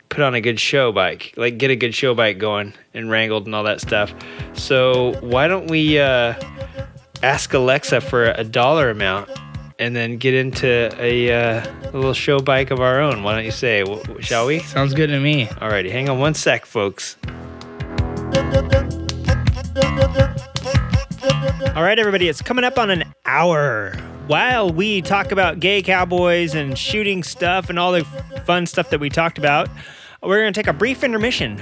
put 0.08 0.22
on 0.22 0.34
a 0.34 0.40
good 0.40 0.58
show 0.58 0.90
bike. 0.90 1.34
Like 1.36 1.58
get 1.58 1.70
a 1.70 1.76
good 1.76 1.94
show 1.94 2.14
bike 2.14 2.38
going 2.38 2.72
and 2.94 3.10
wrangled 3.10 3.44
and 3.44 3.54
all 3.54 3.64
that 3.64 3.82
stuff. 3.82 4.14
So 4.54 5.12
why 5.20 5.48
don't 5.48 5.70
we 5.70 5.98
uh 5.98 6.34
ask 7.22 7.52
Alexa 7.52 8.00
for 8.00 8.30
a 8.30 8.44
dollar 8.44 8.88
amount 8.88 9.28
and 9.84 9.94
then 9.94 10.16
get 10.16 10.32
into 10.32 10.90
a, 10.98 11.30
uh, 11.30 11.66
a 11.82 11.92
little 11.92 12.14
show 12.14 12.40
bike 12.40 12.70
of 12.70 12.80
our 12.80 13.02
own. 13.02 13.22
Why 13.22 13.34
don't 13.34 13.44
you 13.44 13.50
say, 13.50 13.80
w- 13.80 14.02
w- 14.04 14.22
shall 14.22 14.46
we? 14.46 14.60
Sounds 14.60 14.94
good 14.94 15.08
to 15.08 15.20
me. 15.20 15.44
Alrighty, 15.44 15.90
hang 15.90 16.08
on 16.08 16.18
one 16.18 16.32
sec, 16.32 16.64
folks. 16.64 17.18
All 21.76 21.82
right, 21.82 21.98
everybody, 21.98 22.28
it's 22.30 22.40
coming 22.40 22.64
up 22.64 22.78
on 22.78 22.88
an 22.88 23.04
hour. 23.26 23.94
While 24.26 24.70
we 24.70 25.02
talk 25.02 25.32
about 25.32 25.60
gay 25.60 25.82
cowboys 25.82 26.54
and 26.54 26.78
shooting 26.78 27.22
stuff 27.22 27.68
and 27.68 27.78
all 27.78 27.92
the 27.92 28.04
fun 28.46 28.64
stuff 28.64 28.88
that 28.88 29.00
we 29.00 29.10
talked 29.10 29.36
about, 29.36 29.68
we're 30.22 30.40
going 30.40 30.52
to 30.54 30.58
take 30.58 30.66
a 30.66 30.72
brief 30.72 31.04
intermission. 31.04 31.58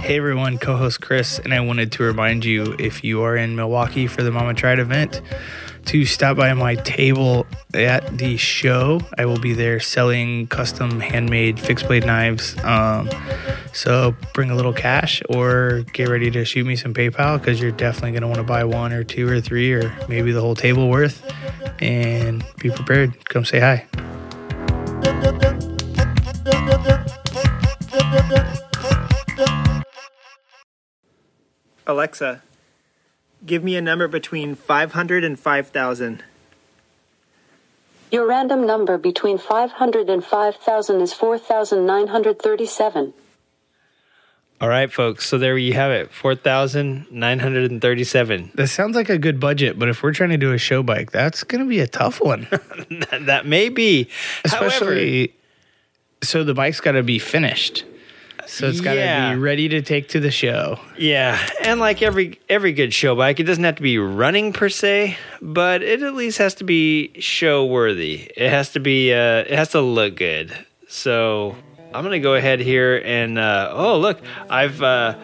Hey 0.00 0.16
everyone, 0.16 0.56
co-host 0.56 1.02
Chris, 1.02 1.38
and 1.40 1.52
I 1.52 1.60
wanted 1.60 1.92
to 1.92 2.02
remind 2.02 2.44
you 2.46 2.74
if 2.78 3.04
you 3.04 3.22
are 3.22 3.36
in 3.36 3.54
Milwaukee 3.54 4.06
for 4.06 4.22
the 4.22 4.30
Mama 4.30 4.54
Tried 4.54 4.78
event, 4.78 5.20
to 5.86 6.04
stop 6.04 6.36
by 6.36 6.52
my 6.54 6.74
table 6.76 7.46
at 7.74 8.18
the 8.18 8.36
show. 8.36 9.00
I 9.18 9.24
will 9.24 9.38
be 9.38 9.52
there 9.52 9.80
selling 9.80 10.46
custom 10.46 11.00
handmade 11.00 11.58
fixed 11.58 11.86
blade 11.86 12.06
knives. 12.06 12.56
Um, 12.64 13.10
so 13.72 14.14
bring 14.34 14.50
a 14.50 14.54
little 14.54 14.72
cash 14.72 15.22
or 15.28 15.84
get 15.92 16.08
ready 16.08 16.30
to 16.30 16.44
shoot 16.44 16.66
me 16.66 16.76
some 16.76 16.94
PayPal 16.94 17.38
because 17.38 17.60
you're 17.60 17.72
definitely 17.72 18.12
going 18.12 18.22
to 18.22 18.28
want 18.28 18.38
to 18.38 18.44
buy 18.44 18.64
one 18.64 18.92
or 18.92 19.04
two 19.04 19.28
or 19.28 19.40
three 19.40 19.72
or 19.72 19.94
maybe 20.08 20.32
the 20.32 20.40
whole 20.40 20.54
table 20.54 20.88
worth. 20.88 21.24
And 21.80 22.44
be 22.58 22.70
prepared. 22.70 23.28
Come 23.28 23.44
say 23.44 23.60
hi. 23.60 23.86
Alexa, 31.86 32.42
give 33.44 33.62
me 33.64 33.76
a 33.76 33.82
number 33.82 34.08
between 34.08 34.54
500 34.54 35.24
and 35.24 35.38
5,000. 35.38 36.24
Your 38.10 38.26
random 38.26 38.66
number 38.66 38.96
between 38.98 39.38
500 39.38 40.10
and 40.10 40.24
5000 40.24 41.00
is 41.00 41.14
4937. 41.14 43.14
All 44.60 44.68
right, 44.68 44.92
folks. 44.92 45.26
So 45.26 45.38
there 45.38 45.56
you 45.58 45.72
have 45.72 45.90
it 45.90 46.12
4,937. 46.12 48.52
That 48.54 48.68
sounds 48.68 48.94
like 48.94 49.08
a 49.08 49.18
good 49.18 49.40
budget, 49.40 49.76
but 49.78 49.88
if 49.88 50.02
we're 50.02 50.12
trying 50.12 50.28
to 50.30 50.36
do 50.36 50.52
a 50.52 50.58
show 50.58 50.84
bike, 50.84 51.10
that's 51.10 51.42
going 51.42 51.64
to 51.64 51.68
be 51.68 51.80
a 51.80 51.86
tough 51.86 52.20
one. 52.20 52.46
that, 52.50 53.22
that 53.26 53.46
may 53.46 53.70
be. 53.70 54.08
However, 54.44 54.66
especially 54.66 55.34
so 56.22 56.44
the 56.44 56.54
bike's 56.54 56.80
got 56.80 56.92
to 56.92 57.02
be 57.02 57.18
finished 57.18 57.84
so 58.46 58.68
it's 58.68 58.80
got 58.80 58.94
to 58.94 59.00
Yeah. 59.00 59.34
be 59.34 59.40
ready 59.40 59.68
to 59.68 59.82
take 59.82 60.08
to 60.08 60.20
the 60.20 60.30
show 60.30 60.78
yeah. 60.98 61.38
And 61.62 61.80
like 61.80 62.02
every 62.02 62.38
every 62.48 62.72
good 62.72 62.92
show 62.94 63.14
bike, 63.16 63.40
it 63.40 63.44
doesn't 63.44 63.64
have 63.64 63.76
to 63.76 63.82
be 63.82 63.98
running 63.98 64.52
per 64.52 64.68
se, 64.68 65.16
but 65.40 65.82
it 65.82 66.02
at 66.02 66.14
least 66.14 66.38
has 66.38 66.54
to 66.56 66.64
be 66.64 67.12
show 67.20 67.64
worthy. 67.66 68.30
It 68.36 68.50
has 68.50 68.70
to 68.72 68.80
be, 68.80 69.12
uh, 69.12 69.40
it 69.48 69.50
has 69.50 69.70
to 69.70 69.80
look 69.80 70.16
good. 70.16 70.52
So 70.88 71.56
I'm 71.94 72.02
going 72.04 72.12
to 72.12 72.20
go 72.20 72.34
ahead 72.34 72.60
here 72.60 73.00
and, 73.04 73.38
uh, 73.38 73.70
oh, 73.74 73.98
look, 73.98 74.20
I've, 74.50 74.82
uh, 74.82 75.16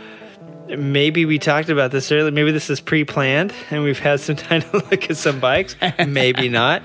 maybe 0.76 1.24
we 1.24 1.38
talked 1.38 1.68
about 1.70 1.90
this 1.92 2.10
earlier. 2.12 2.30
Maybe 2.30 2.50
this 2.52 2.70
is 2.70 2.80
pre-planned, 2.80 3.52
and 3.70 3.82
we've 3.84 3.98
had 3.98 4.20
some 4.20 4.36
time 4.48 4.62
to 4.62 4.72
look 4.76 5.10
at 5.10 5.16
some 5.16 5.40
bikes. 5.40 5.76
maybe 6.06 6.48
not, 6.62 6.82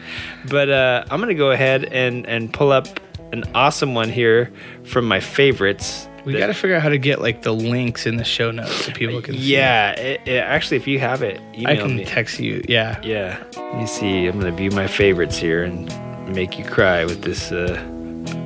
but 0.49 0.69
uh, 0.69 1.03
I'm 1.09 1.19
gonna 1.19 1.33
go 1.33 1.51
ahead 1.51 1.85
and 1.85 2.25
and 2.27 2.51
pull 2.53 2.71
up 2.71 2.87
an 3.31 3.43
awesome 3.55 3.93
one 3.95 4.09
here 4.09 4.51
from 4.85 5.05
my 5.05 5.19
favorites. 5.19 6.07
We 6.25 6.33
got 6.37 6.47
to 6.47 6.53
figure 6.53 6.75
out 6.75 6.81
how 6.81 6.89
to 6.89 6.97
get 6.97 7.21
like 7.21 7.41
the 7.41 7.53
links 7.53 8.05
in 8.05 8.17
the 8.17 8.23
show 8.23 8.49
notes 8.51 8.85
so 8.85 8.91
people 8.93 9.21
can 9.21 9.35
see 9.35 9.53
Yeah, 9.55 9.91
it, 9.91 10.21
it- 10.27 10.37
actually, 10.43 10.77
if 10.77 10.87
you 10.87 10.99
have 10.99 11.21
it, 11.21 11.41
email 11.53 11.67
i 11.67 11.75
can 11.75 11.95
me. 11.97 12.05
text 12.05 12.39
you 12.39 12.63
yeah 12.67 12.99
yeah, 13.03 13.43
let 13.57 13.77
me 13.77 13.85
see. 13.85 14.25
I'm 14.27 14.39
gonna 14.39 14.51
view 14.51 14.71
my 14.71 14.87
favorites 14.87 15.37
here 15.37 15.63
and 15.63 15.87
make 16.33 16.57
you 16.57 16.63
cry 16.65 17.03
with 17.05 17.21
this. 17.23 17.51
Uh, 17.51 17.75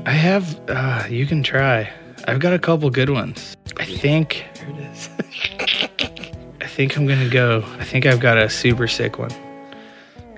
i 0.06 0.12
have 0.12 0.60
uh 0.70 1.04
you 1.10 1.26
can 1.26 1.44
try 1.44 1.90
i've 2.28 2.40
got 2.40 2.54
a 2.54 2.60
couple 2.60 2.90
good 2.90 3.10
ones 3.10 3.56
i 3.78 3.86
think 3.86 4.46
here 4.58 4.70
it 4.70 4.80
is. 4.92 5.10
i 6.62 6.66
think 6.66 6.98
i'm 6.98 7.06
gonna 7.06 7.30
go 7.30 7.64
i 7.80 7.84
think 7.84 8.06
i've 8.06 8.20
got 8.20 8.38
a 8.38 8.50
super 8.50 8.88
sick 8.88 9.20
one 9.20 9.32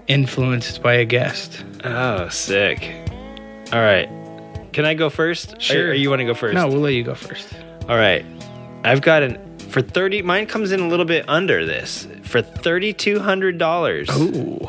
influenced 0.08 0.82
by 0.82 0.94
a 0.96 1.06
guest 1.06 1.64
oh, 1.84 2.28
sick. 2.30 2.92
All 3.72 3.80
right, 3.82 4.10
can 4.74 4.86
I 4.86 4.93
go 4.93 5.09
first? 5.09 5.59
Sure. 5.61 5.88
Or, 5.88 5.89
or 5.91 5.93
you 5.93 6.09
want 6.09 6.20
to 6.20 6.26
go 6.26 6.34
first? 6.34 6.53
no 6.55 6.67
we'll 6.67 6.80
let 6.82 6.93
you 6.93 7.03
go 7.03 7.15
first 7.15 7.53
All 7.88 7.97
right. 7.97 8.26
I've 8.84 9.01
got 9.01 9.24
an 9.24 9.38
for 9.70 9.82
30 9.82 10.22
mine 10.24 10.45
comes 10.47 10.72
in 10.72 10.80
a 10.80 10.88
little 10.88 11.05
bit 11.05 11.24
under 11.30 11.65
this. 11.65 12.07
For 12.24 12.41
$3200. 12.41 14.09
ooh 14.17 14.67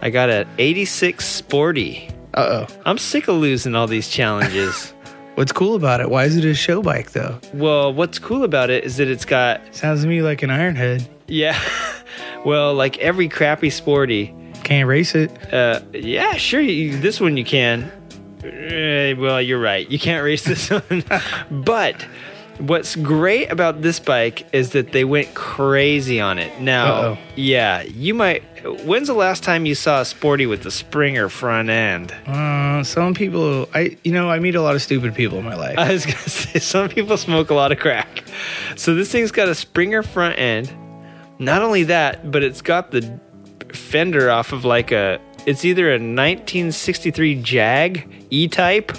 I 0.00 0.10
got 0.10 0.30
an 0.30 0.46
86 0.58 1.24
Sporty. 1.24 2.08
uh-oh 2.34 2.66
I'm 2.86 2.98
sick 2.98 3.28
of 3.28 3.36
losing 3.36 3.74
all 3.74 3.86
these 3.86 4.08
challenges. 4.08 4.92
what's 5.34 5.52
cool 5.52 5.76
about 5.76 6.00
it 6.00 6.10
why 6.10 6.24
is 6.24 6.36
it 6.36 6.44
a 6.44 6.52
show 6.54 6.82
bike 6.82 7.12
though 7.12 7.38
well, 7.54 7.92
what's 7.92 8.18
cool 8.18 8.42
about 8.42 8.70
it 8.70 8.82
is 8.82 8.96
that 8.96 9.06
it's 9.08 9.24
got 9.24 9.60
sounds 9.74 10.02
to 10.02 10.08
me 10.08 10.20
like 10.20 10.42
an 10.42 10.50
ironhead 10.50 11.06
yeah. 11.28 11.60
well, 12.44 12.72
like 12.74 12.96
every 12.98 13.28
crappy 13.28 13.70
Sporty. 13.70 14.34
can't 14.64 14.88
race 14.88 15.14
it 15.14 15.30
Uh 15.52 15.80
yeah, 15.92 16.34
sure 16.34 16.60
you, 16.60 16.98
this 16.98 17.20
one 17.20 17.36
you 17.36 17.44
can. 17.44 17.90
Uh, 18.44 19.14
well, 19.20 19.40
you're 19.42 19.60
right. 19.60 19.88
You 19.90 19.98
can't 19.98 20.22
race 20.24 20.44
this 20.44 20.70
one. 20.88 21.04
but 21.50 22.06
What's 22.58 22.96
great 22.96 23.52
about 23.52 23.82
this 23.82 24.00
bike 24.00 24.44
is 24.52 24.70
that 24.72 24.90
they 24.90 25.04
went 25.04 25.32
crazy 25.34 26.20
on 26.20 26.40
it. 26.40 26.60
Now, 26.60 26.86
Uh-oh. 26.96 27.18
yeah, 27.36 27.82
you 27.82 28.14
might. 28.14 28.42
When's 28.84 29.06
the 29.06 29.14
last 29.14 29.44
time 29.44 29.64
you 29.64 29.76
saw 29.76 30.00
a 30.00 30.04
sporty 30.04 30.44
with 30.44 30.64
the 30.64 30.72
Springer 30.72 31.28
front 31.28 31.70
end? 31.70 32.10
Uh, 32.26 32.82
some 32.82 33.14
people, 33.14 33.68
I 33.74 33.96
you 34.02 34.10
know, 34.10 34.28
I 34.28 34.40
meet 34.40 34.56
a 34.56 34.60
lot 34.60 34.74
of 34.74 34.82
stupid 34.82 35.14
people 35.14 35.38
in 35.38 35.44
my 35.44 35.54
life. 35.54 35.78
I 35.78 35.92
was 35.92 36.04
gonna 36.04 36.18
say 36.18 36.58
some 36.58 36.88
people 36.88 37.16
smoke 37.16 37.50
a 37.50 37.54
lot 37.54 37.70
of 37.70 37.78
crack. 37.78 38.24
So 38.74 38.96
this 38.96 39.12
thing's 39.12 39.30
got 39.30 39.46
a 39.48 39.54
Springer 39.54 40.02
front 40.02 40.36
end. 40.36 40.72
Not 41.38 41.62
only 41.62 41.84
that, 41.84 42.28
but 42.32 42.42
it's 42.42 42.60
got 42.60 42.90
the 42.90 43.20
fender 43.72 44.32
off 44.32 44.52
of 44.52 44.64
like 44.64 44.90
a. 44.90 45.20
It's 45.48 45.64
either 45.64 45.88
a 45.88 45.94
1963 45.94 47.40
Jag 47.40 48.06
E-Type, 48.28 48.92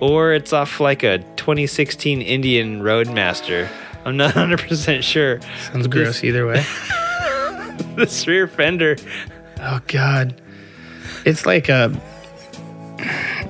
or 0.00 0.32
it's 0.32 0.52
off 0.52 0.80
like 0.80 1.04
a 1.04 1.18
2016 1.36 2.20
Indian 2.20 2.82
Roadmaster. 2.82 3.68
I'm 4.04 4.16
not 4.16 4.34
100 4.34 4.68
percent 4.68 5.04
sure. 5.04 5.40
Sounds 5.70 5.86
gross 5.86 6.24
either 6.24 6.44
way. 6.44 6.64
This 7.94 8.26
rear 8.26 8.48
fender. 8.48 8.96
Oh 9.60 9.80
God, 9.86 10.40
it's 11.24 11.46
like 11.46 11.68
a 11.68 11.92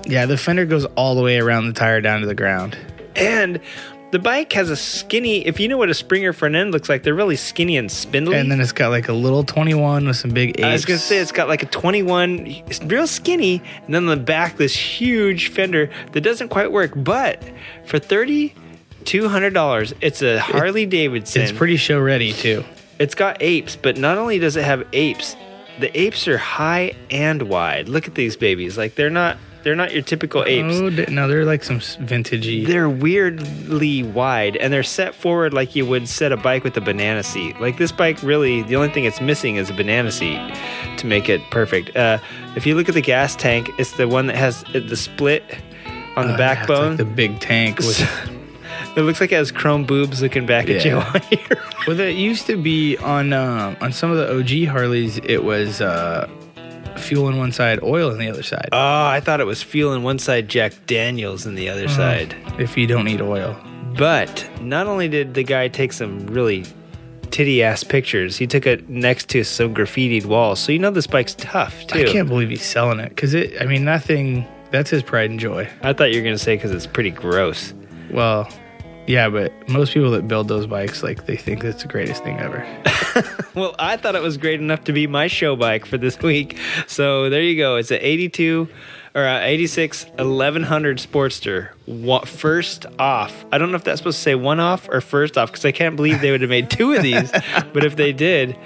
yeah. 0.07 0.27
The 0.27 0.37
fender 0.37 0.67
goes 0.67 0.85
all 0.85 1.15
the 1.15 1.23
way 1.23 1.39
around 1.39 1.69
the 1.69 1.73
tire 1.73 2.03
down 2.03 2.21
to 2.21 2.27
the 2.27 2.35
ground. 2.35 2.77
And 3.17 3.61
the 4.13 4.19
bike 4.19 4.53
has 4.53 4.69
a 4.69 4.77
skinny. 4.77 5.39
If 5.47 5.59
you 5.59 5.69
know 5.69 5.79
what 5.79 5.89
a 5.89 5.95
Springer 5.95 6.35
front 6.35 6.55
end 6.55 6.71
looks 6.71 6.91
like, 6.91 7.03
they're 7.03 7.15
really 7.15 7.35
skinny 7.35 7.79
and 7.79 7.91
spindly. 7.91 8.37
And 8.37 8.53
then 8.53 8.61
it's 8.61 8.71
got 8.71 8.91
like 8.91 9.09
a 9.09 9.13
little 9.15 9.43
21 9.43 10.07
with 10.07 10.17
some 10.17 10.31
big 10.31 10.51
apes. 10.51 10.63
I 10.63 10.73
was 10.73 10.85
gonna 10.85 10.99
say 10.99 11.17
it's 11.17 11.33
got 11.33 11.49
like 11.49 11.63
a 11.63 11.67
21, 11.67 12.47
it's 12.47 12.83
real 12.83 13.07
skinny, 13.07 13.63
and 13.87 13.95
then 13.95 14.09
on 14.09 14.19
the 14.19 14.23
back 14.23 14.59
this 14.59 14.77
huge 14.77 15.49
fender 15.49 15.91
that 16.13 16.21
doesn't 16.21 16.51
quite 16.51 16.71
work. 16.71 16.93
But 16.95 17.43
for 17.87 17.99
thirty 17.99 18.55
two 19.05 19.29
hundred 19.29 19.55
dollars, 19.55 19.95
it's 20.03 20.21
a 20.21 20.39
Harley 20.39 20.85
Davidson. 20.85 21.43
it's 21.43 21.53
pretty 21.53 21.77
show 21.77 21.99
ready 21.99 22.35
too. 22.35 22.65
It's 22.99 23.15
got 23.15 23.43
apes, 23.43 23.77
but 23.77 23.97
not 23.97 24.19
only 24.19 24.39
does 24.39 24.57
it 24.57 24.65
have 24.65 24.87
apes, 24.93 25.37
the 25.81 25.99
apes 25.99 26.29
are 26.29 26.39
high 26.39 26.93
and 27.11 27.43
wide. 27.45 27.89
Look 27.89 28.07
at 28.07 28.15
these 28.15 28.37
babies; 28.37 28.77
like 28.77 28.95
they're 28.95 29.09
not 29.09 29.39
they're 29.63 29.77
not 29.77 29.93
your 29.93 30.03
typical 30.03 30.45
apes. 30.45 30.75
Oh 30.81 30.89
no, 31.13 31.29
they're 31.29 31.45
like 31.45 31.63
some 31.65 31.79
vintagey. 31.81 32.67
They're 32.67 32.89
weirdly 32.89 34.03
wide 34.03 34.57
and 34.57 34.73
they're 34.73 34.83
set 34.83 35.15
forward 35.15 35.53
like 35.55 35.75
you 35.77 35.87
would 35.87 36.09
set 36.09 36.33
a 36.33 36.37
bike 36.37 36.65
with 36.65 36.77
a 36.77 36.81
banana 36.81 37.23
seat. 37.23 37.61
Like 37.61 37.79
this 37.79 37.93
bike, 37.93 38.23
really, 38.23 38.63
the 38.63 38.77
only 38.77 38.89
thing 38.91 39.05
it's 39.05 39.21
missing 39.21 39.57
is 39.57 39.71
a 39.71 39.75
banana 39.75 40.11
seat 40.13 40.41
to 40.99 41.07
make 41.07 41.29
it 41.29 41.41
perfect. 41.51 41.97
Uh, 41.97 42.19
if 42.57 42.67
you 42.67 42.75
look 42.75 42.89
at 42.89 42.95
the 42.95 43.01
gas 43.03 43.35
tank, 43.37 43.71
it's 43.79 43.93
the 43.97 44.09
one 44.09 44.27
that 44.27 44.37
has 44.37 44.63
the 44.73 44.97
split 44.97 45.43
on 46.17 46.27
the 46.27 46.35
Oh, 46.35 46.37
yeah, 46.39 46.53
it's 46.53 46.59
backbone. 46.67 46.89
like 46.89 46.97
the 46.99 47.05
big 47.05 47.41
tank 47.41 47.79
with. 47.79 48.01
it 48.97 49.01
looks 49.03 49.21
like 49.21 49.33
it 49.33 49.37
has 49.37 49.51
chrome 49.51 49.85
boobs 49.85 50.21
looking 50.21 50.45
back 50.45 50.69
at 50.69 50.85
you. 50.85 50.93
Yeah. 50.97 51.11
while 51.13 51.23
you're- 51.31 51.61
well, 51.87 51.99
it 52.01 52.11
used 52.17 52.47
to 52.47 52.57
be 52.57 52.97
on 52.99 53.33
um, 53.33 53.77
on 53.81 53.93
some 53.93 54.11
of 54.11 54.17
the 54.19 54.39
OG 54.39 54.69
Harleys. 54.71 55.19
It 55.25 55.43
was 55.45 55.81
uh, 55.81 56.29
fuel 56.99 57.27
on 57.27 57.39
one 57.39 57.53
side, 57.53 57.83
oil 57.83 58.11
on 58.11 58.19
the 58.19 58.29
other 58.29 58.43
side. 58.43 58.69
oh, 58.73 59.07
I 59.07 59.21
thought 59.21 59.41
it 59.41 59.47
was 59.47 59.63
fuel 59.63 59.93
on 59.93 60.03
one 60.03 60.19
side, 60.19 60.49
Jack 60.49 60.73
Daniels 60.87 61.47
on 61.47 61.55
the 61.55 61.69
other 61.69 61.87
uh, 61.87 61.89
side. 61.89 62.35
if 62.59 62.77
you 62.77 62.87
don't 62.87 63.05
need 63.05 63.21
oil. 63.21 63.57
But 63.97 64.49
not 64.61 64.87
only 64.87 65.09
did 65.09 65.35
the 65.35 65.43
guy 65.43 65.69
take 65.69 65.93
some 65.93 66.27
really 66.27 66.65
titty 67.31 67.63
ass 67.63 67.85
pictures, 67.85 68.37
he 68.37 68.47
took 68.47 68.67
it 68.67 68.89
next 68.89 69.29
to 69.31 69.45
some 69.45 69.75
graffitied 69.75 70.25
walls. 70.27 70.61
So 70.61 70.73
you 70.73 70.79
know 70.79 70.91
this 70.91 71.07
bike's 71.07 71.35
tough 71.35 71.87
too. 71.87 72.01
I 72.01 72.05
can't 72.13 72.29
believe 72.29 72.49
he's 72.49 72.65
selling 72.65 73.01
it 73.01 73.11
because 73.11 73.35
it. 73.35 73.61
I 73.61 73.67
mean, 73.67 73.85
nothing. 73.85 74.47
That's 74.71 74.89
his 74.89 75.03
pride 75.03 75.31
and 75.31 75.39
joy. 75.39 75.69
I 75.83 75.93
thought 75.93 76.13
you 76.13 76.21
were 76.21 76.25
gonna 76.25 76.39
say 76.39 76.57
because 76.57 76.71
it's 76.71 76.87
pretty 76.87 77.11
gross. 77.11 77.75
Well, 78.11 78.49
yeah, 79.07 79.29
but 79.29 79.53
most 79.69 79.93
people 79.95 80.11
that 80.13 80.27
build 80.29 80.49
those 80.49 80.67
bikes, 80.67 81.03
like, 81.03 81.27
they 81.27 81.37
think 81.37 81.65
it's 81.65 81.83
the 81.83 81.89
greatest 81.89 82.23
thing 82.25 82.39
ever. 82.39 82.67
Well, 83.55 83.75
I 83.79 83.99
thought 83.99 84.15
it 84.17 84.23
was 84.23 84.39
great 84.39 84.61
enough 84.61 84.85
to 84.85 84.95
be 84.95 85.07
my 85.07 85.27
show 85.27 85.57
bike 85.57 85.85
for 85.85 85.99
this 85.99 86.19
week. 86.21 86.59
So 86.87 87.29
there 87.29 87.43
you 87.43 87.59
go. 87.59 87.77
It's 87.77 87.91
an 87.91 87.99
82 88.01 88.67
or 89.15 89.25
a 89.25 89.45
86 89.45 90.07
1100 90.07 90.97
Sportster. 90.97 92.27
First 92.27 92.87
off. 92.99 93.45
I 93.53 93.59
don't 93.59 93.71
know 93.71 93.77
if 93.77 93.85
that's 93.85 93.99
supposed 94.01 94.17
to 94.17 94.23
say 94.23 94.35
one 94.35 94.59
off 94.59 94.89
or 94.89 95.03
first 95.03 95.37
off 95.37 95.51
because 95.51 95.67
I 95.67 95.73
can't 95.73 95.97
believe 95.97 96.23
they 96.23 96.31
would 96.31 96.41
have 96.41 96.49
made 96.49 96.71
two 96.71 96.95
of 96.95 97.03
these. 97.03 97.31
but 97.75 97.85
if 97.85 97.97
they 97.97 98.15
did, 98.15 98.57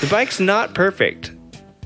the 0.00 0.08
bike's 0.08 0.40
not 0.40 0.74
perfect. 0.74 1.30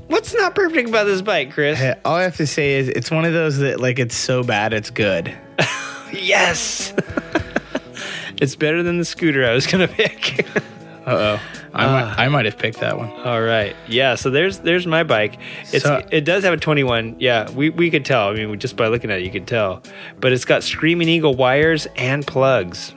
What's 0.07 0.33
not 0.33 0.55
perfect 0.55 0.89
about 0.89 1.03
this 1.03 1.21
bike, 1.21 1.51
Chris? 1.51 1.77
Hey, 1.77 1.93
All 2.03 2.15
I 2.15 2.23
have 2.23 2.37
to 2.37 2.47
say 2.47 2.73
is 2.73 2.89
it's 2.89 3.11
one 3.11 3.25
of 3.25 3.33
those 3.33 3.59
that, 3.59 3.79
like, 3.79 3.99
it's 3.99 4.15
so 4.15 4.41
bad 4.41 4.73
it's 4.73 4.89
good. 4.89 5.31
Yes. 6.11 6.93
It's 8.41 8.55
better 8.57 8.83
than 8.83 8.97
the 8.97 9.05
scooter 9.05 9.45
I 9.45 9.53
was 9.53 9.65
gonna 9.67 9.87
pick. 10.01 10.45
Uh 11.05 11.37
oh. 11.37 11.41
I, 11.73 11.85
might, 11.87 12.15
I 12.19 12.27
might 12.27 12.45
have 12.45 12.57
picked 12.57 12.81
that 12.81 12.97
one. 12.97 13.09
All 13.11 13.41
right. 13.41 13.75
Yeah. 13.87 14.15
So 14.15 14.29
there's 14.29 14.59
there's 14.59 14.85
my 14.85 15.03
bike. 15.03 15.39
It's 15.71 15.85
So- 15.85 16.05
it 16.11 16.25
does 16.25 16.43
have 16.43 16.53
a 16.53 16.57
21. 16.57 17.15
Yeah. 17.19 17.49
We 17.51 17.69
we 17.69 17.89
could 17.89 18.03
tell. 18.03 18.27
I 18.27 18.33
mean, 18.33 18.59
just 18.59 18.75
by 18.75 18.87
looking 18.87 19.09
at 19.09 19.19
it, 19.19 19.23
you 19.23 19.31
could 19.31 19.47
tell. 19.47 19.81
But 20.19 20.33
it's 20.33 20.43
got 20.43 20.63
Screaming 20.63 21.07
Eagle 21.07 21.33
wires 21.35 21.87
and 21.95 22.27
plugs, 22.27 22.93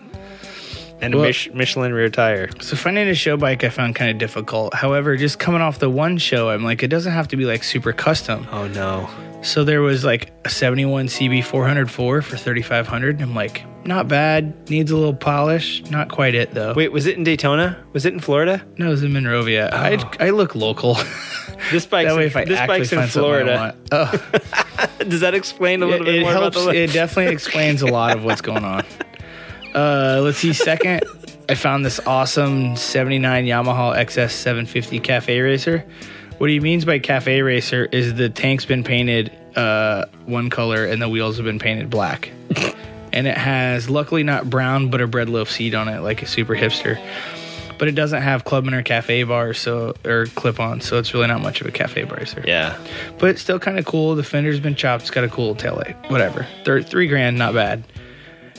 and 1.00 1.14
a 1.14 1.18
Mich- 1.18 1.52
Michelin 1.52 1.92
rear 1.92 2.08
tire. 2.08 2.48
So 2.60 2.76
finding 2.76 3.08
a 3.08 3.14
show 3.14 3.36
bike 3.36 3.64
I 3.64 3.68
found 3.68 3.94
kind 3.94 4.10
of 4.10 4.18
difficult. 4.18 4.74
However, 4.74 5.16
just 5.16 5.38
coming 5.38 5.60
off 5.60 5.78
the 5.78 5.90
one 5.90 6.18
show, 6.18 6.50
I'm 6.50 6.64
like, 6.64 6.82
it 6.82 6.88
doesn't 6.88 7.12
have 7.12 7.28
to 7.28 7.36
be 7.36 7.44
like 7.44 7.62
super 7.64 7.92
custom. 7.92 8.46
Oh 8.52 8.66
no. 8.68 9.08
So 9.42 9.62
there 9.62 9.82
was 9.82 10.04
like 10.06 10.32
a 10.46 10.48
71 10.48 11.06
CB 11.08 11.44
404 11.44 12.22
for 12.22 12.36
3500. 12.36 13.20
I'm 13.20 13.34
like, 13.34 13.62
not 13.84 14.08
bad. 14.08 14.70
Needs 14.70 14.90
a 14.90 14.96
little 14.96 15.12
polish. 15.14 15.82
Not 15.90 16.08
quite 16.10 16.34
it 16.34 16.52
though. 16.52 16.72
Wait, 16.72 16.90
was 16.92 17.04
it 17.06 17.18
in 17.18 17.24
Daytona? 17.24 17.76
Was 17.92 18.06
it 18.06 18.14
in 18.14 18.20
Florida? 18.20 18.64
no, 18.78 18.86
it 18.86 18.90
was 18.90 19.02
in 19.02 19.12
Monrovia. 19.12 19.68
I 19.70 19.96
oh. 19.96 20.10
I 20.18 20.30
look 20.30 20.54
local. 20.54 20.96
This 21.70 21.86
bike's 21.86 22.10
that 22.10 22.16
way, 22.16 22.22
in, 22.24 22.26
if 22.28 22.36
I 22.36 22.44
this 22.44 22.58
actually 22.58 22.78
bike's 22.80 22.92
in 22.92 22.98
find 22.98 23.10
something 23.10 23.30
I 23.30 23.44
Florida. 23.46 23.74
want- 23.90 24.10
Oh, 24.98 24.98
Does 25.08 25.20
that 25.20 25.32
explain 25.34 25.82
a 25.82 25.86
little 25.86 26.02
it, 26.06 26.10
bit 26.10 26.14
it 26.16 26.20
more 26.22 26.32
helps. 26.32 26.56
about 26.58 26.72
the 26.72 26.82
It 26.82 26.92
definitely 26.92 27.32
explains 27.32 27.80
a 27.80 27.86
lot 27.86 28.14
of 28.14 28.22
what's 28.24 28.42
going 28.42 28.64
on. 28.64 28.84
Uh, 29.74 30.20
let's 30.22 30.38
see. 30.38 30.52
Second, 30.52 31.02
I 31.48 31.54
found 31.54 31.84
this 31.84 32.00
awesome 32.06 32.76
79 32.76 33.44
Yamaha 33.46 33.96
XS 33.96 34.30
750 34.30 35.00
Cafe 35.00 35.40
Racer. 35.40 35.84
What 36.38 36.50
he 36.50 36.60
means 36.60 36.84
by 36.84 36.98
Cafe 36.98 37.42
Racer 37.42 37.84
is 37.86 38.14
the 38.14 38.28
tank's 38.28 38.64
been 38.64 38.82
painted 38.84 39.30
uh, 39.56 40.06
one 40.26 40.50
color 40.50 40.84
and 40.84 41.00
the 41.00 41.08
wheels 41.08 41.36
have 41.36 41.44
been 41.44 41.58
painted 41.58 41.90
black. 41.90 42.30
and 43.12 43.26
it 43.26 43.36
has, 43.36 43.88
luckily 43.88 44.22
not 44.24 44.48
brown, 44.50 44.90
but 44.90 45.00
a 45.00 45.06
bread 45.06 45.28
loaf 45.28 45.50
seat 45.50 45.74
on 45.74 45.88
it, 45.88 46.00
like 46.00 46.22
a 46.22 46.26
super 46.26 46.54
hipster. 46.56 47.00
But 47.78 47.88
it 47.88 47.96
doesn't 47.96 48.22
have 48.22 48.44
Clubman 48.44 48.74
or 48.74 48.82
Cafe 48.82 49.24
bars, 49.24 49.58
so 49.58 49.94
or 50.04 50.26
clip-on, 50.26 50.80
so 50.80 50.98
it's 50.98 51.12
really 51.12 51.26
not 51.26 51.40
much 51.40 51.60
of 51.60 51.66
a 51.66 51.72
Cafe 51.72 52.04
racer 52.04 52.42
Yeah. 52.46 52.78
but 53.18 53.30
it's 53.30 53.42
still 53.42 53.58
kind 53.58 53.78
of 53.78 53.84
cool. 53.84 54.14
The 54.14 54.22
fender's 54.22 54.60
been 54.60 54.76
chopped. 54.76 55.02
It's 55.02 55.10
got 55.10 55.24
a 55.24 55.28
cool 55.28 55.54
tail 55.56 55.74
light. 55.76 55.96
Whatever. 56.10 56.46
Thir 56.64 56.82
three 56.82 57.08
grand, 57.08 57.36
not 57.36 57.52
bad. 57.52 57.82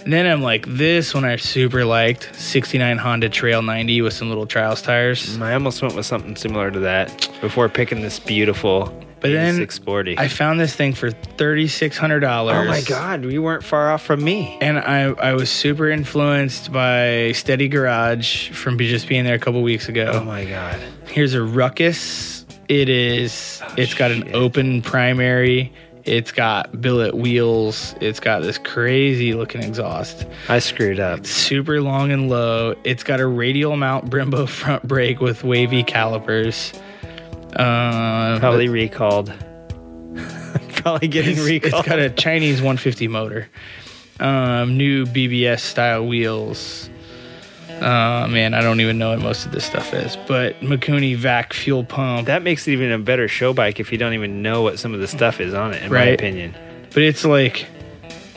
And 0.06 0.14
then 0.14 0.28
I'm 0.28 0.44
like, 0.44 0.68
this 0.68 1.16
one 1.16 1.26
I 1.26 1.36
super 1.38 1.84
liked. 1.84 2.30
69 2.36 3.00
Honda 3.00 3.28
Trail 3.28 3.64
90 3.64 4.04
with 4.04 4.14
some 4.14 4.30
little 4.30 4.46
trials 4.46 4.84
tires. 4.84 5.42
I 5.42 5.56
almost 5.56 5.82
went 5.82 5.96
with 5.96 6.06
something 6.06 6.36
similar 6.36 6.70
to 6.70 6.80
that 6.82 7.28
before 7.42 7.70
picking 7.70 8.02
this 8.02 8.20
beautiful 8.20 8.86
But 9.20 9.32
then 9.32 9.56
8640. 9.56 10.20
I 10.20 10.28
found 10.28 10.60
this 10.60 10.76
thing 10.76 10.94
for 10.94 11.10
$3,600. 11.10 12.24
oh 12.54 12.66
my 12.66 12.82
god, 12.82 13.26
we 13.26 13.40
weren't 13.40 13.64
far 13.64 13.92
off 13.92 14.04
from 14.04 14.24
me. 14.24 14.60
And 14.62 14.78
I, 14.78 15.06
I 15.06 15.34
was 15.34 15.50
super 15.50 15.90
influenced 15.90 16.72
by 16.72 17.32
Steady 17.32 17.68
Garage 17.68 18.52
from 18.52 18.78
just 18.78 19.08
being 19.08 19.24
there 19.24 19.34
a 19.36 19.40
couple 19.40 19.64
weeks 19.64 19.90
ago. 19.90 20.12
Oh 20.14 20.24
my 20.24 20.46
god. 20.46 20.80
Here's 21.08 21.34
a 21.34 21.42
Ruckus. 21.42 22.46
It 22.68 22.90
is. 22.90 23.62
it's 23.76 23.96
got 23.96 24.12
an 24.12 24.36
open 24.36 24.84
primary. 24.84 25.74
It's 26.06 26.32
got 26.32 26.80
billet 26.80 27.16
wheels. 27.16 27.96
It's 28.00 28.20
got 28.20 28.44
this 28.44 28.60
crazy 28.60 29.34
looking 29.34 29.64
exhaust. 29.64 30.26
I 30.48 30.60
screwed 30.60 31.00
up. 31.00 31.26
Super 31.26 31.82
long 31.82 32.12
and 32.12 32.30
low. 32.30 32.76
It's 32.84 33.04
got 33.04 33.20
a 33.20 33.26
radial 33.26 33.76
mount 33.76 34.06
Brembo 34.10 34.48
front 34.48 34.88
brake 34.88 35.20
with 35.20 35.44
wavy 35.44 35.84
calipers. 35.84 36.74
Uh, 37.56 38.38
Probably 38.40 38.70
recalled. 38.70 39.34
Probably 40.76 41.08
getting 41.08 41.38
it's, 41.38 41.46
recalled. 41.46 41.74
it's 41.86 41.90
got 41.90 42.00
a 42.00 42.10
Chinese 42.12 42.58
150 42.62 43.08
motor. 43.08 43.48
Um, 44.20 44.78
new 44.78 45.06
BBS 45.06 45.60
style 45.60 46.06
wheels. 46.06 46.90
Uh, 47.82 48.28
man, 48.30 48.54
I 48.54 48.62
don't 48.62 48.80
even 48.80 48.98
know 48.98 49.10
what 49.10 49.20
most 49.20 49.46
of 49.46 49.52
this 49.52 49.66
stuff 49.66 49.94
is. 49.94 50.18
But 50.28 50.60
Mikuni 50.62 51.16
vac 51.16 51.54
fuel 51.54 51.84
pump. 51.84 52.28
that 52.28 52.42
makes 52.44 52.68
it 52.68 52.72
even 52.72 52.92
a 52.92 52.98
better 53.00 53.28
show 53.28 53.54
bike 53.54 53.80
if 53.80 53.92
you 53.92 53.98
don't 53.98 54.14
even 54.14 54.42
know 54.42 54.62
what 54.62 54.80
some 54.80 54.94
of 54.94 55.00
the 55.00 55.08
stuff 55.08 55.40
is 55.42 55.54
on 55.54 55.74
it, 55.74 55.84
in 55.84 55.90
my 55.92 55.96
Right. 55.98 56.14
opinion. 56.14 56.56
But 56.94 57.04
it's 57.04 57.26
like, 57.26 57.66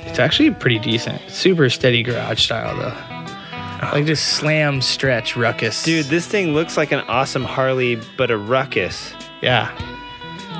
it's 0.01 0.19
actually 0.19 0.51
pretty 0.51 0.79
decent. 0.81 1.21
Super 1.29 1.71
steady 1.71 2.03
garage 2.03 2.43
style 2.45 2.77
though. 2.77 3.89
Like 3.93 4.07
just 4.07 4.31
slam, 4.35 4.81
stretch, 4.83 5.37
ruckus. 5.37 5.85
Dude, 5.85 6.07
this 6.07 6.27
thing 6.27 6.53
looks 6.53 6.77
like 6.77 6.91
an 6.91 7.01
awesome 7.01 7.45
Harley, 7.45 7.97
but 8.17 8.31
a 8.31 8.37
ruckus. 8.37 9.13
yeah. 9.41 9.71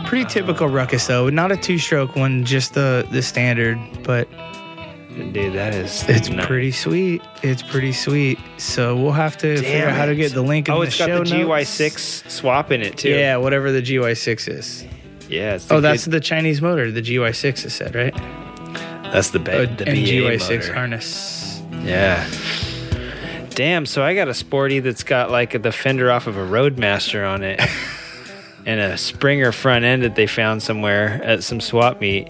Pretty 0.07 0.25
typical 0.25 0.69
ruckus 0.69 1.07
though. 1.09 1.29
Not 1.29 1.51
a 1.53 1.57
two 1.57 1.77
stroke 1.79 2.15
one, 2.17 2.45
just 2.45 2.75
the 2.75 3.07
the 3.11 3.21
standard. 3.21 3.77
But 4.05 4.29
dude, 5.33 5.53
that 5.55 5.75
is 5.75 6.05
It's 6.09 6.29
nice. 6.29 6.47
pretty 6.47 6.71
sweet. 6.71 7.23
It's 7.43 7.63
pretty 7.63 7.93
sweet. 7.93 8.39
So 8.57 8.97
we'll 8.97 9.13
have 9.13 9.37
to 9.39 9.57
figure 9.57 9.87
out 9.89 9.97
how 9.97 10.07
to 10.07 10.15
get 10.15 10.33
the 10.33 10.43
link 10.43 10.69
in 10.69 10.75
Oh, 10.75 10.81
the 10.81 10.87
it's 10.89 10.99
got 10.99 11.07
the. 11.09 11.25
GY6 11.25 12.31
swap 12.31 12.71
in 12.71 12.83
it 12.83 12.97
too. 12.99 13.11
Yeah, 13.11 13.37
whatever 13.37 13.73
the 13.73 13.83
GY6 13.83 14.49
is. 14.49 14.85
yeah. 15.29 15.59
Oh, 15.71 15.81
that's 15.81 16.05
good- 16.05 16.13
the 16.15 16.21
Chinese 16.21 16.63
motor. 16.63 16.91
The 16.91 17.03
GY6 17.03 17.65
is 17.67 17.75
said, 17.75 17.95
right? 17.95 18.15
that's 19.13 19.31
the, 19.31 19.39
ba- 19.39 19.63
Uh, 19.63 19.77
the 19.77 19.89
and 19.89 19.99
GY6 19.99 20.51
motor. 20.61 20.75
harness. 20.75 21.63
Yeah. 21.83 22.27
Damn, 23.51 23.87
so 23.87 24.03
I 24.05 24.15
got 24.15 24.29
a 24.29 24.35
sporty 24.35 24.79
that's 24.81 25.03
got 25.03 25.31
like 25.31 25.61
the 25.63 25.73
fender 25.73 26.11
off 26.11 26.27
of 26.27 26.37
a 26.37 26.45
Roadmaster 26.45 27.25
on 27.29 27.43
it 27.43 27.61
and 28.67 28.81
a 28.81 28.97
Springer 28.97 29.51
front 29.51 29.85
end 29.85 30.03
that 30.05 30.15
they 30.15 30.27
found 30.27 30.63
somewhere 30.63 31.21
at 31.25 31.43
some 31.43 31.61
swap 31.61 32.01
meet. 32.01 32.29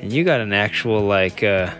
And 0.00 0.12
you 0.12 0.24
got 0.24 0.40
an 0.40 0.52
actual 0.52 1.00
like 1.00 1.42
uh 1.42 1.70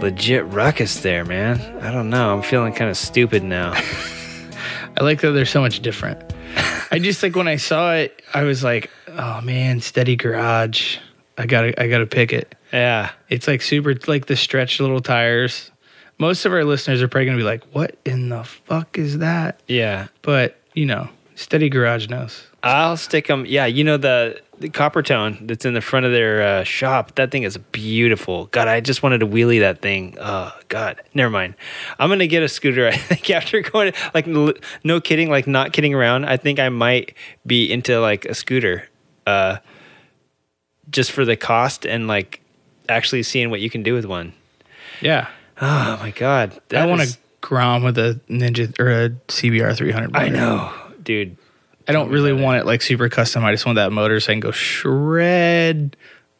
legit 0.00 0.44
ruckus 0.46 1.00
there, 1.00 1.24
man. 1.24 1.60
I 1.82 1.90
don't 1.90 2.10
know. 2.10 2.32
I'm 2.34 2.42
feeling 2.42 2.72
kind 2.72 2.90
of 2.90 2.96
stupid 2.96 3.42
now. 3.42 3.72
I 4.96 5.02
like 5.02 5.20
that 5.20 5.32
they're 5.32 5.46
so 5.46 5.60
much 5.60 5.80
different. 5.80 6.20
I 6.90 6.98
just 6.98 7.22
like 7.22 7.36
when 7.36 7.48
I 7.48 7.56
saw 7.56 7.94
it, 7.94 8.22
I 8.34 8.42
was 8.42 8.64
like, 8.64 8.90
"Oh 9.06 9.40
man, 9.42 9.80
steady 9.80 10.16
garage. 10.16 10.98
I 11.36 11.46
gotta, 11.46 11.80
I 11.80 11.88
gotta 11.88 12.06
pick 12.06 12.32
it." 12.32 12.54
yeah. 12.72 13.10
It's 13.28 13.46
like 13.46 13.62
super, 13.62 13.94
like 14.06 14.26
the 14.26 14.36
stretched 14.36 14.80
little 14.80 15.00
tires. 15.00 15.70
Most 16.18 16.44
of 16.44 16.52
our 16.52 16.64
listeners 16.64 17.00
are 17.02 17.08
probably 17.08 17.26
gonna 17.26 17.38
be 17.38 17.44
like, 17.44 17.64
"What 17.72 17.96
in 18.04 18.28
the 18.28 18.42
fuck 18.44 18.98
is 18.98 19.18
that?" 19.18 19.60
Yeah. 19.68 20.08
But 20.22 20.58
you 20.74 20.86
know, 20.86 21.08
steady 21.34 21.68
garage 21.68 22.08
knows. 22.08 22.47
I'll 22.62 22.96
stick 22.96 23.26
them. 23.26 23.44
Yeah, 23.46 23.66
you 23.66 23.84
know 23.84 23.96
the 23.96 24.40
the 24.58 24.68
copper 24.68 25.02
tone 25.02 25.38
that's 25.46 25.64
in 25.64 25.74
the 25.74 25.80
front 25.80 26.06
of 26.06 26.12
their 26.12 26.42
uh, 26.42 26.64
shop. 26.64 27.14
That 27.14 27.30
thing 27.30 27.44
is 27.44 27.56
beautiful. 27.56 28.46
God, 28.46 28.66
I 28.66 28.80
just 28.80 29.02
wanted 29.02 29.18
to 29.18 29.26
wheelie 29.26 29.60
that 29.60 29.80
thing. 29.80 30.16
Oh 30.20 30.52
God, 30.68 31.00
never 31.14 31.30
mind. 31.30 31.54
I'm 31.98 32.08
gonna 32.08 32.26
get 32.26 32.42
a 32.42 32.48
scooter. 32.48 32.86
I 32.88 32.96
think 32.96 33.30
after 33.30 33.60
going 33.60 33.92
like 34.14 34.26
no 34.26 35.00
kidding, 35.00 35.30
like 35.30 35.46
not 35.46 35.72
kidding 35.72 35.94
around. 35.94 36.24
I 36.24 36.36
think 36.36 36.58
I 36.58 36.68
might 36.68 37.14
be 37.46 37.70
into 37.70 38.00
like 38.00 38.24
a 38.24 38.34
scooter, 38.34 38.88
uh, 39.26 39.58
just 40.90 41.12
for 41.12 41.24
the 41.24 41.36
cost 41.36 41.86
and 41.86 42.08
like 42.08 42.40
actually 42.88 43.22
seeing 43.22 43.50
what 43.50 43.60
you 43.60 43.70
can 43.70 43.82
do 43.82 43.94
with 43.94 44.06
one. 44.06 44.32
Yeah, 45.00 45.28
Oh 45.60 45.98
my 46.00 46.10
God, 46.12 46.60
I 46.72 46.86
want 46.86 47.02
a 47.02 47.16
Grom 47.40 47.82
with 47.82 47.98
a 47.98 48.20
Ninja 48.28 48.78
or 48.78 48.90
a 48.90 49.10
CBR 49.10 49.76
300. 49.76 50.16
I 50.16 50.28
know, 50.28 50.72
dude. 51.02 51.36
I 51.88 51.92
don't 51.92 52.10
really 52.10 52.32
want 52.32 52.58
it 52.60 52.66
like 52.66 52.82
super 52.82 53.08
custom. 53.08 53.44
I 53.44 53.52
just 53.52 53.64
want 53.66 53.76
that 53.76 53.92
motor 53.92 54.20
so 54.20 54.30
I 54.30 54.34
can 54.34 54.40
go 54.40 54.50
shred 54.50 55.96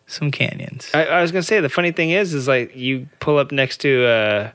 some 0.06 0.30
canyons. 0.30 0.90
I, 0.94 1.06
I 1.06 1.22
was 1.22 1.32
gonna 1.32 1.42
say 1.42 1.60
the 1.60 1.68
funny 1.68 1.92
thing 1.92 2.10
is, 2.10 2.34
is 2.34 2.46
like 2.46 2.76
you 2.76 3.08
pull 3.20 3.38
up 3.38 3.50
next 3.50 3.78
to 3.78 4.06
a 4.06 4.52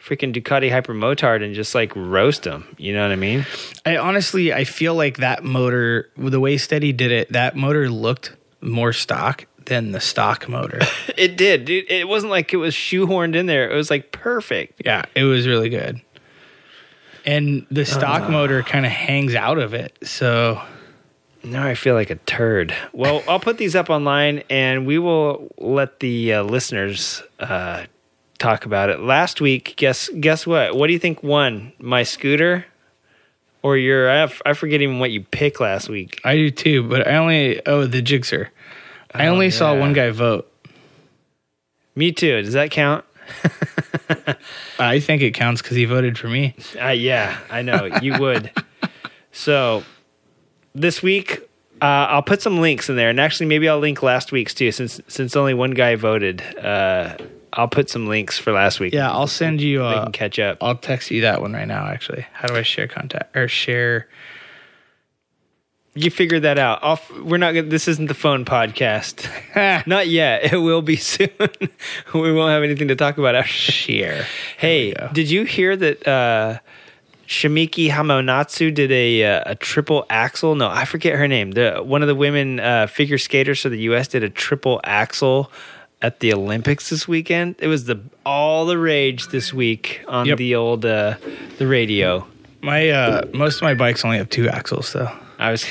freaking 0.00 0.32
Ducati 0.32 0.70
Hyper 0.70 0.94
Motard 0.94 1.44
and 1.44 1.54
just 1.54 1.74
like 1.74 1.92
roast 1.96 2.44
them. 2.44 2.64
You 2.78 2.94
know 2.94 3.02
what 3.02 3.12
I 3.12 3.16
mean? 3.16 3.44
I 3.84 3.96
honestly, 3.96 4.52
I 4.52 4.64
feel 4.64 4.94
like 4.94 5.18
that 5.18 5.42
motor, 5.42 6.10
the 6.16 6.40
way 6.40 6.58
Steady 6.58 6.92
did 6.92 7.10
it, 7.10 7.32
that 7.32 7.56
motor 7.56 7.90
looked 7.90 8.36
more 8.60 8.92
stock 8.92 9.46
than 9.64 9.90
the 9.90 10.00
stock 10.00 10.48
motor. 10.48 10.80
It 11.16 11.38
did, 11.38 11.64
dude. 11.64 11.90
It 11.90 12.06
wasn't 12.06 12.30
like 12.30 12.52
it 12.52 12.58
was 12.58 12.74
shoehorned 12.74 13.36
in 13.36 13.46
there. 13.46 13.70
It 13.70 13.74
was 13.74 13.88
like 13.88 14.12
perfect. 14.12 14.82
yeah, 14.84 15.06
it 15.14 15.24
was 15.24 15.48
really 15.48 15.70
good. 15.70 16.02
And 17.26 17.66
the 17.70 17.84
stock 17.84 18.22
Ah. 18.22 18.28
motor 18.30 18.62
kind 18.62 18.86
of 18.86 18.92
hangs 18.92 19.34
out 19.34 19.58
of 19.58 19.74
it. 19.74 19.96
So 20.04 20.62
Now 21.42 21.66
I 21.66 21.74
feel 21.74 21.94
like 21.94 22.10
a 22.10 22.14
turd. 22.16 22.74
Well, 22.92 23.22
I'll 23.28 23.40
put 23.40 23.58
these 23.58 23.74
up 23.76 23.90
online 23.90 24.42
and 24.48 24.86
we 24.86 24.98
will 24.98 25.48
let 25.58 26.00
the 26.00 26.34
uh, 26.34 26.42
listeners 26.42 27.22
uh, 27.40 27.84
talk 28.38 28.64
about 28.64 28.90
it. 28.90 29.00
Last 29.00 29.40
week, 29.40 29.74
guess 29.76 30.08
guess 30.20 30.46
what? 30.46 30.76
What 30.76 30.86
do 30.88 30.92
you 30.92 30.98
think 30.98 31.22
won? 31.22 31.72
My 31.78 32.02
scooter 32.04 32.66
or 33.62 33.76
your? 33.76 34.08
I, 34.10 34.18
f- 34.22 34.42
I 34.46 34.52
forget 34.54 34.80
even 34.82 34.98
what 35.00 35.10
you 35.10 35.22
picked 35.22 35.60
last 35.60 35.88
week. 35.88 36.20
I 36.24 36.34
do 36.36 36.50
too, 36.50 36.82
but 36.82 37.06
I 37.08 37.16
only, 37.16 37.64
oh, 37.66 37.86
the 37.86 38.02
Gixxer. 38.02 38.48
I 39.14 39.26
only 39.28 39.50
saw 39.50 39.70
Oh, 39.70 39.74
yeah. 39.74 39.80
one 39.80 39.92
guy 39.94 40.10
vote. 40.10 40.50
Me 41.94 42.12
too. 42.12 42.42
Does 42.42 42.52
that 42.52 42.70
count? 42.70 43.04
I 44.78 45.00
think 45.00 45.22
it 45.22 45.32
counts 45.34 45.62
because 45.62 45.76
he 45.76 45.84
voted 45.84 46.18
for 46.18 46.28
me. 46.28 46.54
Uh, 46.80 46.88
yeah, 46.88 47.38
I 47.50 47.62
know 47.62 47.86
you 48.02 48.16
would. 48.20 48.50
so 49.32 49.82
this 50.74 51.02
week, 51.02 51.40
uh, 51.80 51.84
I'll 52.10 52.22
put 52.22 52.42
some 52.42 52.60
links 52.60 52.88
in 52.88 52.96
there, 52.96 53.10
and 53.10 53.20
actually, 53.20 53.46
maybe 53.46 53.68
I'll 53.68 53.78
link 53.78 54.02
last 54.02 54.32
week's 54.32 54.54
too, 54.54 54.72
since 54.72 55.00
since 55.08 55.36
only 55.36 55.54
one 55.54 55.72
guy 55.72 55.94
voted. 55.96 56.42
Uh, 56.56 57.16
I'll 57.52 57.68
put 57.68 57.88
some 57.88 58.06
links 58.06 58.38
for 58.38 58.52
last 58.52 58.80
week. 58.80 58.92
Yeah, 58.92 59.10
I'll 59.10 59.26
send 59.26 59.60
you. 59.60 59.82
Uh, 59.82 60.04
can 60.04 60.12
catch 60.12 60.38
up. 60.38 60.58
I'll 60.62 60.76
text 60.76 61.10
you 61.10 61.22
that 61.22 61.40
one 61.40 61.52
right 61.52 61.68
now. 61.68 61.86
Actually, 61.86 62.26
how 62.32 62.48
do 62.48 62.54
I 62.56 62.62
share 62.62 62.86
contact 62.86 63.36
or 63.36 63.48
share? 63.48 64.08
You 65.98 66.10
figure 66.10 66.38
that 66.40 66.58
out. 66.58 66.78
I'll, 66.82 67.00
we're 67.22 67.38
not. 67.38 67.54
Gonna, 67.54 67.68
this 67.68 67.88
isn't 67.88 68.06
the 68.06 68.14
phone 68.14 68.44
podcast. 68.44 69.26
not 69.86 70.08
yet. 70.08 70.52
It 70.52 70.58
will 70.58 70.82
be 70.82 70.96
soon. 71.12 71.30
we 72.14 72.32
won't 72.32 72.50
have 72.50 72.62
anything 72.62 72.88
to 72.88 72.96
talk 72.96 73.16
about 73.18 73.34
after. 73.34 73.50
share. 73.52 74.26
Hey, 74.58 74.92
did 75.14 75.30
you 75.30 75.44
hear 75.44 75.74
that 75.74 76.06
uh, 76.06 76.58
Shimiki 77.26 77.88
Hamonatsu 77.90 78.72
did 78.74 78.92
a 78.92 79.24
uh, 79.24 79.42
a 79.46 79.54
triple 79.54 80.04
axle? 80.10 80.54
No, 80.54 80.68
I 80.68 80.84
forget 80.84 81.14
her 81.16 81.26
name. 81.26 81.52
The 81.52 81.78
one 81.82 82.02
of 82.02 82.08
the 82.08 82.14
women 82.14 82.60
uh, 82.60 82.86
figure 82.88 83.16
skaters 83.18 83.62
for 83.62 83.70
the 83.70 83.80
U.S. 83.90 84.06
did 84.08 84.22
a 84.22 84.28
triple 84.30 84.80
axle 84.84 85.50
at 86.02 86.20
the 86.20 86.30
Olympics 86.34 86.90
this 86.90 87.08
weekend. 87.08 87.54
It 87.58 87.68
was 87.68 87.86
the 87.86 88.00
all 88.26 88.66
the 88.66 88.76
rage 88.76 89.28
this 89.28 89.54
week 89.54 90.04
on 90.08 90.26
Yep. 90.26 90.36
the 90.38 90.54
old 90.56 90.84
uh, 90.84 91.14
the 91.56 91.66
radio. 91.66 92.26
My 92.60 92.90
uh, 92.90 93.22
most 93.32 93.56
of 93.56 93.62
my 93.62 93.72
bikes 93.74 94.04
only 94.04 94.18
have 94.18 94.28
two 94.28 94.46
axles, 94.48 94.92
though. 94.92 95.10
I 95.38 95.50
was 95.50 95.64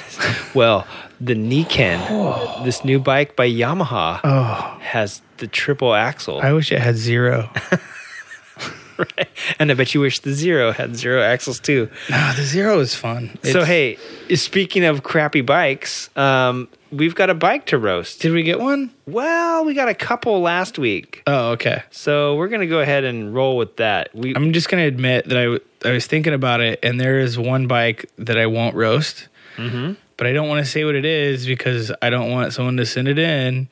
well, 0.54 0.86
the 1.20 1.34
Niken, 1.36 2.64
this 2.66 2.84
new 2.86 3.00
bike 3.00 3.36
by 3.36 3.50
Yamaha, 3.50 4.20
Oh, 4.24 4.78
has 4.82 5.22
the 5.38 5.48
triple 5.48 5.94
axle. 5.94 6.40
I 6.42 6.54
wish 6.54 6.72
it 6.72 6.80
had 6.80 6.96
zero. 6.98 7.50
right? 8.98 9.28
And 9.60 9.72
I 9.72 9.74
bet 9.74 9.94
you 9.94 10.00
wish 10.02 10.20
the 10.20 10.32
Zero 10.34 10.72
had 10.72 10.96
zero 10.96 11.22
axles 11.22 11.60
too. 11.60 11.90
nah, 12.10 12.32
the 12.34 12.44
zero 12.44 12.80
is 12.80 12.96
fun. 12.96 13.38
so 13.44 13.50
It's- 13.62 13.68
hey, 13.68 13.98
speaking 14.36 14.86
of 14.86 15.04
crappy 15.04 15.42
bikes, 15.42 16.10
um, 16.16 16.70
we've 16.92 17.14
got 17.16 17.30
a 17.30 17.34
bike 17.34 17.66
to 17.68 17.78
roast. 17.78 18.22
did 18.22 18.32
we 18.32 18.44
get 18.44 18.60
one? 18.60 18.92
Well, 19.06 19.66
we 19.66 19.74
got 19.74 19.90
a 19.90 19.94
couple 19.94 20.40
last 20.42 20.80
week, 20.80 21.24
Oh, 21.28 21.52
okay. 21.52 21.84
so 21.92 22.36
we're 22.36 22.48
gonna 22.48 22.68
go 22.68 22.80
ahead 22.80 23.04
and 23.04 23.34
roll 23.36 23.58
with 23.58 23.76
that. 23.78 24.16
We 24.16 24.34
I'm 24.36 24.54
just 24.54 24.70
gonna 24.70 24.86
admit 24.86 25.28
that 25.28 25.38
I 25.38 25.44
w- 25.44 25.62
I 25.84 25.92
was 25.92 26.08
thinking 26.08 26.34
about 26.34 26.62
it, 26.62 26.80
and 26.82 27.00
there 27.00 27.20
is 27.20 27.38
one 27.38 27.68
bike 27.68 28.10
that 28.18 28.38
I 28.38 28.46
won't 28.48 28.76
roast, 28.76 29.28
Mm-hmm. 29.58 29.94
but 30.18 30.28
I 30.28 30.34
don't 30.34 30.48
want 30.48 30.66
to 30.66 30.70
say 30.72 30.84
what 30.86 30.96
it 30.96 31.06
is 31.06 31.46
because 31.46 31.92
I 32.02 32.10
don't 32.10 32.32
want 32.32 32.54
someone 32.54 32.78
to 32.78 32.86
send 32.86 33.08
it 33.08 33.20
in. 33.20 33.70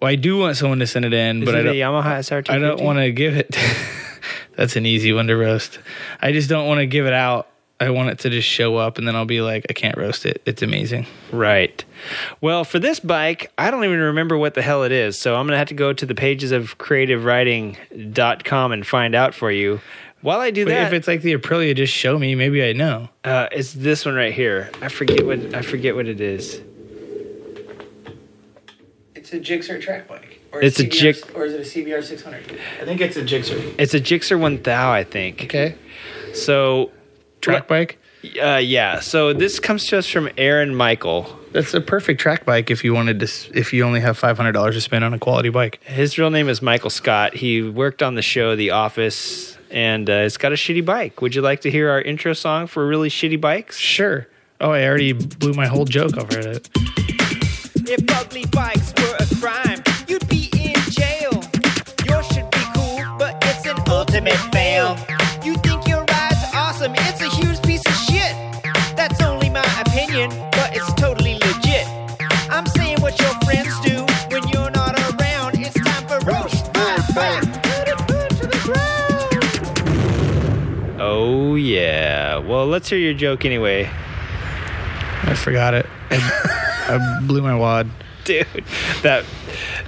Well, 0.00 0.10
I 0.10 0.16
do 0.16 0.36
want 0.38 0.56
someone 0.56 0.78
to 0.80 0.86
send 0.86 1.04
it 1.06 1.14
in, 1.14 1.42
is 1.42 1.46
but 1.46 1.54
it 1.54 1.58
I 1.58 1.60
a 1.60 1.64
don't. 1.64 1.74
Yamaha 1.76 2.18
SRT. 2.18 2.50
I 2.50 2.58
don't 2.58 2.82
want 2.82 2.98
to 2.98 3.10
give 3.12 3.36
it. 3.36 3.56
That's 4.56 4.76
an 4.76 4.84
easy 4.86 5.12
one 5.12 5.26
to 5.28 5.36
roast. 5.36 5.78
I 6.20 6.32
just 6.32 6.48
don't 6.48 6.66
want 6.66 6.78
to 6.80 6.86
give 6.86 7.06
it 7.06 7.12
out. 7.12 7.48
I 7.78 7.90
want 7.90 8.08
it 8.08 8.18
to 8.20 8.30
just 8.30 8.48
show 8.48 8.76
up, 8.76 8.96
and 8.96 9.06
then 9.06 9.14
I'll 9.14 9.26
be 9.26 9.42
like, 9.42 9.66
I 9.68 9.74
can't 9.74 9.98
roast 9.98 10.24
it. 10.24 10.40
It's 10.46 10.62
amazing. 10.62 11.06
Right. 11.30 11.84
Well, 12.40 12.64
for 12.64 12.78
this 12.78 13.00
bike, 13.00 13.52
I 13.58 13.70
don't 13.70 13.84
even 13.84 13.98
remember 14.00 14.38
what 14.38 14.54
the 14.54 14.62
hell 14.62 14.82
it 14.84 14.92
is. 14.92 15.18
So 15.18 15.36
I'm 15.36 15.46
going 15.46 15.52
to 15.52 15.58
have 15.58 15.68
to 15.68 15.74
go 15.74 15.92
to 15.92 16.06
the 16.06 16.14
pages 16.14 16.52
of 16.52 16.78
creativewriting.com 16.78 18.72
and 18.72 18.86
find 18.86 19.14
out 19.14 19.34
for 19.34 19.50
you. 19.50 19.80
While 20.26 20.40
I 20.40 20.50
do 20.50 20.64
But 20.64 20.70
that, 20.70 20.86
if 20.88 20.92
it's 20.92 21.06
like 21.06 21.22
the 21.22 21.34
Aprilia, 21.36 21.72
just 21.76 21.92
show 21.92 22.18
me. 22.18 22.34
Maybe 22.34 22.60
I 22.64 22.72
know. 22.72 23.08
uh, 23.22 23.46
it's 23.52 23.72
this 23.72 24.04
one 24.04 24.16
right 24.16 24.32
here. 24.34 24.72
I 24.82 24.88
forget 24.88 25.24
what 25.24 25.54
I 25.54 25.62
forget 25.62 25.94
what 25.94 26.08
it 26.08 26.20
is. 26.20 26.60
It's 29.14 29.32
a 29.32 29.38
Gixxer 29.38 29.80
track 29.80 30.08
bike. 30.08 30.40
Or 30.50 30.60
It's 30.60 30.80
a 30.80 30.82
CBR 30.84 30.90
Jig- 30.90 31.30
or 31.36 31.44
is 31.44 31.52
it 31.52 31.60
a 31.60 31.64
CBR 31.64 32.02
600? 32.02 32.58
I 32.82 32.84
think 32.84 33.00
it's 33.00 33.16
a 33.16 33.22
Gixxer. 33.22 33.72
It's 33.78 33.94
a 33.94 34.00
Gixxer 34.00 34.36
1000, 34.36 34.68
I 34.68 35.04
think. 35.04 35.44
Okay. 35.44 35.76
So, 36.34 36.90
Track 37.40 37.68
bike. 37.68 38.00
uh, 38.42 38.56
yeah. 38.56 38.98
So 38.98 39.32
this 39.32 39.60
comes 39.60 39.86
to 39.86 39.98
us 39.98 40.08
from 40.08 40.28
Aaron 40.36 40.74
Michael. 40.74 41.38
That's 41.52 41.72
a 41.72 41.80
perfect 41.80 42.20
track 42.20 42.44
bike 42.44 42.68
if 42.72 42.82
you 42.82 42.94
wanted 42.94 43.20
to. 43.20 43.28
If 43.56 43.72
you 43.72 43.84
only 43.84 44.00
have 44.00 44.18
five 44.18 44.36
hundred 44.36 44.52
dollars 44.52 44.74
to 44.74 44.80
spend 44.80 45.04
on 45.04 45.14
a 45.14 45.20
quality 45.20 45.50
bike. 45.50 45.80
His 45.84 46.18
real 46.18 46.30
name 46.30 46.48
is 46.48 46.60
Michael 46.60 46.90
Scott. 46.90 47.34
He 47.34 47.62
worked 47.62 48.02
on 48.02 48.16
the 48.16 48.22
show 48.22 48.56
The 48.56 48.70
Office, 48.72 49.55
and 49.70 50.08
uh, 50.08 50.12
it's 50.12 50.36
got 50.36 50.52
a 50.52 50.56
shitty 50.56 50.84
bike. 50.84 51.20
Would 51.22 51.34
you 51.34 51.42
like 51.42 51.60
to 51.62 51.70
hear 51.70 51.90
our 51.90 52.00
intro 52.00 52.32
song 52.32 52.66
for 52.66 52.86
really 52.86 53.08
shitty 53.08 53.40
bikes? 53.40 53.76
Sure. 53.78 54.26
Oh, 54.60 54.70
I 54.70 54.84
already 54.86 55.12
blew 55.12 55.52
my 55.52 55.66
whole 55.66 55.84
joke 55.84 56.16
over 56.16 56.38
it. 56.38 56.68
If 57.88 58.04
ugly 58.16 58.46
bikes 58.46 58.92
were 58.98 59.16
a 59.20 59.26
crime, 59.40 59.82
you'd 60.08 60.26
be 60.28 60.50
in 60.54 60.74
jail. 60.90 61.42
Yours 62.06 62.26
should 62.28 62.50
be 62.50 62.64
cool, 62.74 63.16
but 63.18 63.36
it's 63.42 63.66
an 63.66 63.76
ultimate 63.88 64.38
fail. 64.52 64.96
Well, 82.46 82.66
let's 82.66 82.88
hear 82.88 82.98
your 82.98 83.14
joke 83.14 83.44
anyway, 83.44 83.84
I 83.88 85.34
forgot 85.34 85.74
it. 85.74 85.86
I, 86.10 87.18
I 87.20 87.26
blew 87.26 87.42
my 87.42 87.54
wad. 87.56 87.90
dude. 88.24 88.46
That 89.02 89.24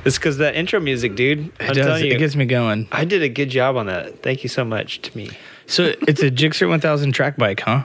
it's 0.05 0.19
because 0.19 0.39
that 0.39 0.57
intro 0.57 0.81
music, 0.81 1.15
dude. 1.15 1.47
It 1.47 1.53
I'm 1.61 1.67
does. 1.69 1.87
telling 1.87 2.05
you, 2.05 2.13
It 2.13 2.19
gets 2.19 2.35
me 2.35 2.47
going. 2.47 2.89
I 2.91 3.05
did 3.05 3.23
a 3.23 3.29
good 3.29 3.51
job 3.51 3.77
on 3.77 3.87
that. 3.87 4.23
Thank 4.23 4.43
you 4.43 4.49
so 4.49 4.65
much 4.65 5.01
to 5.03 5.17
me. 5.17 5.31
So 5.67 5.93
it's 6.09 6.23
a 6.23 6.31
Gixxer 6.31 6.69
1000 6.69 7.13
track 7.13 7.37
bike, 7.37 7.61
huh? 7.61 7.85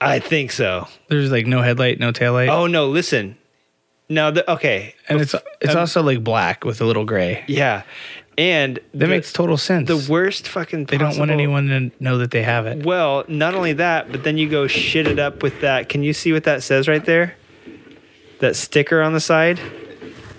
I 0.00 0.18
think 0.18 0.50
so. 0.50 0.88
There's 1.08 1.30
like 1.30 1.46
no 1.46 1.62
headlight, 1.62 1.98
no 2.00 2.12
taillight. 2.12 2.48
Oh 2.48 2.66
no, 2.66 2.88
listen. 2.88 3.38
Now, 4.08 4.30
the, 4.30 4.50
okay, 4.52 4.94
and 5.08 5.20
it's 5.22 5.34
it's 5.62 5.72
um, 5.74 5.78
also 5.80 6.02
like 6.02 6.22
black 6.22 6.64
with 6.64 6.80
a 6.82 6.84
little 6.84 7.04
gray. 7.06 7.44
yeah, 7.46 7.84
and 8.38 8.76
That 8.76 8.98
the, 8.98 9.06
makes 9.08 9.32
total 9.32 9.56
sense. 9.56 9.88
the 9.88 10.10
worst 10.10 10.48
fucking. 10.48 10.86
Thing. 10.86 10.98
They 10.98 11.04
don't 11.04 11.18
want 11.18 11.30
anyone 11.30 11.68
to 11.68 11.90
know 12.02 12.18
that 12.18 12.30
they 12.30 12.42
have 12.42 12.66
it. 12.66 12.84
Well, 12.84 13.24
not 13.28 13.54
only 13.54 13.74
that, 13.74 14.10
but 14.10 14.24
then 14.24 14.38
you 14.38 14.48
go 14.48 14.66
shit 14.66 15.06
it 15.06 15.18
up 15.18 15.42
with 15.42 15.60
that. 15.60 15.88
Can 15.88 16.02
you 16.02 16.12
see 16.12 16.32
what 16.32 16.44
that 16.44 16.62
says 16.62 16.88
right 16.88 17.04
there? 17.04 17.36
That 18.40 18.56
sticker 18.56 19.02
on 19.02 19.12
the 19.12 19.20
side. 19.20 19.60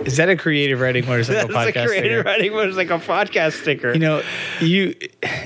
Is 0.06 0.18
that 0.18 0.28
a 0.28 0.36
creative 0.36 0.82
writing 0.82 1.06
motorcycle 1.06 1.48
That's 1.54 1.70
a 1.70 1.72
podcast? 1.80 1.86
creative 1.88 2.04
sticker? 2.20 2.24
writing 2.24 2.52
motorcycle 2.52 3.00
podcast 3.00 3.62
sticker. 3.62 3.94
You 3.94 4.00
know, 4.00 4.22
you 4.60 4.96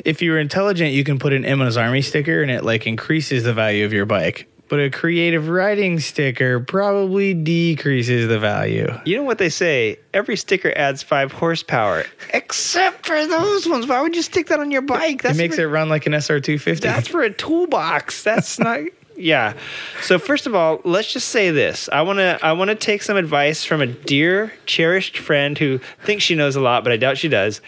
if 0.03 0.22
you're 0.24 0.40
intelligent, 0.40 0.94
you 0.94 1.03
can 1.03 1.19
put 1.19 1.34
an 1.34 1.45
Emma's 1.45 1.78
Army 1.78 2.02
sticker, 2.02 2.41
and 2.41 2.49
it 2.49 2.64
like 2.64 2.88
increases 2.88 3.44
the 3.44 3.53
value 3.53 3.86
of 3.86 3.94
your 3.94 4.06
bike. 4.07 4.48
But 4.69 4.80
a 4.80 4.89
creative 4.89 5.48
writing 5.48 5.99
sticker 5.99 6.60
probably 6.60 7.34
decreases 7.34 8.27
the 8.27 8.38
value. 8.38 8.88
You 9.06 9.15
know 9.15 9.23
what 9.23 9.38
they 9.38 9.49
say? 9.49 9.99
Every 10.14 10.35
sticker 10.35 10.73
adds 10.76 11.02
five 11.03 11.31
horsepower, 11.31 12.06
except 12.34 13.06
for 13.06 13.26
those 13.26 13.68
ones. 13.68 13.88
Why 13.88 14.02
would 14.02 14.15
you 14.15 14.22
stick 14.22 14.48
that 14.48 14.60
on 14.60 14.72
your 14.72 14.81
bike? 14.81 15.23
it 15.23 15.38
makes 15.38 15.56
for, 15.56 15.61
it 15.64 15.68
run 15.68 15.88
like 15.88 16.06
an 16.06 16.14
SR250. 16.14 16.81
That's 16.81 17.07
for 17.07 17.22
a 17.22 17.31
toolbox. 17.31 18.23
That's 18.23 18.60
not. 18.60 18.81
Yeah. 19.15 19.53
So 20.02 20.19
first 20.19 20.45
of 20.45 20.53
all, 20.53 20.80
let's 20.84 21.11
just 21.11 21.30
say 21.30 21.49
this. 21.49 21.89
I 21.91 22.02
want 22.03 22.19
to 22.19 22.38
I 22.44 22.53
want 22.53 22.69
to 22.69 22.76
take 22.76 23.02
some 23.02 23.18
advice 23.18 23.64
from 23.64 23.81
a 23.81 23.88
dear 23.88 24.53
cherished 24.65 25.18
friend 25.18 25.57
who 25.57 25.80
thinks 26.03 26.23
she 26.23 26.35
knows 26.35 26.56
a 26.56 26.61
lot, 26.61 26.84
but 26.84 26.94
I 26.94 26.98
doubt 26.98 27.18
she 27.18 27.27
does, 27.27 27.61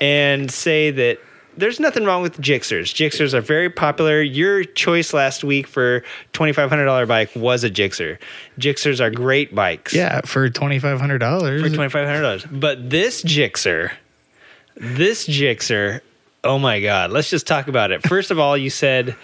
and 0.00 0.50
say 0.50 0.90
that 0.90 1.18
there's 1.60 1.78
nothing 1.78 2.04
wrong 2.04 2.22
with 2.22 2.38
Gixxers. 2.40 2.92
Gixxers 2.94 3.34
are 3.34 3.40
very 3.40 3.70
popular. 3.70 4.20
Your 4.22 4.64
choice 4.64 5.12
last 5.12 5.44
week 5.44 5.66
for 5.66 6.02
$2500 6.32 7.06
bike 7.06 7.30
was 7.36 7.62
a 7.62 7.70
Gixxer. 7.70 8.18
Gixxers 8.58 9.00
are 9.00 9.10
great 9.10 9.54
bikes. 9.54 9.94
yeah, 9.94 10.20
for 10.22 10.48
twenty 10.50 10.78
five 10.78 10.98
hundred 11.00 11.18
dollars. 11.18 11.62
For 11.62 11.68
$2500. 11.68 12.60
But 12.60 12.90
this 12.90 13.22
Gixxer, 13.22 13.92
this 14.76 15.28
Gixxer, 15.28 16.00
oh 16.42 16.58
my 16.58 16.80
god, 16.80 17.10
let's 17.12 17.30
just 17.30 17.46
talk 17.46 17.68
about 17.68 17.90
it. 17.92 18.02
First 18.06 18.30
of 18.30 18.38
all, 18.38 18.56
you 18.56 18.70
said 18.70 19.14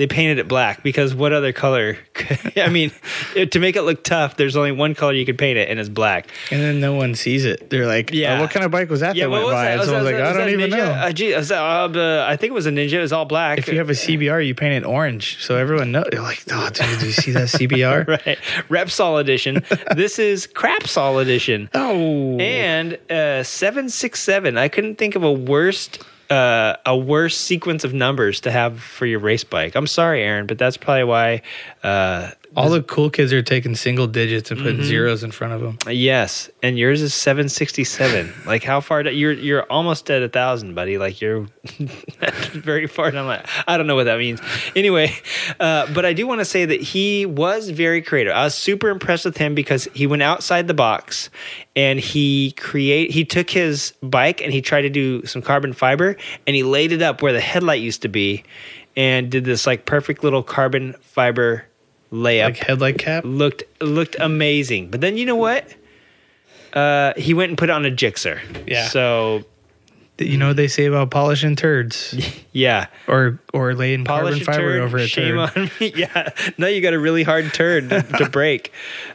they 0.00 0.06
painted 0.06 0.38
it 0.38 0.48
black 0.48 0.82
because 0.82 1.14
what 1.14 1.34
other 1.34 1.52
color? 1.52 1.98
Could, 2.14 2.52
I 2.58 2.70
mean, 2.70 2.90
to 3.34 3.58
make 3.60 3.76
it 3.76 3.82
look 3.82 4.02
tough, 4.02 4.38
there's 4.38 4.56
only 4.56 4.72
one 4.72 4.94
color 4.94 5.12
you 5.12 5.26
can 5.26 5.36
paint 5.36 5.58
it, 5.58 5.68
and 5.68 5.78
it's 5.78 5.90
black. 5.90 6.26
And 6.50 6.58
then 6.62 6.80
no 6.80 6.94
one 6.94 7.14
sees 7.14 7.44
it. 7.44 7.68
They're 7.68 7.86
like, 7.86 8.10
Yeah. 8.10 8.38
"Oh, 8.38 8.40
what 8.40 8.50
kind 8.50 8.64
of 8.64 8.70
bike 8.72 8.88
was 8.88 9.00
that 9.00 9.14
that 9.14 9.30
went 9.30 9.44
by?" 9.44 9.66
And 9.72 9.78
Was 9.80 9.88
someone's 9.88 10.06
like, 10.06 10.14
"I 10.16 10.32
don't 10.32 10.48
even 10.48 10.70
know." 10.70 10.90
Uh, 10.90 11.12
gee, 11.12 11.34
was 11.34 11.48
that, 11.50 11.60
uh, 11.62 12.24
I 12.26 12.36
think 12.36 12.50
it 12.50 12.54
was 12.54 12.64
a 12.64 12.70
Ninja. 12.70 12.94
It 12.94 13.00
was 13.00 13.12
all 13.12 13.26
black. 13.26 13.58
if 13.58 13.68
you 13.68 13.76
have 13.76 13.90
a 13.90 13.92
CBR, 14.06 14.46
you 14.46 14.54
paint 14.54 14.72
it 14.74 14.86
orange, 14.86 15.36
so 15.44 15.56
everyone 15.56 15.92
knows. 15.92 16.06
You're 16.12 16.22
like, 16.22 16.42
"Oh, 16.50 16.70
dude, 16.72 16.98
do 16.98 17.06
you 17.06 17.12
see 17.12 17.32
that 17.32 17.48
CBR?" 17.48 18.06
right, 18.08 18.38
Repsol 18.70 19.20
edition. 19.20 19.62
this 19.94 20.18
is 20.18 20.46
Crapsol 20.46 21.20
edition. 21.20 21.68
Oh, 21.74 22.38
and 22.38 22.98
uh, 23.10 23.42
seven 23.42 23.90
six 23.90 24.22
seven. 24.22 24.56
I 24.56 24.68
couldn't 24.68 24.96
think 24.96 25.14
of 25.14 25.22
a 25.24 25.32
worst 25.32 26.02
uh, 26.30 26.76
a 26.86 26.96
worse 26.96 27.36
sequence 27.36 27.84
of 27.84 27.92
numbers 27.92 28.40
to 28.42 28.50
have 28.50 28.80
for 28.80 29.04
your 29.04 29.18
race 29.18 29.44
bike. 29.44 29.74
I'm 29.74 29.86
sorry, 29.86 30.22
Aaron, 30.22 30.46
but 30.46 30.58
that's 30.58 30.76
probably 30.76 31.04
why. 31.04 31.42
Uh, 31.82 32.30
all 32.56 32.68
the 32.70 32.82
cool 32.82 33.10
kids 33.10 33.32
are 33.32 33.42
taking 33.42 33.74
single 33.74 34.06
digits 34.06 34.50
and 34.50 34.58
Mm-hmm. 34.60 34.68
putting 34.68 34.84
zeros 34.84 35.22
in 35.22 35.30
front 35.30 35.52
of 35.52 35.60
them. 35.60 35.78
yes, 35.94 36.50
and 36.62 36.78
yours 36.78 37.00
is 37.02 37.14
seven 37.14 37.48
sixty 37.48 37.84
seven. 37.84 38.32
like 38.46 38.64
how 38.64 38.80
far? 38.80 39.02
Do, 39.02 39.10
you're 39.10 39.32
you're 39.32 39.62
almost 39.64 40.10
at 40.10 40.22
a 40.22 40.28
thousand, 40.28 40.74
buddy. 40.74 40.98
Like 40.98 41.20
you're 41.20 41.46
very 42.52 42.86
far 42.86 43.06
I'm 43.06 43.26
like, 43.26 43.46
I 43.66 43.76
don't 43.76 43.86
know 43.86 43.94
what 43.94 44.04
that 44.04 44.18
means. 44.18 44.40
Anyway, 44.74 45.12
uh, 45.58 45.92
but 45.92 46.04
I 46.04 46.12
do 46.12 46.26
want 46.26 46.40
to 46.40 46.44
say 46.44 46.64
that 46.64 46.80
he 46.80 47.26
was 47.26 47.70
very 47.70 48.02
creative. 48.02 48.32
I 48.32 48.44
was 48.44 48.54
super 48.54 48.88
impressed 48.88 49.24
with 49.24 49.36
him 49.36 49.54
because 49.54 49.84
he 49.94 50.06
went 50.06 50.22
outside 50.22 50.66
the 50.68 50.74
box 50.74 51.30
and 51.76 51.98
he 52.00 52.52
create 52.52 53.10
he 53.10 53.24
took 53.24 53.50
his 53.50 53.92
bike 54.02 54.40
and 54.40 54.52
he 54.52 54.60
tried 54.60 54.82
to 54.82 54.90
do 54.90 55.24
some 55.26 55.42
carbon 55.42 55.72
fiber 55.72 56.16
and 56.46 56.56
he 56.56 56.62
laid 56.62 56.92
it 56.92 57.02
up 57.02 57.22
where 57.22 57.32
the 57.32 57.40
headlight 57.40 57.80
used 57.80 58.02
to 58.02 58.08
be 58.08 58.42
and 58.96 59.30
did 59.30 59.44
this 59.44 59.66
like 59.66 59.86
perfect 59.86 60.24
little 60.24 60.42
carbon 60.42 60.94
fiber 61.00 61.64
layup 62.12 62.44
Like 62.44 62.56
headlight 62.58 62.98
cap. 62.98 63.24
looked 63.26 63.62
looked 63.80 64.16
amazing. 64.18 64.90
But 64.90 65.00
then 65.00 65.16
you 65.16 65.26
know 65.26 65.36
what? 65.36 65.66
Uh, 66.72 67.12
he 67.16 67.34
went 67.34 67.50
and 67.50 67.58
put 67.58 67.70
on 67.70 67.84
a 67.84 67.90
Gixxer. 67.90 68.40
Yeah. 68.66 68.86
So 68.88 69.42
You 70.18 70.36
know 70.36 70.48
what 70.48 70.56
they 70.56 70.68
say 70.68 70.84
about 70.84 71.10
polishing 71.10 71.56
turds, 71.56 72.14
yeah, 72.52 72.86
or 73.08 73.40
or 73.54 73.74
laying 73.74 74.04
polish 74.04 74.44
carbon 74.44 74.44
fiber 74.44 74.72
turd. 74.74 74.82
over 74.82 74.98
a 74.98 75.06
shame 75.06 75.36
turd. 75.36 75.56
on 75.56 75.70
me. 75.80 75.92
Yeah. 75.96 76.28
Now 76.58 76.66
you 76.68 76.80
got 76.82 76.92
a 76.92 76.98
really 76.98 77.22
hard 77.22 77.52
turd 77.54 77.88
to, 77.90 78.02
to 78.02 78.28
break. 78.38 78.70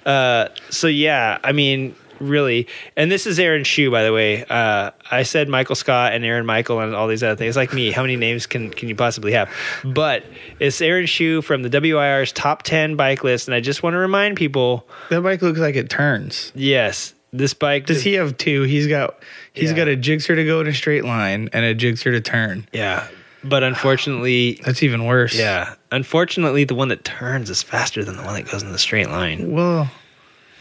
Uh, 0.06 0.48
so 0.70 0.88
yeah, 0.88 1.38
I 1.44 1.52
mean. 1.52 1.96
Really, 2.20 2.68
and 2.96 3.12
this 3.12 3.26
is 3.28 3.40
Aaron 3.40 3.64
Shue, 3.64 3.92
by 3.92 4.04
the 4.04 4.14
way. 4.14 4.44
Uh, 4.46 4.92
I 5.12 5.24
said 5.24 5.50
Michael 5.50 5.76
Scott 5.76 6.14
and 6.14 6.24
Aaron 6.26 6.46
Michael 6.46 6.80
and 6.80 6.96
all 6.96 7.08
these 7.08 7.24
other 7.24 7.36
things. 7.36 7.56
Like 7.56 7.74
me, 7.74 7.92
how 7.92 8.02
many 8.02 8.16
names 8.16 8.46
can 8.48 8.70
can 8.72 8.90
you 8.90 8.96
possibly 8.96 9.32
have? 9.34 9.50
But 9.84 10.24
it's 10.60 10.82
Aaron 10.82 11.06
Shue 11.06 11.42
from 11.42 11.64
the 11.64 11.70
WIR's 11.70 12.32
top 12.32 12.64
ten 12.64 12.96
bike 12.96 13.24
list, 13.24 13.48
and 13.48 13.56
I 13.56 13.60
just 13.60 13.84
want 13.84 13.94
to 13.96 13.98
remind 14.00 14.38
people: 14.38 14.88
That 15.10 15.22
bike 15.22 15.42
looks 15.42 15.60
like 15.60 15.76
it 15.76 15.90
turns. 15.90 16.52
yes, 16.56 17.14
this 17.34 17.54
bike 17.54 17.86
Does 17.86 18.02
he 18.04 18.14
have 18.14 18.38
two? 18.38 18.64
He's 18.64 18.88
got 18.88 19.18
he's 19.54 19.72
Yeah. 19.72 19.76
got 19.78 19.88
a 19.90 19.98
Gixxer 19.98 20.36
to 20.36 20.46
go 20.46 20.62
in 20.62 20.68
a 20.68 20.74
straight 20.74 21.04
line 21.04 21.50
and 21.54 21.66
a 21.66 21.76
Gixxer 21.76 22.12
to 22.12 22.22
turn. 22.22 22.66
Yeah, 22.72 23.08
but 23.44 23.62
unfortunately, 23.64 24.60
That's 24.66 24.84
even 24.84 25.04
worse. 25.06 25.36
yeah, 25.38 25.76
unfortunately, 25.92 26.64
the 26.64 26.76
one 26.76 26.88
that 26.90 27.04
turns 27.04 27.50
is 27.50 27.62
faster 27.62 28.04
than 28.06 28.16
the 28.18 28.24
one 28.24 28.36
that 28.36 28.50
goes 28.50 28.64
in 28.64 28.72
the 28.72 28.80
straight 28.80 29.10
line. 29.10 29.52
Well, 29.52 29.90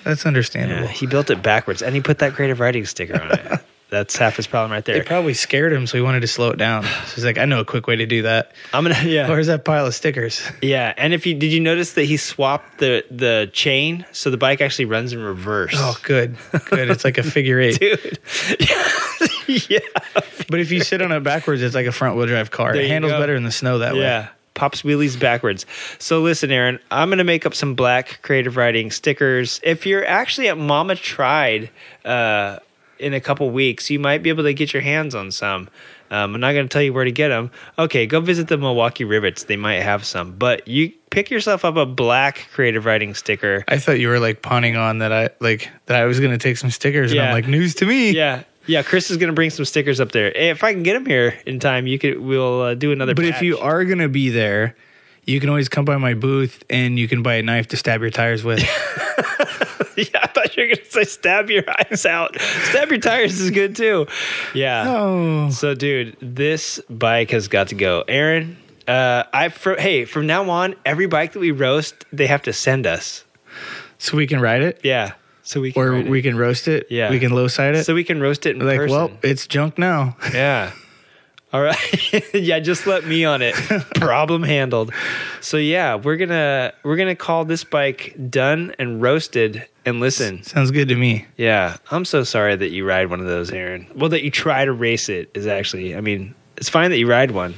that's 0.04 0.26
understandable. 0.26 0.82
Yeah, 0.82 0.88
he 0.88 1.06
built 1.06 1.30
it 1.30 1.42
backwards, 1.42 1.82
and 1.82 1.94
he 1.94 2.00
put 2.00 2.18
that 2.18 2.34
creative 2.34 2.60
writing 2.60 2.84
sticker 2.86 3.20
on 3.20 3.32
it. 3.32 3.60
That's 3.90 4.16
half 4.16 4.34
his 4.36 4.48
problem 4.48 4.72
right 4.72 4.84
there. 4.84 4.96
It 4.96 5.06
probably 5.06 5.34
scared 5.34 5.72
him, 5.72 5.86
so 5.86 5.96
he 5.96 6.02
wanted 6.02 6.20
to 6.20 6.26
slow 6.26 6.50
it 6.50 6.56
down. 6.58 6.82
So 6.82 7.14
he's 7.14 7.24
like, 7.24 7.38
I 7.38 7.44
know 7.44 7.60
a 7.60 7.64
quick 7.64 7.86
way 7.86 7.94
to 7.94 8.06
do 8.06 8.22
that. 8.22 8.50
I'm 8.72 8.82
gonna, 8.82 9.00
yeah, 9.04 9.28
Where's 9.28 9.46
that 9.46 9.64
pile 9.64 9.86
of 9.86 9.94
stickers? 9.94 10.42
yeah. 10.62 10.92
And 10.96 11.14
if 11.14 11.26
you 11.26 11.34
did, 11.34 11.52
you 11.52 11.60
notice 11.60 11.92
that 11.92 12.04
he 12.04 12.16
swapped 12.16 12.78
the 12.78 13.04
the 13.12 13.48
chain, 13.52 14.04
so 14.10 14.30
the 14.30 14.36
bike 14.36 14.60
actually 14.60 14.86
runs 14.86 15.12
in 15.12 15.20
reverse. 15.22 15.74
Oh, 15.76 15.96
good. 16.02 16.36
Good. 16.70 16.90
It's 16.90 17.04
like 17.04 17.18
a 17.18 17.22
figure 17.22 17.60
eight. 17.60 17.78
dude, 17.78 18.18
yeah, 19.68 19.78
But 20.48 20.58
if 20.58 20.72
you 20.72 20.80
sit 20.80 21.00
on 21.00 21.12
it 21.12 21.20
backwards, 21.22 21.62
it's 21.62 21.74
like 21.76 21.86
a 21.86 21.92
front 21.92 22.16
wheel 22.16 22.26
drive 22.26 22.50
car. 22.50 22.72
There 22.72 22.82
It 22.82 22.88
handles 22.88 23.12
go. 23.12 23.20
better 23.20 23.36
in 23.36 23.44
the 23.44 23.52
snow 23.52 23.78
that 23.78 23.94
way. 23.94 24.00
Yeah. 24.00 24.28
Pops 24.54 24.82
wheelies 24.82 25.18
backwards. 25.18 25.66
So 25.98 26.20
listen, 26.20 26.50
Aaron, 26.50 26.78
I'm 26.90 27.10
gonna 27.10 27.24
make 27.24 27.44
up 27.44 27.54
some 27.54 27.74
black 27.74 28.20
creative 28.22 28.56
writing 28.56 28.90
stickers. 28.90 29.60
If 29.62 29.84
you're 29.84 30.06
actually 30.06 30.48
at 30.48 30.56
Mama 30.56 30.94
Tried 30.94 31.70
uh, 32.04 32.58
in 32.98 33.14
a 33.14 33.20
couple 33.20 33.50
weeks, 33.50 33.90
you 33.90 33.98
might 33.98 34.22
be 34.22 34.30
able 34.30 34.44
to 34.44 34.54
get 34.54 34.72
your 34.72 34.82
hands 34.82 35.14
on 35.14 35.30
some. 35.30 35.68
Um, 36.10 36.34
I'm 36.34 36.40
not 36.40 36.52
gonna 36.52 36.68
tell 36.68 36.82
you 36.82 36.92
where 36.92 37.04
to 37.04 37.10
get 37.10 37.28
them. 37.28 37.50
Okay, 37.78 38.06
go 38.06 38.20
visit 38.20 38.46
the 38.46 38.56
Milwaukee 38.56 39.04
Rivets. 39.04 39.44
They 39.44 39.56
might 39.56 39.82
have 39.82 40.04
some, 40.04 40.32
but 40.32 40.68
you 40.68 40.92
pick 41.10 41.30
yourself 41.30 41.64
up 41.64 41.76
a 41.76 41.86
black 41.86 42.46
creative 42.52 42.84
writing 42.84 43.14
sticker. 43.14 43.64
I 43.66 43.78
thought 43.78 43.98
you 43.98 44.08
were 44.08 44.20
like 44.20 44.42
punning 44.42 44.76
on 44.76 44.98
that 44.98 45.12
I 45.12 45.30
like 45.40 45.68
that 45.86 45.96
I 45.96 46.04
was 46.04 46.20
gonna 46.20 46.38
take 46.38 46.56
some 46.58 46.70
stickers 46.70 47.10
and 47.10 47.20
I'm 47.20 47.32
like, 47.32 47.48
news 47.48 47.74
to 47.76 47.86
me. 47.86 48.12
Yeah. 48.12 48.44
Yeah, 48.66 48.82
Chris 48.82 49.10
is 49.10 49.16
gonna 49.16 49.32
bring 49.32 49.50
some 49.50 49.64
stickers 49.64 50.00
up 50.00 50.12
there. 50.12 50.30
If 50.30 50.64
I 50.64 50.72
can 50.72 50.82
get 50.82 50.94
them 50.94 51.06
here 51.06 51.38
in 51.46 51.60
time, 51.60 51.86
you 51.86 51.98
could. 51.98 52.18
We'll 52.18 52.62
uh, 52.62 52.74
do 52.74 52.92
another. 52.92 53.14
But 53.14 53.26
if 53.26 53.42
you 53.42 53.58
are 53.58 53.84
gonna 53.84 54.08
be 54.08 54.30
there, 54.30 54.76
you 55.24 55.40
can 55.40 55.48
always 55.48 55.68
come 55.68 55.84
by 55.84 55.96
my 55.96 56.14
booth 56.14 56.64
and 56.70 56.98
you 56.98 57.08
can 57.08 57.22
buy 57.22 57.34
a 57.34 57.42
knife 57.42 57.68
to 57.68 57.76
stab 57.76 58.00
your 58.00 58.10
tires 58.10 58.44
with. 58.44 58.62
Yeah, 59.96 60.06
I 60.22 60.26
thought 60.26 60.56
you 60.56 60.64
were 60.64 60.74
gonna 60.74 60.90
say 60.90 61.04
stab 61.04 61.50
your 61.50 61.64
eyes 61.68 62.04
out. 62.04 62.36
stab 62.40 62.90
your 62.90 62.98
tires 62.98 63.40
is 63.40 63.50
good 63.50 63.76
too. 63.76 64.06
Yeah. 64.52 64.84
oh. 64.88 65.50
So, 65.50 65.74
dude, 65.74 66.16
this 66.20 66.80
bike 66.90 67.30
has 67.30 67.46
got 67.46 67.68
to 67.68 67.76
go. 67.76 68.04
Aaron, 68.08 68.56
uh, 68.88 69.22
I 69.32 69.50
fr- 69.50 69.78
hey, 69.78 70.04
from 70.04 70.26
now 70.26 70.50
on, 70.50 70.74
every 70.84 71.06
bike 71.06 71.32
that 71.32 71.38
we 71.38 71.52
roast, 71.52 72.04
they 72.12 72.26
have 72.26 72.42
to 72.42 72.52
send 72.52 72.86
us. 72.86 73.24
So 73.98 74.16
we 74.16 74.26
can 74.26 74.40
ride 74.40 74.62
it? 74.62 74.80
Yeah. 74.82 75.12
So 75.44 75.60
we 75.60 75.72
can 75.72 75.82
Or 75.82 76.02
we 76.02 76.22
can 76.22 76.36
roast 76.36 76.68
it. 76.68 76.86
Yeah. 76.90 77.10
We 77.10 77.20
can 77.20 77.32
low 77.32 77.48
side 77.48 77.76
it. 77.76 77.84
so 77.84 77.94
we 77.94 78.02
can 78.04 78.20
roast 78.20 78.46
it 78.46 78.56
in 78.56 78.66
like, 78.66 78.78
person. 78.78 78.96
well, 78.96 79.10
it's 79.22 79.46
junk 79.46 79.78
now. 79.78 80.16
Yeah. 80.34 80.72
All 81.52 81.62
right. 81.62 82.34
yeah, 82.34 82.58
just 82.58 82.84
let 82.84 83.06
me 83.06 83.24
on 83.24 83.40
it. 83.40 83.54
Problem 83.94 84.42
handled. 84.42 84.92
So 85.40 85.56
yeah, 85.56 85.94
we're 85.94 86.16
gonna 86.16 86.72
we're 86.82 86.96
gonna 86.96 87.14
call 87.14 87.44
this 87.44 87.62
bike 87.62 88.12
done 88.28 88.74
and 88.80 89.00
roasted 89.00 89.64
and 89.86 90.00
listen. 90.00 90.42
Sounds 90.42 90.72
good 90.72 90.88
to 90.88 90.96
me. 90.96 91.26
Yeah, 91.36 91.76
I'm 91.92 92.04
so 92.04 92.24
sorry 92.24 92.56
that 92.56 92.70
you 92.70 92.84
ride 92.84 93.08
one 93.08 93.20
of 93.20 93.26
those, 93.26 93.52
Aaron. 93.52 93.86
Well, 93.94 94.10
that 94.10 94.24
you 94.24 94.32
try 94.32 94.64
to 94.64 94.72
race 94.72 95.08
it 95.08 95.30
is 95.34 95.46
actually. 95.46 95.94
I 95.94 96.00
mean, 96.00 96.34
it's 96.56 96.68
fine 96.68 96.90
that 96.90 96.98
you 96.98 97.06
ride 97.08 97.30
one. 97.30 97.54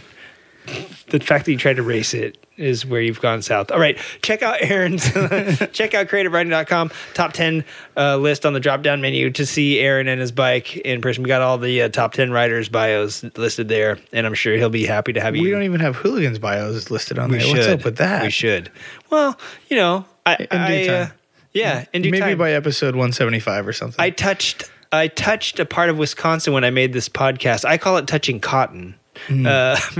The 1.09 1.20
fact 1.20 1.44
that 1.47 1.52
you 1.52 1.59
tried 1.59 1.76
to 1.76 1.82
race 1.82 2.14
it 2.14 2.38
is 2.56 2.86
where 2.86 3.01
you've 3.02 3.20
gone 3.20 3.43
south. 3.43 3.70
All 3.70 3.78
right, 3.78 3.98
check 4.22 4.43
out 4.43 4.56
Aaron's, 4.62 5.05
check 5.72 5.93
out 5.94 6.06
creativewriting.com, 6.06 6.90
top 7.14 7.32
10 7.34 7.64
uh, 7.97 8.16
list 8.16 8.47
on 8.47 8.55
the 8.55 8.60
drop 8.60 8.82
down 8.82 9.01
menu 9.01 9.30
to 9.30 9.44
see 9.44 9.78
Aaron 9.78 10.09
and 10.09 10.20
his 10.20 10.32
bike 10.32 10.76
in 10.78 11.01
person. 11.01 11.22
We 11.22 11.28
got 11.28 11.43
all 11.43 11.59
the 11.59 11.82
uh, 11.82 11.88
top 11.90 12.12
10 12.14 12.30
writers' 12.30 12.68
bios 12.68 13.22
listed 13.36 13.68
there, 13.68 13.98
and 14.12 14.26
I'm 14.26 14.34
sure 14.34 14.56
he'll 14.56 14.70
be 14.70 14.86
happy 14.86 15.12
to 15.12 15.20
have 15.20 15.36
you. 15.36 15.43
We 15.43 15.51
don't 15.51 15.64
even 15.64 15.80
have 15.80 15.97
hooligans 15.97 16.38
bios 16.38 16.90
listed 16.90 17.18
on 17.18 17.30
We 17.30 17.38
there. 17.38 17.47
should. 17.47 17.56
What's 17.56 17.68
up 17.68 17.84
with 17.84 17.97
that? 17.98 18.22
We 18.22 18.30
should. 18.30 18.70
Well, 19.10 19.38
you 19.68 19.76
know, 19.76 20.06
I, 20.24 20.36
due 20.36 20.47
I, 20.51 20.86
uh, 20.88 21.06
time. 21.06 21.14
yeah, 21.52 21.84
in 21.93 22.02
due 22.02 22.10
Maybe 22.10 22.20
time. 22.22 22.38
by 22.38 22.52
episode 22.52 22.94
175 22.97 23.68
or 23.68 23.72
something. 23.74 24.02
I 24.02 24.10
touched 24.10 24.70
I 24.93 25.09
touched 25.09 25.59
a 25.60 25.66
part 25.66 25.90
of 25.90 25.98
Wisconsin 25.98 26.52
when 26.55 26.64
I 26.64 26.70
made 26.70 26.93
this 26.93 27.09
podcast. 27.09 27.64
I 27.64 27.76
call 27.76 27.97
it 27.98 28.06
touching 28.06 28.40
cotton. 28.40 28.94
Hmm. 29.26 29.47
Uh, 29.47 29.76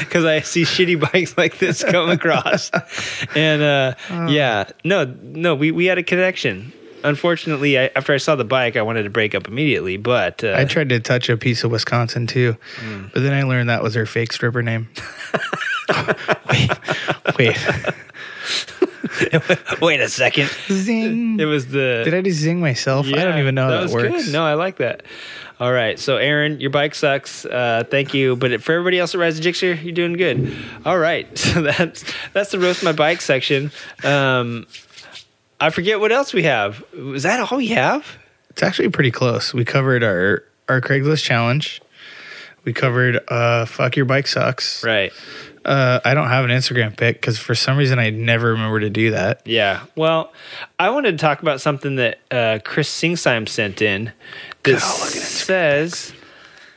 because 0.00 0.24
I 0.24 0.40
see 0.40 0.62
shitty 0.64 1.00
bikes 1.12 1.36
like 1.38 1.58
this 1.58 1.82
come 1.84 2.10
across, 2.10 2.70
and 3.34 3.62
uh, 3.62 3.94
Oh. 4.10 4.26
yeah, 4.28 4.70
no, 4.84 5.04
no, 5.22 5.54
we 5.54 5.70
we 5.70 5.86
had 5.86 5.98
a 5.98 6.02
connection. 6.02 6.72
Unfortunately, 7.02 7.78
I, 7.78 7.90
after 7.96 8.12
I 8.12 8.18
saw 8.18 8.36
the 8.36 8.44
bike, 8.44 8.76
I 8.76 8.82
wanted 8.82 9.04
to 9.04 9.10
break 9.10 9.34
up 9.34 9.48
immediately. 9.48 9.96
But 9.96 10.44
uh, 10.44 10.52
I 10.56 10.66
tried 10.66 10.90
to 10.90 11.00
touch 11.00 11.30
a 11.30 11.36
piece 11.38 11.64
of 11.64 11.70
Wisconsin 11.70 12.26
too, 12.26 12.56
Mm. 12.80 13.10
but 13.14 13.22
then 13.22 13.32
I 13.32 13.44
learned 13.44 13.70
that 13.70 13.82
was 13.82 13.94
her 13.94 14.04
fake 14.04 14.32
stripper 14.34 14.62
name. 14.62 14.88
wait, 16.50 16.70
wait. 17.38 17.56
wait 19.80 20.00
a 20.00 20.08
second, 20.08 20.50
Zing. 20.68 21.38
it 21.40 21.44
was 21.44 21.68
the 21.68 22.02
Did 22.04 22.14
I 22.14 22.22
just 22.22 22.40
zing 22.40 22.60
myself? 22.60 23.06
I 23.06 23.10
don't 23.24 23.38
even 23.38 23.54
know 23.54 23.64
how 23.64 23.70
that, 23.70 23.82
was 23.84 23.92
works. 23.92 24.26
Good. 24.26 24.32
No, 24.32 24.44
I 24.44 24.54
like 24.54 24.76
that. 24.78 25.02
All 25.58 25.72
right, 25.72 25.98
so 25.98 26.16
Aaron, 26.16 26.58
your 26.58 26.70
bike 26.70 26.94
sucks. 26.94 27.44
Uh, 27.44 27.84
thank 27.90 28.14
you, 28.14 28.34
but 28.34 28.62
for 28.62 28.72
everybody 28.72 28.98
else 28.98 29.14
at 29.14 29.20
Rise 29.20 29.38
of 29.38 29.44
Gixxer, 29.44 29.82
you're 29.82 29.92
doing 29.92 30.14
good. 30.14 30.56
All 30.86 30.98
right, 30.98 31.26
so 31.38 31.60
that's 31.60 32.04
that's 32.32 32.50
the 32.50 32.58
roast 32.58 32.82
my 32.82 32.92
bike 32.92 33.20
section. 33.20 33.70
Um, 34.02 34.66
I 35.60 35.70
forget 35.70 36.00
what 36.00 36.12
else 36.12 36.32
we 36.32 36.44
have. 36.44 36.82
Was 36.94 37.24
that 37.24 37.40
all 37.40 37.58
we 37.58 37.68
have? 37.68 38.06
It's 38.50 38.62
actually 38.62 38.88
pretty 38.88 39.10
close. 39.10 39.52
We 39.52 39.64
covered 39.64 40.02
our 40.02 40.44
our 40.68 40.80
Craigslist 40.80 41.22
challenge. 41.22 41.82
We 42.64 42.72
covered 42.72 43.20
uh, 43.28 43.66
"fuck 43.66 43.96
your 43.96 44.06
bike 44.06 44.26
sucks." 44.26 44.82
Right. 44.82 45.12
Uh, 45.64 46.00
I 46.04 46.14
don't 46.14 46.28
have 46.28 46.44
an 46.44 46.50
Instagram 46.50 46.96
pic 46.96 47.20
because 47.20 47.38
for 47.38 47.54
some 47.54 47.76
reason 47.76 47.98
I 47.98 48.10
never 48.10 48.52
remember 48.52 48.80
to 48.80 48.90
do 48.90 49.10
that. 49.10 49.42
Yeah. 49.46 49.84
Well, 49.94 50.32
I 50.78 50.90
wanted 50.90 51.12
to 51.12 51.18
talk 51.18 51.42
about 51.42 51.60
something 51.60 51.96
that 51.96 52.18
uh, 52.30 52.58
Chris 52.64 52.88
Singsheim 52.88 53.48
sent 53.48 53.82
in 53.82 54.12
that 54.62 54.80
says, 54.80 56.12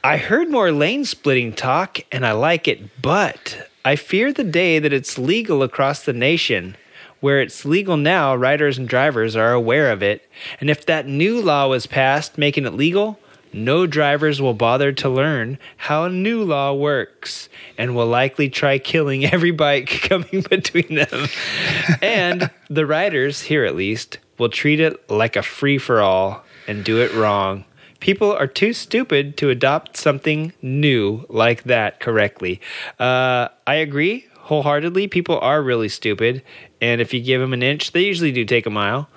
I 0.04 0.18
heard 0.18 0.50
more 0.50 0.72
lane 0.72 1.06
splitting 1.06 1.54
talk 1.54 2.00
and 2.12 2.26
I 2.26 2.34
like 2.34 2.68
it, 2.68 3.02
but 3.02 3.70
I 3.86 3.96
fear 3.96 4.34
the 4.34 4.44
day 4.44 4.80
that 4.80 4.92
it's 4.92 5.18
legal 5.18 5.64
across 5.64 6.04
the 6.04 6.14
nation. 6.14 6.76
Where 7.22 7.40
it's 7.40 7.64
legal 7.64 7.96
now, 7.96 8.36
riders 8.36 8.78
and 8.78 8.86
drivers 8.86 9.38
are 9.38 9.54
aware 9.54 9.94
of 9.94 10.04
it. 10.04 10.30
And 10.60 10.70
if 10.70 10.86
that 10.88 11.08
new 11.08 11.42
law 11.42 11.70
was 11.70 11.88
passed 11.88 12.38
making 12.38 12.66
it 12.66 12.74
legal, 12.74 13.18
no 13.54 13.86
drivers 13.88 14.42
will 14.42 14.54
bother 14.54 14.92
to 14.92 15.10
learn 15.10 15.58
how 15.78 16.06
a 16.06 16.10
new 16.10 16.44
law 16.44 16.74
works 16.74 17.50
and 17.78 17.96
will 17.96 18.08
likely 18.08 18.50
try 18.50 18.78
killing 18.80 19.26
every 19.26 19.52
bike 19.52 19.88
coming 20.10 20.44
between 20.50 20.96
them. 20.96 21.28
and 22.02 22.50
the 22.70 22.86
riders, 22.86 23.42
here 23.42 23.66
at 23.66 23.76
least, 23.76 24.18
will 24.38 24.50
treat 24.50 24.80
it 24.80 25.10
like 25.10 25.36
a 25.36 25.44
free 25.44 25.78
for 25.78 26.02
all 26.02 26.44
and 26.68 26.84
do 26.84 27.02
it 27.02 27.14
wrong. 27.14 27.66
People 28.00 28.34
are 28.34 28.48
too 28.48 28.74
stupid 28.74 29.38
to 29.38 29.50
adopt 29.50 29.96
something 29.96 30.52
new 30.62 31.26
like 31.30 31.64
that 31.64 32.02
correctly. 32.02 32.60
Uh, 33.00 33.48
I 33.66 33.76
agree 33.76 34.28
wholeheartedly. 34.44 35.08
People 35.08 35.40
are 35.40 35.62
really 35.62 35.88
stupid. 35.88 36.44
And 36.82 37.00
if 37.00 37.14
you 37.14 37.22
give 37.22 37.40
them 37.40 37.54
an 37.54 37.64
inch, 37.64 37.94
they 37.94 38.04
usually 38.04 38.32
do 38.32 38.44
take 38.44 38.66
a 38.66 38.70
mile. 38.70 39.08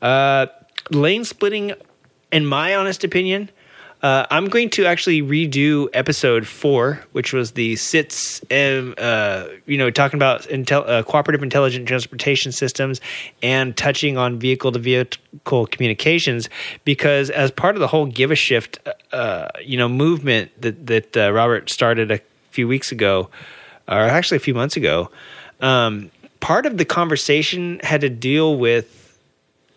Uh, 0.00 0.46
lane 0.90 1.24
splitting, 1.24 1.72
in 2.30 2.46
my 2.46 2.74
honest 2.74 3.02
opinion, 3.02 3.50
uh, 4.06 4.24
I'm 4.30 4.46
going 4.46 4.70
to 4.70 4.86
actually 4.86 5.20
redo 5.20 5.88
episode 5.92 6.46
four, 6.46 7.02
which 7.10 7.32
was 7.32 7.52
the 7.52 7.74
C-ITS, 7.74 8.40
um, 8.52 8.94
uh, 8.98 9.48
you 9.66 9.76
know, 9.76 9.90
talking 9.90 10.16
about 10.16 10.42
intel- 10.42 10.88
uh, 10.88 11.02
cooperative 11.02 11.42
intelligent 11.42 11.88
transportation 11.88 12.52
systems 12.52 13.00
and 13.42 13.76
touching 13.76 14.16
on 14.16 14.38
vehicle 14.38 14.70
to 14.70 14.78
vehicle 14.78 15.66
communications, 15.66 16.48
because 16.84 17.30
as 17.30 17.50
part 17.50 17.74
of 17.74 17.80
the 17.80 17.88
whole 17.88 18.06
give 18.06 18.30
a 18.30 18.36
shift, 18.36 18.78
uh, 19.10 19.48
you 19.60 19.76
know, 19.76 19.88
movement 19.88 20.52
that 20.62 20.86
that 20.86 21.16
uh, 21.16 21.32
Robert 21.32 21.68
started 21.68 22.12
a 22.12 22.20
few 22.52 22.68
weeks 22.68 22.92
ago, 22.92 23.28
or 23.88 23.98
actually 23.98 24.36
a 24.36 24.40
few 24.40 24.54
months 24.54 24.76
ago, 24.76 25.10
um, 25.60 26.12
part 26.38 26.64
of 26.64 26.78
the 26.78 26.84
conversation 26.84 27.80
had 27.82 28.02
to 28.02 28.08
deal 28.08 28.56
with 28.56 29.05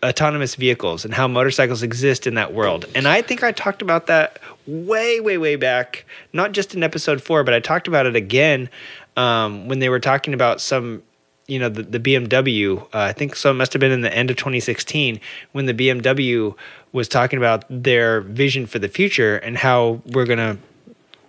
autonomous 0.04 0.54
vehicles 0.54 1.04
and 1.04 1.12
how 1.12 1.28
motorcycles 1.28 1.82
exist 1.82 2.26
in 2.26 2.34
that 2.34 2.54
world. 2.54 2.86
And 2.94 3.06
I 3.06 3.22
think 3.22 3.42
I 3.42 3.52
talked 3.52 3.82
about 3.82 4.06
that 4.06 4.38
way, 4.66 5.20
way, 5.20 5.36
way 5.36 5.56
back, 5.56 6.06
not 6.32 6.52
just 6.52 6.74
in 6.74 6.82
episode 6.82 7.22
four, 7.22 7.44
but 7.44 7.52
I 7.52 7.60
talked 7.60 7.86
about 7.86 8.06
it 8.06 8.16
again 8.16 8.70
um, 9.16 9.68
when 9.68 9.78
they 9.78 9.88
were 9.88 10.00
talking 10.00 10.32
about 10.32 10.60
some, 10.60 11.02
you 11.46 11.58
know, 11.58 11.68
the, 11.68 11.82
the 11.82 12.00
BMW. 12.00 12.80
Uh, 12.80 12.86
I 12.92 13.12
think 13.12 13.36
so. 13.36 13.50
It 13.50 13.54
must 13.54 13.72
have 13.72 13.80
been 13.80 13.92
in 13.92 14.00
the 14.00 14.14
end 14.14 14.30
of 14.30 14.36
2016 14.36 15.20
when 15.52 15.66
the 15.66 15.74
BMW 15.74 16.54
was 16.92 17.08
talking 17.08 17.36
about 17.36 17.64
their 17.68 18.22
vision 18.22 18.66
for 18.66 18.78
the 18.78 18.88
future 18.88 19.36
and 19.36 19.58
how 19.58 20.00
we're 20.06 20.26
going 20.26 20.38
to, 20.38 20.58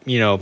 you 0.05 0.19
know, 0.19 0.39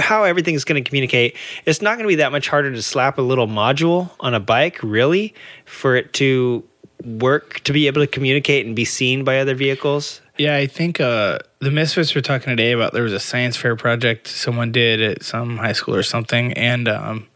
how 0.00 0.24
everything's 0.24 0.62
going 0.62 0.82
to 0.82 0.86
communicate 0.86 1.34
it's 1.64 1.80
not 1.80 1.96
going 1.96 2.04
to 2.04 2.08
be 2.08 2.16
that 2.16 2.30
much 2.32 2.48
harder 2.48 2.70
to 2.70 2.82
slap 2.82 3.16
a 3.16 3.22
little 3.22 3.46
module 3.46 4.10
on 4.20 4.34
a 4.34 4.40
bike 4.40 4.78
really 4.82 5.32
for 5.64 5.96
it 5.96 6.12
to 6.12 6.62
work 7.02 7.60
to 7.60 7.72
be 7.72 7.86
able 7.86 8.00
to 8.00 8.06
communicate 8.06 8.66
and 8.66 8.76
be 8.76 8.84
seen 8.84 9.24
by 9.24 9.38
other 9.38 9.54
vehicles 9.54 10.20
Yeah, 10.36 10.56
I 10.56 10.66
think 10.66 11.00
uh, 11.00 11.38
the 11.60 11.70
Misfits 11.70 12.14
were 12.14 12.20
talking 12.20 12.50
today 12.50 12.72
about 12.72 12.92
there 12.92 13.04
was 13.04 13.12
a 13.12 13.20
science 13.20 13.56
fair 13.56 13.76
project 13.76 14.26
someone 14.26 14.72
did 14.72 15.00
at 15.00 15.22
some 15.22 15.58
high 15.58 15.72
school 15.72 15.94
or 15.94 16.02
something, 16.02 16.52
and 16.54 16.88
um, 16.88 17.28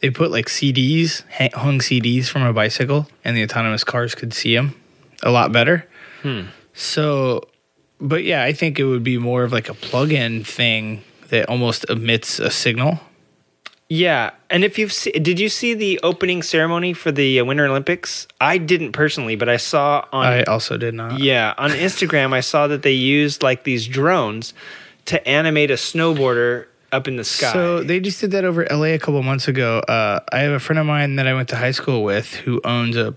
they 0.00 0.10
put 0.10 0.30
like 0.30 0.46
CDs, 0.46 1.24
hung 1.54 1.80
CDs 1.80 2.26
from 2.26 2.42
a 2.42 2.52
bicycle, 2.52 3.08
and 3.24 3.36
the 3.36 3.42
autonomous 3.42 3.82
cars 3.82 4.14
could 4.14 4.32
see 4.32 4.54
them 4.54 4.74
a 5.22 5.30
lot 5.30 5.50
better. 5.50 5.88
So, 6.74 7.48
but 8.00 8.22
yeah, 8.22 8.44
I 8.44 8.52
think 8.52 8.78
it 8.78 8.84
would 8.84 9.02
be 9.02 9.18
more 9.18 9.42
of 9.42 9.52
like 9.52 9.68
a 9.68 9.74
plug-in 9.74 10.44
thing 10.44 11.02
that 11.30 11.48
almost 11.48 11.84
emits 11.90 12.38
a 12.38 12.50
signal. 12.50 13.00
Yeah 13.92 14.30
and 14.50 14.64
if 14.64 14.78
you've 14.78 14.92
did 15.22 15.38
you 15.38 15.48
see 15.48 15.74
the 15.74 16.00
opening 16.02 16.42
ceremony 16.42 16.92
for 16.92 17.12
the 17.12 17.40
uh, 17.40 17.44
winter 17.44 17.66
olympics 17.66 18.26
i 18.40 18.56
didn't 18.56 18.92
personally 18.92 19.36
but 19.36 19.48
i 19.48 19.56
saw 19.56 20.04
on 20.12 20.26
I 20.26 20.42
also 20.44 20.76
did 20.76 20.94
not. 20.94 21.20
Yeah, 21.20 21.54
on 21.58 21.70
Instagram, 21.88 22.32
I 22.32 22.40
saw 22.40 22.66
that 22.68 22.82
they 22.82 22.92
used 22.92 23.42
like 23.42 23.64
these 23.64 23.86
drones 23.86 24.54
to 25.06 25.26
animate 25.28 25.70
a 25.70 25.74
snowboarder 25.74 26.66
up 26.90 27.08
in 27.08 27.16
the 27.16 27.24
sky. 27.24 27.52
So 27.52 27.82
they 27.82 28.00
just 28.00 28.20
did 28.20 28.32
that 28.32 28.44
over 28.44 28.66
LA 28.70 28.94
a 28.94 28.98
couple 28.98 29.22
months 29.22 29.48
ago. 29.48 29.78
Uh, 29.80 30.20
I 30.30 30.40
have 30.40 30.52
a 30.52 30.60
friend 30.60 30.78
of 30.78 30.86
mine 30.86 31.16
that 31.16 31.26
I 31.26 31.34
went 31.34 31.48
to 31.50 31.56
high 31.56 31.70
school 31.70 32.04
with 32.04 32.34
who 32.34 32.60
owns 32.64 32.96
a 32.96 33.14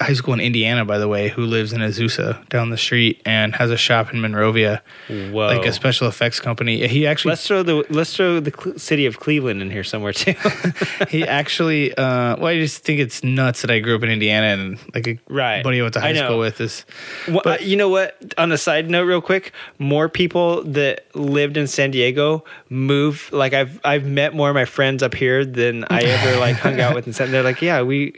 high 0.00 0.14
school 0.14 0.32
in 0.32 0.40
Indiana, 0.40 0.84
by 0.86 0.96
the 0.98 1.06
way, 1.06 1.28
who 1.28 1.42
lives 1.44 1.72
in 1.74 1.80
Azusa 1.82 2.48
down 2.48 2.70
the 2.70 2.78
street 2.78 3.20
and 3.26 3.54
has 3.56 3.70
a 3.70 3.76
shop 3.76 4.12
in 4.12 4.20
Monrovia, 4.22 4.82
Whoa. 5.08 5.48
like 5.48 5.66
a 5.66 5.72
special 5.72 6.08
effects 6.08 6.40
company. 6.40 6.86
He 6.88 7.06
actually 7.06 7.32
let's 7.32 7.46
throw 7.46 7.62
the 7.62 7.84
let's 7.90 8.16
throw 8.16 8.40
the 8.40 8.74
city 8.78 9.04
of 9.04 9.20
Cleveland 9.20 9.60
in 9.60 9.70
here 9.70 9.84
somewhere 9.84 10.14
too. 10.14 10.34
he 11.10 11.24
actually 11.24 11.92
uh, 11.94 12.36
well, 12.36 12.46
I 12.46 12.58
just 12.58 12.84
think 12.84 13.00
it's 13.00 13.22
nuts 13.22 13.60
that 13.62 13.70
I 13.70 13.80
grew 13.80 13.94
up 13.96 14.02
in 14.02 14.10
Indiana 14.10 14.46
and 14.62 14.78
like 14.94 15.06
a 15.06 15.18
Right. 15.28 15.62
buddy 15.62 15.80
I 15.80 15.82
went 15.82 15.94
to 15.94 16.00
high 16.00 16.14
school 16.14 16.38
with 16.38 16.60
is 16.60 16.86
Well, 17.28 17.42
uh, 17.44 17.58
you 17.60 17.76
know 17.76 17.90
what? 17.90 18.34
On 18.38 18.50
a 18.52 18.58
side 18.58 18.88
note, 18.90 19.04
real 19.04 19.20
quick, 19.20 19.52
more 19.78 20.08
people 20.08 20.62
that 20.64 21.04
lived 21.14 21.56
in 21.58 21.66
San 21.66 21.90
Diego 21.90 22.44
move. 22.70 23.28
Like 23.32 23.52
I've 23.52 23.78
I've 23.84 24.06
met 24.06 24.34
more 24.34 24.48
of 24.48 24.54
my 24.54 24.64
friends 24.64 25.02
up 25.02 25.14
here 25.14 25.44
than 25.44 25.84
I 25.90 26.00
ever 26.02 26.38
like 26.40 26.56
hung 26.56 26.80
out 26.80 26.94
with. 26.94 27.04
And 27.06 27.14
San- 27.14 27.30
they're 27.30 27.42
like, 27.42 27.60
yeah, 27.60 27.82
we 27.82 28.14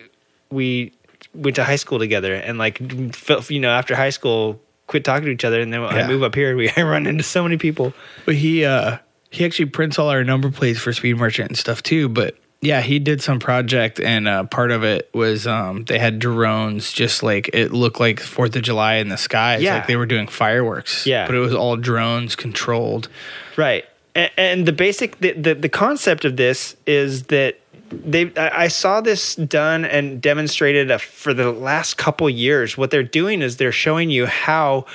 we 0.50 0.92
went 1.34 1.56
to 1.56 1.64
high 1.64 1.76
school 1.76 1.98
together, 1.98 2.34
and 2.34 2.58
like 2.58 2.80
you 2.80 3.60
know 3.60 3.70
after 3.70 3.94
high 3.94 4.10
school, 4.10 4.60
quit 4.86 5.04
talking 5.04 5.26
to 5.26 5.30
each 5.30 5.44
other, 5.44 5.60
and 5.60 5.72
then 5.72 5.82
I 5.82 6.06
move 6.08 6.22
up 6.22 6.34
here, 6.34 6.56
we 6.56 6.70
I 6.76 6.82
run 6.82 7.06
into 7.06 7.22
so 7.22 7.42
many 7.42 7.56
people. 7.56 7.94
But 8.26 8.34
he 8.34 8.64
uh 8.64 8.98
he 9.30 9.44
actually 9.44 9.66
prints 9.66 9.98
all 9.98 10.08
our 10.08 10.24
number 10.24 10.50
plates 10.50 10.80
for 10.80 10.92
Speed 10.92 11.18
Merchant 11.18 11.50
and 11.50 11.58
stuff 11.58 11.82
too. 11.82 12.08
But 12.08 12.36
yeah, 12.60 12.80
he 12.80 12.98
did 12.98 13.22
some 13.22 13.38
project 13.38 14.00
and 14.00 14.26
uh, 14.26 14.44
part 14.44 14.72
of 14.72 14.82
it 14.82 15.08
was 15.14 15.46
um 15.46 15.84
they 15.84 15.98
had 15.98 16.18
drones 16.18 16.92
just 16.92 17.22
like 17.22 17.50
it 17.52 17.72
looked 17.72 18.00
like 18.00 18.18
Fourth 18.18 18.56
of 18.56 18.62
July 18.62 18.96
in 18.96 19.08
the 19.08 19.18
skies. 19.18 19.62
Yeah. 19.62 19.76
Like 19.76 19.86
they 19.86 19.96
were 19.96 20.06
doing 20.06 20.26
fireworks. 20.26 21.06
Yeah. 21.06 21.26
But 21.26 21.36
it 21.36 21.40
was 21.40 21.54
all 21.54 21.76
drones 21.76 22.34
controlled. 22.34 23.08
Right. 23.56 23.84
And, 24.14 24.30
and 24.36 24.66
the 24.66 24.72
basic 24.72 25.18
the, 25.18 25.32
the 25.32 25.54
the 25.54 25.68
concept 25.68 26.24
of 26.24 26.36
this 26.36 26.74
is 26.86 27.24
that 27.24 27.60
they 27.90 28.32
I 28.36 28.68
saw 28.68 29.00
this 29.00 29.34
done 29.34 29.84
and 29.84 30.20
demonstrated 30.20 31.00
for 31.00 31.32
the 31.34 31.52
last 31.52 31.96
couple 31.96 32.28
years. 32.28 32.76
What 32.76 32.90
they're 32.90 33.02
doing 33.02 33.42
is 33.42 33.56
they're 33.56 33.72
showing 33.72 34.10
you 34.10 34.26
how 34.26 34.86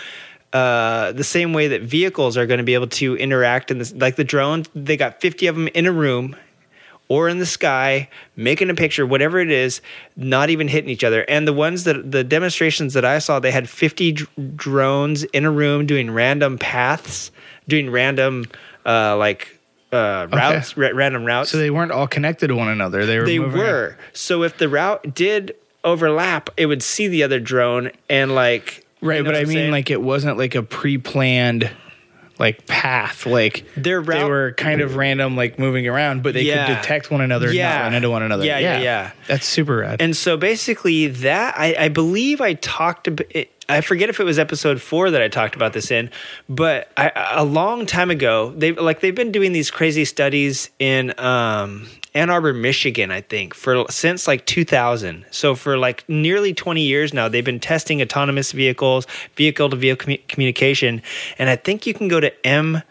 uh, 0.53 1.11
the 1.13 1.23
same 1.23 1.51
way 1.51 1.67
that 1.69 1.81
vehicles 1.81 2.37
are 2.37 2.45
going 2.45 2.59
to 2.59 2.63
be 2.63 2.75
able 2.75 2.87
to 2.87 3.15
interact 3.17 3.71
in 3.71 3.79
this, 3.79 3.91
like 3.93 4.15
the 4.15 4.23
drones, 4.23 4.69
they 4.75 4.95
got 4.95 5.19
50 5.19 5.47
of 5.47 5.55
them 5.55 5.67
in 5.69 5.87
a 5.87 5.91
room 5.91 6.35
or 7.09 7.27
in 7.27 7.39
the 7.39 7.45
sky, 7.45 8.07
making 8.35 8.69
a 8.69 8.75
picture, 8.75 9.05
whatever 9.05 9.39
it 9.39 9.51
is, 9.51 9.81
not 10.15 10.49
even 10.49 10.67
hitting 10.67 10.89
each 10.89 11.03
other. 11.03 11.23
And 11.27 11.47
the 11.47 11.53
ones 11.53 11.83
that 11.85 12.11
the 12.11 12.23
demonstrations 12.23 12.93
that 12.93 13.03
I 13.03 13.19
saw, 13.19 13.39
they 13.39 13.51
had 13.51 13.67
50 13.67 14.11
dr- 14.11 14.55
drones 14.55 15.23
in 15.23 15.43
a 15.43 15.51
room 15.51 15.85
doing 15.85 16.11
random 16.11 16.57
paths, 16.57 17.31
doing 17.67 17.89
random 17.89 18.45
uh, 18.85 19.17
like 19.17 19.59
uh, 19.93 20.27
routes, 20.31 20.75
ra- 20.75 20.89
random 20.93 21.25
routes. 21.25 21.51
So 21.51 21.57
they 21.57 21.69
weren't 21.69 21.91
all 21.91 22.07
connected 22.07 22.47
to 22.47 22.55
one 22.55 22.69
another. 22.69 23.05
They 23.05 23.19
were. 23.19 23.25
They 23.25 23.39
were. 23.39 23.85
around. 23.87 23.95
So 24.13 24.43
if 24.43 24.57
the 24.57 24.67
route 24.67 25.13
did 25.13 25.55
overlap, 25.83 26.49
it 26.57 26.65
would 26.65 26.81
see 26.83 27.07
the 27.07 27.23
other 27.23 27.39
drone 27.39 27.91
and 28.09 28.33
like 28.33 28.85
right. 29.01 29.17
you 29.17 29.23
know 29.23 29.29
but 29.31 29.35
I 29.37 29.43
mean, 29.43 29.53
saying? 29.53 29.71
like 29.71 29.91
it 29.91 30.01
wasn't 30.01 30.37
like 30.37 30.55
a 30.55 30.63
pre-planned 30.63 31.69
like 32.43 32.67
path. 32.67 33.25
Like 33.25 33.65
Their 33.75 34.01
they 34.01 34.23
were 34.25 34.51
kind 34.51 34.81
of 34.81 34.95
random, 34.97 35.35
like 35.37 35.57
moving 35.57 35.87
around, 35.87 36.21
but 36.21 36.33
they 36.33 36.41
Yeah. 36.43 36.67
could 36.67 36.75
detect 36.81 37.09
one 37.09 37.21
another 37.21 37.47
and 37.47 37.55
Yeah. 37.55 37.77
not 37.77 37.83
run 37.85 37.93
into 37.95 38.09
one 38.09 38.21
another. 38.21 38.45
Yeah, 38.45 38.59
yeah, 38.59 38.79
yeah. 38.79 39.11
That's 39.27 39.45
super 39.47 39.77
rad. 39.77 40.01
And 40.01 40.15
so 40.15 40.35
basically, 40.37 41.07
that 41.07 41.55
I, 41.57 41.75
I 41.79 41.87
believe 41.87 42.41
I 42.41 42.53
talked 42.53 43.07
about. 43.07 43.25
I 43.69 43.79
forget 43.79 44.09
if 44.09 44.19
it 44.19 44.25
was 44.25 44.37
episode 44.37 44.81
four 44.81 45.09
that 45.11 45.21
I 45.21 45.29
talked 45.29 45.55
about 45.55 45.71
this 45.71 45.89
in, 45.89 46.09
but 46.49 46.91
I, 46.97 47.11
a 47.31 47.45
long 47.45 47.85
time 47.85 48.11
ago, 48.11 48.51
they 48.57 48.73
like 48.73 48.99
they've 48.99 49.15
been 49.15 49.31
doing 49.31 49.53
these 49.53 49.71
crazy 49.71 50.03
studies 50.03 50.69
in 50.79 51.17
um, 51.17 51.87
Ann 52.15 52.29
Arbor, 52.29 52.53
Michigan, 52.53 53.11
I 53.11 53.21
think, 53.21 53.53
for 53.53 53.85
since 53.89 54.27
like 54.27 54.45
2000. 54.45 55.25
So 55.31 55.55
for 55.55 55.77
like 55.77 56.07
nearly 56.07 56.53
20 56.53 56.81
years 56.81 57.13
now, 57.13 57.27
they've 57.27 57.43
been 57.43 57.59
testing 57.59 58.01
autonomous 58.01 58.51
vehicles, 58.51 59.07
vehicle 59.35 59.69
to 59.69 59.75
vehicle 59.75 60.17
communication, 60.27 61.01
and 61.37 61.49
I 61.49 61.55
think 61.55 61.87
you 61.87 61.93
can 61.93 62.07
go 62.07 62.19
to 62.19 62.45
M. 62.45 62.81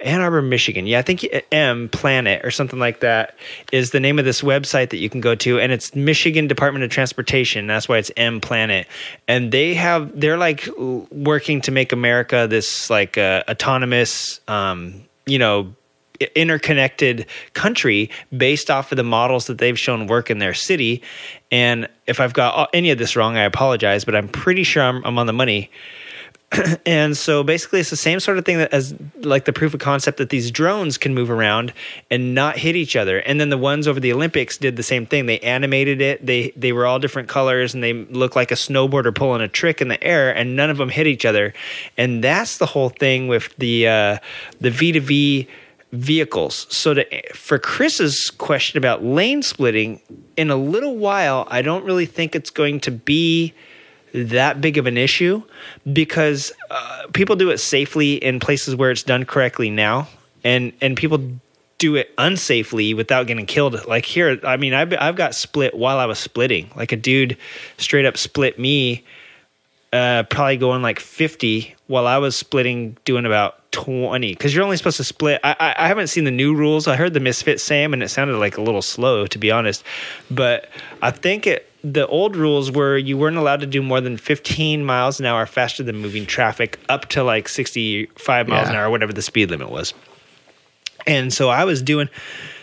Ann 0.00 0.20
Arbor, 0.20 0.42
Michigan. 0.42 0.86
Yeah, 0.86 1.00
I 1.00 1.02
think 1.02 1.26
M 1.50 1.88
Planet 1.88 2.44
or 2.44 2.50
something 2.50 2.78
like 2.78 3.00
that 3.00 3.36
is 3.72 3.90
the 3.90 4.00
name 4.00 4.18
of 4.18 4.24
this 4.24 4.42
website 4.42 4.90
that 4.90 4.98
you 4.98 5.10
can 5.10 5.20
go 5.20 5.34
to, 5.34 5.58
and 5.58 5.72
it's 5.72 5.94
Michigan 5.94 6.46
Department 6.46 6.84
of 6.84 6.90
Transportation. 6.90 7.66
That's 7.66 7.88
why 7.88 7.98
it's 7.98 8.10
M 8.16 8.40
Planet, 8.40 8.86
and 9.26 9.50
they 9.50 9.74
have 9.74 10.18
they're 10.18 10.38
like 10.38 10.68
working 11.10 11.60
to 11.62 11.72
make 11.72 11.92
America 11.92 12.46
this 12.48 12.88
like 12.90 13.18
uh, 13.18 13.42
autonomous, 13.48 14.40
um, 14.48 15.04
you 15.26 15.38
know. 15.38 15.74
Interconnected 16.34 17.26
country 17.54 18.10
based 18.36 18.70
off 18.70 18.92
of 18.92 18.96
the 18.96 19.04
models 19.04 19.46
that 19.46 19.58
they've 19.58 19.78
shown 19.78 20.06
work 20.06 20.30
in 20.30 20.38
their 20.38 20.54
city. 20.54 21.02
And 21.50 21.88
if 22.06 22.20
I've 22.20 22.32
got 22.32 22.70
any 22.72 22.90
of 22.90 22.98
this 22.98 23.16
wrong, 23.16 23.36
I 23.36 23.42
apologize, 23.42 24.04
but 24.04 24.14
I'm 24.14 24.28
pretty 24.28 24.64
sure 24.64 24.82
I'm, 24.82 25.04
I'm 25.04 25.18
on 25.18 25.26
the 25.26 25.32
money. 25.32 25.70
And 26.86 27.16
so 27.16 27.42
basically 27.42 27.80
it's 27.80 27.90
the 27.90 27.96
same 27.96 28.20
sort 28.20 28.38
of 28.38 28.44
thing 28.44 28.58
that 28.58 28.72
as 28.72 28.94
like 29.20 29.44
the 29.44 29.52
proof 29.52 29.74
of 29.74 29.80
concept 29.80 30.18
that 30.18 30.30
these 30.30 30.50
drones 30.50 30.96
can 30.96 31.14
move 31.14 31.30
around 31.30 31.72
and 32.10 32.34
not 32.34 32.56
hit 32.56 32.76
each 32.76 32.96
other. 32.96 33.18
And 33.18 33.40
then 33.40 33.50
the 33.50 33.58
ones 33.58 33.86
over 33.86 34.00
the 34.00 34.12
olympics 34.12 34.56
did 34.56 34.76
the 34.76 34.82
same 34.82 35.04
thing. 35.04 35.26
They 35.26 35.38
animated 35.40 36.00
it. 36.00 36.24
They 36.24 36.52
they 36.56 36.72
were 36.72 36.86
all 36.86 36.98
different 36.98 37.28
colors 37.28 37.74
and 37.74 37.82
they 37.82 37.92
looked 37.92 38.36
like 38.36 38.50
a 38.50 38.54
snowboarder 38.54 39.14
pulling 39.14 39.42
a 39.42 39.48
trick 39.48 39.80
in 39.80 39.88
the 39.88 40.02
air 40.02 40.34
and 40.34 40.56
none 40.56 40.70
of 40.70 40.78
them 40.78 40.88
hit 40.88 41.06
each 41.06 41.26
other. 41.26 41.52
And 41.96 42.24
that's 42.24 42.58
the 42.58 42.66
whole 42.66 42.88
thing 42.88 43.28
with 43.28 43.54
the 43.56 43.86
uh 43.86 44.18
the 44.60 44.70
v2v 44.70 45.46
vehicles 45.92 46.66
so 46.68 46.92
to 46.92 47.32
for 47.34 47.58
chris's 47.58 48.30
question 48.30 48.76
about 48.76 49.02
lane 49.02 49.42
splitting 49.42 50.00
in 50.36 50.50
a 50.50 50.56
little 50.56 50.96
while 50.96 51.48
i 51.50 51.62
don't 51.62 51.84
really 51.84 52.04
think 52.04 52.34
it's 52.34 52.50
going 52.50 52.78
to 52.78 52.90
be 52.90 53.54
that 54.12 54.60
big 54.60 54.78
of 54.78 54.86
an 54.86 54.96
issue 54.96 55.42
because 55.92 56.52
uh, 56.70 57.02
people 57.12 57.36
do 57.36 57.50
it 57.50 57.58
safely 57.58 58.14
in 58.14 58.40
places 58.40 58.74
where 58.74 58.90
it's 58.90 59.02
done 59.02 59.24
correctly 59.24 59.70
now, 59.70 60.08
and 60.44 60.72
and 60.80 60.96
people 60.96 61.20
do 61.78 61.94
it 61.94 62.14
unsafely 62.16 62.96
without 62.96 63.26
getting 63.26 63.46
killed. 63.46 63.86
Like 63.86 64.04
here, 64.04 64.40
I 64.44 64.56
mean, 64.56 64.74
I've 64.74 64.92
I've 64.98 65.16
got 65.16 65.34
split 65.34 65.74
while 65.76 65.98
I 65.98 66.06
was 66.06 66.18
splitting. 66.18 66.70
Like 66.76 66.92
a 66.92 66.96
dude 66.96 67.36
straight 67.76 68.06
up 68.06 68.16
split 68.16 68.58
me, 68.58 69.04
uh, 69.92 70.24
probably 70.24 70.56
going 70.56 70.82
like 70.82 71.00
fifty 71.00 71.74
while 71.86 72.06
I 72.06 72.18
was 72.18 72.36
splitting, 72.36 72.96
doing 73.04 73.26
about 73.26 73.57
twenty. 73.70 74.32
Because 74.32 74.54
you're 74.54 74.64
only 74.64 74.76
supposed 74.76 74.96
to 74.98 75.04
split. 75.04 75.40
I, 75.44 75.56
I 75.58 75.84
I 75.84 75.88
haven't 75.88 76.08
seen 76.08 76.24
the 76.24 76.30
new 76.30 76.54
rules. 76.54 76.88
I 76.88 76.96
heard 76.96 77.14
the 77.14 77.20
Misfit 77.20 77.60
Sam, 77.60 77.92
and 77.92 78.02
it 78.02 78.08
sounded 78.08 78.36
like 78.38 78.56
a 78.56 78.62
little 78.62 78.82
slow, 78.82 79.26
to 79.26 79.38
be 79.38 79.50
honest. 79.50 79.84
But 80.30 80.68
I 81.02 81.10
think 81.10 81.46
it 81.46 81.68
the 81.84 82.06
old 82.08 82.36
rules 82.36 82.70
were 82.70 82.96
you 82.96 83.16
weren't 83.16 83.36
allowed 83.36 83.60
to 83.60 83.66
do 83.66 83.82
more 83.82 84.00
than 84.00 84.16
15 84.16 84.84
miles 84.84 85.20
an 85.20 85.26
hour 85.26 85.46
faster 85.46 85.82
than 85.82 85.96
moving 85.96 86.26
traffic 86.26 86.78
up 86.88 87.06
to 87.10 87.22
like 87.22 87.48
65 87.48 88.48
miles 88.48 88.68
an 88.68 88.74
hour 88.74 88.90
whatever 88.90 89.12
the 89.12 89.22
speed 89.22 89.50
limit 89.50 89.70
was 89.70 89.94
and 91.06 91.32
so 91.32 91.48
i 91.48 91.64
was 91.64 91.80
doing 91.80 92.08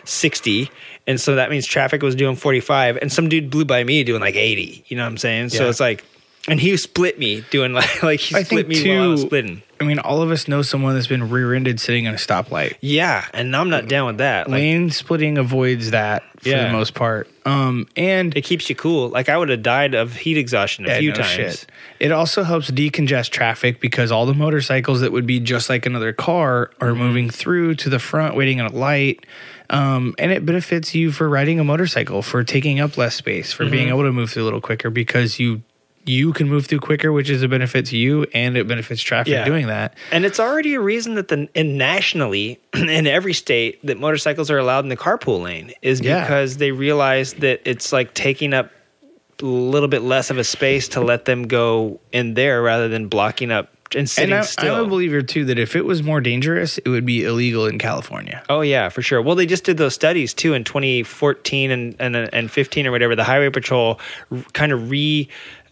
60 0.03 0.69
and 1.07 1.19
so 1.19 1.35
that 1.35 1.49
means 1.49 1.65
traffic 1.65 2.01
was 2.01 2.15
doing 2.15 2.35
45 2.35 2.97
and 2.97 3.11
some 3.11 3.29
dude 3.29 3.49
blew 3.49 3.63
by 3.63 3.83
me 3.83 4.03
doing 4.03 4.21
like 4.21 4.35
80 4.35 4.83
you 4.87 4.97
know 4.97 5.03
what 5.03 5.09
i'm 5.09 5.17
saying 5.17 5.49
so 5.49 5.69
it's 5.69 5.79
like 5.79 6.03
and 6.47 6.59
he 6.59 6.75
split 6.75 7.17
me 7.17 7.41
doing 7.51 7.71
like 7.71 8.03
like 8.03 8.19
he 8.19 8.35
I 8.35 8.43
split 8.43 8.67
me 8.67 8.87
while 8.87 9.03
i 9.03 9.07
was 9.07 9.21
splitting 9.21 9.63
I 9.79 9.83
mean, 9.83 9.99
all 9.99 10.21
of 10.21 10.31
us 10.31 10.47
know 10.47 10.61
someone 10.61 10.93
that's 10.95 11.07
been 11.07 11.29
rear-ended 11.29 11.79
sitting 11.79 12.05
in 12.05 12.13
a 12.13 12.17
stoplight. 12.17 12.75
yeah 12.81 13.25
and 13.33 13.53
i'm 13.55 13.69
not 13.69 13.87
down 13.87 14.07
with 14.07 14.17
that 14.19 14.47
like 14.49 14.59
Lane 14.59 14.89
splitting 14.89 15.37
avoids 15.37 15.91
that 15.91 16.23
for 16.39 16.49
Yeah. 16.49 16.67
the 16.67 16.71
most 16.73 16.93
part. 16.93 17.27
Um, 17.45 17.87
and 17.97 18.35
it 18.37 18.41
keeps 18.41 18.69
you 18.69 18.75
cool 18.75 19.09
like 19.09 19.27
i 19.29 19.37
would 19.37 19.49
have 19.49 19.61
died 19.63 19.93
of 19.93 20.15
heat 20.15 20.37
exhaustion 20.37 20.85
a 20.85 20.89
Yeah, 20.89 20.99
few 20.99 21.09
no 21.11 21.15
times 21.17 21.29
shit. 21.29 21.65
It 21.99 22.11
also 22.11 22.43
helps 22.43 22.71
decongest 22.71 23.29
traffic 23.31 23.79
because 23.81 24.11
all 24.11 24.25
the 24.25 24.33
motorcycles 24.33 25.01
that 25.01 25.11
would 25.11 25.25
be 25.27 25.39
just 25.39 25.69
like 25.69 25.85
another 25.85 26.13
car 26.13 26.71
are 26.79 26.89
Mm-hmm. 26.89 26.99
moving 26.99 27.29
through 27.29 27.75
to 27.75 27.89
the 27.89 27.99
front, 27.99 28.35
waiting 28.35 28.59
at 28.59 28.71
a 28.71 28.75
light. 28.75 29.25
Um, 29.69 30.13
and 30.19 30.31
it 30.31 30.45
benefits 30.45 30.93
you 30.93 31.11
for 31.11 31.27
riding 31.27 31.59
a 31.59 31.63
motorcycle, 31.63 32.21
for 32.21 32.43
taking 32.43 32.79
up 32.79 32.97
less 32.97 33.15
space, 33.15 33.51
for 33.51 33.63
Mm-hmm. 33.63 33.71
being 33.71 33.89
able 33.89 34.03
to 34.03 34.11
move 34.11 34.29
through 34.31 34.43
a 34.43 34.45
little 34.45 34.61
quicker 34.61 34.89
because 34.89 35.39
you 35.39 35.61
you 36.05 36.33
can 36.33 36.47
move 36.47 36.67
through 36.67 36.79
quicker, 36.79 37.11
which 37.11 37.29
is 37.29 37.41
a 37.41 37.47
benefit 37.47 37.85
to 37.87 37.97
you, 37.97 38.25
and 38.33 38.55
it 38.57 38.67
benefits 38.67 39.01
traffic 39.01 39.31
Yeah. 39.33 39.43
doing 39.45 39.67
that. 39.67 39.97
And 40.11 40.23
it's 40.25 40.39
already 40.39 40.75
a 40.75 40.79
reason 40.81 41.15
that 41.15 41.29
the 41.29 41.49
in 41.55 41.77
nationally 41.77 42.59
in 42.75 43.07
every 43.07 43.33
state 43.33 43.85
that 43.85 43.99
motorcycles 43.99 44.51
are 44.51 44.57
allowed 44.59 44.85
in 44.85 44.89
the 44.89 44.97
carpool 44.97 45.41
lane 45.41 45.73
is 45.81 46.01
Yeah. 46.01 46.21
because 46.21 46.57
they 46.57 46.71
realize 46.71 47.33
that 47.35 47.61
it's 47.65 47.91
like 47.91 48.13
taking 48.13 48.53
up 48.53 48.71
a 49.41 49.45
little 49.45 49.89
bit 49.89 50.01
less 50.01 50.29
of 50.29 50.37
a 50.37 50.43
space 50.43 50.87
to 50.89 51.01
let 51.01 51.25
them 51.25 51.47
go 51.47 51.99
in 52.11 52.35
there 52.35 52.61
rather 52.61 52.87
than 52.87 53.07
blocking 53.07 53.51
up 53.51 53.69
and 53.95 54.09
sitting 54.09 54.31
And 54.31 54.39
I, 54.41 54.45
still. 54.45 54.75
I'm 54.75 54.85
a 54.85 54.87
believer 54.87 55.21
too 55.21 55.45
that 55.45 55.59
if 55.59 55.75
it 55.75 55.85
was 55.85 56.01
more 56.03 56.19
dangerous, 56.21 56.77
it 56.79 56.87
would 56.89 57.05
be 57.05 57.23
illegal 57.23 57.65
in 57.67 57.77
California. 57.77 58.43
Oh 58.49 58.61
yeah, 58.61 58.89
for 58.89 59.01
sure. 59.01 59.21
Well, 59.21 59.35
they 59.35 59.45
just 59.45 59.63
did 59.63 59.77
those 59.77 59.93
studies 59.93 60.33
too 60.33 60.53
in 60.53 60.63
2014 60.63 61.71
and 61.71 61.95
and, 61.99 62.15
and 62.15 62.49
15 62.51 62.87
or 62.87 62.91
whatever. 62.91 63.15
The 63.15 63.23
Highway 63.23 63.49
Patrol 63.49 63.99
r- 64.31 64.37
kind 64.53 64.71
of 64.71 64.89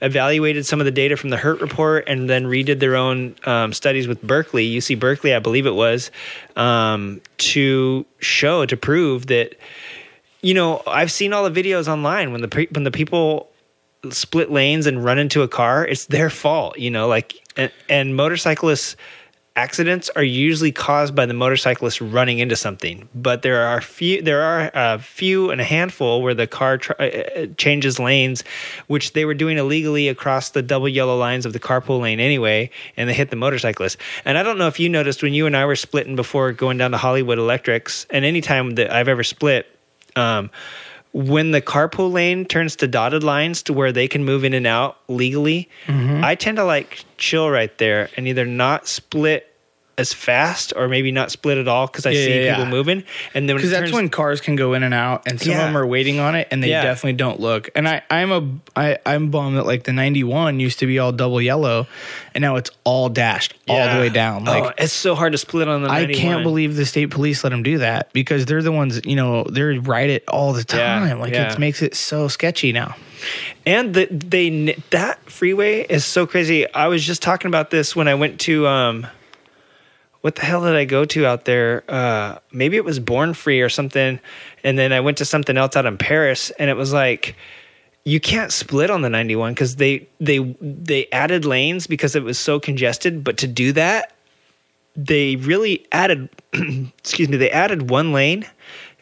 re-evaluated 0.04 0.66
some 0.66 0.82
of 0.82 0.86
the 0.86 0.92
data 0.92 1.16
from 1.16 1.30
the 1.30 1.38
Hurt 1.38 1.62
report 1.62 2.04
and 2.08 2.30
then 2.30 2.46
redid 2.46 2.80
their 2.80 2.96
own 2.96 3.36
um, 3.46 3.72
studies 3.74 4.08
with 4.08 4.22
Berkeley, 4.22 4.70
UC 4.70 5.00
Berkeley, 5.00 5.34
I 5.34 5.40
believe 5.40 5.66
it 5.66 5.76
was, 5.76 6.12
um, 6.56 7.22
to 7.38 8.06
show 8.20 8.66
to 8.66 8.78
prove 8.78 9.28
that. 9.28 9.56
You 10.42 10.54
know, 10.54 10.84
I've 10.86 11.10
seen 11.10 11.32
all 11.32 11.50
the 11.50 11.64
videos 11.64 11.88
online 11.88 12.34
when 12.34 12.42
the 12.42 12.50
pre- 12.50 12.68
when 12.72 12.84
the 12.84 12.92
people 12.92 13.50
split 14.10 14.52
lanes 14.52 14.86
and 14.88 15.02
run 15.02 15.18
into 15.18 15.42
a 15.42 15.48
car, 15.48 15.88
it's 15.88 16.08
their 16.08 16.30
fault, 16.30 16.78
you 16.78 16.92
know, 16.92 17.08
like 17.08 17.42
and, 17.56 17.72
and 17.88 18.18
motorcyclists 18.18 18.98
accidents 19.56 20.10
are 20.16 20.24
usually 20.24 20.72
caused 20.72 21.14
by 21.14 21.26
the 21.26 21.34
motorcyclist 21.34 22.02
running 22.02 22.40
into 22.40 22.56
something, 22.56 23.08
but 23.14 23.44
there 23.44 23.62
are 23.62 23.82
few 23.82 24.22
there 24.22 24.42
are 24.42 24.72
a 24.74 25.00
few 25.00 25.52
and 25.52 25.62
a 25.62 25.64
handful 25.64 26.22
where 26.24 26.34
the 26.34 26.48
car 26.48 26.80
tr- 26.80 26.94
uh, 27.00 27.04
uh, 27.04 27.46
changes 27.58 28.00
lanes, 28.00 28.44
which 28.88 29.14
they 29.14 29.26
were 29.26 29.36
doing 29.36 29.58
illegally 29.58 30.08
across 30.08 30.52
the 30.52 30.62
double 30.62 30.90
yellow 30.90 31.18
lines 31.18 31.46
of 31.46 31.54
the 31.54 31.60
carpool 31.60 32.02
lane 32.02 32.20
anyway, 32.20 32.70
and 32.98 33.08
they 33.08 33.14
hit 33.14 33.30
the 33.30 33.36
motorcyclist. 33.36 33.98
And 34.26 34.38
I 34.38 34.44
don't 34.44 34.58
know 34.58 34.68
if 34.68 34.80
you 34.80 34.90
noticed 34.90 35.22
when 35.22 35.34
you 35.34 35.46
and 35.46 35.56
I 35.56 35.66
were 35.66 35.76
splitting 35.76 36.16
before 36.16 36.52
going 36.52 36.78
down 36.78 36.92
to 36.92 36.98
Hollywood 36.98 37.38
Electrics, 37.38 38.08
and 38.10 38.26
any 38.26 38.42
time 38.42 38.72
that 38.72 38.92
I've 38.92 39.08
ever 39.08 39.24
split, 39.24 39.68
um, 40.16 40.50
when 41.14 41.52
the 41.52 41.62
carpool 41.62 42.12
lane 42.12 42.44
turns 42.46 42.76
to 42.78 42.88
dotted 42.88 43.24
lines 43.24 43.62
to 43.64 43.74
where 43.74 43.92
they 43.92 44.08
can 44.08 44.26
move 44.26 44.44
in 44.44 44.54
and 44.54 44.66
out 44.66 44.98
legally, 45.08 45.70
mm-hmm. 45.86 46.24
I 46.24 46.36
tend 46.36 46.58
to 46.58 46.64
like 46.64 47.06
chill 47.18 47.50
right 47.50 47.76
there 47.78 48.10
and 48.18 48.28
either 48.28 48.46
not 48.46 48.88
split 48.88 49.53
as 49.98 50.12
fast 50.12 50.74
or 50.76 50.88
maybe 50.88 51.12
not 51.12 51.30
split 51.32 51.58
at 51.58 51.68
all 51.68 51.86
because 51.88 52.06
I 52.06 52.12
Yeah, 52.12 52.26
see 52.26 52.46
yeah, 52.46 52.52
people 52.54 52.64
yeah. 52.66 52.70
moving. 52.72 53.04
And 53.34 53.48
then 53.48 53.56
because 53.56 53.70
that's 53.72 53.82
turns- 53.84 53.94
when 53.94 54.10
cars 54.10 54.42
can 54.42 54.56
go 54.56 54.74
in 54.74 54.82
and 54.84 54.94
out, 54.94 55.24
and 55.28 55.40
some 55.40 55.52
of 55.52 55.58
them 55.58 55.78
are 55.78 55.86
waiting 55.86 56.20
on 56.20 56.36
it, 56.36 56.48
and 56.52 56.64
they 56.64 56.70
definitely 56.70 57.14
don't 57.14 57.40
look. 57.40 57.70
And 57.76 57.88
I, 57.88 58.02
I'm 58.10 58.32
a, 58.32 58.50
I, 58.76 58.98
I'm 59.06 59.30
bummed 59.30 59.58
that 59.58 59.66
like 59.66 59.84
the 59.84 59.94
'91 59.94 60.60
used 60.60 60.80
to 60.80 60.88
be 60.88 60.98
all 61.00 61.12
double 61.12 61.42
yellow, 61.42 61.88
and 62.34 62.42
now 62.42 62.56
it's 62.56 62.72
all 62.84 63.10
dashed 63.10 63.54
all 63.68 63.94
the 63.94 64.00
way 64.00 64.10
down. 64.10 64.46
Like 64.46 64.64
oh, 64.64 64.72
it's 64.78 64.94
so 64.94 65.14
hard 65.16 65.34
to 65.34 65.38
split 65.38 65.68
on 65.68 65.84
the. 65.84 65.90
I 65.90 66.08
can't 66.08 66.44
believe 66.44 66.76
the 66.76 66.86
state 66.86 67.12
police 67.12 67.44
let 67.44 67.52
them 67.52 67.62
do 67.64 67.78
that 67.80 68.12
because 68.14 68.46
they're 68.46 68.64
the 68.64 68.72
ones, 68.72 69.02
you 69.06 69.16
know, 69.16 69.44
they 69.44 69.62
write 69.62 70.10
it 70.10 70.28
all 70.28 70.54
the 70.54 70.64
time. 70.64 71.20
like 71.20 71.34
it 71.34 71.60
makes 71.60 71.82
it 71.82 71.96
so 71.96 72.28
sketchy 72.28 72.72
now. 72.72 72.96
And 73.66 73.94
the, 73.94 74.06
they 74.08 74.76
that 74.90 75.20
freeway 75.30 75.82
is 75.84 76.04
so 76.04 76.26
crazy. 76.28 76.72
I 76.74 76.88
was 76.88 77.06
just 77.06 77.22
talking 77.22 77.48
about 77.48 77.70
this 77.70 77.96
when 77.96 78.08
I 78.08 78.16
went 78.16 78.42
to 78.42 78.68
um, 78.68 79.08
what 80.24 80.36
the 80.36 80.46
hell 80.46 80.64
did 80.64 80.78
I 80.78 80.86
go 80.86 81.04
to 81.04 81.26
out 81.26 81.44
there? 81.44 81.84
Uh, 81.90 82.38
maybe 82.54 82.78
it 82.78 82.86
was 82.86 82.98
Born 82.98 83.34
Free 83.34 83.60
or 83.60 83.68
something. 83.68 84.22
And 84.64 84.80
then 84.80 84.94
I 84.94 85.02
went 85.02 85.18
to 85.18 85.26
something 85.26 85.58
else 85.58 85.76
out 85.76 85.86
in 85.86 85.98
Perris, 85.98 86.50
and 86.58 86.70
it 86.70 86.76
was 86.76 86.94
like 86.94 87.36
you 88.06 88.22
can't 88.22 88.50
split 88.50 88.90
on 88.90 89.02
the 89.02 89.10
91 89.10 89.54
because 89.54 89.76
they 89.76 90.08
they 90.22 90.40
they 90.62 91.08
added 91.12 91.44
lanes 91.44 91.88
because 91.88 92.16
it 92.16 92.24
was 92.24 92.40
so 92.40 92.58
congested. 92.58 93.22
But 93.22 93.36
to 93.40 93.48
do 93.48 93.74
that, 93.74 94.14
they 94.96 95.36
really 95.36 95.86
added 95.92 96.30
excuse 96.54 97.28
me 97.28 97.36
they 97.36 97.52
added 97.52 97.90
one 97.90 98.14
lane 98.14 98.46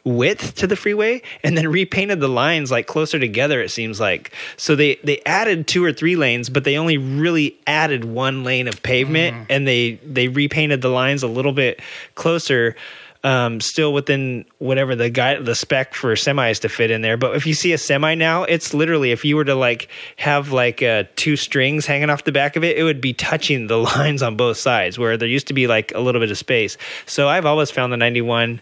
width 0.04 0.56
to 0.56 0.66
the 0.66 0.76
freeway 0.76 1.22
and 1.44 1.58
then 1.58 1.68
repainted 1.68 2.20
the 2.20 2.28
lines 2.28 2.72
like 2.72 2.88
closer 2.88 3.20
together 3.20 3.62
it 3.62 3.70
seems 3.70 4.00
like 4.00 4.34
so 4.58 4.76
they 4.76 4.96
they 5.04 5.22
added 5.26 5.68
two 5.68 5.84
or 5.84 5.94
three 5.94 6.16
lanes 6.16 6.50
but 6.50 6.64
they 6.64 6.78
only 6.78 6.98
really 6.98 7.56
added 7.68 8.06
one 8.06 8.44
lane 8.44 8.68
of 8.68 8.82
pavement 8.82 9.36
and 9.50 9.68
they 9.68 9.92
they 10.06 10.28
repainted 10.28 10.82
the 10.82 10.90
lines 10.90 11.22
a 11.22 11.28
little 11.28 11.54
bit 11.54 11.80
closer 12.16 12.76
um, 13.24 13.62
still 13.62 13.94
within 13.94 14.46
whatever 14.58 14.96
the 14.96 15.10
guy 15.10 15.40
the 15.40 15.56
spec 15.56 15.94
for 15.94 16.14
semis 16.14 16.60
to 16.62 16.70
fit 16.70 16.90
in 16.90 17.02
there. 17.02 17.18
But 17.18 17.36
if 17.36 17.46
you 17.46 17.54
see 17.54 17.72
a 17.74 17.78
semi 17.78 18.16
now, 18.16 18.44
it's 18.44 18.74
literally 18.74 19.12
if 19.12 19.24
you 19.24 19.36
were 19.36 19.46
to 19.46 19.56
like 19.56 19.90
have 20.18 20.52
like 20.52 20.82
uh, 20.82 21.04
two 21.16 21.36
strings 21.36 21.86
hanging 21.86 22.10
off 22.10 22.24
the 22.24 22.32
back 22.32 22.56
of 22.56 22.64
it, 22.64 22.78
it 22.78 22.84
would 22.84 23.02
be 23.02 23.14
touching 23.14 23.68
the 23.68 23.78
lines 23.98 24.24
on 24.24 24.36
both 24.36 24.58
sides 24.58 24.98
where 24.98 25.18
there 25.18 25.28
used 25.28 25.48
to 25.48 25.54
be 25.54 25.68
like 25.68 25.94
a 25.94 26.00
little 26.00 26.20
bit 26.20 26.32
of 26.32 26.38
space. 26.38 26.78
So 27.06 27.30
I've 27.30 27.46
always 27.46 27.70
found 27.70 27.94
the 27.94 27.98
91 27.98 28.60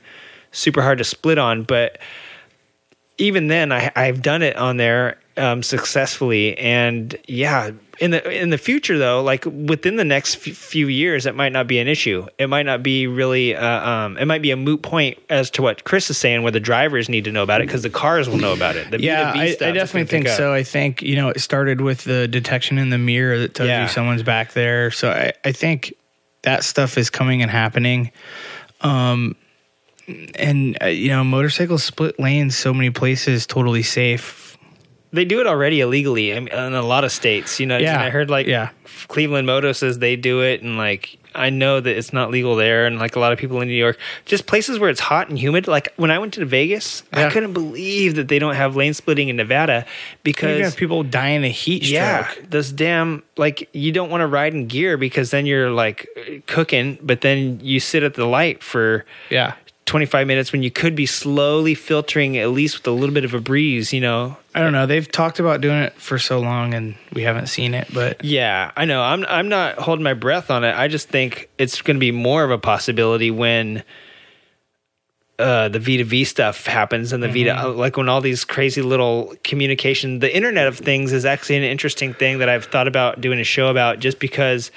super 0.52 0.82
hard 0.82 0.98
to 1.00 1.04
split 1.04 1.38
on, 1.38 1.64
but 1.64 1.98
even 3.18 3.48
then 3.48 3.72
I, 3.72 3.92
I've 3.96 4.22
done 4.22 4.42
it 4.42 4.56
on 4.56 4.78
there 4.78 5.18
um, 5.36 5.64
successfully 5.64 6.58
and 6.58 7.18
yeah 7.28 7.72
in 8.02 8.12
the 8.12 8.30
in 8.30 8.50
the 8.50 8.58
future 8.58 8.98
though 8.98 9.22
like 9.24 9.46
within 9.46 9.96
the 9.96 10.04
next 10.04 10.36
f- 10.36 10.54
few 10.56 10.88
years 10.88 11.26
it 11.26 11.34
might 11.34 11.54
not 11.54 11.66
be 11.66 11.80
an 11.80 11.88
issue 11.88 12.26
it 12.38 12.48
might 12.48 12.66
not 12.66 12.84
be 12.84 13.08
really 13.08 13.56
uh, 13.56 13.90
um, 13.90 14.18
it 14.18 14.26
might 14.26 14.42
be 14.42 14.52
a 14.52 14.58
moot 14.58 14.82
point 14.82 15.18
as 15.30 15.50
to 15.52 15.62
what 15.62 15.86
chris 15.86 16.10
is 16.10 16.18
saying 16.18 16.44
where 16.44 16.52
the 16.52 16.60
drivers 16.60 17.08
need 17.08 17.24
to 17.24 17.32
know 17.32 17.42
about 17.44 17.62
it 17.62 17.68
because 17.68 17.84
the 17.84 17.90
cars 17.90 18.28
will 18.30 18.38
know 18.38 18.52
about 18.52 18.76
it 18.76 18.92
the 18.92 19.02
Yeah, 19.02 19.34
V2V 19.34 19.38
I, 19.38 19.52
stuff 19.52 19.68
I 19.68 19.72
definitely 19.72 20.06
think 20.10 20.28
so. 20.28 20.54
I 20.54 20.64
think 20.64 21.02
you 21.02 21.16
know 21.16 21.30
it 21.30 21.40
started 21.40 21.80
with 21.82 22.04
the 22.04 22.28
detection 22.28 22.78
in 22.78 22.90
the 22.90 22.98
mirror 22.98 23.38
that 23.40 23.54
tells 23.54 23.70
Yeah. 23.70 23.84
you 23.84 23.88
someone's 23.90 24.24
back 24.24 24.52
there. 24.54 24.92
So 24.92 25.10
I, 25.12 25.32
I 25.46 25.54
think 25.54 25.94
that 26.44 26.64
stuff 26.66 26.98
is 26.98 27.10
coming 27.10 27.42
and 27.42 27.50
happening. 27.52 28.12
Um, 28.82 29.36
and 30.36 30.78
uh, 30.82 30.88
you 30.88 31.10
know, 31.10 31.24
motorcycles 31.24 31.84
split 31.84 32.20
lanes 32.20 32.58
so 32.58 32.74
many 32.74 32.90
places, 32.90 33.46
totally 33.46 33.84
safe. 33.84 34.58
they 35.12 35.26
do 35.26 35.40
it 35.42 35.48
already 35.48 35.82
illegally 35.82 36.34
I 36.36 36.40
mean, 36.40 36.54
in 36.54 36.74
a 36.76 36.84
lot 36.84 37.04
of 37.04 37.12
states 37.12 37.60
you 37.60 37.66
know 37.66 37.78
Yeah, 37.78 38.00
i 38.00 38.10
heard 38.12 38.30
like 38.30 38.46
yeah. 38.46 38.70
cleveland 39.08 39.48
moto 39.48 39.72
says 39.72 39.98
they 39.98 40.16
do 40.16 40.42
it 40.44 40.62
and 40.62 40.78
like 40.78 41.18
i 41.34 41.50
know 41.50 41.80
that 41.80 41.98
it's 41.98 42.14
not 42.14 42.30
legal 42.30 42.56
there 42.56 42.86
and 42.86 43.00
like 43.00 43.16
a 43.16 43.20
lot 43.20 43.34
of 43.34 43.40
people 43.40 43.60
in 43.60 43.68
new 43.68 43.74
york 43.74 43.98
just 44.26 44.46
places 44.46 44.78
where 44.78 44.88
it's 44.92 45.00
hot 45.00 45.28
and 45.30 45.40
humid 45.40 45.68
like 45.68 45.92
when 45.98 46.12
i 46.12 46.20
went 46.20 46.36
to 46.36 46.46
vegas 46.46 47.02
i 47.12 47.28
couldn't 47.32 47.54
believe 47.54 48.14
that 48.18 48.28
they 48.28 48.38
don't 48.38 48.54
have 48.54 48.76
lane 48.76 48.94
splitting 48.94 49.30
in 49.30 49.36
nevada 49.36 49.84
because 50.22 50.76
people 50.76 51.02
in 51.02 51.44
a 51.44 51.50
heat 51.50 51.86
stroke. 51.86 51.94
yeah, 51.94 52.32
this 52.48 52.72
damn 52.72 53.24
like 53.36 53.68
you 53.74 53.92
don't 53.92 54.12
want 54.12 54.22
to 54.22 54.28
ride 54.28 54.54
in 54.54 54.68
gear 54.68 54.96
because 54.96 55.32
then 55.32 55.48
you're 55.48 55.72
like 55.72 56.08
cooking, 56.46 57.00
but 57.02 57.22
then 57.22 57.60
you 57.64 57.80
sit 57.80 58.04
at 58.04 58.14
the 58.14 58.26
light 58.26 58.62
for 58.62 59.06
yeah. 59.32 59.56
25 59.90 60.28
minutes 60.28 60.52
when 60.52 60.62
you 60.62 60.70
could 60.70 60.96
be 60.96 61.08
slowly 61.08 61.74
filtering 61.74 62.38
at 62.38 62.52
least 62.52 62.78
with 62.78 62.88
a 62.88 62.92
little 62.92 63.14
bit 63.14 63.26
of 63.26 63.34
a 63.34 63.42
breeze, 63.42 63.92
you 63.92 64.00
know. 64.00 64.38
I 64.54 64.60
don't 64.60 64.72
know. 64.72 64.86
They've 64.86 65.12
talked 65.12 65.40
about 65.40 65.62
doing 65.62 65.80
it 65.80 65.94
for 65.94 66.20
so 66.20 66.40
long, 66.40 66.76
and 66.76 66.96
we 67.12 67.24
haven't 67.24 67.48
seen 67.48 67.74
it. 67.74 67.88
But 67.92 68.24
Yeah, 68.24 68.72
I 68.78 68.86
know. 68.86 69.02
I'm 69.02 69.26
I'm 69.28 69.50
not 69.50 69.80
holding 69.80 70.04
my 70.04 70.14
breath 70.14 70.52
on 70.52 70.64
it. 70.64 70.76
I 70.76 70.88
just 70.90 71.10
think 71.10 71.50
it's 71.58 71.82
going 71.82 71.98
to 71.98 72.00
be 72.00 72.12
more 72.12 72.44
of 72.44 72.52
a 72.52 72.60
possibility 72.60 73.32
when 73.32 73.84
uh, 75.40 75.70
the 75.70 75.80
V2V 75.80 76.28
stuff 76.28 76.68
happens 76.68 77.12
and 77.12 77.24
the 77.24 77.30
Vita, 77.30 77.70
like 77.70 77.98
when 77.98 78.10
all 78.10 78.22
these 78.22 78.46
crazy 78.46 78.84
little 78.84 79.34
communication, 79.44 80.20
the 80.20 80.36
Internet 80.36 80.68
of 80.68 80.78
Things 80.78 81.14
is 81.14 81.26
actually 81.26 81.58
an 81.58 81.64
interesting 81.64 82.14
thing 82.14 82.40
that 82.40 82.50
I've 82.50 82.66
thought 82.66 82.88
about 82.88 83.22
doing 83.22 83.40
a 83.40 83.44
show 83.44 83.70
about 83.70 84.00
just 84.00 84.20
because 84.20 84.70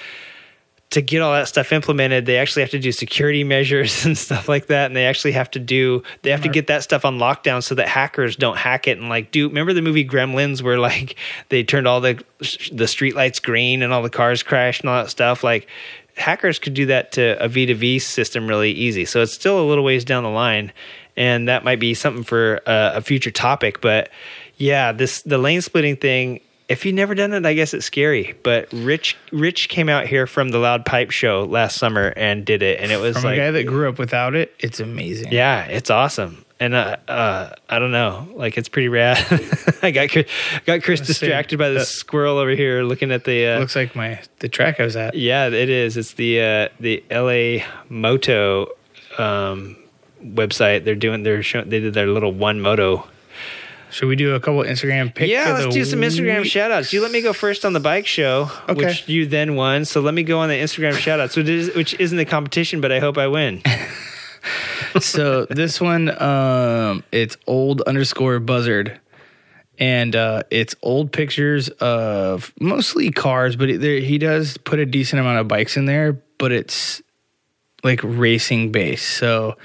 to 0.92 1.02
get 1.02 1.22
all 1.22 1.32
that 1.32 1.48
stuff 1.48 1.72
implemented, 1.72 2.26
they 2.26 2.38
actually 2.38 2.62
have 2.62 2.70
to 2.70 2.78
do 2.78 2.92
security 2.92 3.44
measures 3.52 4.04
and 4.04 4.16
stuff 4.16 4.48
like 4.48 4.66
that. 4.66 4.86
And 4.86 4.96
they 4.96 5.06
actually 5.06 5.32
have 5.32 5.50
to 5.52 5.58
do, 5.58 6.02
they 6.22 6.30
have 6.30 6.42
to 6.42 6.48
get 6.48 6.68
that 6.68 6.82
stuff 6.82 7.04
on 7.04 7.18
lockdown 7.18 7.62
so 7.62 7.74
that 7.74 7.88
hackers 7.88 8.36
don't 8.36 8.56
hack 8.56 8.86
it 8.86 8.98
and 8.98 9.08
like 9.08 9.30
do, 9.30 9.48
remember 9.48 9.72
the 9.72 9.82
movie 9.82 10.06
Gremlins 10.06 10.62
where 10.62 10.78
like 10.78 11.16
they 11.48 11.64
turned 11.64 11.88
all 11.88 12.00
the, 12.00 12.22
the 12.72 12.86
street 12.86 13.14
lights 13.14 13.40
green 13.40 13.82
and 13.82 13.92
all 13.92 14.02
the 14.02 14.10
cars 14.10 14.42
crashed 14.42 14.82
and 14.82 14.90
all 14.90 15.02
that 15.02 15.10
stuff? 15.10 15.42
Like 15.42 15.66
hackers 16.16 16.58
could 16.58 16.74
do 16.74 16.86
that 16.86 17.12
to 17.12 17.42
a 17.42 17.48
V2V 17.48 18.00
system 18.00 18.46
really 18.46 18.72
easy. 18.72 19.04
So 19.04 19.22
it's 19.22 19.34
still 19.34 19.60
a 19.60 19.66
little 19.66 19.84
ways 19.84 20.04
down 20.04 20.22
the 20.22 20.30
line. 20.30 20.72
And 21.16 21.48
that 21.48 21.64
might 21.64 21.80
be 21.80 21.94
something 21.94 22.24
for 22.24 22.56
a, 22.66 22.92
a 22.96 23.00
future 23.02 23.30
topic. 23.30 23.80
But 23.80 24.10
yeah, 24.56 24.92
this, 24.92 25.22
the 25.22 25.38
lane 25.38 25.60
splitting 25.60 25.96
thing, 25.96 26.40
if 26.72 26.84
you've 26.84 26.94
never 26.94 27.14
done 27.14 27.32
it, 27.32 27.46
I 27.46 27.54
guess 27.54 27.72
it's 27.74 27.86
scary. 27.86 28.34
But 28.42 28.72
Rich 28.72 29.16
Rich 29.30 29.68
came 29.68 29.88
out 29.88 30.06
here 30.06 30.26
from 30.26 30.48
the 30.50 30.58
Loud 30.58 30.84
Pipe 30.84 31.10
Show 31.10 31.44
last 31.44 31.76
summer 31.78 32.12
and 32.16 32.44
did 32.44 32.62
it, 32.62 32.80
and 32.80 32.90
it 32.90 32.98
was 33.00 33.14
from 33.16 33.24
like, 33.24 33.34
a 33.34 33.40
guy 33.40 33.50
that 33.52 33.64
grew 33.64 33.88
up 33.88 33.98
without 33.98 34.34
it, 34.34 34.54
it's 34.58 34.80
amazing. 34.80 35.32
yeah, 35.32 35.64
it's 35.64 35.90
awesome. 35.90 36.44
And 36.60 36.74
uh, 36.74 36.96
uh, 37.08 37.54
I 37.68 37.80
don't 37.80 37.90
know, 37.90 38.28
like 38.34 38.56
it's 38.56 38.68
pretty 38.68 38.86
rad. 38.88 39.18
I 39.82 39.90
got 39.90 40.10
Chris- 40.10 40.28
got 40.64 40.82
Chris 40.82 41.00
distracted 41.00 41.58
by 41.58 41.70
the 41.70 41.80
Uh, 41.80 41.84
squirrel 41.84 42.38
over 42.38 42.50
here 42.52 42.82
looking 42.84 43.10
at 43.10 43.24
the. 43.24 43.46
Uh, 43.46 43.58
looks 43.58 43.74
like 43.74 43.96
my 43.96 44.20
the 44.38 44.48
track 44.48 44.78
I 44.78 44.84
was 44.84 44.94
at. 44.94 45.14
yeah, 45.16 45.48
it 45.48 45.68
is. 45.68 45.96
It's 45.96 46.12
the 46.14 46.40
uh, 46.40 46.68
the 46.78 47.02
LA 47.10 47.64
Moto 47.88 48.68
um, 49.18 49.76
website. 50.24 50.84
They're 50.84 50.94
doing. 50.94 51.24
They're 51.24 51.42
showing. 51.42 51.68
They 51.68 51.80
did 51.80 51.94
their 51.94 52.06
little 52.06 52.32
one 52.32 52.60
moto 52.60 53.08
Should 53.92 54.08
we 54.08 54.16
do 54.16 54.34
a 54.34 54.40
couple 54.40 54.62
Instagram 54.62 55.14
pics? 55.14 55.30
yeah, 55.30 55.52
let's 55.52 55.74
do 55.74 55.84
some 55.84 56.00
Instagram 56.00 56.40
week? 56.42 56.50
shout 56.50 56.70
outs. 56.70 56.92
You 56.92 57.02
let 57.02 57.12
me 57.12 57.20
go 57.20 57.32
first 57.34 57.64
on 57.66 57.74
the 57.74 57.80
bike 57.80 58.06
show, 58.06 58.50
Okay. 58.68 58.86
which 58.86 59.06
you 59.08 59.26
then 59.26 59.54
won. 59.54 59.84
So 59.84 60.00
let 60.00 60.14
me 60.14 60.22
go 60.22 60.38
on 60.38 60.48
the 60.48 60.54
Instagram 60.54 60.94
shout 60.94 61.20
outs, 61.20 61.36
which, 61.36 61.48
is, 61.48 61.74
which 61.74 61.94
isn't 62.00 62.18
a 62.18 62.24
competition, 62.24 62.80
but 62.80 62.90
I 62.90 63.00
hope 63.00 63.18
I 63.18 63.26
win. 63.26 63.62
so 65.00 65.44
this 65.46 65.80
one, 65.80 66.08
um, 66.22 67.04
it's 67.12 67.36
old 67.46 67.82
underscore 67.82 68.40
buzzard, 68.40 68.98
and 69.78 70.16
uh, 70.16 70.42
it's 70.50 70.74
old 70.82 71.12
pictures 71.12 71.68
of 71.68 72.52
mostly 72.60 73.10
cars, 73.10 73.56
but 73.56 73.68
it, 73.70 73.80
there, 73.80 74.00
he 74.00 74.18
does 74.18 74.56
put 74.56 74.78
a 74.78 74.86
decent 74.86 75.20
amount 75.20 75.38
of 75.38 75.48
bikes 75.48 75.76
in 75.76 75.84
there, 75.84 76.14
but 76.38 76.50
it's 76.52 77.02
like 77.84 78.00
racing 78.02 78.72
base. 78.72 79.02
So, 79.06 79.56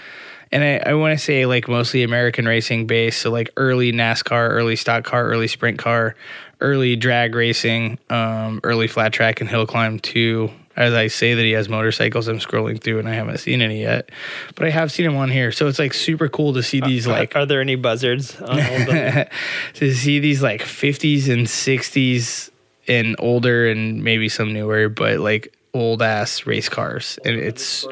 and 0.51 0.63
I, 0.63 0.91
I 0.91 0.93
want 0.93 1.17
to 1.17 1.23
say 1.23 1.45
like 1.45 1.67
mostly 1.67 2.03
American 2.03 2.45
racing 2.45 2.87
base. 2.87 3.17
So 3.17 3.31
like 3.31 3.49
early 3.57 3.91
NASCAR, 3.91 4.49
early 4.49 4.75
stock 4.75 5.03
car, 5.03 5.25
early 5.25 5.47
sprint 5.47 5.77
car, 5.77 6.15
early 6.61 6.95
drag 6.95 7.35
racing, 7.35 7.99
um, 8.09 8.59
early 8.63 8.87
flat 8.87 9.13
track 9.13 9.41
and 9.41 9.49
hill 9.49 9.65
climb 9.65 9.99
too. 9.99 10.51
As 10.75 10.93
I 10.93 11.07
say 11.07 11.33
that 11.33 11.41
he 11.41 11.51
has 11.53 11.67
motorcycles, 11.67 12.27
I'm 12.27 12.37
scrolling 12.37 12.79
through 12.79 12.99
and 12.99 13.09
I 13.09 13.13
haven't 13.13 13.39
seen 13.39 13.63
any 13.63 13.81
yet, 13.81 14.11
but 14.55 14.67
I 14.67 14.69
have 14.69 14.91
seen 14.91 15.07
him 15.07 15.15
on 15.15 15.31
here. 15.31 15.51
So 15.51 15.67
it's 15.67 15.79
like 15.79 15.93
super 15.93 16.29
cool 16.29 16.53
to 16.53 16.61
see 16.61 16.81
these 16.81 17.07
like 17.07 17.35
Are 17.35 17.47
there 17.47 17.61
any 17.61 17.75
buzzards? 17.75 18.39
On 18.39 18.59
old 18.59 18.85
buzzards? 18.85 19.29
to 19.75 19.93
see 19.95 20.19
these 20.19 20.43
like 20.43 20.61
50s 20.61 21.33
and 21.33 21.47
60s 21.47 22.51
and 22.87 23.15
older 23.17 23.67
and 23.67 24.03
maybe 24.03 24.29
some 24.29 24.53
newer, 24.53 24.87
but 24.87 25.19
like 25.19 25.51
old 25.73 26.03
ass 26.03 26.45
race 26.45 26.69
cars. 26.69 27.17
And 27.25 27.35
it's, 27.35 27.87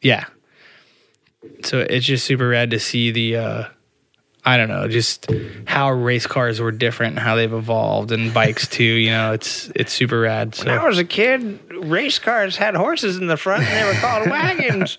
yeah. 0.00 0.26
So 1.64 1.80
it's 1.80 2.06
just 2.06 2.24
super 2.24 2.48
rad 2.48 2.70
to 2.70 2.78
see 2.78 3.10
the, 3.10 3.36
uh, 3.36 3.64
I 4.44 4.56
don't 4.56 4.68
know, 4.68 4.88
just 4.88 5.30
how 5.66 5.90
race 5.92 6.26
cars 6.26 6.60
were 6.60 6.72
different 6.72 7.12
and 7.12 7.18
how 7.20 7.36
they've 7.36 7.52
evolved 7.52 8.10
and 8.12 8.34
bikes 8.34 8.66
too. 8.66 8.82
You 8.82 9.10
know, 9.10 9.32
it's 9.32 9.70
it's 9.76 9.92
super 9.92 10.20
rad. 10.20 10.54
So 10.54 10.66
When 10.66 10.78
I 10.78 10.86
was 10.88 10.98
a 10.98 11.04
kid, 11.04 11.60
race 11.72 12.18
cars 12.18 12.56
had 12.56 12.74
horses 12.74 13.18
in 13.18 13.26
the 13.28 13.36
front 13.36 13.62
and 13.64 13.76
they 13.76 13.84
were 13.92 13.98
called 14.00 14.26
wagons. 14.30 14.98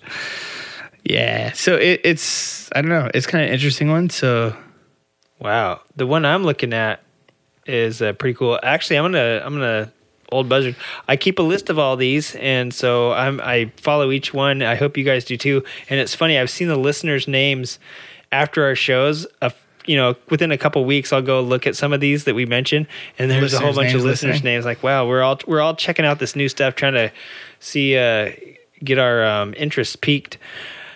yeah, 1.04 1.52
so 1.52 1.76
it, 1.76 2.00
it's 2.04 2.70
I 2.74 2.80
don't 2.80 2.88
know, 2.90 3.10
it's 3.12 3.26
kind 3.26 3.44
of 3.44 3.50
interesting 3.50 3.90
one. 3.90 4.08
So 4.10 4.56
Wow, 5.40 5.82
the 5.96 6.06
one 6.06 6.24
I'm 6.24 6.42
looking 6.44 6.72
at 6.72 7.02
is 7.66 8.00
uh, 8.00 8.14
pretty 8.14 8.34
cool. 8.34 8.58
Actually, 8.62 8.96
I'm 8.96 9.04
gonna 9.04 9.42
I'm 9.44 9.52
gonna 9.54 9.92
Old 10.30 10.48
Buzzard. 10.48 10.76
I 11.08 11.16
keep 11.16 11.38
a 11.38 11.42
list 11.42 11.70
of 11.70 11.78
all 11.78 11.96
these, 11.96 12.34
and 12.36 12.72
so 12.72 13.12
I'm 13.12 13.40
I 13.40 13.72
follow 13.76 14.10
each 14.10 14.32
one. 14.34 14.62
I 14.62 14.74
hope 14.74 14.96
you 14.96 15.04
guys 15.04 15.24
do 15.24 15.36
too. 15.36 15.64
And 15.88 16.00
it's 16.00 16.14
funny, 16.14 16.38
I've 16.38 16.50
seen 16.50 16.68
the 16.68 16.76
listeners' 16.76 17.28
names 17.28 17.78
after 18.32 18.64
our 18.64 18.74
shows. 18.74 19.26
Uh, 19.42 19.50
you 19.86 19.96
know, 19.96 20.16
within 20.30 20.50
a 20.50 20.56
couple 20.56 20.82
weeks, 20.86 21.12
I'll 21.12 21.20
go 21.22 21.42
look 21.42 21.66
at 21.66 21.76
some 21.76 21.92
of 21.92 22.00
these 22.00 22.24
that 22.24 22.34
we 22.34 22.46
mentioned, 22.46 22.86
and 23.18 23.30
there's 23.30 23.52
a 23.52 23.58
whole 23.58 23.68
Listeners' 23.68 23.84
bunch 23.92 23.94
of 23.94 24.04
listeners' 24.04 24.34
listening. 24.36 24.54
names. 24.54 24.64
Like, 24.64 24.82
wow, 24.82 25.06
we're 25.06 25.22
all 25.22 25.38
we're 25.46 25.60
all 25.60 25.76
checking 25.76 26.04
out 26.06 26.18
this 26.18 26.34
new 26.34 26.48
stuff, 26.48 26.74
trying 26.74 26.94
to 26.94 27.12
see 27.60 27.96
uh, 27.96 28.32
get 28.82 28.98
our 28.98 29.24
um, 29.24 29.54
interest 29.56 30.00
peaked. 30.00 30.38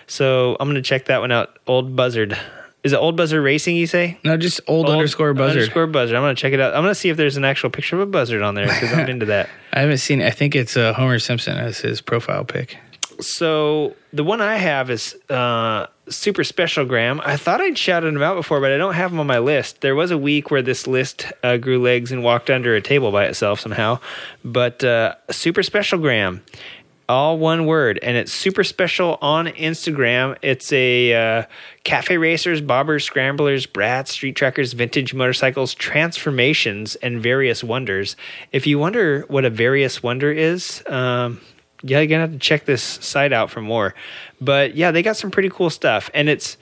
So 0.07 0.57
I'm 0.59 0.67
gonna 0.67 0.81
check 0.81 1.05
that 1.05 1.21
one 1.21 1.31
out. 1.31 1.59
Old 1.67 1.95
Buzzard. 1.95 2.37
Is 2.83 2.93
it 2.93 2.97
Old 2.97 3.17
Buzzard 3.17 3.43
Racing? 3.43 3.75
You 3.75 3.87
say? 3.87 4.17
No, 4.23 4.37
just 4.37 4.61
old, 4.67 4.89
underscore 4.89 5.33
buzzard. 5.33 5.63
Underscore 5.63 5.87
buzzard. 5.87 6.15
I'm 6.15 6.23
gonna 6.23 6.35
check 6.35 6.53
it 6.53 6.61
out. 6.61 6.73
I'm 6.73 6.81
gonna 6.83 6.95
see 6.95 7.09
if 7.09 7.17
there's 7.17 7.35
an 7.35 7.43
actual 7.43 7.69
picture 7.69 7.97
of 7.97 8.01
a 8.01 8.05
buzzard 8.05 8.41
on 8.41 8.55
there 8.55 8.67
because 8.67 8.93
I'm 8.93 9.09
into 9.09 9.25
that. 9.27 9.49
I 9.73 9.81
haven't 9.81 9.97
seen. 9.97 10.21
I 10.21 10.31
think 10.31 10.55
it's 10.55 10.77
uh, 10.77 10.93
Homer 10.93 11.19
Simpson 11.19 11.57
as 11.57 11.79
his 11.79 11.99
profile 11.99 12.45
pic. 12.45 12.77
So 13.19 13.95
the 14.13 14.23
one 14.23 14.39
I 14.39 14.55
have 14.55 14.89
is 14.89 15.13
uh, 15.29 15.87
Super 16.07 16.45
Special 16.45 16.85
Gram. 16.85 17.19
I 17.25 17.35
thought 17.35 17.59
I'd 17.59 17.77
shouted 17.77 18.07
him 18.07 18.21
out 18.21 18.35
before, 18.35 18.61
but 18.61 18.71
I 18.71 18.77
don't 18.77 18.93
have 18.93 19.11
him 19.11 19.19
on 19.19 19.27
my 19.27 19.39
list. 19.39 19.81
There 19.81 19.95
was 19.95 20.11
a 20.11 20.17
week 20.17 20.49
where 20.51 20.61
this 20.61 20.87
list 20.87 21.25
uh, 21.43 21.57
grew 21.57 21.81
legs 21.81 22.13
and 22.13 22.23
walked 22.23 22.49
under 22.49 22.75
a 22.75 22.81
table 22.81 23.11
by 23.11 23.25
itself 23.25 23.59
somehow. 23.59 23.99
But 24.45 24.85
uh, 24.85 25.15
Super 25.31 25.63
Special 25.63 25.99
Gram, 25.99 26.41
all 27.09 27.39
one 27.39 27.65
word, 27.65 27.99
and 28.03 28.15
it's 28.15 28.31
super 28.31 28.63
special 28.63 29.17
on 29.21 29.47
Instagram. 29.47 30.37
It's 30.43 30.71
a 30.71 31.13
uh, 31.13 31.43
cafe 31.83 32.17
racers, 32.17 32.61
bobbers, 32.61 33.01
scramblers, 33.01 33.65
brats, 33.65 34.11
street 34.11 34.35
trackers, 34.35 34.73
vintage 34.73 35.13
motorcycles, 35.13 35.73
transformations, 35.73 36.95
and 36.97 37.21
various 37.21 37.63
wonders. 37.63 38.15
If 38.51 38.67
you 38.67 38.77
wonder 38.77 39.25
what 39.27 39.43
a 39.43 39.49
various 39.49 40.03
wonder 40.03 40.31
is, 40.31 40.83
um, 40.87 41.41
yeah, 41.81 41.99
you're 41.99 42.07
gonna 42.07 42.21
have 42.21 42.33
to 42.33 42.39
check 42.39 42.65
this 42.65 42.83
site 42.83 43.33
out 43.33 43.49
for 43.49 43.61
more. 43.61 43.95
But 44.39 44.75
yeah, 44.75 44.91
they 44.91 45.01
got 45.01 45.17
some 45.17 45.31
pretty 45.31 45.49
cool 45.49 45.71
stuff, 45.71 46.11
and 46.13 46.29
it's 46.29 46.57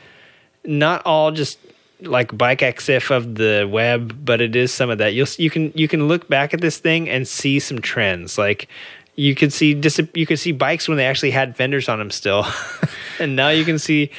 not 0.63 1.05
all 1.05 1.31
just 1.31 1.59
like 2.01 2.37
Bike 2.37 2.59
EXIF 2.59 3.09
of 3.09 3.35
the 3.35 3.67
web, 3.69 4.23
but 4.23 4.39
it 4.39 4.55
is 4.55 4.71
some 4.71 4.89
of 4.89 4.99
that. 4.99 5.13
You'll 5.13 5.27
you 5.37 5.49
can 5.49 5.71
you 5.75 5.87
can 5.87 6.07
look 6.07 6.29
back 6.29 6.53
at 6.53 6.61
this 6.61 6.77
thing 6.77 7.09
and 7.09 7.27
see 7.27 7.59
some 7.59 7.79
trends. 7.81 8.37
Like 8.37 8.69
you 9.17 9.35
could 9.35 9.51
see 9.51 9.73
dis- 9.73 9.99
you 10.13 10.25
could 10.25 10.39
see 10.39 10.53
bikes 10.53 10.87
when 10.87 10.97
they 10.97 11.05
actually 11.05 11.31
had 11.31 11.57
fenders 11.57 11.89
on 11.89 11.99
them 11.99 12.09
still, 12.09 12.45
and 13.19 13.35
now 13.35 13.49
you 13.49 13.65
can 13.65 13.77
see. 13.77 14.11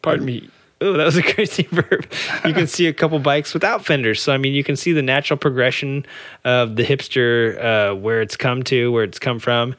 Pardon 0.00 0.24
me. 0.24 0.48
Oh, 0.80 0.94
that 0.94 1.04
was 1.04 1.16
a 1.16 1.22
crazy 1.34 1.62
verb. 1.70 2.06
You 2.44 2.52
can 2.52 2.66
see 2.66 2.86
a 2.86 2.92
couple 2.92 3.18
bikes 3.18 3.54
without 3.54 3.84
fenders. 3.84 4.20
So 4.20 4.32
I 4.32 4.38
mean, 4.38 4.52
you 4.52 4.64
can 4.64 4.76
see 4.76 4.92
the 4.92 5.02
natural 5.02 5.36
progression 5.36 6.06
of 6.44 6.76
the 6.76 6.84
hipster, 6.84 7.62
uh, 7.62 7.94
where 7.96 8.20
it's 8.20 8.36
come 8.36 8.62
to, 8.64 8.92
where 8.92 9.04
it's 9.04 9.18
come 9.18 9.38
from. 9.38 9.74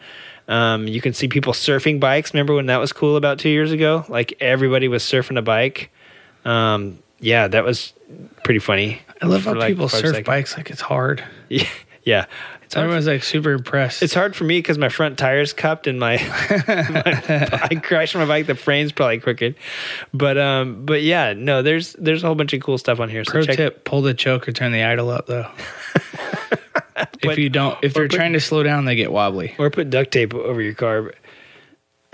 Um, 0.47 0.87
you 0.87 1.01
can 1.01 1.13
see 1.13 1.27
people 1.27 1.53
surfing 1.53 1.99
bikes. 1.99 2.33
Remember 2.33 2.53
when 2.53 2.65
that 2.65 2.77
was 2.77 2.91
cool 2.91 3.15
about 3.15 3.39
two 3.39 3.49
years 3.49 3.71
ago? 3.71 4.05
Like 4.09 4.33
everybody 4.41 4.87
was 4.87 5.03
surfing 5.03 5.37
a 5.37 5.41
bike. 5.41 5.89
Um, 6.45 6.99
yeah, 7.19 7.47
that 7.47 7.63
was 7.63 7.93
pretty 8.43 8.59
funny. 8.59 9.01
I 9.21 9.27
love 9.27 9.45
how 9.45 9.53
like, 9.53 9.69
people 9.69 9.87
surf 9.87 10.25
bikes 10.25 10.57
like 10.57 10.69
it's 10.69 10.81
hard. 10.81 11.23
Yeah, 11.49 11.67
yeah. 12.03 12.25
It's 12.73 12.77
Everyone's 12.79 13.05
like 13.07 13.21
super 13.23 13.51
impressed. 13.51 14.01
it's 14.01 14.15
hard 14.15 14.35
for 14.35 14.45
me 14.45 14.57
because 14.57 14.79
my 14.79 14.89
front 14.89 15.19
tire's 15.19 15.53
cupped 15.53 15.85
and 15.85 15.99
my, 15.99 16.17
my 16.67 17.59
I 17.71 17.75
crashed 17.81 18.15
my 18.15 18.25
bike. 18.25 18.47
The 18.47 18.55
frame's 18.55 18.91
probably 18.91 19.19
crooked, 19.19 19.55
but 20.11 20.39
um, 20.39 20.83
but 20.85 21.03
yeah, 21.03 21.33
no, 21.37 21.61
there's 21.61 21.93
there's 21.93 22.23
a 22.23 22.25
whole 22.25 22.35
bunch 22.35 22.53
of 22.53 22.61
cool 22.63 22.79
stuff 22.79 22.99
on 22.99 23.09
here. 23.09 23.23
So 23.25 23.31
Pro 23.33 23.43
check, 23.43 23.57
tip: 23.57 23.83
pull 23.85 24.01
the 24.01 24.15
choke 24.15 24.47
or 24.47 24.51
turn 24.53 24.71
the 24.71 24.81
idle 24.83 25.11
up. 25.11 25.27
Though, 25.27 25.47
if 27.21 27.37
you 27.37 27.49
don't, 27.49 27.77
if 27.83 27.93
they're 27.93 28.07
put- 28.07 28.15
trying 28.15 28.33
to 28.33 28.39
slow 28.39 28.63
down, 28.63 28.85
they 28.85 28.95
get 28.95 29.11
wobbly. 29.11 29.55
or 29.59 29.69
put 29.69 29.89
duct 29.89 30.11
tape 30.11 30.33
over 30.33 30.61
your 30.61 30.73
car. 30.73 31.13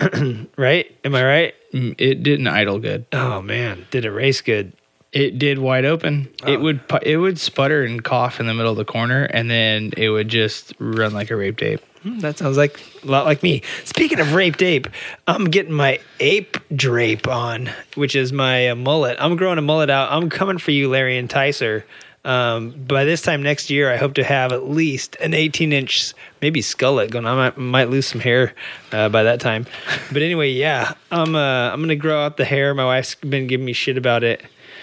right? 0.56 0.94
Am 1.04 1.14
I 1.14 1.24
right? 1.24 1.54
Mm, 1.74 1.94
It 1.98 2.22
didn't 2.22 2.46
idle 2.48 2.78
good. 2.78 3.06
Oh 3.12 3.42
man, 3.42 3.86
did 3.90 4.04
it 4.04 4.10
race 4.10 4.40
good? 4.40 4.72
It 5.12 5.38
did 5.38 5.58
wide 5.58 5.84
open. 5.84 6.28
Oh. 6.44 6.52
It 6.52 6.60
would 6.60 6.80
it 7.02 7.16
would 7.16 7.38
sputter 7.38 7.82
and 7.82 8.02
cough 8.04 8.38
in 8.40 8.46
the 8.46 8.54
middle 8.54 8.70
of 8.70 8.76
the 8.78 8.84
corner, 8.84 9.24
and 9.24 9.50
then 9.50 9.92
it 9.96 10.08
would 10.10 10.28
just 10.28 10.72
run 10.78 11.12
like 11.12 11.30
a 11.30 11.36
rape 11.36 11.56
tape. 11.58 11.80
Hmm, 12.02 12.20
That 12.20 12.38
sounds 12.38 12.56
like 12.56 12.80
a 13.02 13.06
lot 13.06 13.26
like 13.26 13.42
me. 13.42 13.62
Speaking 13.84 14.20
of 14.20 14.32
raped 14.34 14.62
ape, 14.62 14.86
I'm 15.26 15.46
getting 15.46 15.72
my 15.72 15.98
ape 16.20 16.56
drape 16.74 17.26
on, 17.28 17.70
which 17.94 18.14
is 18.14 18.32
my 18.32 18.68
uh, 18.70 18.74
mullet. 18.74 19.16
I'm 19.20 19.36
growing 19.36 19.58
a 19.58 19.62
mullet 19.62 19.90
out. 19.90 20.10
I'm 20.12 20.30
coming 20.30 20.58
for 20.58 20.70
you, 20.70 20.88
Larry 20.88 21.18
and 21.18 21.28
Ticer. 21.28 21.82
Um, 22.24 22.70
by 22.70 23.04
this 23.04 23.22
time 23.22 23.42
next 23.42 23.68
year, 23.70 23.90
I 23.90 23.96
hope 23.96 24.14
to 24.14 24.24
have 24.24 24.52
at 24.52 24.68
least 24.68 25.16
an 25.16 25.32
18 25.34 25.72
inch, 25.72 26.12
maybe 26.42 26.60
skullet 26.60 27.10
going. 27.10 27.26
I 27.26 27.34
might, 27.34 27.58
might 27.58 27.88
lose 27.90 28.06
some 28.06 28.20
hair 28.20 28.54
uh, 28.92 29.08
by 29.08 29.24
that 29.24 29.40
time. 29.40 29.66
But 30.12 30.22
anyway, 30.22 30.50
yeah, 30.52 30.92
I'm 31.10 31.34
uh, 31.34 31.70
I'm 31.72 31.80
gonna 31.80 31.96
grow 31.96 32.20
out 32.24 32.36
the 32.36 32.44
hair. 32.44 32.74
My 32.74 32.84
wife's 32.84 33.14
been 33.16 33.46
giving 33.46 33.64
me 33.66 33.72
shit 33.72 33.96
about 33.98 34.22
it. 34.24 34.42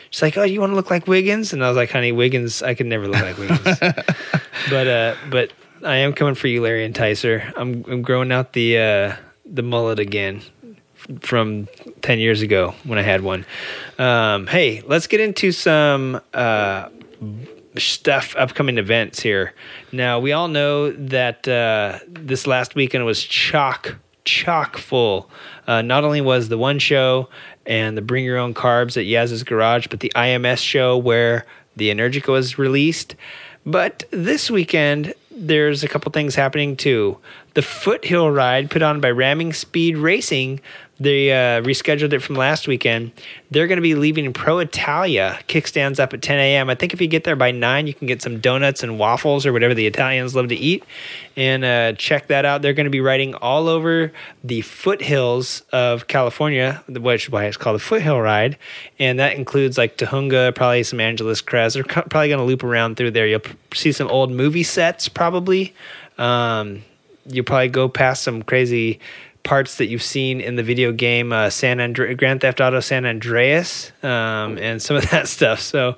She's 0.09 0.21
like, 0.21 0.37
"Oh, 0.37 0.43
you 0.43 0.59
want 0.59 0.71
to 0.71 0.75
look 0.75 0.89
like 0.89 1.07
Wiggins?" 1.07 1.53
And 1.53 1.63
I 1.63 1.67
was 1.67 1.77
like, 1.77 1.91
"Honey, 1.91 2.11
Wiggins, 2.11 2.61
I 2.61 2.73
could 2.73 2.85
never 2.85 3.07
look 3.07 3.21
like 3.21 3.37
Wiggins." 3.37 3.79
but 4.69 4.87
uh, 4.87 5.15
but 5.29 5.51
I 5.83 5.97
am 5.97 6.13
coming 6.13 6.35
for 6.35 6.47
you, 6.47 6.61
Larry 6.61 6.85
and 6.85 6.95
Ticer. 6.95 7.53
I'm 7.55 7.83
I'm 7.87 8.01
growing 8.01 8.31
out 8.31 8.53
the 8.53 8.77
uh, 8.77 9.15
the 9.45 9.63
mullet 9.63 9.99
again 9.99 10.41
from 11.19 11.67
ten 12.01 12.19
years 12.19 12.41
ago 12.41 12.73
when 12.83 12.97
I 12.99 13.03
had 13.03 13.21
one. 13.21 13.45
Um, 13.97 14.47
hey, 14.47 14.81
let's 14.85 15.07
get 15.07 15.19
into 15.19 15.51
some 15.51 16.21
uh, 16.33 16.89
stuff, 17.77 18.35
upcoming 18.37 18.77
events 18.77 19.21
here. 19.21 19.53
Now 19.91 20.19
we 20.19 20.31
all 20.31 20.47
know 20.47 20.91
that 20.91 21.47
uh, 21.47 21.99
this 22.07 22.47
last 22.47 22.75
weekend 22.75 23.05
was 23.05 23.23
chock 23.23 23.95
chock 24.27 24.77
full. 24.77 25.29
Uh, 25.65 25.81
not 25.81 26.03
only 26.03 26.21
was 26.21 26.49
the 26.49 26.57
one 26.57 26.77
show 26.77 27.29
and 27.65 27.97
the 27.97 28.01
Bring 28.01 28.23
Your 28.23 28.37
Own 28.37 28.53
Carbs 28.53 28.97
at 28.97 29.05
Yaz's 29.05 29.43
Garage, 29.43 29.87
but 29.87 30.01
the 30.01 30.11
IMS 30.15 30.59
show 30.59 30.97
where 30.97 31.45
the 31.75 31.89
Energica 31.89 32.27
was 32.27 32.59
released. 32.59 33.15
But 33.65 34.03
this 34.11 34.51
weekend, 34.51 35.13
there's 35.31 35.83
a 35.83 35.87
couple 35.87 36.11
things 36.11 36.35
happening 36.35 36.75
too. 36.75 37.17
The 37.53 37.61
Foothill 37.61 38.29
Ride 38.29 38.69
put 38.69 38.81
on 38.81 39.01
by 39.01 39.11
Ramming 39.11 39.53
Speed 39.53 39.97
Racing, 39.97 40.61
they 40.99 41.31
uh, 41.31 41.61
rescheduled 41.61 42.11
it 42.13 42.23
from 42.23 42.35
last 42.35 42.67
weekend. 42.67 43.11
They're 43.51 43.67
going 43.67 43.77
to 43.77 43.83
be 43.83 43.93
leaving 43.93 44.33
Pro 44.33 44.57
Italia 44.57 45.39
kickstands 45.47 45.99
up 45.99 46.13
at 46.13 46.23
10 46.23 46.39
a.m. 46.39 46.69
I 46.69 46.75
think 46.75 46.93
if 46.93 46.99
you 46.99 47.07
get 47.07 47.23
there 47.23 47.35
by 47.35 47.51
9, 47.51 47.85
you 47.85 47.93
can 47.93 48.07
get 48.07 48.21
some 48.21 48.39
donuts 48.39 48.81
and 48.81 48.97
waffles 48.97 49.45
or 49.45 49.53
whatever 49.53 49.75
the 49.75 49.85
Italians 49.85 50.35
love 50.35 50.47
to 50.47 50.55
eat. 50.55 50.83
And 51.35 51.63
uh, 51.63 51.93
check 51.93 52.27
that 52.27 52.45
out. 52.45 52.63
They're 52.63 52.73
going 52.73 52.85
to 52.85 52.91
be 52.91 52.99
riding 52.99 53.35
all 53.35 53.67
over 53.67 54.11
the 54.43 54.61
foothills 54.61 55.61
of 55.71 56.07
California, 56.07 56.83
which 56.87 57.25
is 57.25 57.29
why 57.29 57.45
it's 57.45 57.57
called 57.57 57.75
the 57.75 57.83
Foothill 57.83 58.19
Ride. 58.19 58.57
And 58.97 59.19
that 59.19 59.35
includes 59.35 59.77
like 59.77 59.97
Tujunga, 59.97 60.55
probably 60.55 60.81
some 60.81 60.99
Angeles 60.99 61.41
Crest. 61.41 61.75
They're 61.75 61.83
co- 61.83 62.01
probably 62.03 62.29
going 62.29 62.39
to 62.39 62.45
loop 62.45 62.63
around 62.63 62.97
through 62.97 63.11
there. 63.11 63.27
You'll 63.27 63.41
p- 63.41 63.55
see 63.75 63.91
some 63.91 64.07
old 64.07 64.31
movie 64.31 64.63
sets, 64.63 65.07
probably. 65.07 65.75
Um, 66.17 66.81
you'll 67.27 67.45
probably 67.45 67.67
go 67.67 67.87
past 67.87 68.23
some 68.23 68.41
crazy 68.41 68.99
parts 69.47 69.77
that 69.77 69.87
you've 69.87 70.03
seen 70.03 70.41
in 70.41 70.55
the 70.55 70.63
video 70.63 70.91
game 70.91 71.31
uh, 71.31 71.49
San 71.49 71.79
Andre- 71.79 72.13
Grand 72.15 72.41
Theft 72.41 72.59
Auto 72.61 72.79
San 72.81 73.05
Andreas 73.05 73.91
um, 74.03 74.57
and 74.57 74.81
some 74.81 74.97
of 74.97 75.09
that 75.11 75.27
stuff. 75.37 75.59
So 75.61 75.95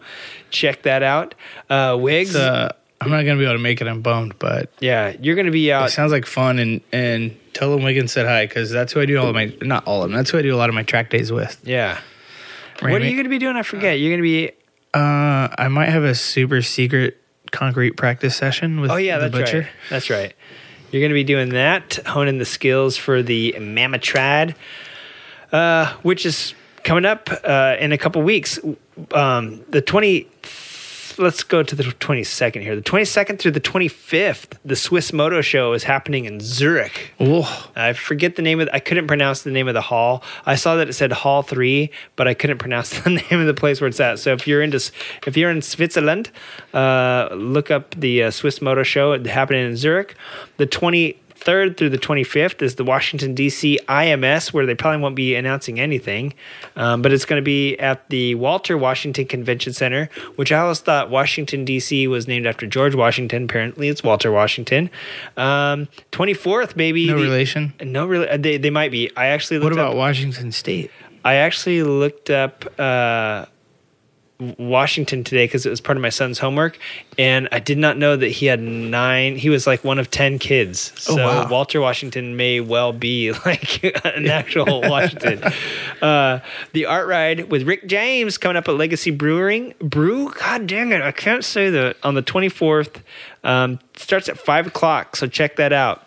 check 0.51 0.83
that 0.83 1.03
out. 1.03 1.35
Uh, 1.69 1.97
Wigs, 1.99 2.35
Uh, 2.35 2.71
I'm 3.01 3.09
not 3.09 3.23
gonna 3.23 3.37
be 3.39 3.45
able 3.45 3.53
to 3.55 3.59
make 3.59 3.81
it. 3.81 3.87
I'm 3.87 4.01
bummed, 4.01 4.37
but 4.39 4.69
yeah, 4.79 5.15
you're 5.21 5.35
going 5.35 5.45
to 5.45 5.51
be 5.51 5.69
it 5.69 5.73
out. 5.73 5.89
sounds 5.89 6.11
like 6.11 6.25
fun. 6.25 6.59
And 6.59 6.81
and 6.91 7.37
tell 7.53 7.71
them 7.71 7.83
Wiggins 7.83 8.11
said 8.11 8.25
hi 8.25 8.45
because 8.45 8.69
that's 8.71 8.91
who 8.93 8.99
I 9.01 9.05
do 9.05 9.17
all 9.17 9.27
of 9.27 9.33
my 9.35 9.53
not 9.61 9.85
all 9.87 10.03
of 10.03 10.09
them. 10.09 10.17
That's 10.17 10.29
who 10.31 10.37
I 10.37 10.41
do 10.41 10.53
a 10.53 10.57
lot 10.57 10.67
of 10.69 10.75
my 10.75 10.83
track 10.83 11.09
days 11.09 11.31
with. 11.31 11.59
Yeah. 11.63 11.99
What 12.81 12.93
are 13.01 13.05
you 13.05 13.11
going 13.15 13.23
to 13.23 13.29
be 13.29 13.39
doing? 13.39 13.55
I 13.57 13.63
forget. 13.63 13.99
You're 13.99 14.09
going 14.11 14.21
to 14.21 14.23
be. 14.23 14.51
Uh, 14.93 15.47
I 15.57 15.67
might 15.69 15.89
have 15.89 16.03
a 16.03 16.13
super 16.15 16.61
secret 16.61 17.17
concrete 17.51 17.91
practice 17.97 18.35
session 18.35 18.79
with 18.81 18.91
Oh 18.91 18.95
yeah, 18.97 19.17
the 19.17 19.29
that's 19.29 19.45
butcher. 19.51 19.59
right. 19.61 19.69
That's 19.89 20.09
right. 20.09 20.33
You're 20.91 21.01
going 21.01 21.11
to 21.11 21.13
be 21.15 21.23
doing 21.23 21.49
that, 21.49 21.99
honing 22.07 22.39
the 22.39 22.45
skills 22.45 22.97
for 22.97 23.21
the 23.21 23.55
Mama 23.59 23.99
Tried, 23.99 24.55
uh, 25.51 25.93
which 26.01 26.25
is 26.25 26.55
coming 26.83 27.05
up 27.05 27.29
uh, 27.43 27.75
in 27.79 27.91
a 27.91 27.97
couple 27.97 28.23
weeks. 28.23 28.57
Um, 29.11 29.63
the 29.69 29.83
20. 29.83 30.27
Let's 31.19 31.43
go 31.43 31.63
to 31.63 31.75
the 31.75 31.83
22nd 31.83 32.61
here. 32.61 32.77
The 32.77 32.81
22nd 32.81 33.39
through 33.39 33.51
the 33.51 33.59
25th, 33.59 34.57
the 34.63 34.77
Swiss 34.77 35.11
Moto 35.11 35.41
Show 35.41 35.73
is 35.73 35.83
happening 35.83 36.23
in 36.23 36.39
Zurich. 36.39 37.11
Oh, 37.19 37.69
I 37.75 37.91
forget 37.91 38.37
the 38.37 38.41
name 38.41 38.61
of. 38.61 38.69
I 38.71 38.79
couldn't 38.79 39.07
pronounce 39.07 39.41
the 39.41 39.51
name 39.51 39.67
of 39.67 39.73
the 39.73 39.81
hall. 39.81 40.23
I 40.45 40.55
saw 40.55 40.77
that 40.77 40.87
it 40.87 40.93
said 40.93 41.11
Hall 41.11 41.43
Three, 41.43 41.91
but 42.15 42.29
I 42.29 42.33
couldn't 42.33 42.59
pronounce 42.59 42.97
the 43.03 43.09
name 43.09 43.41
of 43.41 43.47
the 43.47 43.53
place 43.53 43.81
where 43.81 43.89
it's 43.89 43.99
at. 43.99 44.19
So 44.19 44.31
if 44.31 44.47
you're 44.47 44.61
into, 44.61 44.77
if 45.27 45.35
you're 45.35 45.51
in 45.51 45.61
Switzerland, 45.61 46.31
uh, 46.73 47.27
look 47.33 47.69
up 47.69 47.95
the 47.95 48.23
uh, 48.23 48.31
Swiss 48.31 48.61
Moto 48.61 48.83
Show. 48.83 49.11
It's 49.11 49.27
happening 49.27 49.65
in 49.65 49.75
Zurich. 49.75 50.15
The 50.55 50.67
23rd 50.67 51.17
3rd 51.39 51.77
through 51.77 51.89
the 51.89 51.97
25th 51.97 52.61
is 52.61 52.75
the 52.75 52.83
Washington, 52.83 53.33
D.C. 53.33 53.79
IMS, 53.87 54.51
where 54.53 54.65
they 54.65 54.75
probably 54.75 55.01
won't 55.01 55.15
be 55.15 55.35
announcing 55.35 55.79
anything. 55.79 56.33
Um, 56.75 57.01
but 57.01 57.11
it's 57.11 57.25
going 57.25 57.39
to 57.41 57.45
be 57.45 57.77
at 57.77 58.09
the 58.09 58.35
Walter 58.35 58.77
Washington 58.77 59.25
Convention 59.25 59.73
Center, 59.73 60.09
which 60.35 60.51
I 60.51 60.59
always 60.59 60.79
thought 60.79 61.09
Washington, 61.09 61.65
D.C. 61.65 62.07
was 62.07 62.27
named 62.27 62.45
after 62.45 62.67
George 62.67 62.95
Washington. 62.95 63.43
Apparently, 63.45 63.87
it's 63.89 64.03
Walter 64.03 64.31
Washington. 64.31 64.89
Um, 65.37 65.87
24th, 66.11 66.75
maybe. 66.75 67.07
No 67.07 67.17
the- 67.17 67.23
relation. 67.23 67.73
No, 67.81 68.05
really. 68.05 68.37
They, 68.37 68.57
they 68.57 68.69
might 68.69 68.91
be. 68.91 69.09
I 69.15 69.27
actually 69.27 69.59
What 69.59 69.65
looked 69.65 69.73
about 69.75 69.91
up, 69.91 69.97
Washington 69.97 70.51
State? 70.51 70.91
I 71.23 71.35
actually 71.35 71.83
looked 71.83 72.29
up 72.29 72.65
uh, 72.79 73.45
Washington 74.57 75.23
today 75.23 75.45
because 75.45 75.65
it 75.65 75.69
was 75.69 75.81
part 75.81 75.97
of 75.97 76.01
my 76.01 76.09
son's 76.09 76.39
homework, 76.39 76.77
and 77.17 77.49
I 77.51 77.59
did 77.59 77.77
not 77.77 77.97
know 77.97 78.15
that 78.15 78.29
he 78.29 78.45
had 78.45 78.61
nine. 78.61 79.35
He 79.35 79.49
was 79.49 79.67
like 79.67 79.83
one 79.83 79.99
of 79.99 80.09
ten 80.09 80.39
kids. 80.39 80.93
So 80.95 81.13
Oh, 81.13 81.17
wow. 81.17 81.49
Walter 81.49 81.81
Washington 81.81 82.37
may 82.37 82.61
well 82.61 82.93
be 82.93 83.31
like 83.45 83.83
an 84.05 84.27
actual 84.27 84.81
Washington. 84.89 85.43
Uh, 86.01 86.39
the 86.71 86.85
art 86.85 87.07
ride 87.07 87.51
with 87.51 87.63
Rick 87.63 87.87
James 87.87 88.37
coming 88.37 88.55
up 88.55 88.67
at 88.69 88.75
Legacy 88.75 89.11
Brewing. 89.11 89.73
Brew. 89.79 90.31
God 90.31 90.67
dang 90.67 90.91
it! 90.93 91.01
I 91.01 91.11
can't 91.11 91.43
say 91.43 91.69
that 91.69 91.97
on 92.03 92.13
the 92.15 92.21
twenty 92.21 92.49
fourth. 92.49 93.03
Um, 93.43 93.79
starts 93.95 94.29
at 94.29 94.37
five 94.37 94.67
o'clock, 94.67 95.15
so 95.15 95.27
check 95.27 95.57
that 95.57 95.73
out. 95.73 96.05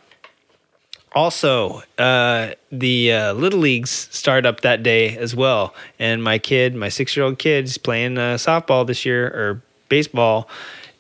Also, 1.15 1.83
uh, 1.99 2.53
the 2.71 3.13
uh, 3.13 3.33
little 3.35 3.59
leagues 3.59 3.91
start 3.91 4.47
up 4.47 4.63
that 4.63 4.83
day 4.83 5.17
as 5.19 5.37
well, 5.37 5.75
and 5.99 6.25
my 6.25 6.39
kid, 6.39 6.75
my 6.75 6.89
six-year-old 6.89 7.39
kid, 7.39 7.67
is 7.67 7.77
playing 7.77 8.17
uh, 8.17 8.37
softball 8.37 8.87
this 8.87 9.05
year 9.05 9.27
or 9.27 9.63
baseball, 9.91 10.49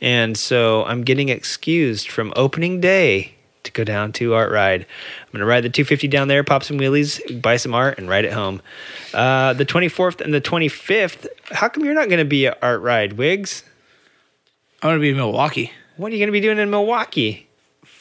and 0.02 0.36
so 0.36 0.84
I'm 0.84 1.02
getting 1.02 1.30
excused 1.30 2.10
from 2.10 2.32
opening 2.36 2.78
day 2.78 3.34
to 3.62 3.72
go 3.72 3.84
down 3.84 4.12
to 4.12 4.34
Art 4.34 4.50
Ride. 4.50 4.82
I'm 4.82 5.32
gonna 5.32 5.46
ride 5.46 5.62
the 5.62 5.70
250 5.70 6.08
down 6.08 6.28
there, 6.28 6.44
pop 6.44 6.62
some 6.62 6.78
wheelies, 6.78 7.40
buy 7.40 7.56
some 7.56 7.74
art, 7.74 7.98
and 7.98 8.08
ride 8.08 8.24
it 8.24 8.32
home. 8.32 8.60
Uh, 9.14 9.54
the 9.54 9.64
24th 9.64 10.20
and 10.20 10.34
the 10.34 10.40
25th. 10.40 11.26
How 11.50 11.68
come 11.68 11.84
you're 11.84 11.94
not 11.94 12.10
gonna 12.10 12.24
be 12.24 12.46
at 12.46 12.58
Art 12.62 12.82
Ride, 12.82 13.14
Wiggs? 13.14 13.64
I'm 14.82 14.90
gonna 14.90 15.00
be 15.00 15.10
in 15.10 15.16
Milwaukee. 15.16 15.72
What 15.96 16.12
are 16.12 16.14
you 16.14 16.20
gonna 16.20 16.32
be 16.32 16.40
doing 16.40 16.58
in 16.58 16.70
Milwaukee? 16.70 17.48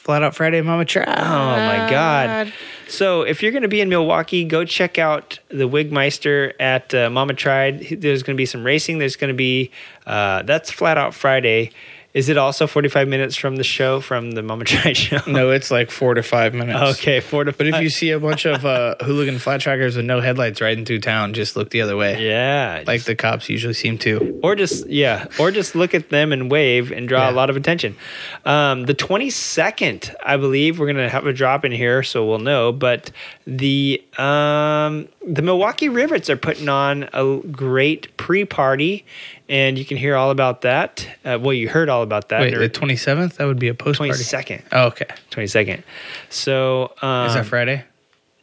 Flat 0.02 0.24
out 0.24 0.34
Friday, 0.34 0.60
Mama 0.62 0.84
Tried. 0.84 1.06
Oh 1.06 1.12
my 1.12 1.88
God. 1.88 2.52
So 2.88 3.22
if 3.22 3.40
you're 3.40 3.52
going 3.52 3.62
to 3.62 3.68
be 3.68 3.80
in 3.80 3.88
Milwaukee, 3.88 4.42
go 4.42 4.64
check 4.64 4.98
out 4.98 5.38
the 5.48 5.68
Wigmeister 5.68 6.54
at 6.58 6.92
uh, 6.92 7.08
Mama 7.08 7.34
Tried. 7.34 7.86
There's 8.00 8.24
going 8.24 8.34
to 8.34 8.38
be 8.38 8.44
some 8.44 8.64
racing. 8.64 8.98
There's 8.98 9.14
going 9.14 9.28
to 9.28 9.36
be, 9.36 9.70
uh, 10.04 10.42
that's 10.42 10.72
Flat 10.72 10.98
Out 10.98 11.14
Friday. 11.14 11.70
Is 12.14 12.28
it 12.28 12.36
also 12.36 12.66
45 12.66 13.08
minutes 13.08 13.36
from 13.36 13.56
the 13.56 13.64
show, 13.64 14.00
from 14.02 14.32
the 14.32 14.42
Mama 14.42 14.64
Tried 14.66 14.96
show? 14.98 15.20
No, 15.26 15.50
it's 15.50 15.70
like 15.70 15.90
four 15.90 16.12
to 16.12 16.22
five 16.22 16.52
minutes. 16.52 16.98
Okay, 17.00 17.20
four 17.20 17.44
to 17.44 17.52
But 17.52 17.66
if 17.68 17.80
you 17.80 17.88
see 17.88 18.10
a 18.10 18.20
bunch 18.20 18.44
of 18.44 18.66
uh, 18.66 18.96
hooligan 19.00 19.38
flat 19.38 19.62
trackers 19.62 19.96
with 19.96 20.04
no 20.04 20.20
headlights 20.20 20.60
riding 20.60 20.84
through 20.84 21.00
town, 21.00 21.32
just 21.32 21.56
look 21.56 21.70
the 21.70 21.80
other 21.80 21.96
way. 21.96 22.22
Yeah. 22.26 22.84
Like 22.86 23.04
the 23.04 23.14
cops 23.16 23.48
usually 23.48 23.72
seem 23.72 23.96
to. 23.98 24.40
or 24.42 24.54
just 24.54 24.86
yeah 24.88 25.26
or 25.38 25.50
just 25.50 25.74
look 25.74 25.94
at 25.94 26.10
them 26.10 26.32
and 26.32 26.50
wave 26.50 26.92
and 26.92 27.08
draw 27.08 27.22
a 27.28 27.30
Yeah. 27.30 27.36
lot 27.36 27.48
of 27.50 27.56
attention 27.56 27.96
um, 28.44 28.84
the 28.84 28.94
22nd 28.94 30.14
i 30.24 30.36
believe 30.36 30.78
we're 30.78 30.86
gonna 30.86 31.08
have 31.08 31.26
a 31.26 31.32
drop 31.32 31.64
in 31.64 31.72
here 31.72 32.02
so 32.02 32.26
we'll 32.26 32.38
know 32.38 32.72
but 32.72 33.10
the 33.46 34.02
um, 34.18 35.08
the 35.26 35.42
milwaukee 35.42 35.88
rivets 35.88 36.28
are 36.28 36.36
putting 36.36 36.68
on 36.68 37.08
a 37.12 37.38
great 37.50 38.14
pre-party 38.16 39.04
and 39.52 39.78
you 39.78 39.84
can 39.84 39.96
hear 39.96 40.16
all 40.16 40.30
about 40.30 40.62
that 40.62 41.06
uh, 41.24 41.38
well 41.40 41.52
you 41.52 41.68
heard 41.68 41.88
all 41.88 42.02
about 42.02 42.30
that 42.30 42.40
Wait, 42.40 42.54
the 42.56 42.68
27th? 42.68 43.34
That 43.36 43.44
would 43.46 43.58
be 43.60 43.68
a 43.68 43.74
post 43.74 43.98
party. 43.98 44.12
22nd 44.12 44.62
Oh, 44.72 44.86
okay. 44.86 45.06
22nd 45.30 45.82
so 46.30 46.92
um, 47.02 47.26
Is 47.28 47.34
that 47.34 47.46
Friday? 47.46 47.84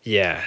yeah 0.03 0.41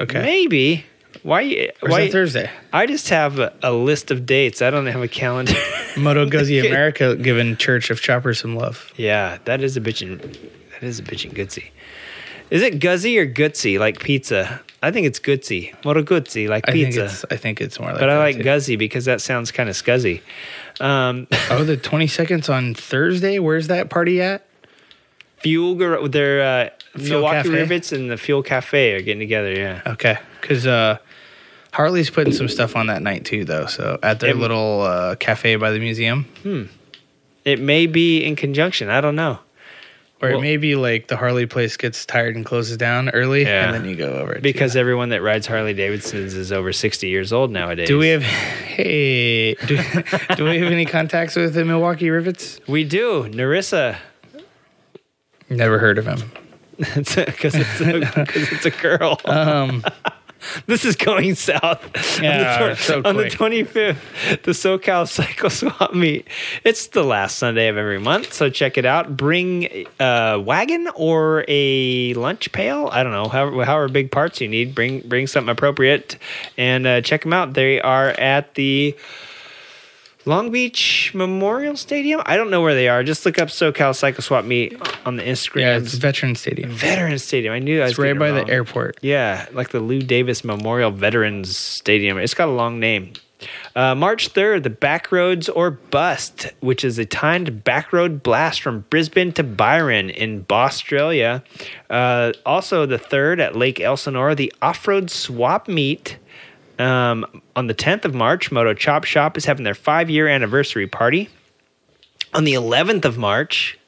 Okay. 0.00 0.22
maybe 0.22 0.84
why 1.22 1.42
Or 1.82 1.88
is 1.88 1.92
why 1.92 2.10
Thursday? 2.10 2.50
i 2.72 2.86
just 2.86 3.08
have 3.10 3.38
a, 3.38 3.52
a 3.62 3.72
list 3.72 4.10
of 4.10 4.24
dates 4.26 4.60
i 4.62 4.70
don't 4.70 4.86
have 4.86 5.02
a 5.02 5.08
calendar 5.08 5.54
Moto 5.96 6.24
Guzzi 6.26 6.58
America 6.66 7.16
giving 7.16 7.56
Church 7.58 7.90
of 7.90 8.00
Choppers 8.00 8.40
some 8.40 8.56
love. 8.56 8.90
Yeah, 8.96 9.36
that 9.44 9.60
is 9.62 9.76
a 9.76 9.80
bitchin' 9.82 10.18
that 10.72 10.82
is 10.82 10.98
a 10.98 11.02
bitchin' 11.02 11.32
goodsy. 11.34 11.70
Is 12.52 12.60
it 12.62 12.78
guzzy 12.80 13.18
or 13.18 13.26
gutsy 13.26 13.78
like 13.78 13.98
pizza? 14.00 14.60
I 14.82 14.90
think 14.90 15.06
it's 15.06 15.18
gutsy. 15.18 15.72
Moto 15.84 16.02
gutsy 16.02 16.48
like 16.48 16.68
I 16.68 16.72
think 16.72 16.86
pizza. 16.88 17.04
it's 17.04 17.24
I 17.30 17.36
think 17.36 17.60
it's 17.60 17.80
more 17.80 17.90
like 17.92 18.00
But 18.00 18.10
I 18.10 18.18
like 18.18 18.36
too. 18.36 18.42
guzzy 18.42 18.76
because 18.76 19.06
that 19.06 19.20
sounds 19.22 19.50
kind 19.50 19.68
of 19.70 19.74
scuzzy. 19.74 20.20
Um, 20.80 21.26
Oh, 21.50 21.64
the 21.64 21.76
22nd's 21.76 22.48
on 22.50 22.74
Thursday? 22.74 23.38
Where's 23.38 23.68
that 23.68 23.88
party 23.90 24.20
at? 24.20 24.44
Fuel, 25.38 25.74
Gar- 25.76 26.06
their 26.08 26.42
uh, 26.42 26.70
Fuel 26.98 27.20
Milwaukee 27.20 27.36
Cafe? 27.48 27.48
Rivets 27.50 27.92
and 27.92 28.10
the 28.10 28.16
Fuel 28.16 28.42
Cafe 28.42 28.92
are 28.94 29.00
getting 29.00 29.20
together. 29.20 29.52
Yeah, 29.52 29.80
Okay. 29.86 30.18
Cuz 30.42 30.66
uh 30.66 30.98
Harley's 31.72 32.10
putting 32.10 32.34
some 32.34 32.48
stuff 32.48 32.76
on 32.76 32.88
that 32.88 33.00
night 33.00 33.24
too 33.24 33.44
though. 33.46 33.64
So 33.66 33.98
at 34.02 34.20
their 34.20 34.30
It- 34.30 34.36
little 34.36 34.82
uh, 34.82 35.14
cafe 35.16 35.56
by 35.56 35.70
the 35.70 35.78
museum 35.78 36.24
Hmm. 36.42 36.64
it 37.46 37.60
may 37.60 37.86
be 37.86 38.22
in 38.22 38.36
conjunction. 38.36 38.90
I 38.90 39.00
don't 39.00 39.16
know 39.16 39.38
or 40.22 40.28
Well- 40.30 40.38
it 40.38 40.42
may 40.42 40.56
be 40.56 40.76
like 40.76 41.08
the 41.08 41.16
Harley 41.16 41.46
place 41.46 41.76
gets 41.76 42.06
tired 42.06 42.36
and 42.36 42.44
closes 42.46 42.76
down 42.76 43.10
early 43.10 43.42
Yeah. 43.42 43.64
and 43.66 43.74
then 43.74 43.84
you 43.90 43.96
go 43.96 44.12
over 44.12 44.38
because 44.40 44.76
everyone 44.76 45.08
that 45.08 45.20
rides 45.20 45.46
Harley 45.46 45.74
Davidsons 45.74 46.34
is 46.34 46.52
over 46.52 46.72
sixty 46.72 47.08
years 47.08 47.32
old 47.32 47.50
nowadays. 47.50 47.88
Do 47.88 47.98
we 47.98 48.08
have 48.08 48.22
hey 48.22 49.54
do, 49.54 49.76
do 50.36 50.44
we 50.44 50.58
have 50.58 50.70
any 50.72 50.86
contacts 50.86 51.34
with 51.36 51.54
the 51.54 51.64
Milwaukee 51.64 52.08
Rivets? 52.10 52.60
We 52.68 52.84
do. 52.84 53.24
Narissa. 53.30 53.96
Never 55.50 55.78
heard 55.78 55.98
of 55.98 56.06
him. 56.06 56.30
Because 56.78 57.06
it's, 57.54 57.80
a- 57.80 58.26
it's 58.34 58.64
a 58.66 58.70
girl. 58.70 59.20
Um 59.24 59.84
This 60.66 60.84
is 60.84 60.96
going 60.96 61.34
south. 61.34 62.20
Yeah, 62.22 62.62
on 62.62 62.68
the, 62.70 62.76
so 62.76 63.02
on 63.04 63.16
the 63.16 63.24
25th, 63.24 64.42
the 64.42 64.52
SoCal 64.52 65.08
Cycle 65.08 65.50
Swap 65.50 65.94
Meet. 65.94 66.26
It's 66.64 66.88
the 66.88 67.02
last 67.02 67.38
Sunday 67.38 67.68
of 67.68 67.76
every 67.76 67.98
month, 67.98 68.32
so 68.32 68.48
check 68.50 68.78
it 68.78 68.84
out. 68.84 69.16
Bring 69.16 69.86
a 70.00 70.40
wagon 70.40 70.88
or 70.94 71.44
a 71.48 72.14
lunch 72.14 72.52
pail. 72.52 72.88
I 72.92 73.02
don't 73.02 73.12
know, 73.12 73.28
however, 73.28 73.64
however 73.64 73.88
big 73.88 74.10
parts 74.10 74.40
you 74.40 74.48
need. 74.48 74.74
Bring 74.74 75.00
bring 75.00 75.26
something 75.26 75.50
appropriate 75.50 76.16
and 76.56 76.86
uh, 76.86 77.00
check 77.00 77.22
them 77.22 77.32
out. 77.32 77.54
They 77.54 77.80
are 77.80 78.10
at 78.10 78.54
the 78.54 78.96
Long 80.24 80.50
Beach 80.52 81.10
Memorial 81.14 81.76
Stadium. 81.76 82.22
I 82.26 82.36
don't 82.36 82.50
know 82.50 82.60
where 82.60 82.74
they 82.74 82.88
are. 82.88 83.02
Just 83.02 83.26
look 83.26 83.38
up 83.38 83.48
SoCal 83.48 83.94
Cycle 83.94 84.22
Swap 84.22 84.44
Meet 84.44 84.76
on 85.04 85.16
the 85.16 85.22
Instagram. 85.24 85.60
yeah, 85.60 85.76
it's 85.78 85.94
Veteran 85.94 86.36
Stadium. 86.36 86.70
Veteran 86.70 87.18
Stadium. 87.18 87.52
I 87.52 87.58
knew 87.58 87.80
I 87.80 87.84
was 87.84 87.92
It's 87.92 87.98
right 87.98 88.16
by 88.16 88.30
the 88.30 88.46
airport. 88.48 88.98
Yeah, 89.02 89.46
like 89.52 89.70
the 89.70 89.80
Lou 89.80 90.00
Davis 90.00 90.44
Memorial 90.44 90.92
Veterans 90.92 91.56
Stadium. 91.56 92.18
It's 92.18 92.34
got 92.34 92.48
a 92.48 92.52
long 92.52 92.78
name. 92.78 93.14
Uh, 93.74 93.94
March 93.96 94.32
3rd, 94.32 94.62
the 94.62 94.70
Backroads 94.70 95.48
or 95.52 95.72
Bust, 95.72 96.46
which 96.60 96.84
is 96.84 96.98
a 96.98 97.04
timed 97.04 97.64
backroad 97.64 98.22
blast 98.22 98.62
from 98.62 98.84
Brisbane 98.90 99.32
to 99.32 99.42
Byron 99.42 100.10
in 100.10 100.46
Australia. 100.48 101.42
Uh, 101.90 102.32
also, 102.46 102.86
the 102.86 102.98
3rd 102.98 103.40
at 103.40 103.56
Lake 103.56 103.80
Elsinore, 103.80 104.36
the 104.36 104.52
Off 104.62 104.86
Road 104.86 105.10
Swap 105.10 105.66
Meet. 105.66 106.18
Um, 106.82 107.42
on 107.54 107.68
the 107.68 107.74
10th 107.74 108.04
of 108.04 108.14
March, 108.14 108.50
Moto 108.50 108.74
Chop 108.74 109.04
Shop 109.04 109.36
is 109.36 109.44
having 109.44 109.64
their 109.64 109.74
five 109.74 110.10
year 110.10 110.26
anniversary 110.26 110.86
party. 110.88 111.28
On 112.34 112.44
the 112.44 112.54
11th 112.54 113.04
of 113.04 113.18
March, 113.18 113.78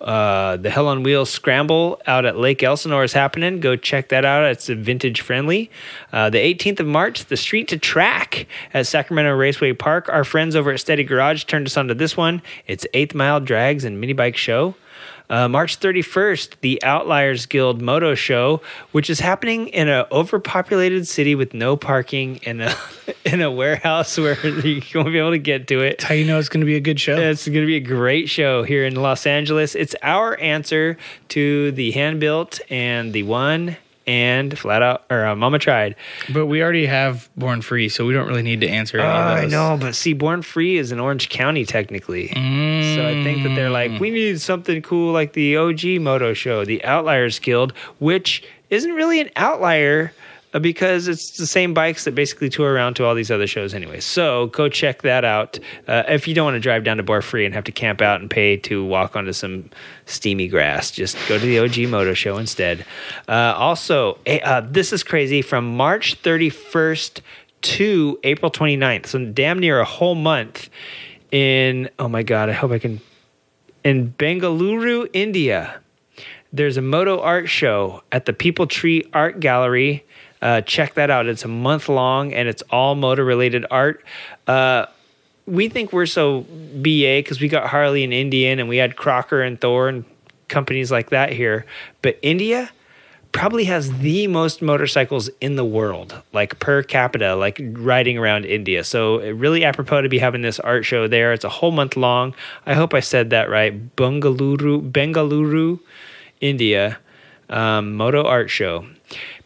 uh, 0.00 0.56
the 0.56 0.70
Hell 0.70 0.88
on 0.88 1.02
Wheels 1.02 1.30
Scramble 1.30 2.00
out 2.06 2.24
at 2.24 2.38
Lake 2.38 2.62
Elsinore 2.62 3.04
is 3.04 3.12
happening. 3.12 3.60
Go 3.60 3.76
check 3.76 4.08
that 4.08 4.24
out. 4.24 4.44
It's 4.44 4.68
vintage 4.68 5.20
friendly. 5.20 5.70
Uh, 6.12 6.30
the 6.30 6.38
18th 6.38 6.80
of 6.80 6.86
March, 6.86 7.26
the 7.26 7.36
Street 7.36 7.68
to 7.68 7.76
Track 7.76 8.46
at 8.72 8.86
Sacramento 8.86 9.32
Raceway 9.34 9.74
Park. 9.74 10.08
Our 10.08 10.24
friends 10.24 10.56
over 10.56 10.72
at 10.72 10.80
Steady 10.80 11.04
Garage 11.04 11.44
turned 11.44 11.66
us 11.66 11.76
onto 11.76 11.94
this 11.94 12.16
one. 12.16 12.40
It's 12.66 12.86
Eighth 12.94 13.14
Mile 13.14 13.40
Drags 13.40 13.84
and 13.84 14.00
Mini 14.00 14.12
Bike 14.12 14.36
Show. 14.36 14.74
Uh, 15.32 15.48
March 15.48 15.80
31st, 15.80 16.56
the 16.60 16.82
Outliers 16.82 17.46
Guild 17.46 17.80
Moto 17.80 18.14
Show, 18.14 18.60
which 18.90 19.08
is 19.08 19.18
happening 19.18 19.68
in 19.68 19.88
an 19.88 20.04
overpopulated 20.12 21.08
city 21.08 21.34
with 21.34 21.54
no 21.54 21.74
parking 21.74 22.36
in 22.42 22.60
a 22.60 22.74
in 23.24 23.40
a 23.40 23.50
warehouse 23.50 24.18
where 24.18 24.38
you 24.46 24.82
won't 24.94 25.06
be 25.06 25.18
able 25.18 25.30
to 25.30 25.38
get 25.38 25.68
to 25.68 25.80
it. 25.80 25.92
That's 25.92 26.04
how 26.04 26.14
you 26.14 26.26
know 26.26 26.38
it's 26.38 26.50
going 26.50 26.60
to 26.60 26.66
be 26.66 26.76
a 26.76 26.80
good 26.80 27.00
show. 27.00 27.16
It's 27.16 27.48
going 27.48 27.62
to 27.62 27.66
be 27.66 27.76
a 27.76 27.80
great 27.80 28.28
show 28.28 28.62
here 28.62 28.84
in 28.84 28.94
Los 28.94 29.24
Angeles. 29.24 29.74
It's 29.74 29.94
our 30.02 30.38
answer 30.38 30.98
to 31.30 31.72
the 31.72 31.92
hand 31.92 32.20
built 32.20 32.60
and 32.68 33.14
the 33.14 33.22
one 33.22 33.78
and 34.06 34.58
flat 34.58 34.82
out 34.82 35.04
or 35.10 35.26
uh, 35.26 35.36
Mama 35.36 35.58
tried. 35.58 35.96
But 36.32 36.46
we 36.46 36.62
already 36.62 36.86
have 36.86 37.28
Born 37.36 37.62
Free, 37.62 37.88
so 37.88 38.06
we 38.06 38.12
don't 38.12 38.28
really 38.28 38.42
need 38.42 38.60
to 38.62 38.68
answer 38.68 38.98
any 38.98 39.08
of 39.08 39.14
I 39.14 39.40
those. 39.42 39.52
know, 39.52 39.76
but 39.80 39.94
see, 39.94 40.12
Born 40.12 40.42
Free 40.42 40.76
is 40.76 40.92
in 40.92 41.00
Orange 41.00 41.28
County 41.28 41.64
technically. 41.64 42.28
Mm. 42.28 42.94
So 42.94 43.06
I 43.06 43.22
think 43.22 43.42
that 43.44 43.54
they're 43.54 43.70
like, 43.70 44.00
we 44.00 44.10
need 44.10 44.40
something 44.40 44.82
cool 44.82 45.12
like 45.12 45.32
the 45.32 45.56
OG 45.56 45.84
Moto 46.00 46.34
Show, 46.34 46.64
the 46.64 46.84
Outliers 46.84 47.38
Guild, 47.38 47.72
which 47.98 48.42
isn't 48.70 48.92
really 48.92 49.20
an 49.20 49.30
outlier. 49.36 50.12
Uh, 50.54 50.58
because 50.58 51.08
it's 51.08 51.38
the 51.38 51.46
same 51.46 51.72
bikes 51.72 52.04
that 52.04 52.14
basically 52.14 52.48
tour 52.48 52.72
around 52.72 52.94
to 52.94 53.04
all 53.04 53.14
these 53.14 53.30
other 53.30 53.46
shows 53.46 53.72
anyway. 53.72 54.00
So 54.00 54.46
go 54.48 54.68
check 54.68 55.02
that 55.02 55.24
out. 55.24 55.58
Uh, 55.88 56.02
if 56.08 56.28
you 56.28 56.34
don't 56.34 56.44
want 56.44 56.56
to 56.56 56.60
drive 56.60 56.84
down 56.84 56.98
to 56.98 57.02
Born 57.02 57.22
Free 57.22 57.46
and 57.46 57.54
have 57.54 57.64
to 57.64 57.72
camp 57.72 58.02
out 58.02 58.20
and 58.20 58.30
pay 58.30 58.56
to 58.58 58.84
walk 58.84 59.16
onto 59.16 59.32
some 59.32 59.70
steamy 60.06 60.48
grass, 60.48 60.90
just 60.90 61.16
go 61.28 61.38
to 61.38 61.44
the 61.44 61.58
OG 61.58 61.90
Moto 61.90 62.12
Show 62.12 62.36
instead. 62.36 62.84
Uh, 63.28 63.54
also, 63.56 64.18
eh, 64.26 64.40
uh, 64.44 64.60
this 64.60 64.92
is 64.92 65.02
crazy 65.02 65.40
from 65.40 65.76
March 65.76 66.20
31st 66.22 67.20
to 67.62 68.18
April 68.24 68.50
29th, 68.50 69.06
so 69.06 69.24
damn 69.24 69.58
near 69.58 69.78
a 69.80 69.84
whole 69.84 70.16
month 70.16 70.68
in, 71.30 71.88
oh 71.98 72.08
my 72.08 72.24
God, 72.24 72.50
I 72.50 72.52
hope 72.52 72.72
I 72.72 72.78
can, 72.78 73.00
in 73.84 74.12
Bengaluru, 74.12 75.08
India 75.12 75.80
there's 76.52 76.76
a 76.76 76.82
moto 76.82 77.20
art 77.20 77.48
show 77.48 78.02
at 78.12 78.26
the 78.26 78.32
People 78.32 78.66
Tree 78.66 79.04
Art 79.12 79.40
Gallery. 79.40 80.04
Uh, 80.42 80.60
check 80.60 80.94
that 80.94 81.08
out. 81.08 81.26
It's 81.26 81.44
a 81.44 81.48
month 81.48 81.88
long 81.88 82.34
and 82.34 82.48
it's 82.48 82.62
all 82.70 82.94
motor 82.94 83.24
related 83.24 83.64
art. 83.70 84.04
Uh, 84.46 84.86
we 85.46 85.68
think 85.68 85.92
we're 85.92 86.06
so 86.06 86.42
BA 86.42 87.20
because 87.20 87.40
we 87.40 87.48
got 87.48 87.68
Harley 87.68 88.04
and 88.04 88.12
Indian 88.12 88.58
and 88.58 88.68
we 88.68 88.76
had 88.76 88.96
Crocker 88.96 89.40
and 89.40 89.60
Thor 89.60 89.88
and 89.88 90.04
companies 90.48 90.90
like 90.90 91.10
that 91.10 91.32
here. 91.32 91.64
But 92.02 92.18
India 92.22 92.70
probably 93.30 93.64
has 93.64 93.90
the 94.00 94.26
most 94.26 94.60
motorcycles 94.60 95.30
in 95.40 95.56
the 95.56 95.64
world, 95.64 96.20
like 96.32 96.58
per 96.58 96.82
capita, 96.82 97.34
like 97.34 97.58
riding 97.62 98.18
around 98.18 98.44
India. 98.44 98.84
So 98.84 99.20
really 99.32 99.64
apropos 99.64 100.02
to 100.02 100.08
be 100.08 100.18
having 100.18 100.42
this 100.42 100.60
art 100.60 100.84
show 100.84 101.08
there. 101.08 101.32
It's 101.32 101.44
a 101.44 101.48
whole 101.48 101.70
month 101.70 101.96
long. 101.96 102.34
I 102.66 102.74
hope 102.74 102.92
I 102.92 103.00
said 103.00 103.30
that 103.30 103.48
right. 103.48 103.96
Bengaluru, 103.96 104.90
Bengaluru. 104.92 105.80
India 106.42 106.98
um, 107.48 107.94
Moto 107.94 108.24
Art 108.24 108.50
Show, 108.50 108.86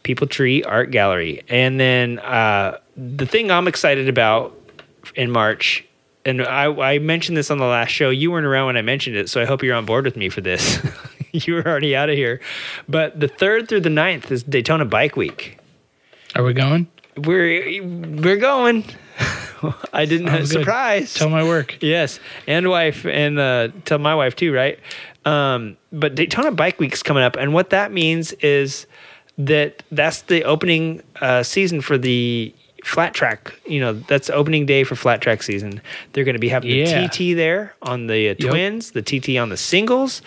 People 0.03 0.27
Tree 0.27 0.63
Art 0.63 0.91
Gallery. 0.91 1.43
And 1.49 1.79
then 1.79 2.19
uh, 2.19 2.79
the 2.95 3.25
thing 3.25 3.51
I'm 3.51 3.67
excited 3.67 4.09
about 4.09 4.55
in 5.15 5.31
March, 5.31 5.85
and 6.25 6.41
I, 6.41 6.65
I 6.65 6.99
mentioned 6.99 7.37
this 7.37 7.49
on 7.51 7.57
the 7.57 7.65
last 7.65 7.89
show. 7.89 8.09
You 8.09 8.31
weren't 8.31 8.45
around 8.45 8.67
when 8.67 8.77
I 8.77 8.81
mentioned 8.81 9.15
it, 9.15 9.29
so 9.29 9.41
I 9.41 9.45
hope 9.45 9.63
you're 9.63 9.75
on 9.75 9.85
board 9.85 10.05
with 10.05 10.17
me 10.17 10.29
for 10.29 10.41
this. 10.41 10.79
you 11.31 11.55
were 11.55 11.65
already 11.65 11.95
out 11.95 12.09
of 12.09 12.15
here. 12.15 12.41
But 12.87 13.19
the 13.19 13.27
3rd 13.27 13.69
through 13.69 13.81
the 13.81 13.89
9th 13.89 14.31
is 14.31 14.43
Daytona 14.43 14.85
Bike 14.85 15.15
Week. 15.15 15.57
Are 16.35 16.43
we 16.43 16.53
going? 16.53 16.87
We're 17.17 17.81
we're 17.83 18.37
going. 18.37 18.83
I 19.93 20.05
didn't 20.05 20.27
Sounds 20.27 20.51
good. 20.51 20.59
surprise. 20.59 21.13
Tell 21.15 21.29
my 21.29 21.43
work. 21.43 21.77
Yes, 21.81 22.19
and 22.45 22.69
wife, 22.69 23.05
and 23.05 23.39
uh, 23.39 23.69
tell 23.85 23.97
my 23.97 24.13
wife 24.13 24.35
too, 24.35 24.53
right? 24.53 24.79
Um, 25.25 25.77
but 25.91 26.13
Daytona 26.13 26.51
Bike 26.51 26.79
Week's 26.79 27.01
coming 27.01 27.23
up, 27.23 27.35
and 27.35 27.53
what 27.53 27.71
that 27.71 27.91
means 27.91 28.33
is 28.33 28.85
that 29.37 29.83
that's 29.91 30.23
the 30.23 30.43
opening 30.43 31.01
uh, 31.21 31.43
season 31.43 31.81
for 31.81 31.97
the 31.97 32.53
flat 32.83 33.13
track. 33.13 33.53
You 33.67 33.79
know, 33.79 33.93
that's 33.93 34.29
opening 34.29 34.65
day 34.65 34.83
for 34.83 34.95
flat 34.95 35.21
track 35.21 35.43
season. 35.43 35.81
They're 36.13 36.23
going 36.23 36.35
to 36.35 36.39
be 36.39 36.49
having 36.49 36.71
Yeah. 36.71 37.01
the 37.01 37.07
TT 37.07 37.35
there 37.35 37.75
on 37.81 38.07
the 38.07 38.29
uh, 38.29 38.35
Yep. 38.37 38.39
twins, 38.39 38.91
the 38.91 39.01
TT 39.01 39.37
on 39.37 39.49
the 39.49 39.57
singles, 39.57 40.21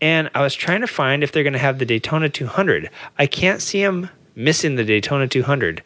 and 0.00 0.30
I 0.34 0.40
was 0.42 0.54
trying 0.54 0.80
to 0.82 0.86
find 0.86 1.22
if 1.22 1.32
they're 1.32 1.42
going 1.42 1.52
to 1.54 1.58
have 1.58 1.78
the 1.78 1.86
Daytona 1.86 2.28
200. 2.28 2.88
I 3.18 3.26
can't 3.26 3.60
see 3.60 3.82
them 3.82 4.08
missing 4.34 4.76
the 4.76 4.84
Daytona 4.84 5.28
200. 5.28 5.82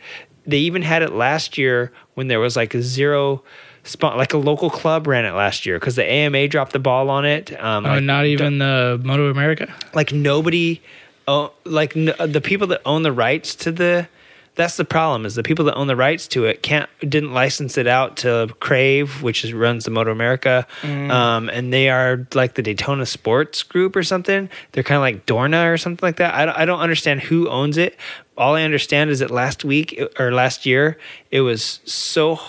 They 0.46 0.58
even 0.58 0.82
had 0.82 1.02
it 1.02 1.12
last 1.12 1.58
year 1.58 1.92
when 2.14 2.28
there 2.28 2.40
was 2.40 2.56
like 2.56 2.74
a 2.74 2.82
zero. 2.82 3.42
Spot, 3.84 4.18
like 4.18 4.34
a 4.34 4.38
local 4.38 4.68
club 4.68 5.06
ran 5.06 5.24
it 5.24 5.32
last 5.32 5.64
year 5.64 5.78
because 5.78 5.96
the 5.96 6.04
AMA 6.04 6.48
dropped 6.48 6.72
the 6.74 6.78
ball 6.78 7.08
on 7.08 7.24
it. 7.24 7.52
Um, 7.62 7.86
Oh, 7.86 7.90
like, 7.94 8.02
not 8.02 8.26
even 8.26 8.58
the 8.58 9.00
Moto 9.02 9.30
America. 9.30 9.72
like 9.94 10.12
nobody 10.12 10.82
oh, 11.28 11.52
like 11.64 11.96
n- 11.96 12.14
the 12.18 12.40
people 12.40 12.66
that 12.68 12.80
own 12.84 13.02
the 13.02 13.12
rights 13.12 13.54
to 13.56 13.70
the 13.70 14.08
that's 14.56 14.76
the 14.76 14.84
problem 14.84 15.24
is 15.24 15.36
the 15.36 15.44
people 15.44 15.64
that 15.66 15.74
own 15.76 15.86
the 15.86 15.94
rights 15.94 16.26
to 16.26 16.44
it 16.46 16.64
can't 16.64 16.90
didn't 17.00 17.32
license 17.32 17.78
it 17.78 17.86
out 17.86 18.16
to 18.16 18.48
KRAVE 18.58 19.22
which 19.22 19.44
is 19.44 19.52
runs 19.52 19.84
the 19.84 19.92
moto 19.92 20.10
america. 20.10 20.66
Um, 20.82 21.48
and 21.48 21.72
they 21.72 21.90
are 21.90 22.26
like 22.34 22.54
the 22.54 22.62
daytona 22.62 23.06
sports 23.06 23.62
group 23.62 23.94
or 23.94 24.02
something. 24.02 24.50
They're 24.72 24.82
kind 24.82 24.96
of 24.96 25.02
like 25.02 25.26
dorna 25.26 25.72
or 25.72 25.76
something 25.78 26.04
like 26.04 26.16
that. 26.16 26.34
I 26.34 26.44
don't, 26.44 26.58
I 26.58 26.64
don't 26.64 26.80
understand 26.80 27.20
who 27.20 27.48
owns 27.48 27.76
it. 27.76 27.96
All 28.36 28.56
i 28.56 28.62
understand 28.62 29.10
is 29.10 29.20
that 29.20 29.30
last 29.30 29.64
week 29.64 30.00
or 30.18 30.32
last 30.32 30.66
year 30.66 30.98
it 31.30 31.42
was 31.42 31.78
so 31.84 32.40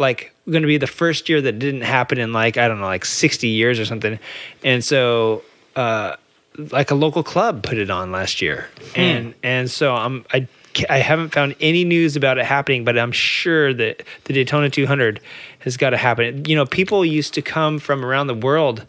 like 0.00 0.32
going 0.50 0.62
to 0.62 0.68
be 0.68 0.78
the 0.78 0.86
first 0.88 1.28
year 1.28 1.40
that 1.40 1.58
didn't 1.60 1.82
happen 1.82 2.18
in 2.18 2.32
like 2.32 2.56
I 2.56 2.66
don't 2.66 2.80
know 2.80 2.86
like 2.86 3.04
60 3.04 3.46
years 3.46 3.78
or 3.78 3.84
something. 3.84 4.18
And 4.64 4.84
so 4.84 5.42
uh 5.76 6.16
like 6.70 6.90
a 6.90 6.94
local 6.94 7.22
club 7.22 7.62
put 7.62 7.78
it 7.78 7.90
on 7.90 8.10
last 8.12 8.40
year. 8.42 8.68
And 8.94 9.34
and 9.42 9.70
so 9.70 9.94
I'm 9.94 10.24
I 10.32 10.46
I 10.90 10.98
haven't 10.98 11.30
found 11.30 11.54
any 11.60 11.84
news 11.84 12.16
about 12.16 12.38
it 12.38 12.44
happening, 12.44 12.84
but 12.84 12.98
I'm 12.98 13.12
sure 13.12 13.72
that 13.74 14.02
the 14.24 14.32
Daytona 14.34 14.68
200 14.70 15.20
has 15.60 15.76
got 15.76 15.90
to 15.90 15.96
happen. 15.96 16.44
You 16.44 16.54
know, 16.56 16.66
people 16.66 17.04
used 17.04 17.34
to 17.34 17.42
come 17.42 17.78
from 17.78 18.04
around 18.04 18.26
the 18.26 18.34
world. 18.34 18.86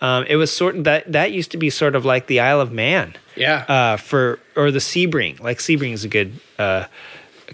Um, 0.00 0.24
it 0.28 0.36
was 0.36 0.52
sort 0.52 0.76
of 0.76 0.84
that 0.84 1.10
that 1.12 1.32
used 1.32 1.50
to 1.52 1.56
be 1.56 1.70
sort 1.70 1.94
of 1.96 2.04
like 2.04 2.26
the 2.28 2.40
Isle 2.40 2.60
of 2.60 2.70
Man 2.72 3.14
Yeah. 3.36 3.64
uh, 3.68 3.96
for 3.96 4.38
or 4.56 4.70
the 4.70 4.78
Sebring. 4.80 5.40
Like 5.40 5.58
Sebring 5.58 5.92
is 5.92 6.04
a 6.04 6.08
good 6.08 6.32
uh, 6.58 6.84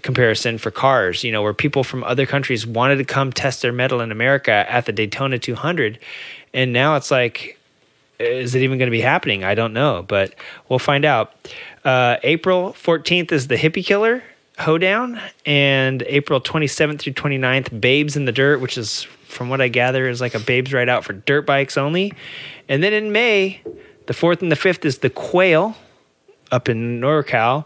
comparison 0.01 0.57
for 0.57 0.71
cars. 0.71 1.23
You 1.23 1.31
know, 1.31 1.41
where 1.41 1.53
people 1.53 1.83
from 1.83 2.03
other 2.03 2.25
countries 2.25 2.65
wanted 2.67 2.97
to 2.97 3.03
come 3.05 3.31
test 3.31 3.61
their 3.61 3.73
metal 3.73 3.99
in 4.01 4.11
America 4.11 4.51
at 4.69 4.85
the 4.85 4.91
Daytona 4.91 5.39
200, 5.39 5.97
and 6.53 6.71
now 6.73 6.95
it's 6.95 7.09
like, 7.11 7.57
is 8.19 8.55
it 8.55 8.61
even 8.61 8.77
going 8.77 8.87
to 8.87 8.91
be 8.91 9.01
happening? 9.01 9.43
I 9.43 9.55
don't 9.55 9.73
know, 9.73 10.03
but 10.07 10.33
we'll 10.69 10.79
find 10.79 11.05
out. 11.05 11.33
Uh, 11.83 12.17
April 12.23 12.73
14th 12.73 13.31
is 13.31 13.47
the 13.47 13.55
Hippie 13.55 13.85
Killer 13.85 14.23
Hoedown, 14.59 15.19
and 15.45 16.01
April 16.03 16.39
27th 16.39 16.99
through 16.99 17.13
29th, 17.13 17.79
Babes 17.81 18.15
in 18.15 18.25
the 18.25 18.31
Dirt, 18.31 18.61
which 18.61 18.77
is, 18.77 19.03
from 19.27 19.49
what 19.49 19.59
I 19.59 19.67
gather, 19.67 20.07
is 20.07 20.21
like 20.21 20.33
a 20.33 20.39
Babes 20.39 20.71
Ride 20.73 20.87
Out 20.87 21.03
for 21.03 21.13
dirt 21.13 21.45
bikes 21.45 21.77
only. 21.77 22.13
And 22.69 22.81
then 22.81 22.93
in 22.93 23.11
May, 23.11 23.61
the 24.07 24.13
4th 24.13 24.41
and 24.41 24.51
the 24.51 24.55
5th 24.55 24.85
is 24.85 24.99
the 24.99 25.09
Quail 25.09 25.75
up 26.51 26.69
in 26.69 27.01
NorCal. 27.01 27.65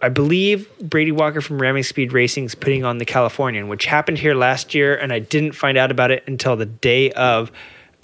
I 0.00 0.10
believe 0.10 0.70
Brady 0.78 1.10
Walker 1.10 1.40
from 1.40 1.60
Ramming 1.60 1.82
Speed 1.82 2.12
Racing 2.12 2.44
is 2.44 2.54
putting 2.54 2.84
on 2.84 2.98
the 2.98 3.04
Californian, 3.04 3.66
which 3.66 3.84
happened 3.84 4.18
here 4.18 4.34
last 4.34 4.74
year, 4.74 4.96
and 4.96 5.12
I 5.12 5.18
didn't 5.18 5.52
find 5.52 5.76
out 5.76 5.90
about 5.90 6.12
it 6.12 6.22
until 6.28 6.54
the 6.54 6.66
day 6.66 7.10
of, 7.12 7.50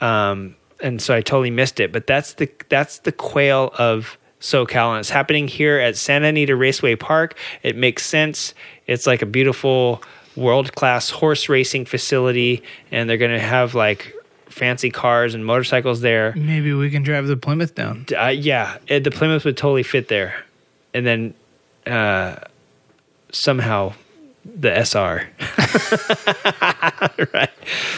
um, 0.01 0.57
and 0.85 1.01
so 1.03 1.15
I 1.15 1.23
totally 1.23 1.51
missed 1.51 1.81
it. 1.81 1.91
But 1.91 2.07
that's 2.07 2.35
the 2.35 2.49
that's 2.69 2.99
the 2.99 3.11
quail 3.11 3.73
of 3.77 4.17
SoCal, 4.41 4.91
and 4.91 5.01
it's 5.01 5.11
happening 5.11 5.49
here 5.49 5.81
at 5.81 5.97
Santa 5.97 6.29
Anita 6.29 6.55
Raceway 6.55 6.95
Park. 6.95 7.37
It 7.63 7.77
makes 7.77 8.05
sense. 8.05 8.55
It's 8.87 9.07
like 9.07 9.23
a 9.23 9.27
beautiful 9.27 10.03
world 10.37 10.75
class 10.75 11.11
horse 11.11 11.49
racing 11.49 11.87
facility, 11.87 12.63
and 12.93 13.09
they're 13.09 13.17
going 13.17 13.33
to 13.33 13.41
have 13.41 13.75
like 13.75 14.15
fancy 14.47 14.91
cars 14.91 15.35
and 15.35 15.45
motorcycles 15.45 16.03
there. 16.03 16.35
Maybe 16.37 16.73
we 16.75 16.91
can 16.91 17.03
drive 17.03 17.27
the 17.27 17.37
Plymouth 17.37 17.75
down. 17.75 18.07
Uh, 18.17 18.29
yeah, 18.29 18.77
uh, 18.91 18.99
the 18.99 19.11
Plymouth 19.11 19.45
would 19.45 19.57
totally 19.57 19.83
fit 19.83 20.09
there, 20.09 20.45
and 20.93 21.07
then 21.07 21.35
uh, 21.87 22.37
somehow 23.33 23.95
the 24.45 24.71
SR. 24.85 25.29
right. 27.33 27.51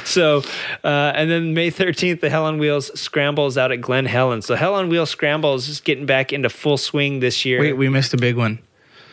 So, 0.04 0.42
uh, 0.84 1.12
and 1.14 1.30
then 1.30 1.54
May 1.54 1.70
13th, 1.70 2.20
the 2.20 2.30
Hell 2.30 2.44
on 2.44 2.58
Wheels 2.58 2.98
Scrambles 2.98 3.58
out 3.58 3.72
at 3.72 3.80
Glen 3.80 4.06
Helen. 4.06 4.42
So, 4.42 4.54
Hell 4.54 4.74
on 4.74 4.88
Wheels 4.88 5.10
Scrambles 5.10 5.62
is 5.64 5.68
just 5.68 5.84
getting 5.84 6.06
back 6.06 6.32
into 6.32 6.48
full 6.48 6.76
swing 6.78 7.20
this 7.20 7.44
year. 7.44 7.60
Wait, 7.60 7.72
we 7.74 7.88
missed 7.88 8.14
a 8.14 8.16
big 8.18 8.36
one. 8.36 8.58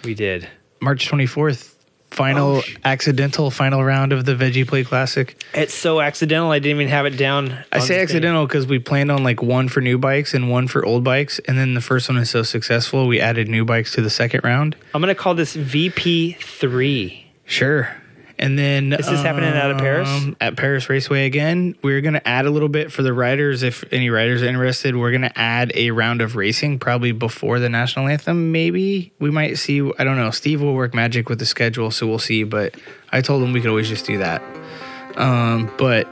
we 0.03 0.13
did. 0.13 0.47
March 0.81 1.09
24th, 1.09 1.73
final 2.11 2.57
Oh, 2.57 2.61
accidental 2.83 3.49
final 3.49 3.83
round 3.83 4.11
of 4.13 4.25
the 4.25 4.35
Veggie 4.35 4.67
Plate 4.67 4.85
Classic. 4.85 5.41
It's 5.53 5.73
so 5.73 6.01
accidental. 6.01 6.51
I 6.51 6.59
didn't 6.59 6.81
even 6.81 6.89
have 6.89 7.05
it 7.05 7.17
down. 7.17 7.57
I 7.71 7.79
say 7.79 8.01
accidental 8.01 8.45
because 8.45 8.67
we 8.67 8.77
planned 8.79 9.09
on 9.09 9.23
like 9.23 9.41
one 9.41 9.69
for 9.69 9.79
new 9.81 9.97
bikes 9.97 10.33
and 10.33 10.51
one 10.51 10.67
for 10.67 10.85
old 10.85 11.03
bikes, 11.03 11.39
and 11.47 11.57
then 11.57 11.73
the 11.73 11.81
first 11.81 12.09
one 12.09 12.17
is 12.17 12.29
so 12.29 12.43
successful, 12.43 13.07
we 13.07 13.19
added 13.19 13.47
new 13.47 13.63
bikes 13.65 13.93
to 13.93 14.01
the 14.01 14.09
second 14.09 14.41
round. 14.43 14.75
I'm 14.93 15.01
going 15.01 15.07
to 15.13 15.19
call 15.19 15.33
this 15.35 15.55
VP3. 15.55 17.22
Sure. 17.53 17.87
And 18.39 18.57
then 18.57 18.89
this 18.89 19.01
Is 19.01 19.11
this 19.11 19.21
happening 19.21 19.53
out 19.53 19.69
of 19.69 19.77
Perris? 19.77 20.07
um, 20.07 20.35
At 20.41 20.55
Perris 20.55 20.89
Raceway 20.89 21.27
again. 21.27 21.75
We're 21.83 22.01
gonna 22.01 22.21
add 22.25 22.45
a 22.45 22.49
little 22.49 22.67
bit 22.67 22.91
for 22.91 23.03
the 23.03 23.13
riders. 23.13 23.61
If 23.61 23.83
any 23.91 24.09
riders 24.09 24.41
are 24.41 24.47
interested, 24.47 24.95
we're 24.95 25.11
gonna 25.11 25.31
add 25.35 25.71
a 25.75 25.91
round 25.91 26.19
of 26.21 26.35
racing 26.35 26.79
probably 26.79 27.11
before 27.11 27.59
the 27.59 27.69
national 27.69 28.07
anthem. 28.07 28.51
Maybe 28.51 29.13
we 29.19 29.29
might 29.29 29.59
see. 29.59 29.87
I 29.99 30.03
don't 30.03 30.17
know. 30.17 30.31
Steve 30.31 30.61
will 30.63 30.73
work 30.73 30.95
magic 30.95 31.29
with 31.29 31.37
the 31.37 31.45
schedule, 31.45 31.91
so 31.91 32.07
we'll 32.07 32.17
see. 32.17 32.43
But 32.43 32.75
I 33.11 33.21
told 33.21 33.43
him 33.43 33.53
we 33.53 33.61
could 33.61 33.69
always 33.69 33.87
just 33.87 34.07
do 34.07 34.17
that. 34.17 34.41
Um, 35.15 35.71
but 35.77 36.07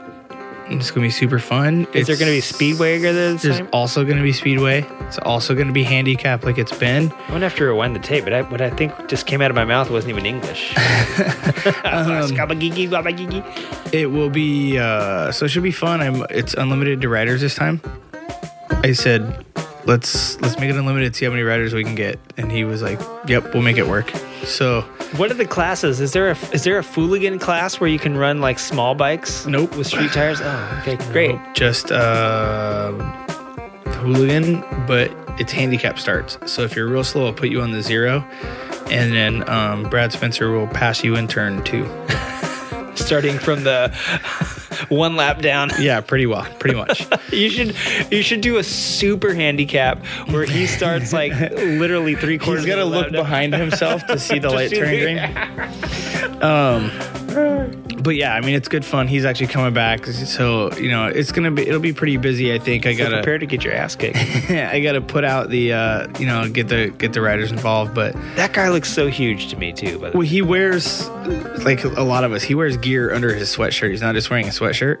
it's 0.80 0.90
gonna 0.90 1.06
be 1.06 1.10
super 1.10 1.38
fun. 1.38 1.86
Is 1.92 2.06
there 2.06 2.16
going 2.16 2.26
to 2.28 2.32
be 2.32 2.38
It's- 2.38 2.54
Speedway 2.54 2.98
this 2.98 3.42
There's 3.42 3.58
time? 3.58 3.68
also 3.72 4.04
going 4.04 4.16
to 4.16 4.22
be 4.22 4.32
speedway. 4.32 4.86
It's 5.02 5.18
also 5.18 5.54
going 5.54 5.66
to 5.66 5.72
be 5.72 5.82
handicap 5.82 6.44
like 6.44 6.58
it's 6.58 6.72
been. 6.76 7.10
I'm 7.12 7.28
gonna 7.28 7.40
have 7.48 7.56
to 7.56 7.64
rewind 7.64 7.94
the 7.96 8.00
tape, 8.00 8.24
but 8.24 8.32
I, 8.32 8.42
what 8.42 8.60
I 8.60 8.70
think 8.70 8.92
just 9.08 9.26
came 9.26 9.40
out 9.42 9.50
of 9.50 9.54
my 9.56 9.64
mouth 9.64 9.90
wasn't 9.90 10.10
even 10.10 10.26
English. 10.26 10.74
Um, 11.84 12.34
It 13.92 14.10
will 14.10 14.30
be 14.30 14.78
uh, 14.78 15.30
so 15.32 15.44
it 15.44 15.48
should 15.50 15.62
be 15.62 15.70
fun. 15.72 16.00
I'm 16.00 16.24
it's 16.30 16.54
unlimited 16.54 17.00
to 17.02 17.08
riders 17.08 17.40
this 17.40 17.54
time. 17.54 17.80
I 18.82 18.92
said 18.92 19.44
let's 19.84 20.40
let's 20.40 20.58
make 20.58 20.70
it 20.70 20.76
unlimited. 20.76 21.14
See 21.16 21.24
how 21.24 21.30
many 21.30 21.42
riders 21.42 21.72
we 21.74 21.84
can 21.84 21.94
get." 21.94 22.18
And 22.36 22.50
he 22.52 22.64
was 22.64 22.82
like, 22.82 23.00
"Yep, 23.26 23.52
we'll 23.54 23.62
make 23.62 23.76
it 23.78 23.86
work." 23.86 24.10
So 24.44 24.82
What 25.16 25.30
are 25.30 25.34
the 25.34 25.46
classes? 25.46 26.00
Is 26.00 26.12
there 26.12 26.30
a 26.30 26.36
is 26.52 26.64
there 26.64 26.78
a 26.78 26.82
Fooligan 26.82 27.40
class 27.40 27.78
where 27.80 27.88
you 27.90 27.98
can 27.98 28.16
run 28.16 28.40
like 28.40 28.58
small 28.58 28.94
bikes? 28.94 29.46
Nope. 29.46 29.76
With 29.76 29.86
street 29.86 30.12
tires? 30.12 30.40
Oh, 30.42 30.78
okay, 30.82 30.96
great. 31.12 31.36
just 31.54 31.92
uh, 31.92 32.92
hooligan, 34.00 34.60
but 34.86 35.10
it's 35.38 35.52
handicap 35.52 35.98
starts. 35.98 36.38
So 36.46 36.62
if 36.62 36.74
you're 36.76 36.88
real 36.88 37.04
slow, 37.04 37.26
I'll 37.26 37.32
put 37.32 37.48
you 37.50 37.60
on 37.62 37.70
the 37.72 37.82
zero, 37.82 38.24
and 38.90 39.12
then 39.12 39.48
um, 39.48 39.84
Brad 39.88 40.12
Spencer 40.12 40.50
will 40.50 40.66
pass 40.68 41.02
you 41.04 41.16
in 41.16 41.28
turn 41.28 41.62
two. 41.64 41.84
Starting 42.94 43.38
from 43.38 43.64
the 43.64 43.88
one 44.88 45.16
lap 45.16 45.40
down. 45.40 45.70
Yeah, 45.78 46.00
pretty 46.00 46.26
well, 46.26 46.44
pretty 46.58 46.76
much. 46.76 47.06
You 47.32 47.48
should 47.48 47.74
you 48.10 48.22
should 48.22 48.42
do 48.42 48.58
a 48.58 48.64
super 48.64 49.32
handicap 49.32 50.04
where 50.28 50.44
he 50.44 50.66
starts 50.66 51.12
like 51.14 51.32
literally 51.50 52.14
three 52.14 52.36
quarters. 52.36 52.64
He's 52.64 52.74
got 52.74 52.78
to 52.80 52.84
look 52.84 53.10
behind 53.10 53.54
himself 53.54 54.06
to 54.08 54.18
see 54.18 54.38
the 54.38 54.50
light 54.50 54.70
turning 54.70 55.16
green. 55.16 56.42
Um, 56.42 57.81
but 58.02 58.16
yeah, 58.16 58.34
I 58.34 58.40
mean, 58.40 58.54
it's 58.54 58.68
good 58.68 58.84
fun. 58.84 59.08
He's 59.08 59.24
actually 59.24 59.46
coming 59.48 59.72
back, 59.72 60.06
so 60.06 60.72
you 60.74 60.90
know, 60.90 61.06
it's 61.06 61.32
gonna 61.32 61.50
be 61.50 61.62
it'll 61.66 61.80
be 61.80 61.92
pretty 61.92 62.16
busy. 62.16 62.52
I 62.52 62.58
think 62.58 62.86
I 62.86 62.92
So 62.94 63.04
gotta 63.04 63.16
prepare 63.16 63.38
to 63.38 63.46
get 63.46 63.64
your 63.64 63.74
ass 63.74 63.96
kicked. 63.96 64.16
I 64.50 64.80
gotta 64.80 65.00
put 65.00 65.24
out 65.24 65.50
the 65.50 65.72
uh, 65.72 66.08
you 66.18 66.26
know 66.26 66.48
get 66.48 66.68
the 66.68 66.88
get 66.98 67.12
the 67.12 67.20
riders 67.20 67.50
involved, 67.52 67.94
but 67.94 68.14
that 68.36 68.52
guy 68.52 68.68
looks 68.70 68.92
so 68.92 69.08
huge 69.08 69.48
to 69.50 69.56
me 69.56 69.72
too. 69.72 69.98
But 69.98 70.14
Well, 70.14 70.22
he 70.22 70.42
wears 70.42 71.08
like 71.64 71.84
a 71.84 72.02
lot 72.02 72.24
of 72.24 72.32
us. 72.32 72.42
He 72.42 72.54
wears 72.54 72.76
gear 72.76 73.14
under 73.14 73.34
his 73.34 73.54
sweatshirt. 73.54 73.90
He's 73.90 74.02
not 74.02 74.14
just 74.14 74.30
wearing 74.30 74.46
a 74.46 74.50
sweatshirt. 74.50 75.00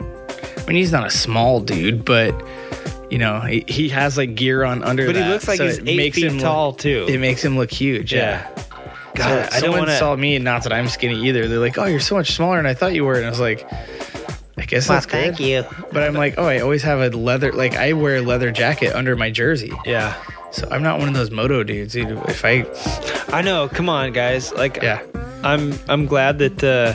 I 0.62 0.66
mean, 0.66 0.76
he's 0.76 0.92
not 0.92 1.06
a 1.06 1.10
small 1.10 1.60
dude, 1.60 2.04
but 2.04 2.34
you 3.10 3.18
know, 3.18 3.40
he, 3.40 3.64
he 3.68 3.88
has 3.90 4.16
like 4.16 4.34
gear 4.34 4.64
on 4.64 4.82
under. 4.82 5.06
But 5.06 5.16
he 5.16 5.24
looks 5.24 5.46
like 5.46 5.58
so 5.58 5.66
he's 5.66 5.78
eight 5.80 5.96
makes 5.96 6.16
feet 6.16 6.26
him 6.32 6.38
tall, 6.38 6.68
look, 6.68 6.78
too. 6.78 7.06
It 7.08 7.18
makes 7.18 7.44
him 7.44 7.58
look 7.58 7.70
huge. 7.70 8.12
Yeah. 8.12 8.48
yeah. 8.56 8.62
God, 9.14 9.30
I 9.30 9.42
don't 9.50 9.60
someone 9.60 9.78
wanna- 9.80 9.98
saw 9.98 10.16
me. 10.16 10.38
Not 10.38 10.62
that 10.64 10.72
I'm 10.72 10.88
skinny 10.88 11.26
either. 11.28 11.48
They're 11.48 11.58
like, 11.58 11.76
"Oh, 11.78 11.84
you're 11.86 12.00
so 12.00 12.14
much 12.16 12.32
smaller 12.32 12.56
than 12.56 12.66
I 12.66 12.74
thought 12.74 12.94
you 12.94 13.04
were," 13.04 13.14
and 13.14 13.26
I 13.26 13.30
was 13.30 13.40
like, 13.40 13.66
"I 14.58 14.64
guess 14.66 14.88
that's 14.88 15.06
good." 15.06 15.36
Thank 15.36 15.40
you. 15.40 15.64
But 15.92 16.02
I'm 16.04 16.14
like, 16.14 16.34
"Oh, 16.38 16.46
I 16.46 16.60
always 16.60 16.82
have 16.82 17.00
a 17.00 17.10
leather. 17.10 17.52
Like, 17.52 17.76
I 17.76 17.92
wear 17.92 18.16
a 18.16 18.20
leather 18.22 18.50
jacket 18.50 18.94
under 18.94 19.14
my 19.16 19.30
jersey, 19.30 19.72
Yeah. 19.84 20.14
so 20.50 20.66
I'm 20.70 20.82
not 20.82 20.98
one 20.98 21.08
of 21.08 21.14
those 21.14 21.30
moto 21.30 21.62
dudes. 21.62 21.92
Dude. 21.92 22.10
If 22.28 22.44
I, 22.44 22.64
I 23.32 23.42
know. 23.42 23.68
Come 23.68 23.88
on, 23.88 24.12
guys. 24.12 24.52
Like, 24.52 24.78
yeah, 24.82 25.00
I'm 25.44 25.74
I'm 25.88 26.06
glad 26.06 26.38
that 26.38 26.64
uh, 26.64 26.94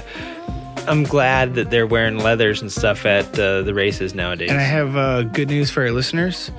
I'm 0.90 1.04
glad 1.04 1.54
that 1.56 1.70
they're 1.70 1.86
wearing 1.88 2.18
leathers 2.20 2.62
and 2.62 2.72
stuff 2.72 3.06
at 3.06 3.38
uh, 3.38 3.62
the 3.62 3.74
races 3.74 4.16
nowadays. 4.16 4.50
And 4.50 4.60
I 4.60 4.64
have 4.64 4.96
uh, 4.98 5.22
good 5.24 5.50
news 5.50 5.70
for 5.70 5.84
our 5.84 5.92
listeners. 5.92 6.50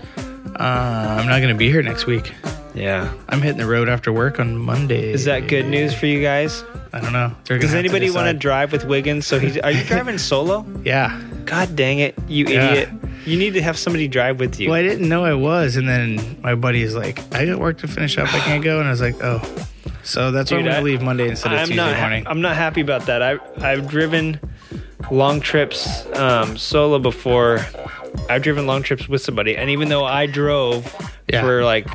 Uh, 0.58 1.16
I'm 1.18 1.26
not 1.28 1.38
going 1.38 1.48
to 1.52 1.58
be 1.58 1.70
here 1.70 1.82
next 1.82 2.06
week. 2.06 2.32
Yeah. 2.74 3.12
I'm 3.28 3.40
hitting 3.42 3.58
the 3.58 3.66
road 3.66 3.88
after 3.88 4.12
work 4.12 4.38
on 4.40 4.56
Monday. 4.56 5.10
Is 5.12 5.24
that 5.24 5.46
good 5.48 5.66
news 5.66 5.94
for 5.94 6.06
you 6.06 6.22
guys? 6.22 6.64
I 6.92 7.00
don't 7.00 7.12
know. 7.12 7.28
They're 7.44 7.56
gonna 7.58 7.62
Does 7.62 7.70
have 7.72 7.78
anybody 7.80 8.10
want 8.10 8.26
to 8.26 8.32
decide. 8.32 8.38
drive 8.40 8.72
with 8.72 8.84
Wiggins? 8.84 9.26
So 9.26 9.38
he's. 9.38 9.58
Are 9.58 9.70
you 9.70 9.84
driving 9.92 10.18
solo? 10.18 10.64
Yeah. 10.84 11.20
God 11.44 11.76
dang 11.76 11.98
it, 11.98 12.14
you 12.28 12.46
Yeah. 12.46 12.70
idiot! 12.72 12.88
You 13.26 13.38
need 13.38 13.54
to 13.54 13.62
have 13.62 13.76
somebody 13.78 14.08
drive 14.08 14.38
with 14.40 14.58
you. 14.60 14.68
Well, 14.70 14.78
I 14.78 14.82
didn't 14.82 15.08
know 15.08 15.24
I 15.24 15.34
was, 15.34 15.76
and 15.76 15.88
then 15.88 16.38
my 16.42 16.54
buddy 16.54 16.82
is 16.82 16.94
like, 16.94 17.18
"I 17.34 17.44
got 17.46 17.58
work 17.58 17.78
to 17.78 17.88
finish 17.88 18.16
up. 18.18 18.32
I 18.34 18.38
can't 18.40 18.62
go." 18.64 18.78
And 18.78 18.86
I 18.88 18.90
was 18.90 19.00
like, 19.00 19.16
"Oh." 19.22 19.40
So 20.02 20.30
that's 20.30 20.50
why 20.50 20.58
I'm 20.58 20.64
Dude, 20.64 20.70
gonna 20.72 20.80
I- 20.80 20.84
leave 20.84 21.02
Monday 21.02 21.28
instead 21.28 21.52
of 21.52 21.58
I'm 21.58 21.66
Tuesday 21.66 21.76
not. 21.76 21.94
ha- 21.94 22.00
morning. 22.00 22.24
I'm 22.26 22.40
not 22.40 22.56
happy 22.56 22.80
about 22.80 23.06
that. 23.06 23.22
I 23.22 23.38
I've 23.60 23.88
driven 23.88 24.40
long 25.10 25.40
trips 25.40 26.06
um, 26.16 26.56
solo 26.56 26.98
before. 26.98 27.60
I've 28.28 28.42
driven 28.42 28.66
long 28.66 28.82
trips 28.82 29.08
with 29.08 29.22
somebody, 29.22 29.56
and 29.56 29.70
even 29.70 29.88
though 29.88 30.04
I 30.04 30.26
drove 30.26 30.84
Yeah. 31.28 31.42
for 31.42 31.62
like 31.64 31.86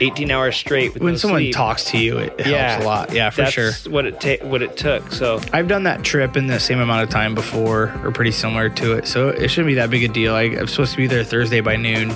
18 0.00 0.30
hours 0.30 0.56
straight, 0.56 0.94
with 0.94 1.02
when 1.02 1.12
no 1.12 1.18
someone 1.18 1.40
sleep, 1.42 1.54
talks 1.54 1.84
to 1.90 1.98
you, 1.98 2.18
it 2.18 2.34
yeah, 2.46 2.70
helps 2.70 2.84
a 2.84 2.86
lot. 2.88 3.12
Yeah, 3.12 3.28
for 3.30 3.42
that's 3.42 3.52
sure. 3.52 3.72
What 3.92 4.06
it 4.06 4.20
ta- 4.20 4.46
what 4.46 4.62
it 4.62 4.76
took. 4.76 5.10
So 5.12 5.40
I've 5.52 5.68
done 5.68 5.82
that 5.84 6.02
trip 6.02 6.36
in 6.36 6.46
the 6.46 6.58
same 6.58 6.80
amount 6.80 7.02
of 7.02 7.10
time 7.10 7.34
before, 7.34 7.92
or 8.02 8.10
pretty 8.10 8.32
similar 8.32 8.68
to 8.70 8.94
it. 8.94 9.06
So 9.06 9.28
it 9.28 9.48
shouldn't 9.48 9.68
be 9.68 9.74
that 9.74 9.90
big 9.90 10.02
a 10.04 10.08
deal. 10.08 10.34
I, 10.34 10.42
I'm 10.44 10.66
supposed 10.66 10.92
to 10.92 10.96
be 10.96 11.06
there 11.06 11.24
Thursday 11.24 11.60
by 11.60 11.76
noon. 11.76 12.10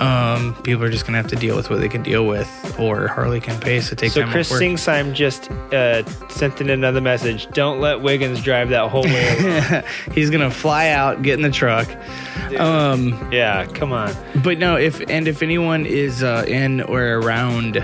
Um, 0.00 0.54
people 0.62 0.84
are 0.84 0.90
just 0.90 1.06
gonna 1.06 1.18
have 1.18 1.28
to 1.28 1.36
deal 1.36 1.56
with 1.56 1.70
what 1.70 1.80
they 1.80 1.88
can 1.88 2.02
deal 2.02 2.26
with, 2.26 2.76
or 2.78 3.08
Harley 3.08 3.40
can 3.40 3.58
pay. 3.60 3.80
So 3.80 3.96
take 3.96 4.12
so 4.12 4.22
time 4.22 4.30
Chris 4.30 4.48
off 4.48 4.54
work. 4.54 4.62
Singsime 4.62 5.12
just 5.12 5.50
uh, 5.50 6.04
sent 6.28 6.60
in 6.60 6.70
another 6.70 7.00
message. 7.00 7.48
Don't 7.50 7.80
let 7.80 8.00
Wiggins 8.00 8.42
drive 8.42 8.68
that 8.70 8.90
whole 8.90 9.04
way. 9.04 9.82
He's 10.14 10.30
gonna 10.30 10.50
fly 10.50 10.90
out, 10.90 11.22
get 11.22 11.34
in 11.34 11.42
the 11.42 11.50
truck. 11.50 11.88
Um, 12.58 13.30
yeah, 13.32 13.66
come 13.66 13.92
on. 13.92 14.14
but 14.42 14.58
no, 14.58 14.76
if 14.76 15.00
and 15.10 15.26
if 15.28 15.42
anyone 15.42 15.84
is 15.86 16.22
uh, 16.22 16.44
in 16.46 16.80
or 16.82 17.02
around, 17.18 17.76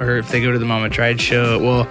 or 0.00 0.16
if 0.18 0.30
they 0.30 0.40
go 0.40 0.52
to 0.52 0.58
the 0.58 0.66
Mama 0.66 0.90
Tried 0.90 1.20
show, 1.20 1.58
well, 1.58 1.88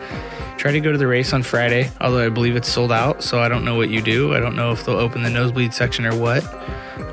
try 0.63 0.71
to 0.71 0.79
go 0.79 0.93
to 0.93 0.97
the 0.97 1.05
race 1.05 1.33
on 1.33 1.43
Friday. 1.43 1.91
Although 1.99 2.25
I 2.25 2.29
believe 2.29 2.55
it's 2.55 2.69
sold 2.69 2.89
out, 2.93 3.21
so 3.21 3.41
I 3.41 3.49
don't 3.49 3.65
know 3.65 3.75
what 3.75 3.89
you 3.89 4.01
do. 4.01 4.33
I 4.33 4.39
don't 4.39 4.55
know 4.55 4.71
if 4.71 4.85
they'll 4.85 4.95
open 4.95 5.21
the 5.21 5.29
nosebleed 5.29 5.73
section 5.73 6.05
or 6.05 6.15
what. 6.15 6.41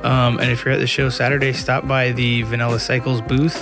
Um, 0.05 0.39
and 0.39 0.53
if 0.53 0.65
you're 0.65 0.73
at 0.73 0.79
the 0.79 0.87
show 0.87 1.09
Saturday, 1.11 1.53
stop 1.53 1.89
by 1.89 2.13
the 2.13 2.43
Vanilla 2.43 2.79
Cycles 2.79 3.21
booth. 3.21 3.59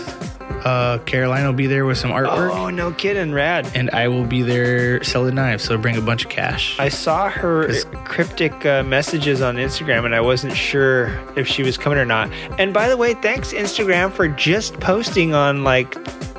Uh, 0.67 0.99
Caroline 1.07 1.47
will 1.47 1.55
be 1.55 1.67
there 1.67 1.87
with 1.87 1.97
some 1.97 2.11
artwork, 2.11 2.51
Oh 2.51 2.69
no 2.69 2.91
kidding, 2.93 3.33
rad. 3.33 3.71
and 3.75 3.89
I 3.93 4.09
will 4.09 4.25
be 4.27 4.43
there 4.43 5.03
selling 5.05 5.37
knives. 5.37 5.65
So 5.65 5.79
bring 5.79 5.97
a 5.97 6.03
bunch 6.03 6.25
of 6.25 6.31
cash. 6.31 6.79
I 6.79 6.91
saw 6.91 7.31
her 7.31 7.73
cryptic 8.05 8.67
uh, 8.67 8.83
messages 8.83 9.41
on 9.41 9.57
Instagram, 9.57 10.05
and 10.05 10.15
I 10.15 10.21
wasn't 10.21 10.55
sure 10.55 11.19
if 11.35 11.47
she 11.49 11.63
was 11.63 11.79
coming 11.79 11.99
or 11.99 12.05
not. 12.05 12.31
And 12.59 12.75
by 12.75 12.89
the 12.91 12.97
way, 12.99 13.15
thanks 13.15 13.55
Instagram 13.55 14.13
for 14.13 14.29
just 14.29 14.79
posting 14.81 15.33
on 15.33 15.65
like 15.65 15.95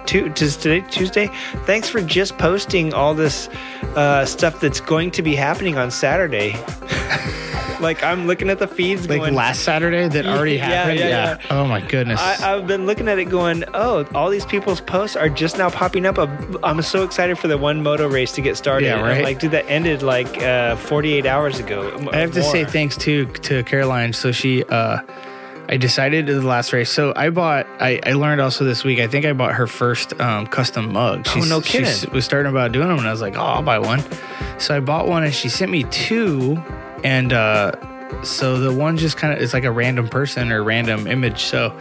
tis 0.10 0.58
today 0.58 0.82
Tuesday. 0.90 1.28
Thanks 1.66 1.88
for 1.90 2.02
just 2.02 2.38
posting 2.38 2.94
all 2.94 3.14
this 3.14 3.48
uh, 3.96 4.26
stuff 4.26 4.60
that's 4.60 4.80
going 4.82 5.12
to 5.12 5.22
be 5.22 5.36
happening 5.36 5.78
on 5.78 5.92
Saturday. 5.92 6.54
like 7.80 8.04
I'm 8.04 8.28
looking 8.28 8.50
at 8.50 8.60
the 8.60 8.68
feeds, 8.68 9.08
like 9.08 9.20
going, 9.20 9.36
last 9.36 9.64
Saturday 9.64 10.08
that 10.08 10.26
already 10.26 10.56
Yeah, 10.56 10.66
happened. 10.66 11.00
yeah, 11.00 11.08
yeah. 11.08 11.38
Oh 11.50 11.66
my 11.66 11.82
goodness. 11.82 12.20
I, 12.20 12.56
I've 12.56 12.68
been 12.68 12.86
looking 12.86 13.08
at 13.08 13.20
it 13.20 13.26
going, 13.26 13.64
oh, 13.74 14.06
all 14.14 14.30
these 14.30 14.46
people's 14.46 14.82
posts 14.82 15.16
are 15.16 15.30
just 15.30 15.58
now 15.58 15.70
popping 15.70 16.06
up. 16.06 16.18
I'm 16.64 16.82
so 16.82 17.04
excited 17.04 17.38
for 17.38 17.48
the 17.48 17.58
one 17.58 17.82
moto 17.84 18.08
race 18.10 18.32
to 18.34 18.42
get 18.42 18.58
started. 18.58 18.86
Yeah, 18.88 19.02
right. 19.02 19.24
like, 19.24 19.40
dude, 19.40 19.52
that 19.52 19.70
ended 19.70 20.02
like 20.02 20.42
uh, 20.42 20.76
48 20.76 21.26
hours 21.26 21.60
ago. 21.60 22.10
I 22.12 22.18
have 22.18 22.34
to 22.34 22.44
say 22.44 22.66
thanks 22.66 22.98
to 22.98 23.26
to 23.28 23.64
Caroline. 23.64 24.14
So 24.14 24.32
she, 24.32 24.64
uh, 24.66 25.00
I 25.72 25.78
decided 25.78 26.26
to 26.26 26.34
the 26.34 26.48
last 26.48 26.74
race. 26.74 26.90
So 26.90 27.14
I 27.16 27.30
bought. 27.30 27.68
I, 27.80 28.00
I 28.04 28.14
learned 28.14 28.42
also 28.42 28.66
this 28.66 28.84
week. 28.84 29.00
I 29.00 29.08
think 29.08 29.26
I 29.26 29.34
bought 29.34 29.54
her 29.54 29.68
first 29.68 30.20
um, 30.20 30.48
custom 30.48 30.92
mug. 30.92 31.28
Oh, 31.36 31.42
no 31.42 31.62
She 31.62 31.78
kidding. 31.78 32.12
was 32.12 32.26
starting 32.26 32.50
about 32.50 32.72
doing 32.72 32.88
them, 32.88 32.98
and 32.98 33.08
I 33.08 33.12
was 33.12 33.22
like, 33.22 33.38
oh, 33.38 33.42
I'll 33.42 33.62
buy 33.62 33.78
one. 33.78 34.04
So 34.58 34.76
I 34.76 34.80
bought 34.80 35.08
one, 35.08 35.24
and 35.24 35.34
she 35.34 35.48
sent 35.48 35.70
me 35.72 35.84
two, 35.86 36.62
and 37.04 37.32
uh, 37.32 37.74
so 38.24 38.60
the 38.60 38.74
one 38.74 38.98
just 38.98 39.18
kind 39.18 39.32
of 39.32 39.40
is 39.40 39.54
like 39.54 39.64
a 39.64 39.72
random 39.72 40.10
person 40.10 40.52
or 40.52 40.64
random 40.64 41.06
image. 41.06 41.44
So 41.44 41.80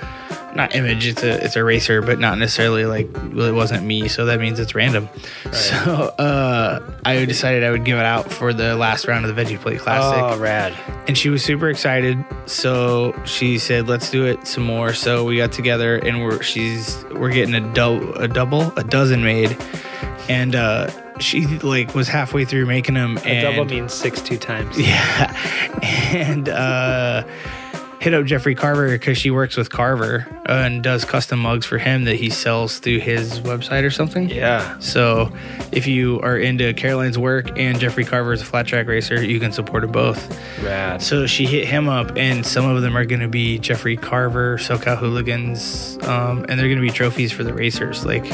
not 0.59 0.75
image. 0.75 1.07
It's 1.07 1.23
a 1.23 1.43
it's 1.43 1.57
a 1.57 1.65
racer, 1.65 2.03
but 2.03 2.19
not 2.19 2.37
necessarily 2.37 2.85
like 2.85 3.11
well, 3.33 3.47
it 3.47 3.55
wasn't 3.55 3.85
me. 3.87 4.09
So 4.09 4.27
that 4.27 4.41
means 4.41 4.59
it's 4.59 4.75
random. 4.75 5.09
So 5.53 5.77
uh, 6.19 6.81
I 7.07 7.25
decided 7.25 7.65
I 7.65 7.71
would 7.71 7.85
give 7.85 7.97
it 7.97 8.05
out 8.05 8.31
for 8.31 8.53
the 8.53 8.77
last 8.77 9.07
round 9.07 9.25
of 9.25 9.35
the 9.35 9.41
Veggie 9.43 9.59
Plate 9.59 9.79
Classic 9.79 10.21
Oh, 10.23 10.39
rad. 10.39 10.75
and 11.07 11.17
she 11.17 11.31
was 11.31 11.43
super 11.43 11.71
excited. 11.71 12.23
So 12.47 13.19
she 13.25 13.59
said, 13.59 13.89
"Let's 13.89 14.11
do 14.11 14.27
it 14.27 14.47
some 14.47 14.65
more." 14.65 14.93
So 14.93 15.25
we 15.25 15.37
got 15.39 15.53
together, 15.53 15.97
and 15.97 16.23
we're 16.23 16.43
she's 16.43 17.03
we're 17.13 17.31
getting 17.33 17.55
a, 17.55 17.73
double 17.73 18.15
a 18.17 18.29
double, 18.29 18.73
a 18.77 18.85
dozen 18.85 19.23
made, 19.23 19.57
and 20.29 20.55
uh, 20.57 20.91
she 21.21 21.47
like 21.47 21.95
was 21.95 22.09
halfway 22.09 22.45
through 22.45 22.67
making 22.67 22.97
them. 22.97 23.17
A 23.19 23.21
and, 23.21 23.43
double 23.43 23.65
means 23.65 23.95
six 23.95 24.21
two 24.21 24.39
times. 24.39 24.79
yeah, 24.81 25.33
and 26.13 26.49
uh, 26.49 27.23
hit 28.01 28.15
up 28.15 28.25
Jeffrey 28.25 28.55
Carver 28.55 28.89
because 28.89 29.19
she 29.19 29.31
works 29.31 29.57
with 29.57 29.71
Carver 29.71 30.27
and 30.47 30.83
does 30.83 31.05
custom 31.05 31.41
mugs 31.41 31.67
for 31.67 31.79
him 31.79 32.05
that 32.05 32.17
he 32.17 32.31
sells 32.31 32.79
through 32.79 33.01
his 33.01 33.41
website 33.41 33.85
or 33.85 33.91
something. 33.91 34.29
Yeah. 34.31 34.79
So, 34.79 35.33
if 35.73 35.87
you 35.87 36.21
are 36.21 36.37
into 36.37 36.73
Caroline's 36.75 37.19
work 37.19 37.59
and 37.59 37.79
Jeffrey 37.79 38.05
Carver 38.05 38.33
is 38.33 38.43
a 38.43 38.45
flat 38.45 38.67
track 38.67 38.87
racer, 38.87 39.23
you 39.23 39.41
can 39.41 39.53
support 39.53 39.83
them 39.83 39.93
both. 39.93 40.39
Rad. 40.63 41.03
So 41.03 41.27
she 41.27 41.47
hit 41.47 41.67
him 41.67 41.89
up, 41.89 42.17
and 42.17 42.45
some 42.45 42.65
of 42.65 42.83
them 42.83 42.97
are 42.97 43.05
going 43.05 43.21
to 43.21 43.29
be 43.29 43.59
Jeffrey 43.59 43.97
Carver, 43.97 44.59
SoCal 44.59 44.97
Hooligans, 44.97 45.99
um, 46.03 46.45
and 46.49 46.59
they're 46.59 46.69
going 46.69 46.77
to 46.77 46.83
be 46.83 46.91
trophies 46.91 47.33
for 47.33 47.45
the 47.45 47.55
racers. 47.55 48.05
Like 48.05 48.27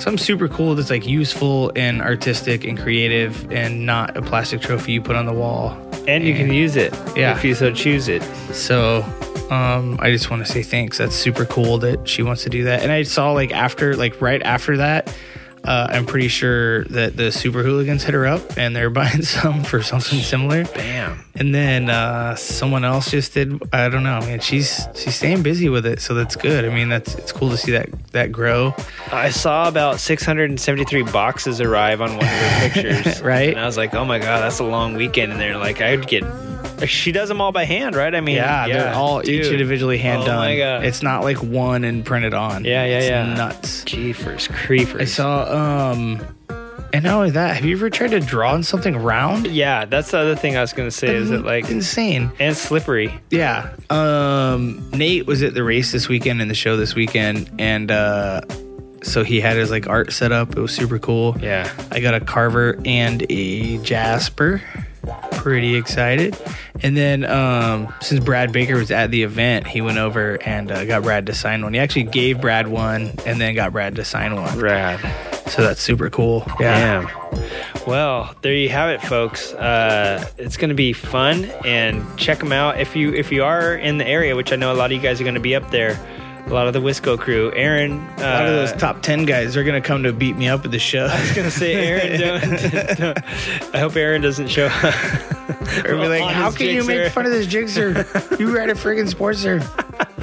something 0.00 0.18
super 0.18 0.48
cool 0.48 0.74
that's 0.74 0.90
like 0.90 1.06
useful 1.06 1.72
and 1.76 2.02
artistic 2.02 2.64
and 2.64 2.78
creative, 2.78 3.50
and 3.52 3.86
not 3.86 4.16
a 4.16 4.22
plastic 4.22 4.60
trophy 4.60 4.92
you 4.92 5.02
put 5.02 5.16
on 5.16 5.26
the 5.26 5.32
wall. 5.32 5.76
And 6.06 6.24
you 6.24 6.34
can 6.34 6.52
use 6.52 6.76
it 6.76 6.92
Yeah. 7.16 7.36
if 7.36 7.44
you 7.44 7.54
so 7.54 7.72
choose 7.72 8.08
it. 8.08 8.22
So 8.52 9.02
um, 9.50 9.96
I 10.00 10.10
just 10.10 10.30
want 10.30 10.44
to 10.44 10.50
say 10.50 10.62
thanks. 10.62 10.98
That's 10.98 11.14
super 11.14 11.44
cool 11.44 11.78
that 11.78 12.08
she 12.08 12.22
wants 12.22 12.42
to 12.44 12.50
do 12.50 12.64
that. 12.64 12.82
And 12.82 12.90
I 12.92 13.02
saw 13.02 13.32
like 13.32 13.52
after, 13.52 13.96
like 13.96 14.20
right 14.20 14.42
after 14.42 14.76
that, 14.78 15.14
uh, 15.64 15.88
I'm 15.90 16.06
pretty 16.06 16.28
sure 16.28 16.84
that 16.84 17.16
the 17.16 17.32
Super 17.32 17.62
Hooligans 17.62 18.04
hit 18.04 18.14
her 18.14 18.26
up 18.26 18.58
and 18.58 18.74
they're 18.76 18.90
buying 19.04 19.22
some 19.22 19.64
for 19.64 19.82
something 19.82 20.20
similar. 20.20 20.64
Bam. 20.64 21.24
And 21.34 21.54
then 21.54 21.90
uh, 21.90 22.36
someone 22.36 22.84
else 22.84 23.10
just 23.10 23.34
did. 23.34 23.60
I 23.72 23.88
don't 23.88 24.04
know. 24.04 24.18
I 24.18 24.26
mean, 24.26 24.40
she's 24.40 24.86
she's 24.94 25.16
staying 25.16 25.42
busy 25.42 25.68
with 25.68 25.84
it, 25.84 26.00
so 26.00 26.14
that's 26.14 26.36
good. 26.36 26.64
I 26.64 26.68
mean, 26.68 26.88
that's 26.88 27.14
it's 27.16 27.32
cool 27.32 27.50
to 27.50 27.56
see 27.56 27.72
that 27.72 27.88
that 28.12 28.30
grow. 28.30 28.74
I 29.10 29.30
saw 29.30 29.66
about 29.66 29.98
673 29.98 31.02
boxes 31.04 31.60
arrive 31.60 32.00
on 32.00 32.10
one 32.10 32.24
of 32.24 32.30
her 32.30 32.68
pictures. 32.70 33.20
Right. 33.22 33.50
And 33.50 33.58
I 33.60 33.66
was 33.66 33.76
like, 33.76 33.94
oh 33.94 34.04
my 34.04 34.18
God, 34.18 34.40
that's 34.40 34.60
a 34.60 34.64
long 34.64 34.94
weekend. 34.94 35.32
And 35.32 35.40
they're 35.40 35.58
like, 35.58 35.80
I 35.80 35.96
would 35.96 36.06
get. 36.06 36.22
She 36.86 37.12
does 37.12 37.28
them 37.28 37.40
all 37.40 37.52
by 37.52 37.64
hand, 37.64 37.94
right? 37.96 38.14
I 38.14 38.20
mean, 38.20 38.36
Yeah, 38.36 38.66
they're 38.68 38.94
all 38.94 39.20
each 39.28 39.46
individually 39.46 39.98
hand 39.98 40.22
Oh 40.22 40.26
done. 40.26 40.38
my 40.38 40.56
God. 40.56 40.84
It's 40.84 41.02
not 41.02 41.22
like 41.22 41.42
one 41.42 41.84
and 41.84 42.04
printed 42.04 42.34
on. 42.34 42.64
Yeah, 42.64 42.84
yeah, 42.84 42.98
It's 42.98 43.06
yeah. 43.08 43.34
Nuts. 43.34 43.84
Jeepers, 43.84 44.48
creepers. 44.48 45.00
I 45.00 45.04
saw. 45.04 45.90
um 45.90 46.26
And 46.92 47.02
not 47.04 47.14
only 47.14 47.30
that, 47.30 47.56
have 47.56 47.64
you 47.64 47.76
ever 47.76 47.90
tried 47.90 48.12
to 48.12 48.20
draw 48.20 48.52
on 48.52 48.62
something 48.62 48.96
round? 48.96 49.46
Yeah, 49.48 49.84
that's 49.84 50.12
the 50.12 50.18
other 50.18 50.36
thing 50.36 50.56
I 50.56 50.60
was 50.60 50.72
going 50.72 50.86
to 50.88 50.94
say. 50.96 51.14
Is 51.14 51.30
it 51.32 51.44
like. 51.44 51.68
insane? 51.70 52.30
And 52.38 52.56
slippery. 52.56 53.12
Yeah. 53.30 53.74
Um 53.90 54.88
Nate 54.92 55.26
was 55.26 55.42
at 55.42 55.54
the 55.54 55.64
race 55.64 55.90
this 55.92 56.08
weekend 56.08 56.40
and 56.40 56.50
the 56.50 56.54
show 56.54 56.76
this 56.76 56.94
weekend 56.94 57.50
and 57.58 57.90
uh 57.90 58.42
so 59.02 59.22
he 59.22 59.38
had 59.38 59.56
his 59.58 59.70
like 59.70 59.86
art 59.86 60.12
set 60.14 60.32
up. 60.32 60.56
It 60.56 60.60
was 60.60 60.72
super 60.72 60.98
cool. 60.98 61.36
Yeah. 61.38 61.70
I 61.90 62.00
got 62.00 62.14
a 62.14 62.20
carver 62.20 62.80
and 62.86 63.26
a 63.28 63.76
jasper. 63.78 64.62
Pretty 65.32 65.76
excited. 65.76 66.36
And 66.82 66.96
then 66.96 67.24
um 67.24 67.92
since 68.00 68.24
Brad 68.24 68.52
Baker 68.52 68.76
was 68.76 68.90
at 68.90 69.10
the 69.10 69.22
event, 69.22 69.66
he 69.66 69.80
went 69.80 69.98
over 69.98 70.42
and 70.42 70.70
uh, 70.70 70.84
got 70.84 71.02
Brad 71.02 71.26
to 71.26 71.34
sign 71.34 71.62
one. 71.62 71.74
He 71.74 71.80
actually 71.80 72.04
gave 72.04 72.40
Brad 72.40 72.68
one 72.68 73.12
and 73.26 73.40
then 73.40 73.54
got 73.54 73.72
Brad 73.72 73.96
to 73.96 74.04
sign 74.04 74.34
one. 74.34 74.58
Rad. 74.58 75.00
So 75.48 75.62
that's 75.62 75.80
super 75.80 76.10
cool. 76.10 76.42
Yeah. 76.58 77.02
Damn. 77.32 77.44
Well, 77.86 78.34
there 78.40 78.54
you 78.54 78.70
have 78.70 78.88
it, 78.88 79.02
folks. 79.02 79.52
Uh, 79.52 80.26
it's 80.38 80.56
going 80.56 80.70
to 80.70 80.74
be 80.74 80.94
fun, 80.94 81.44
and 81.66 82.02
check 82.18 82.38
them 82.38 82.50
out 82.50 82.80
if 82.80 82.96
you 82.96 83.12
if 83.12 83.30
you 83.30 83.44
are 83.44 83.74
in 83.74 83.98
the 83.98 84.06
area, 84.06 84.34
which 84.36 84.52
I 84.52 84.56
know 84.56 84.72
a 84.72 84.74
lot 84.74 84.86
of 84.86 84.92
you 84.92 85.02
guys 85.02 85.20
are 85.20 85.24
going 85.24 85.34
to 85.34 85.40
be 85.40 85.54
up 85.54 85.70
there. 85.70 85.98
A 86.46 86.50
lot 86.52 86.66
of 86.66 86.72
the 86.74 86.80
Wisco 86.80 87.18
crew. 87.18 87.50
Aaron. 87.54 88.00
Uh, 88.18 88.22
A 88.22 88.22
lot 88.22 88.46
of 88.46 88.52
those 88.54 88.72
top 88.74 89.00
10 89.02 89.24
guys 89.24 89.56
are 89.56 89.64
going 89.64 89.80
to 89.80 89.86
come 89.86 90.02
to 90.02 90.12
beat 90.12 90.36
me 90.36 90.46
up 90.48 90.64
at 90.64 90.70
the 90.70 90.78
show. 90.78 91.06
I 91.06 91.20
was 91.20 91.32
gonna 91.32 91.50
say, 91.50 91.72
Aaron. 91.74 92.20
Don't, 92.42 92.98
don't- 92.98 93.18
I 93.74 93.78
hope 93.78 93.96
Aaron 93.96 94.20
doesn't 94.20 94.48
show. 94.48 94.66
Or 94.66 95.96
be 95.96 96.06
like, 96.08 96.22
how 96.34 96.50
can 96.50 96.66
you 96.68 96.84
make 96.84 97.10
fun 97.12 97.24
of 97.26 97.32
this 97.32 97.46
Jigsaw? 97.46 97.80
you 98.38 98.54
ride 98.56 98.68
a 98.70 98.74
friggin' 98.74 99.10
Sportster. 99.12 99.62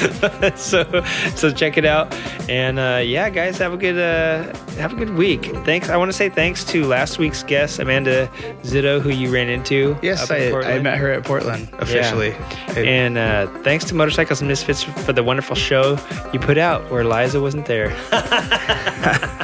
so, 0.56 1.02
so 1.34 1.50
check 1.52 1.76
it 1.76 1.84
out, 1.84 2.12
and 2.48 2.78
uh, 2.78 3.00
yeah, 3.04 3.28
guys, 3.30 3.58
have 3.58 3.72
a 3.72 3.76
good 3.76 3.98
uh, 3.98 4.52
have 4.76 4.92
a 4.92 4.96
good 4.96 5.14
week. 5.14 5.44
Thanks. 5.64 5.88
I 5.88 5.96
want 5.96 6.10
to 6.10 6.16
say 6.16 6.28
thanks 6.28 6.64
to 6.66 6.84
last 6.86 7.18
week's 7.18 7.42
guest, 7.42 7.78
Amanda 7.78 8.28
Zitto, 8.62 9.00
who 9.00 9.10
you 9.10 9.32
ran 9.32 9.48
into. 9.48 9.96
Yes, 10.02 10.30
in 10.30 10.54
I, 10.54 10.76
I 10.76 10.78
met 10.80 10.98
her 10.98 11.10
at 11.12 11.24
Portland 11.24 11.68
officially. 11.78 12.32
I- 12.68 12.80
And 12.80 13.18
uh, 13.18 13.46
thanks 13.62 13.84
to 13.86 13.94
Motorcycles 13.94 14.40
and 14.40 14.48
Misfits 14.48 14.82
for 14.82 15.12
the 15.12 15.22
wonderful 15.22 15.56
show 15.56 15.98
you 16.32 16.38
put 16.40 16.58
out 16.58 16.90
where 16.90 17.04
Liza 17.04 17.40
wasn't 17.40 17.66
there. 17.66 17.90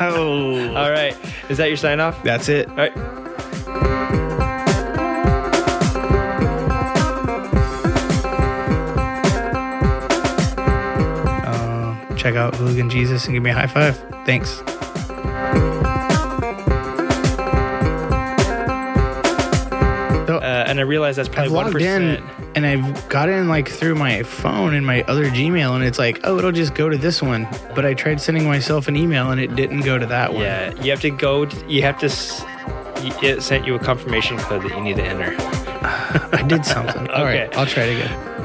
oh, 0.01 0.75
All 0.77 0.91
right. 0.91 1.17
Is 1.49 1.59
that 1.59 1.69
your 1.69 1.77
sign 1.77 2.01
off? 2.01 2.23
that's 2.23 2.49
it. 2.49 2.69
All 2.71 2.77
right. 2.77 3.26
Check 12.27 12.35
out 12.35 12.57
Hooligan 12.57 12.91
Jesus 12.91 13.27
and 13.27 13.35
give 13.35 13.43
me 13.45 13.51
a 13.51 13.55
high 13.55 13.69
five. 13.69 13.97
Thanks. 14.27 14.61
So, 20.27 20.39
Uh, 20.39 20.65
and 20.67 20.81
I 20.81 20.83
realize 20.83 21.15
that's 21.15 21.29
probably 21.29 21.53
one 21.53 21.71
percent. 21.71 22.21
and 22.57 22.67
I've 22.67 23.09
got 23.09 23.29
in 23.29 23.47
like 23.49 23.69
through 23.69 23.95
my 23.95 24.25
phone 24.25 24.75
and 24.75 24.85
my 24.85 25.03
other 25.03 25.27
Gmail, 25.27 25.77
and 25.77 25.85
it's 25.85 26.01
like, 26.01 26.19
oh, 26.25 26.37
it'll 26.37 26.51
just 26.51 26.75
go 26.75 26.89
to 26.89 26.97
this 26.99 27.23
one. 27.23 27.47
But 27.77 27.87
I 27.87 27.95
tried 27.95 28.21
sending 28.21 28.45
myself 28.45 28.89
an 28.89 28.97
email 28.97 29.31
and 29.31 29.41
it 29.41 29.55
didn't 29.55 29.83
go 29.83 29.99
to 29.99 30.07
that 30.07 30.33
one. 30.33 30.43
Yeah, 30.43 30.73
you 30.83 30.91
have 30.91 31.01
to 31.03 31.11
go. 31.11 31.45
You 31.69 31.83
have 31.83 31.99
to. 32.01 32.07
It 33.25 33.41
sent 33.41 33.67
you 33.67 33.77
a 33.77 33.79
confirmation 33.79 34.37
code 34.39 34.63
that 34.65 34.71
you 34.77 34.81
need 34.81 34.97
to 34.97 35.05
enter. 35.05 35.33
I 36.33 36.43
did 36.45 36.65
something. 36.67 37.07
All 37.11 37.23
right, 37.23 37.43
Okay. 37.43 37.57
I'll 37.57 37.67
try 37.67 37.85
it 37.85 38.01
again. 38.01 38.36